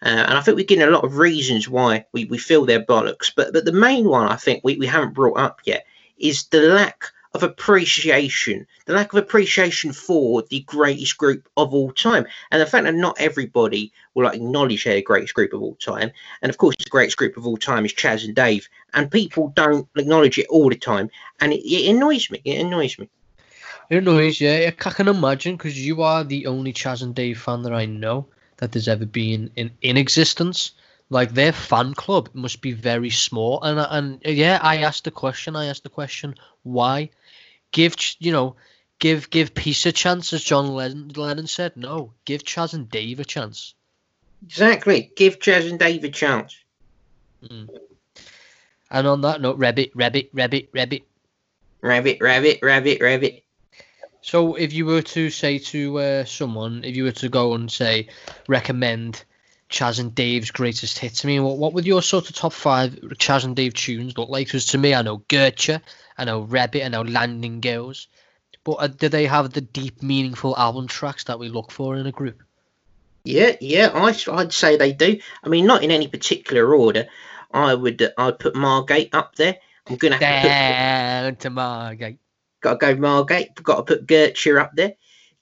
uh, 0.04 0.24
and 0.28 0.36
I 0.36 0.42
think 0.42 0.56
we're 0.56 0.66
getting 0.66 0.86
a 0.86 0.90
lot 0.90 1.04
of 1.04 1.16
reasons 1.16 1.66
why 1.66 2.04
we, 2.12 2.26
we 2.26 2.36
feel 2.36 2.66
they're 2.66 2.84
bollocks. 2.84 3.32
But 3.34 3.54
but 3.54 3.64
the 3.64 3.72
main 3.72 4.06
one 4.06 4.28
I 4.28 4.36
think 4.36 4.62
we, 4.62 4.76
we 4.76 4.86
haven't 4.86 5.14
brought 5.14 5.38
up 5.38 5.60
yet 5.64 5.86
is 6.18 6.44
the 6.48 6.60
lack 6.60 7.06
of 7.32 7.42
appreciation, 7.42 8.66
the 8.84 8.92
lack 8.92 9.12
of 9.12 9.18
appreciation 9.18 9.92
for 9.92 10.42
the 10.50 10.60
greatest 10.60 11.16
group 11.16 11.48
of 11.56 11.72
all 11.72 11.90
time, 11.90 12.26
and 12.50 12.60
the 12.60 12.66
fact 12.66 12.84
that 12.84 12.94
not 12.94 13.16
everybody 13.18 13.92
will 14.12 14.28
acknowledge 14.28 14.84
their 14.84 15.00
greatest 15.00 15.34
group 15.34 15.52
of 15.54 15.62
all 15.62 15.74
time. 15.76 16.10
And 16.42 16.50
of 16.50 16.58
course, 16.58 16.76
the 16.78 16.90
greatest 16.90 17.16
group 17.16 17.36
of 17.36 17.46
all 17.46 17.56
time 17.56 17.86
is 17.86 17.92
Chas 17.92 18.24
and 18.24 18.36
Dave, 18.36 18.68
and 18.92 19.10
people 19.10 19.52
don't 19.56 19.88
acknowledge 19.96 20.38
it 20.38 20.46
all 20.48 20.68
the 20.68 20.76
time, 20.76 21.10
and 21.40 21.52
it, 21.52 21.66
it 21.66 21.88
annoys 21.90 22.30
me. 22.30 22.42
It 22.44 22.60
annoys 22.60 22.98
me. 22.98 23.08
It 23.88 23.96
annoys 23.96 24.40
you. 24.40 24.50
I 24.50 24.70
can 24.70 25.08
imagine 25.08 25.56
because 25.56 25.78
you 25.84 26.02
are 26.02 26.24
the 26.24 26.46
only 26.46 26.74
Chas 26.74 27.00
and 27.00 27.14
Dave 27.14 27.40
fan 27.40 27.62
that 27.62 27.72
I 27.72 27.86
know 27.86 28.26
that 28.58 28.72
there's 28.72 28.88
ever 28.88 29.06
been 29.06 29.50
in, 29.56 29.70
in 29.82 29.96
existence. 29.96 30.72
Like 31.10 31.34
their 31.34 31.52
fan 31.52 31.94
club 31.94 32.30
must 32.32 32.60
be 32.62 32.72
very 32.72 33.10
small. 33.10 33.62
And 33.62 33.78
and 33.78 34.36
yeah, 34.36 34.58
I 34.62 34.78
asked 34.78 35.04
the 35.04 35.10
question. 35.10 35.54
I 35.54 35.66
asked 35.66 35.82
the 35.82 35.90
question 35.90 36.34
why. 36.62 37.10
Give 37.72 37.94
you 38.18 38.32
know, 38.32 38.56
give 38.98 39.28
give 39.30 39.54
peace 39.54 39.84
a 39.86 39.92
chance, 39.92 40.32
as 40.32 40.42
John 40.42 40.68
Lennon, 40.68 41.10
Lennon 41.14 41.46
said. 41.46 41.76
No, 41.76 42.12
give 42.24 42.44
Chas 42.44 42.72
and 42.72 42.88
Dave 42.88 43.20
a 43.20 43.24
chance. 43.24 43.74
Exactly. 44.44 45.10
Give 45.16 45.40
Chas 45.40 45.66
and 45.66 45.78
Dave 45.78 46.04
a 46.04 46.08
chance. 46.08 46.56
Mm. 47.42 47.68
And 48.90 49.06
on 49.06 49.20
that 49.22 49.40
note, 49.40 49.58
rabbit, 49.58 49.92
rabbit, 49.94 50.30
rabbit, 50.32 50.68
rabbit. 50.72 51.02
Rabbit, 51.80 52.18
rabbit, 52.20 52.60
rabbit, 52.62 53.00
rabbit. 53.00 53.43
So, 54.24 54.54
if 54.54 54.72
you 54.72 54.86
were 54.86 55.02
to 55.02 55.28
say 55.28 55.58
to 55.58 55.98
uh, 55.98 56.24
someone, 56.24 56.82
if 56.82 56.96
you 56.96 57.04
were 57.04 57.12
to 57.12 57.28
go 57.28 57.52
and 57.52 57.70
say, 57.70 58.08
recommend 58.48 59.22
Chas 59.68 59.98
and 59.98 60.14
Dave's 60.14 60.50
greatest 60.50 60.98
hits, 60.98 61.26
I 61.26 61.28
mean, 61.28 61.44
what, 61.44 61.58
what 61.58 61.74
would 61.74 61.84
your 61.84 62.00
sort 62.00 62.30
of 62.30 62.34
top 62.34 62.54
five 62.54 62.98
Chas 63.18 63.44
and 63.44 63.54
Dave 63.54 63.74
tunes 63.74 64.16
look 64.16 64.30
like? 64.30 64.46
Because 64.46 64.64
to 64.68 64.78
me, 64.78 64.94
I 64.94 65.02
know 65.02 65.22
Gertrude, 65.28 65.82
I 66.16 66.24
know 66.24 66.40
Rabbit, 66.40 66.86
I 66.86 66.88
know 66.88 67.02
London 67.02 67.60
Girls. 67.60 68.08
But 68.64 68.72
uh, 68.72 68.86
do 68.86 69.10
they 69.10 69.26
have 69.26 69.52
the 69.52 69.60
deep, 69.60 70.02
meaningful 70.02 70.56
album 70.56 70.88
tracks 70.88 71.24
that 71.24 71.38
we 71.38 71.50
look 71.50 71.70
for 71.70 71.94
in 71.94 72.06
a 72.06 72.10
group? 72.10 72.42
Yeah, 73.24 73.56
yeah, 73.60 73.90
I, 73.92 74.16
I'd 74.32 74.54
say 74.54 74.78
they 74.78 74.94
do. 74.94 75.20
I 75.42 75.50
mean, 75.50 75.66
not 75.66 75.84
in 75.84 75.90
any 75.90 76.08
particular 76.08 76.74
order. 76.74 77.08
I 77.52 77.74
would, 77.74 78.00
uh, 78.00 78.08
I'd 78.16 78.38
put 78.38 78.56
Margate 78.56 79.14
up 79.14 79.36
there. 79.36 79.58
I'm 79.86 79.96
gonna 79.96 80.16
have 80.16 80.42
to 80.42 80.48
put, 80.48 80.48
Down 80.48 81.36
to 81.36 81.50
Margate. 81.50 82.18
Got 82.64 82.80
to 82.80 82.94
go 82.94 82.96
Margate. 82.98 83.54
Got 83.62 83.76
to 83.76 83.82
put 83.82 84.06
Gertrude 84.06 84.56
up 84.56 84.72
there. 84.74 84.94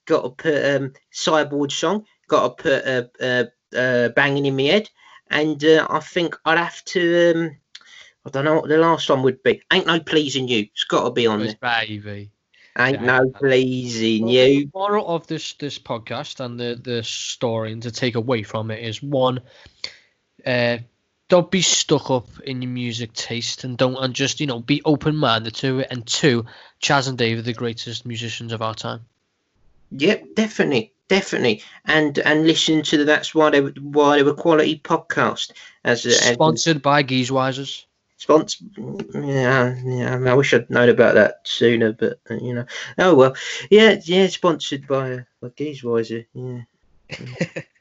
Got 0.07 0.23
to 0.23 0.31
put 0.31 0.77
um, 0.77 0.93
Sideboard 1.13 1.71
song. 1.71 2.05
Got 2.27 2.59
to 2.59 2.63
put 2.65 2.85
uh, 2.85 3.25
uh, 3.25 3.79
uh, 3.79 4.09
banging 4.09 4.47
in 4.47 4.57
my 4.57 4.65
head. 4.65 4.91
And 5.31 5.65
uh, 5.65 5.87
I 5.89 6.01
think 6.01 6.37
I'd 6.45 6.59
have 6.59 6.85
to. 6.87 7.33
Um, 7.37 7.57
I 8.27 8.31
don't 8.31 8.45
know 8.45 8.57
what 8.57 8.69
the 8.69 8.77
last 8.77 9.09
one 9.09 9.23
would 9.23 9.41
be. 9.45 9.63
Ain't 9.73 9.87
no 9.87 10.01
pleasing 10.01 10.49
you. 10.49 10.67
It's 10.73 10.83
got 10.83 11.05
to 11.05 11.11
be 11.13 11.29
on 11.29 11.39
there. 11.39 11.55
Baby. 11.61 12.33
Ain't 12.77 13.01
Yeah. 13.01 13.21
no 13.21 13.31
pleasing 13.31 14.25
Well, 14.25 14.33
you. 14.33 14.61
The 14.65 14.71
moral 14.75 15.07
of 15.07 15.29
this 15.29 15.53
this 15.55 15.79
podcast 15.79 16.41
and 16.45 16.59
the 16.59 16.77
the 16.83 17.05
story 17.05 17.71
and 17.71 17.83
to 17.83 17.93
take 17.93 18.17
away 18.17 18.43
from 18.43 18.73
it 18.73 18.83
is 18.83 19.01
one, 19.01 19.43
uh, 20.45 20.79
don't 21.33 21.51
be 21.51 21.63
stuck 21.63 22.11
up 22.11 22.29
in 22.45 22.61
your 22.61 22.71
music 22.71 23.11
taste 23.15 23.65
and 23.65 23.79
don't 23.79 23.97
and 23.97 24.13
just 24.13 24.39
you 24.39 24.47
know 24.47 24.61
be 24.61 24.83
open 24.85 25.17
minded 25.17 25.55
to 25.55 25.79
it. 25.79 25.89
And 25.91 26.07
two, 26.07 26.45
Chas 26.79 27.09
and 27.09 27.17
Dave 27.17 27.39
are 27.39 27.43
the 27.43 27.55
greatest 27.55 28.05
musicians 28.05 28.53
of 28.53 28.61
our 28.61 28.75
time. 28.75 29.07
Yep, 29.93 30.35
definitely, 30.35 30.93
definitely. 31.09 31.63
And 31.87 32.19
and 32.19 32.47
listen 32.47 32.83
to 32.83 32.99
the 32.99 33.05
that's 33.07 33.35
why 33.35 33.49
they 33.49 33.63
were 33.63 33.73
why 33.81 34.17
they 34.19 34.23
were 34.23 34.35
quality 34.35 34.79
podcast 34.79 35.53
as 35.85 36.05
a 36.05 36.11
as- 36.11 36.35
Sponsored 36.35 36.83
by 36.83 37.03
Geezewisers. 37.03 37.87
sponsor. 38.19 38.67
Yeah, 39.15 39.75
yeah. 39.87 40.15
I, 40.15 40.19
mean, 40.19 40.29
I 40.29 40.35
wish 40.35 40.53
I'd 40.53 40.69
known 40.69 40.91
about 40.91 41.15
that 41.15 41.41
sooner, 41.45 41.95
but 41.95 42.21
uh, 42.31 42.35
you 42.35 42.53
know. 42.53 42.67
Oh 42.99 43.15
well. 43.15 43.35
Yeah, 43.71 43.99
yeah. 44.05 44.27
Sponsored 44.27 44.87
by 44.87 45.13
uh, 45.13 45.21
by 45.41 45.49
Geezewiser. 45.49 46.27
Yeah. 46.35 47.63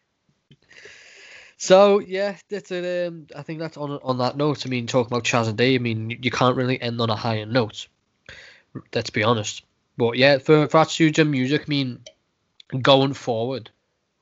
So 1.62 2.00
yeah, 2.00 2.38
that's 2.50 2.72
it. 2.72 3.08
Um, 3.08 3.28
I 3.36 3.44
think 3.44 3.60
that's 3.60 3.78
on 3.78 3.92
on 4.02 4.18
that 4.18 4.36
note. 4.36 4.66
I 4.66 4.70
mean, 4.70 4.88
talking 4.88 5.14
about 5.14 5.26
Chas 5.26 5.48
and 5.48 5.56
Dave, 5.56 5.80
I 5.80 5.84
mean, 5.84 6.10
you, 6.10 6.18
you 6.20 6.32
can't 6.32 6.58
really 6.58 6.82
end 6.82 7.00
on 7.00 7.12
a 7.12 7.16
higher 7.16 7.46
note. 7.46 7.88
Let's 8.96 9.12
be 9.12 9.24
honest. 9.24 9.64
But 9.96 10.18
yeah, 10.18 10.40
for 10.40 10.68
for 10.68 10.78
attitudes 10.80 11.20
and 11.20 11.30
music, 11.30 11.62
I 11.62 11.70
mean, 11.70 12.00
going 12.82 13.14
forward, 13.14 13.70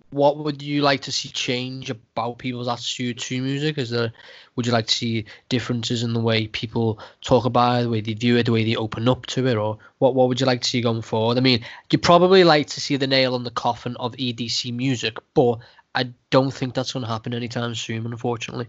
what 0.09 0.37
would 0.37 0.61
you 0.61 0.81
like 0.81 1.03
to 1.03 1.13
see 1.13 1.29
change 1.29 1.89
about 1.89 2.39
people's 2.39 2.67
attitude 2.67 3.19
to 3.19 3.41
music? 3.41 3.77
Is 3.77 3.91
there 3.91 4.11
would 4.57 4.65
you 4.65 4.73
like 4.73 4.87
to 4.87 4.95
see 4.95 5.23
differences 5.47 6.03
in 6.03 6.11
the 6.11 6.19
way 6.19 6.47
people 6.47 6.99
talk 7.21 7.45
about 7.45 7.79
it, 7.79 7.83
the 7.83 7.89
way 7.89 8.01
they 8.01 8.15
view 8.15 8.35
it, 8.35 8.47
the 8.47 8.51
way 8.51 8.65
they 8.65 8.75
open 8.75 9.07
up 9.07 9.27
to 9.27 9.47
it, 9.47 9.55
or 9.55 9.77
what 9.99 10.13
what 10.13 10.27
would 10.27 10.41
you 10.41 10.45
like 10.45 10.59
to 10.63 10.69
see 10.69 10.81
going 10.81 11.03
forward? 11.03 11.37
I 11.37 11.39
mean, 11.41 11.63
you'd 11.89 12.01
probably 12.01 12.43
like 12.43 12.67
to 12.67 12.81
see 12.81 12.97
the 12.97 13.07
nail 13.07 13.33
on 13.33 13.45
the 13.45 13.51
coffin 13.51 13.95
of 13.95 14.11
EDC 14.17 14.73
music, 14.73 15.17
but 15.33 15.59
I 15.95 16.11
don't 16.29 16.51
think 16.51 16.73
that's 16.73 16.93
going 16.93 17.05
to 17.05 17.11
happen 17.11 17.33
anytime 17.33 17.75
soon, 17.75 18.05
unfortunately. 18.05 18.67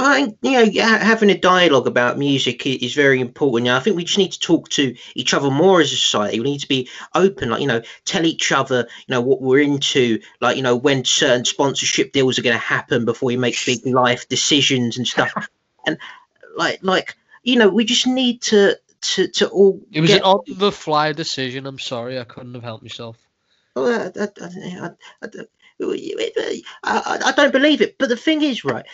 I 0.00 0.14
think 0.14 0.38
you 0.42 0.52
know 0.52 0.60
yeah, 0.60 1.02
having 1.02 1.30
a 1.30 1.36
dialogue 1.36 1.88
about 1.88 2.18
music 2.18 2.64
is 2.66 2.94
very 2.94 3.20
important. 3.20 3.64
Know, 3.64 3.76
I 3.76 3.80
think 3.80 3.96
we 3.96 4.04
just 4.04 4.18
need 4.18 4.30
to 4.30 4.38
talk 4.38 4.68
to 4.70 4.94
each 5.16 5.34
other 5.34 5.50
more 5.50 5.80
as 5.80 5.92
a 5.92 5.96
society. 5.96 6.38
We 6.38 6.52
need 6.52 6.60
to 6.60 6.68
be 6.68 6.88
open, 7.16 7.50
like 7.50 7.60
you 7.60 7.66
know, 7.66 7.82
tell 8.04 8.24
each 8.24 8.52
other 8.52 8.86
you 9.06 9.12
know 9.12 9.20
what 9.20 9.42
we're 9.42 9.60
into, 9.60 10.20
like 10.40 10.56
you 10.56 10.62
know 10.62 10.76
when 10.76 11.04
certain 11.04 11.44
sponsorship 11.44 12.12
deals 12.12 12.38
are 12.38 12.42
going 12.42 12.54
to 12.54 12.60
happen 12.60 13.04
before 13.04 13.26
we 13.26 13.36
make 13.36 13.56
big 13.66 13.84
life 13.86 14.28
decisions 14.28 14.96
and 14.96 15.06
stuff. 15.06 15.32
and 15.86 15.98
like 16.56 16.78
like 16.82 17.16
you 17.42 17.56
know, 17.56 17.68
we 17.68 17.84
just 17.84 18.06
need 18.06 18.40
to 18.42 18.76
to 19.00 19.26
to 19.28 19.48
all. 19.48 19.80
It 19.90 20.00
was 20.00 20.10
get- 20.10 20.18
an 20.18 20.24
on 20.24 20.40
the 20.46 20.70
fly 20.70 21.12
decision. 21.12 21.66
I'm 21.66 21.80
sorry, 21.80 22.20
I 22.20 22.24
couldn't 22.24 22.54
have 22.54 22.62
helped 22.62 22.84
myself. 22.84 23.16
Well, 23.74 24.10
I, 24.16 24.22
I, 24.22 24.90
I, 25.22 25.28
I, 26.84 27.32
don't 27.36 27.52
believe 27.52 27.80
it. 27.80 27.96
But 27.98 28.08
the 28.08 28.16
thing 28.16 28.42
is, 28.42 28.64
right, 28.64 28.84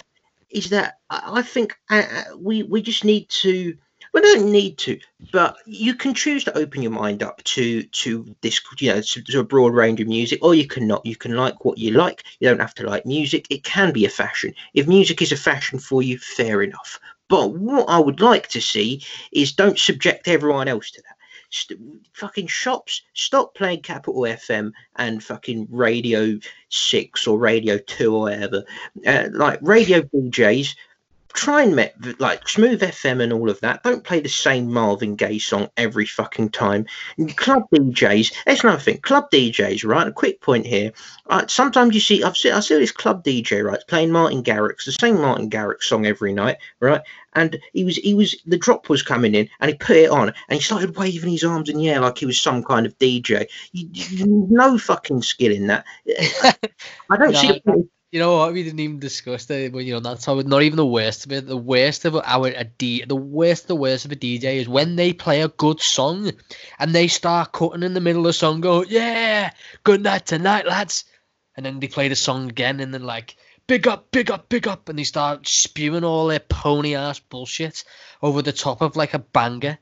is 0.51 0.71
that 0.71 0.99
I 1.11 1.43
think 1.43 1.77
uh, 1.91 2.03
uh, 2.11 2.37
we 2.37 2.63
we 2.63 2.83
just 2.83 3.05
need 3.05 3.29
to. 3.31 3.77
We 4.13 4.21
don't 4.21 4.53
need 4.53 4.79
to, 4.79 5.01
but 5.33 5.57
you 5.67 5.97
can 5.97 6.15
choose 6.15 6.45
to 6.45 6.57
open 6.57 6.83
your 6.83 6.93
mind 6.93 7.25
up 7.25 7.43
to 7.43 7.83
to 7.83 8.37
this, 8.43 8.61
you 8.79 8.95
know, 8.95 9.01
to, 9.01 9.23
to, 9.23 9.41
a 9.41 9.45
broad 9.45 9.75
range 9.75 10.01
of 10.01 10.07
music, 10.07 10.39
or 10.41 10.55
you 10.55 10.69
cannot. 10.69 11.05
You 11.05 11.17
can 11.17 11.35
like 11.35 11.65
what 11.65 11.79
you 11.79 11.91
like. 11.91 12.23
You 12.39 12.49
don't 12.49 12.61
have 12.61 12.75
to 12.75 12.87
like 12.87 13.07
music. 13.07 13.47
It 13.51 13.65
can 13.65 13.93
be 13.93 14.05
a 14.05 14.11
fashion. 14.11 14.55
If 14.73 14.87
music 14.87 15.21
is 15.21 15.33
a 15.33 15.37
fashion 15.37 15.81
for 15.81 16.01
you, 16.01 16.19
fair 16.19 16.63
enough. 16.63 17.01
But 17.29 17.55
what 17.55 17.89
I 17.89 17.99
would 17.99 18.21
like 18.21 18.49
to 18.49 18.61
see 18.61 19.03
is 19.33 19.53
don't 19.53 19.79
subject 19.79 20.29
everyone 20.29 20.69
else 20.69 20.93
to 20.93 21.03
that 21.03 21.17
st- 21.55 21.81
fucking 22.13 22.49
shops 22.49 23.03
stop 23.15 23.55
playing 23.55 23.83
Capital 23.83 24.23
FM 24.23 24.73
and 24.97 25.23
fucking 25.23 25.69
Radio 25.71 26.39
Six 26.69 27.27
or 27.27 27.39
Radio 27.39 27.79
Two 27.79 28.15
or 28.15 28.23
whatever. 28.23 28.65
Uh, 29.07 29.29
like 29.33 29.61
radio 29.63 30.03
DJs 30.03 30.75
try 31.35 31.63
and 31.63 31.75
met 31.75 31.95
like 32.21 32.49
smooth 32.49 32.81
FM 32.81 33.21
and 33.21 33.33
all 33.33 33.51
of 33.51 33.61
that. 33.61 33.83
Don't 33.83 34.05
play 34.05 34.21
the 34.21 34.29
same 34.29 34.73
Marvin 34.73 35.17
Gaye 35.17 35.39
song 35.39 35.69
every 35.77 36.07
fucking 36.07 36.51
time. 36.51 36.87
Club 37.37 37.65
DJs, 37.75 38.33
that's 38.47 38.63
another 38.63 38.81
thing. 38.81 38.99
Club 38.99 39.31
DJs, 39.31 39.85
right? 39.85 40.07
A 40.07 40.13
quick 40.13 40.41
point 40.41 40.65
here. 40.65 40.93
Uh, 41.27 41.45
sometimes 41.49 41.95
you 41.95 42.01
see, 42.01 42.23
I've 42.23 42.37
seen, 42.37 42.53
I 42.53 42.61
see 42.61 42.79
this 42.79 42.93
club 42.93 43.25
DJ, 43.25 43.65
right, 43.65 43.81
playing 43.89 44.13
Martin 44.13 44.43
Garrix, 44.45 44.85
the 44.85 44.93
same 44.93 45.21
Martin 45.21 45.51
Garrix 45.51 45.83
song 45.85 46.07
every 46.07 46.33
night, 46.33 46.59
right? 46.79 47.03
And 47.33 47.59
he 47.73 47.85
was, 47.85 47.97
he 47.97 48.15
was, 48.15 48.37
the 48.47 48.57
drop 48.57 48.89
was 48.89 49.03
coming 49.03 49.35
in, 49.35 49.49
and 49.59 49.71
he 49.71 49.77
put 49.77 49.97
it 49.97 50.11
on, 50.11 50.29
and 50.29 50.57
he 50.57 50.61
started 50.61 50.97
waving 50.97 51.33
his 51.33 51.43
arms 51.43 51.69
in 51.69 51.79
the 51.79 51.91
air 51.91 52.01
like 52.01 52.19
he 52.19 52.27
was 52.27 52.41
some 52.41 52.63
kind 52.63 52.87
of 52.87 52.97
DJ. 52.99 53.47
You, 53.73 53.89
you 53.91 54.47
no 54.51 54.79
fucking 54.79 55.23
skill 55.23 55.53
in 55.53 55.67
that. 55.67 55.85
I 57.11 57.17
don't 57.17 57.37
see 57.37 57.61
you 58.15 58.21
know 58.21 58.37
what? 58.37 58.53
We 58.53 58.63
didn't 58.63 58.79
even 58.79 59.01
discuss 59.01 59.47
that. 59.47 59.73
But 59.73 59.81
you 59.81 59.95
know, 59.95 59.99
that's. 59.99 60.29
Not 60.29 60.63
even 60.63 60.77
the 60.77 60.87
worst 60.87 61.27
of 61.27 61.33
it. 61.33 61.49
The 61.49 61.57
worst 61.57 62.05
of 62.05 62.15
our 62.15 62.47
a 62.47 62.63
D. 62.63 63.05
The 63.05 63.17
worst, 63.17 63.67
the 63.67 63.75
worst 63.75 64.05
of 64.05 64.13
a 64.13 64.17
DJ 64.17 64.61
is 64.61 64.69
when 64.69 64.95
they 64.95 65.13
play 65.13 65.41
a 65.41 65.49
good 65.49 65.81
song, 65.81 66.31
and 66.79 66.95
they 66.95 67.09
start 67.09 67.51
cutting 67.51 67.83
in 67.83 67.95
the 67.95 68.01
middle 68.01 68.21
of 68.21 68.27
the 68.27 68.33
song. 68.33 68.61
Go, 68.61 68.85
yeah, 68.85 69.51
good 69.83 70.01
night 70.01 70.27
tonight, 70.27 70.65
lads. 70.65 71.07
And 71.57 71.67
then 71.67 71.81
they 71.81 71.89
play 71.89 72.07
the 72.07 72.15
song 72.15 72.49
again, 72.49 72.79
and 72.79 72.95
then 72.95 73.03
like, 73.03 73.35
big 73.67 73.89
up, 73.89 74.13
big 74.13 74.31
up, 74.31 74.49
big 74.49 74.69
up, 74.69 74.89
and 74.89 74.97
they 74.97 75.03
start 75.03 75.49
spewing 75.49 76.05
all 76.05 76.29
their 76.29 76.39
pony 76.39 76.95
ass 76.95 77.19
bullshit 77.19 77.83
over 78.23 78.43
the 78.43 78.53
top 78.53 78.81
of 78.81 78.95
like 78.95 79.15
a 79.15 79.19
banger. 79.19 79.77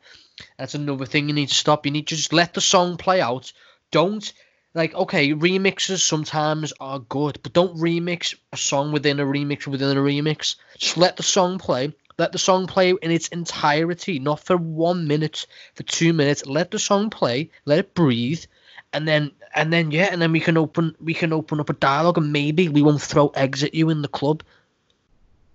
That's 0.57 0.75
another 0.75 1.05
thing 1.05 1.29
you 1.29 1.35
need 1.35 1.51
to 1.51 1.55
stop. 1.55 1.85
You 1.85 1.93
need 1.93 2.07
to 2.07 2.17
just 2.17 2.33
let 2.33 2.55
the 2.55 2.63
song 2.63 2.97
play 2.97 3.21
out. 3.21 3.53
Don't 3.91 4.33
like 4.75 4.95
okay 4.95 5.33
remixes 5.35 6.01
sometimes 6.01 6.73
are 6.81 6.99
good 6.99 7.39
but 7.43 7.53
don't 7.53 7.77
remix 7.77 8.35
a 8.53 8.57
song 8.57 8.93
within 8.93 9.21
a 9.21 9.25
remix 9.25 9.67
within 9.67 9.97
a 9.97 10.01
remix. 10.01 10.57
Just 10.79 10.97
let 10.97 11.17
the 11.17 11.23
song 11.23 11.59
play. 11.59 11.93
Let 12.19 12.33
the 12.33 12.39
song 12.39 12.67
play 12.67 12.91
in 12.91 13.11
its 13.11 13.29
entirety 13.29 14.19
not 14.19 14.41
for 14.41 14.57
one 14.57 15.07
minute 15.07 15.47
for 15.75 15.83
two 15.83 16.13
minutes. 16.13 16.47
Let 16.47 16.71
the 16.71 16.79
song 16.79 17.11
play 17.11 17.51
let 17.65 17.79
it 17.79 17.95
breathe 17.95 18.45
and 18.93 19.07
then 19.07 19.33
and 19.55 19.73
then 19.73 19.91
yeah 19.91 20.09
and 20.11 20.21
then 20.21 20.33
we 20.33 20.41
can 20.41 20.57
open 20.57 20.97
we 21.01 21.15
can 21.15 21.33
open 21.33 21.61
up 21.61 21.71
a 21.71 21.75
dialogue 21.75 22.19
and 22.19 22.33
maybe 22.33 22.69
we 22.69 22.83
won't 22.83 23.03
throw 23.03 23.29
eggs 23.29 23.63
at 23.63 23.75
you 23.75 23.91
in 23.91 24.03
the 24.03 24.09
club. 24.09 24.43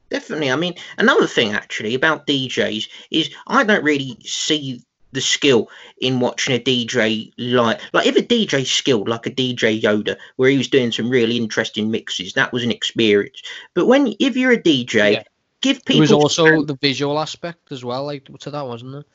Definitely. 0.09 0.51
I 0.51 0.55
mean 0.55 0.75
another 0.97 1.27
thing 1.27 1.53
actually 1.53 1.95
about 1.95 2.27
djs 2.27 2.87
is 3.11 3.29
i 3.47 3.63
don't 3.63 3.83
really 3.83 4.17
see 4.23 4.81
the 5.11 5.21
skill 5.21 5.69
in 5.99 6.19
watching 6.19 6.55
a 6.55 6.59
DJ 6.59 7.31
like 7.37 7.81
like 7.93 8.07
if 8.07 8.15
a 8.15 8.21
DJ 8.21 8.65
skilled 8.65 9.07
like 9.07 9.25
a 9.25 9.31
DJ 9.31 9.81
Yoda 9.81 10.17
where 10.35 10.49
he 10.49 10.57
was 10.57 10.67
doing 10.67 10.91
some 10.91 11.09
really 11.09 11.37
interesting 11.37 11.89
mixes 11.89 12.33
that 12.33 12.51
was 12.51 12.63
an 12.63 12.71
experience 12.71 13.41
but 13.73 13.87
when 13.87 14.13
if 14.19 14.35
you're 14.35 14.51
a 14.51 14.61
DJ 14.61 15.13
yeah. 15.13 15.23
give 15.61 15.83
people 15.85 15.95
there 15.95 16.01
was 16.01 16.11
also 16.11 16.63
the 16.63 16.77
visual 16.81 17.19
aspect 17.19 17.71
as 17.71 17.83
well 17.83 18.05
like 18.05 18.27
to 18.39 18.51
that 18.51 18.67
wasn't 18.67 18.91
there 18.91 19.05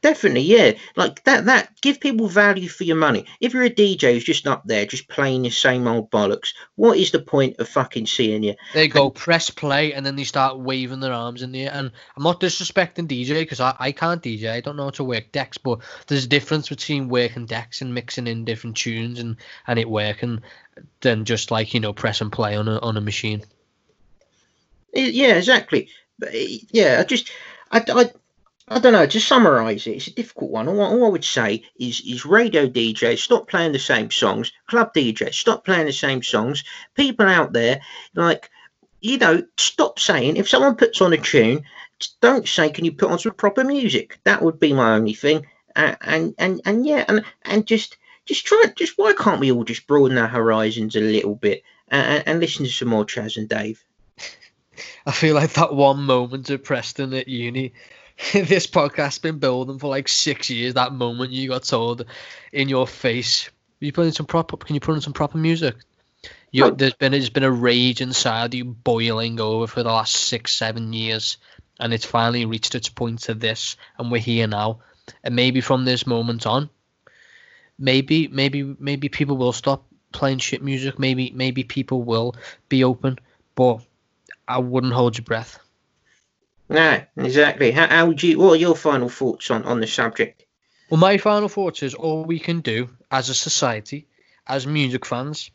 Definitely, 0.00 0.42
yeah. 0.42 0.72
Like 0.94 1.24
that 1.24 1.46
that 1.46 1.80
give 1.80 1.98
people 1.98 2.28
value 2.28 2.68
for 2.68 2.84
your 2.84 2.96
money. 2.96 3.26
If 3.40 3.52
you're 3.52 3.64
a 3.64 3.70
DJ 3.70 4.12
who's 4.12 4.22
just 4.22 4.46
up 4.46 4.62
there 4.64 4.86
just 4.86 5.08
playing 5.08 5.42
the 5.42 5.50
same 5.50 5.88
old 5.88 6.08
bollocks, 6.12 6.54
what 6.76 6.98
is 6.98 7.10
the 7.10 7.18
point 7.18 7.56
of 7.58 7.68
fucking 7.68 8.06
seeing 8.06 8.44
you? 8.44 8.54
They 8.74 8.86
go 8.86 9.06
and, 9.06 9.14
press 9.14 9.50
play 9.50 9.92
and 9.92 10.06
then 10.06 10.14
they 10.14 10.22
start 10.22 10.60
waving 10.60 11.00
their 11.00 11.12
arms 11.12 11.42
in 11.42 11.50
the 11.50 11.64
air. 11.64 11.72
And 11.74 11.90
I'm 12.16 12.22
not 12.22 12.40
disrespecting 12.40 13.08
DJ 13.08 13.40
because 13.40 13.58
I, 13.58 13.74
I 13.76 13.90
can't 13.90 14.22
DJ. 14.22 14.52
I 14.52 14.60
don't 14.60 14.76
know 14.76 14.84
how 14.84 14.90
to 14.90 15.04
work 15.04 15.32
decks, 15.32 15.58
but 15.58 15.80
there's 16.06 16.26
a 16.26 16.28
difference 16.28 16.68
between 16.68 17.08
working 17.08 17.46
decks 17.46 17.82
and 17.82 17.92
mixing 17.92 18.28
in 18.28 18.44
different 18.44 18.76
tunes 18.76 19.18
and, 19.18 19.36
and 19.66 19.80
it 19.80 19.90
working 19.90 20.42
than 21.00 21.24
just 21.24 21.50
like, 21.50 21.74
you 21.74 21.80
know, 21.80 21.92
press 21.92 22.20
and 22.20 22.30
play 22.30 22.54
on 22.54 22.68
a 22.68 22.78
on 22.78 22.96
a 22.96 23.00
machine. 23.00 23.42
Yeah, 24.94 25.34
exactly. 25.34 25.88
But 26.20 26.30
eh, 26.32 26.58
yeah, 26.70 26.98
I 27.00 27.04
just 27.04 27.32
I, 27.72 27.84
I 27.88 28.10
I 28.70 28.78
don't 28.80 28.92
know. 28.92 29.06
To 29.06 29.20
summarise 29.20 29.86
it, 29.86 29.96
it's 29.96 30.06
a 30.08 30.14
difficult 30.14 30.50
one. 30.50 30.68
All, 30.68 30.80
all, 30.80 31.06
I 31.06 31.08
would 31.08 31.24
say 31.24 31.64
is, 31.78 32.00
is 32.06 32.26
radio 32.26 32.68
DJs 32.68 33.18
stop 33.18 33.48
playing 33.48 33.72
the 33.72 33.78
same 33.78 34.10
songs. 34.10 34.52
Club 34.66 34.92
DJs 34.94 35.34
stop 35.34 35.64
playing 35.64 35.86
the 35.86 35.92
same 35.92 36.22
songs. 36.22 36.64
People 36.94 37.26
out 37.26 37.52
there, 37.52 37.80
like 38.14 38.50
you 39.00 39.16
know, 39.18 39.42
stop 39.56 39.98
saying 39.98 40.36
if 40.36 40.48
someone 40.48 40.76
puts 40.76 41.00
on 41.00 41.12
a 41.12 41.16
tune, 41.16 41.64
don't 42.20 42.46
say, 42.46 42.68
"Can 42.70 42.84
you 42.84 42.92
put 42.92 43.10
on 43.10 43.18
some 43.18 43.32
proper 43.32 43.64
music?" 43.64 44.18
That 44.24 44.42
would 44.42 44.60
be 44.60 44.72
my 44.72 44.94
only 44.94 45.14
thing. 45.14 45.46
And 45.74 46.34
and 46.38 46.60
and 46.64 46.86
yeah, 46.86 47.04
and 47.08 47.24
and 47.42 47.66
just 47.66 47.96
just 48.26 48.44
try. 48.44 48.64
Just 48.76 48.98
why 48.98 49.14
can't 49.14 49.40
we 49.40 49.50
all 49.50 49.64
just 49.64 49.86
broaden 49.86 50.18
our 50.18 50.28
horizons 50.28 50.94
a 50.96 51.00
little 51.00 51.36
bit 51.36 51.62
and, 51.88 52.22
and 52.26 52.40
listen 52.40 52.66
to 52.66 52.70
some 52.70 52.88
more 52.88 53.04
Chas 53.04 53.36
and 53.36 53.48
Dave? 53.48 53.82
I 55.06 55.12
feel 55.12 55.34
like 55.34 55.54
that 55.54 55.74
one 55.74 56.02
moment 56.02 56.50
at 56.50 56.64
Preston 56.64 57.14
at 57.14 57.28
uni 57.28 57.72
this 58.32 58.66
podcast's 58.66 59.18
been 59.18 59.38
building 59.38 59.78
for 59.78 59.88
like 59.88 60.08
six 60.08 60.50
years. 60.50 60.74
That 60.74 60.92
moment 60.92 61.30
you 61.30 61.48
got 61.48 61.62
told 61.62 62.04
in 62.52 62.68
your 62.68 62.86
face, 62.86 63.48
you 63.78 63.92
put 63.92 64.06
in 64.06 64.12
some 64.12 64.26
proper. 64.26 64.56
Can 64.56 64.74
you 64.74 64.80
put 64.80 64.94
in 64.96 65.00
some 65.00 65.12
proper 65.12 65.38
music? 65.38 65.76
You, 66.50 66.70
there's 66.72 66.94
been 66.94 67.12
there's 67.12 67.30
been 67.30 67.44
a 67.44 67.50
rage 67.50 68.00
inside 68.00 68.54
you 68.54 68.64
boiling 68.64 69.38
over 69.38 69.66
for 69.68 69.82
the 69.82 69.90
last 69.90 70.16
six 70.16 70.52
seven 70.52 70.92
years, 70.92 71.36
and 71.78 71.94
it's 71.94 72.04
finally 72.04 72.44
reached 72.44 72.74
its 72.74 72.88
point 72.88 73.20
to 73.20 73.34
this, 73.34 73.76
and 73.98 74.10
we're 74.10 74.20
here 74.20 74.48
now. 74.48 74.80
And 75.22 75.36
maybe 75.36 75.60
from 75.60 75.84
this 75.84 76.06
moment 76.06 76.44
on, 76.44 76.70
maybe 77.78 78.26
maybe 78.28 78.74
maybe 78.80 79.08
people 79.08 79.36
will 79.36 79.52
stop 79.52 79.86
playing 80.10 80.38
shit 80.38 80.62
music. 80.62 80.98
Maybe 80.98 81.30
maybe 81.34 81.62
people 81.62 82.02
will 82.02 82.34
be 82.68 82.82
open, 82.82 83.18
but 83.54 83.80
I 84.48 84.58
wouldn't 84.58 84.94
hold 84.94 85.16
your 85.16 85.24
breath. 85.24 85.60
No, 86.68 87.00
exactly. 87.16 87.70
How, 87.70 87.86
how 87.86 88.06
would 88.06 88.22
you? 88.22 88.38
What 88.38 88.52
are 88.52 88.56
your 88.56 88.76
final 88.76 89.08
thoughts 89.08 89.50
on 89.50 89.64
on 89.64 89.80
the 89.80 89.86
subject? 89.86 90.44
Well, 90.90 91.00
my 91.00 91.18
final 91.18 91.48
thoughts 91.48 91.82
is 91.82 91.94
all 91.94 92.24
we 92.24 92.38
can 92.38 92.60
do 92.60 92.88
as 93.10 93.28
a 93.28 93.34
society, 93.34 94.06
as 94.46 94.66
music 94.66 95.04
fans, 95.04 95.50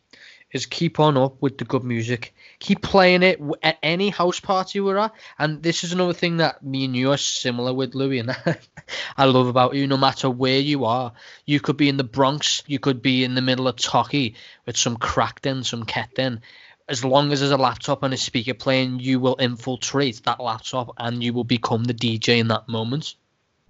is 0.52 0.66
keep 0.66 1.00
on 1.00 1.16
up 1.16 1.42
with 1.42 1.58
the 1.58 1.64
good 1.64 1.82
music. 1.82 2.32
Keep 2.60 2.82
playing 2.82 3.24
it 3.24 3.40
at 3.62 3.78
any 3.82 4.10
house 4.10 4.38
party 4.38 4.78
we're 4.80 4.96
at. 4.96 5.12
And 5.38 5.62
this 5.62 5.82
is 5.82 5.92
another 5.92 6.12
thing 6.12 6.36
that 6.36 6.62
me 6.62 6.84
and 6.84 6.94
you 6.94 7.10
are 7.10 7.16
similar 7.16 7.74
with, 7.74 7.96
Louis, 7.96 8.20
and 8.20 8.36
I 9.16 9.24
love 9.24 9.48
about 9.48 9.74
you. 9.74 9.88
No 9.88 9.96
matter 9.96 10.30
where 10.30 10.60
you 10.60 10.84
are, 10.84 11.12
you 11.44 11.60
could 11.60 11.76
be 11.76 11.88
in 11.88 11.96
the 11.96 12.04
Bronx, 12.04 12.62
you 12.68 12.78
could 12.78 13.02
be 13.02 13.24
in 13.24 13.34
the 13.34 13.42
middle 13.42 13.66
of 13.66 13.76
Turkey 13.76 14.36
with 14.64 14.76
some 14.76 14.96
crackden, 14.96 15.64
some 15.64 15.84
ketten, 15.84 16.40
as 16.88 17.04
long 17.04 17.32
as 17.32 17.40
there's 17.40 17.52
a 17.52 17.56
laptop 17.56 18.02
and 18.02 18.12
a 18.12 18.16
speaker 18.16 18.54
playing, 18.54 19.00
you 19.00 19.18
will 19.18 19.36
infiltrate 19.38 20.22
that 20.24 20.40
laptop 20.40 20.94
and 20.98 21.22
you 21.22 21.32
will 21.32 21.44
become 21.44 21.84
the 21.84 21.94
DJ 21.94 22.38
in 22.38 22.48
that 22.48 22.68
moment, 22.68 23.14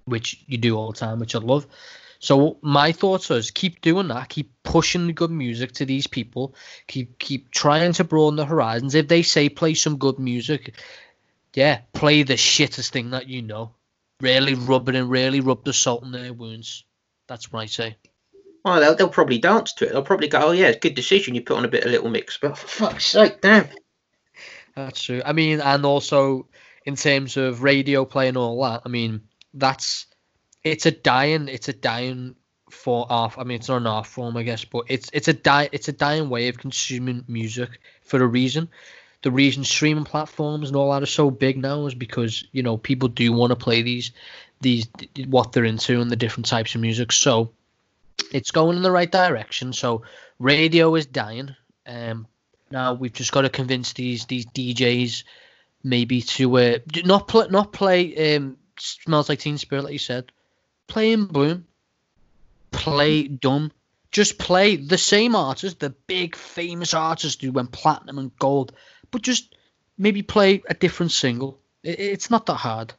which 0.07 0.43
you 0.47 0.59
do 0.59 0.77
all 0.77 0.91
the 0.93 0.99
time, 0.99 1.21
which 1.21 1.35
I 1.35 1.39
love. 1.39 1.67
So 2.19 2.59
my 2.63 2.93
thoughts 2.93 3.31
is 3.31 3.51
keep 3.51 3.81
doing 3.83 4.09
that, 4.09 4.31
keep 4.31 4.51
pushing 4.63 5.07
the 5.07 5.13
good 5.13 5.31
music 5.31 5.73
to 5.73 5.85
these 5.85 6.07
people, 6.07 6.55
keep 6.87 7.19
keep 7.19 7.51
trying 7.51 7.93
to 7.95 8.05
broaden 8.05 8.37
the 8.37 8.47
horizons. 8.47 8.95
If 8.95 9.09
they 9.09 9.23
say 9.23 9.49
play 9.49 9.75
some 9.75 9.99
good 9.99 10.19
music, 10.19 10.75
yeah, 11.55 11.83
play 11.93 12.23
the 12.23 12.35
shittest 12.35 12.91
thing 12.91 13.11
that 13.11 13.29
you 13.29 13.43
know. 13.43 13.75
Really 14.21 14.55
rub 14.55 14.89
it 14.89 14.95
in, 14.95 15.09
really 15.09 15.41
rub 15.41 15.65
the 15.65 15.73
salt 15.73 16.03
in 16.03 16.13
their 16.13 16.33
wounds. 16.33 16.85
That's 17.29 17.53
what 17.53 17.61
I 17.61 17.67
say. 17.67 17.97
Oh, 18.65 18.81
they'll, 18.81 18.95
they'll 18.95 19.09
probably 19.09 19.39
dance 19.39 19.75
to 19.75 19.87
it. 19.87 19.93
They'll 19.93 20.03
probably 20.03 20.29
go, 20.29 20.41
"Oh 20.49 20.53
yeah, 20.53 20.73
good 20.73 20.95
decision. 20.95 21.35
You 21.35 21.43
put 21.43 21.59
on 21.59 21.65
a 21.65 21.69
bit 21.69 21.85
of 21.85 21.91
little 21.91 22.11
mix." 22.11 22.39
But 22.39 22.57
for 22.57 22.67
fuck's 22.67 23.07
sake, 23.07 23.41
damn. 23.41 23.69
That's 24.75 25.03
true. 25.03 25.23
I 25.25 25.33
mean, 25.33 25.61
and 25.61 25.85
also 25.85 26.49
in 26.85 26.97
terms 26.97 27.37
of 27.37 27.63
radio 27.63 28.05
play 28.05 28.29
and 28.29 28.37
all 28.37 28.63
that, 28.63 28.83
I 28.85 28.89
mean, 28.89 29.21
that's 29.53 30.07
it's 30.63 30.87
a 30.87 30.91
dying, 30.91 31.49
it's 31.49 31.69
a 31.69 31.73
dying 31.73 32.35
for 32.71 33.07
art. 33.11 33.35
I 33.39 33.45
mean, 33.45 33.57
it's 33.57 33.69
not 33.69 33.79
an 33.79 33.87
art 33.87 34.07
form, 34.07 34.37
I 34.37 34.43
guess, 34.43 34.65
but 34.65 34.85
it's 34.89 35.11
it's 35.13 35.29
a 35.29 35.33
die, 35.33 35.69
it's 35.73 35.89
a 35.89 35.93
dying 35.93 36.29
way 36.29 36.49
of 36.49 36.59
consuming 36.59 37.25
music 37.29 37.81
for 38.03 38.23
a 38.23 38.27
reason. 38.27 38.69
The 39.23 39.31
reason 39.31 39.65
streaming 39.65 40.05
platforms 40.05 40.69
and 40.69 40.77
all 40.77 40.93
that 40.93 41.03
are 41.03 41.07
so 41.07 41.31
big 41.31 41.57
now 41.57 41.87
is 41.87 41.95
because 41.95 42.45
you 42.53 42.63
know 42.63 42.77
people 42.77 43.09
do 43.09 43.33
want 43.33 43.51
to 43.51 43.57
play 43.57 43.83
these 43.83 44.11
these 44.61 44.87
what 45.27 45.53
they're 45.53 45.65
into 45.65 46.01
and 46.01 46.11
the 46.11 46.17
different 46.17 46.47
types 46.47 46.75
of 46.75 46.81
music. 46.81 47.13
So 47.13 47.53
it's 48.33 48.51
going 48.51 48.77
in 48.77 48.83
the 48.83 48.91
right 48.91 49.11
direction. 49.11 49.73
So 49.73 50.03
radio 50.39 50.95
is 50.95 51.07
dying. 51.07 51.55
Um, 51.87 52.27
Now 52.71 52.95
we've 52.95 53.13
just 53.13 53.33
got 53.33 53.43
to 53.43 53.49
convince 53.51 53.93
these 53.93 54.27
these 54.27 54.47
DJs 54.47 55.25
maybe 55.83 56.23
to 56.23 56.59
uh, 56.59 56.79
not 57.05 57.29
play 57.29 57.47
not 57.51 57.73
play 57.73 58.37
um, 58.37 58.57
smells 58.79 59.29
like 59.29 59.39
Teen 59.39 59.59
Spirit 59.59 59.85
like 59.85 59.93
you 59.93 59.99
said. 59.99 60.33
Play 60.87 61.13
in 61.13 61.27
Bloom. 61.27 61.67
Play 62.73 63.29
dumb. 63.29 63.71
Just 64.11 64.39
play 64.39 64.77
the 64.77 64.99
same 64.99 65.35
artists, 65.35 65.79
the 65.79 65.91
big 65.91 66.37
famous 66.37 66.95
artists 66.95 67.43
who 67.43 67.53
went 67.53 67.73
platinum 67.73 68.19
and 68.19 68.37
gold, 68.39 68.73
but 69.11 69.23
just 69.23 69.57
maybe 69.99 70.23
play 70.23 70.63
a 70.69 70.75
different 70.75 71.13
single. 71.13 71.59
It, 71.83 71.99
it's 71.99 72.31
not 72.31 72.47
that 72.47 72.55
hard. 72.55 72.95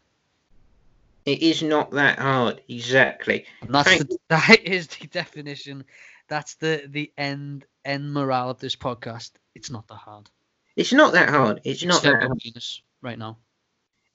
It 1.25 1.41
is 1.41 1.63
not 1.63 1.91
that 1.91 2.19
hard, 2.19 2.61
exactly. 2.69 3.45
And 3.61 3.73
that's 3.73 3.97
the, 3.97 4.17
that 4.29 4.59
is 4.63 4.87
the 4.87 5.07
definition. 5.07 5.85
That's 6.27 6.55
the 6.55 6.83
the 6.87 7.11
end 7.17 7.65
end 7.83 8.13
morale 8.13 8.51
of 8.51 8.59
this 8.59 8.75
podcast. 8.75 9.31
It's 9.55 9.71
not 9.71 9.87
that 9.87 9.95
hard. 9.95 10.29
It's 10.75 10.93
not 10.93 11.13
that 11.13 11.29
hard. 11.29 11.61
It's 11.63 11.83
not 11.83 12.03
that 12.03 12.21
hard. 12.21 12.37
penis 12.39 12.81
right 13.01 13.17
now. 13.17 13.37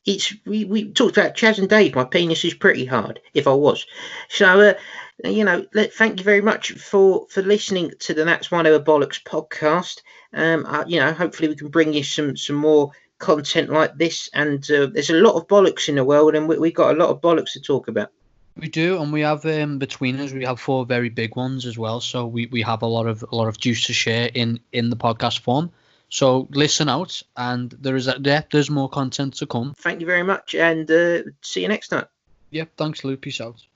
It's 0.07 0.35
we, 0.47 0.65
we 0.65 0.93
talked 0.93 1.19
about 1.19 1.35
Chas 1.35 1.59
and 1.59 1.69
Dave. 1.69 1.95
My 1.95 2.05
penis 2.05 2.45
is 2.45 2.55
pretty 2.55 2.85
hard, 2.85 3.21
if 3.35 3.47
I 3.47 3.53
was. 3.53 3.87
So, 4.29 4.61
uh, 4.61 4.75
you 5.25 5.45
know, 5.45 5.67
let, 5.75 5.93
thank 5.93 6.19
you 6.19 6.25
very 6.25 6.41
much 6.41 6.73
for 6.73 7.27
for 7.29 7.43
listening 7.43 7.93
to 8.01 8.15
the 8.15 8.25
That's 8.25 8.51
One 8.51 8.67
Over 8.67 8.83
Bollocks 8.83 9.23
podcast. 9.23 10.01
Um, 10.33 10.65
uh, 10.65 10.85
you 10.87 11.01
know, 11.01 11.13
hopefully 11.13 11.49
we 11.49 11.57
can 11.57 11.69
bring 11.69 11.93
you 11.93 12.05
some 12.05 12.37
some 12.37 12.57
more 12.57 12.93
content 13.21 13.71
like 13.71 13.97
this. 13.97 14.29
And 14.35 14.69
uh, 14.71 14.87
there's 14.87 15.11
a 15.11 15.15
lot 15.15 15.37
of 15.37 15.47
bollocks 15.47 15.89
in 15.89 15.95
the 15.95 16.05
world, 16.05 16.35
and 16.35 16.49
we 16.49 16.59
we 16.59 16.73
got 16.73 16.95
a 16.95 16.99
lot 16.99 17.11
of 17.11 17.21
bollocks 17.21 17.53
to 17.53 17.61
talk 17.61 17.87
about. 17.87 18.11
We 18.57 18.69
do, 18.69 19.01
and 19.01 19.13
we 19.13 19.21
have 19.21 19.47
um, 19.47 19.79
between 19.79 20.19
us, 20.19 20.33
we 20.33 20.45
have 20.45 20.61
four 20.61 20.85
very 20.85 21.09
big 21.09 21.37
ones 21.37 21.65
as 21.65 21.79
well. 21.79 22.01
So 22.01 22.27
we, 22.27 22.47
we 22.47 22.63
have 22.63 22.83
a 22.83 22.87
lot 22.87 23.07
of 23.07 23.25
a 23.31 23.37
lot 23.37 23.47
of 23.47 23.59
juice 23.59 23.87
to 23.87 23.93
share 23.93 24.31
in 24.35 24.61
in 24.73 24.91
the 24.91 24.97
podcast 24.97 25.39
form. 25.39 25.71
So 26.09 26.49
listen 26.51 26.89
out, 26.89 27.23
and 27.37 27.71
there 27.81 27.95
is 27.95 28.09
a, 28.09 28.19
yeah, 28.21 28.43
there's 28.51 28.71
more 28.71 28.89
content 28.89 29.35
to 29.35 29.47
come. 29.47 29.75
Thank 29.79 30.01
you 30.01 30.07
very 30.07 30.25
much, 30.25 30.55
and 30.55 30.91
uh, 30.91 31.23
see 31.43 31.63
you 31.63 31.69
next 31.69 31.89
time. 31.89 32.07
Yep, 32.51 32.71
thanks, 32.77 33.05
Lou. 33.05 33.17
Peace 33.17 33.41
out. 33.41 33.70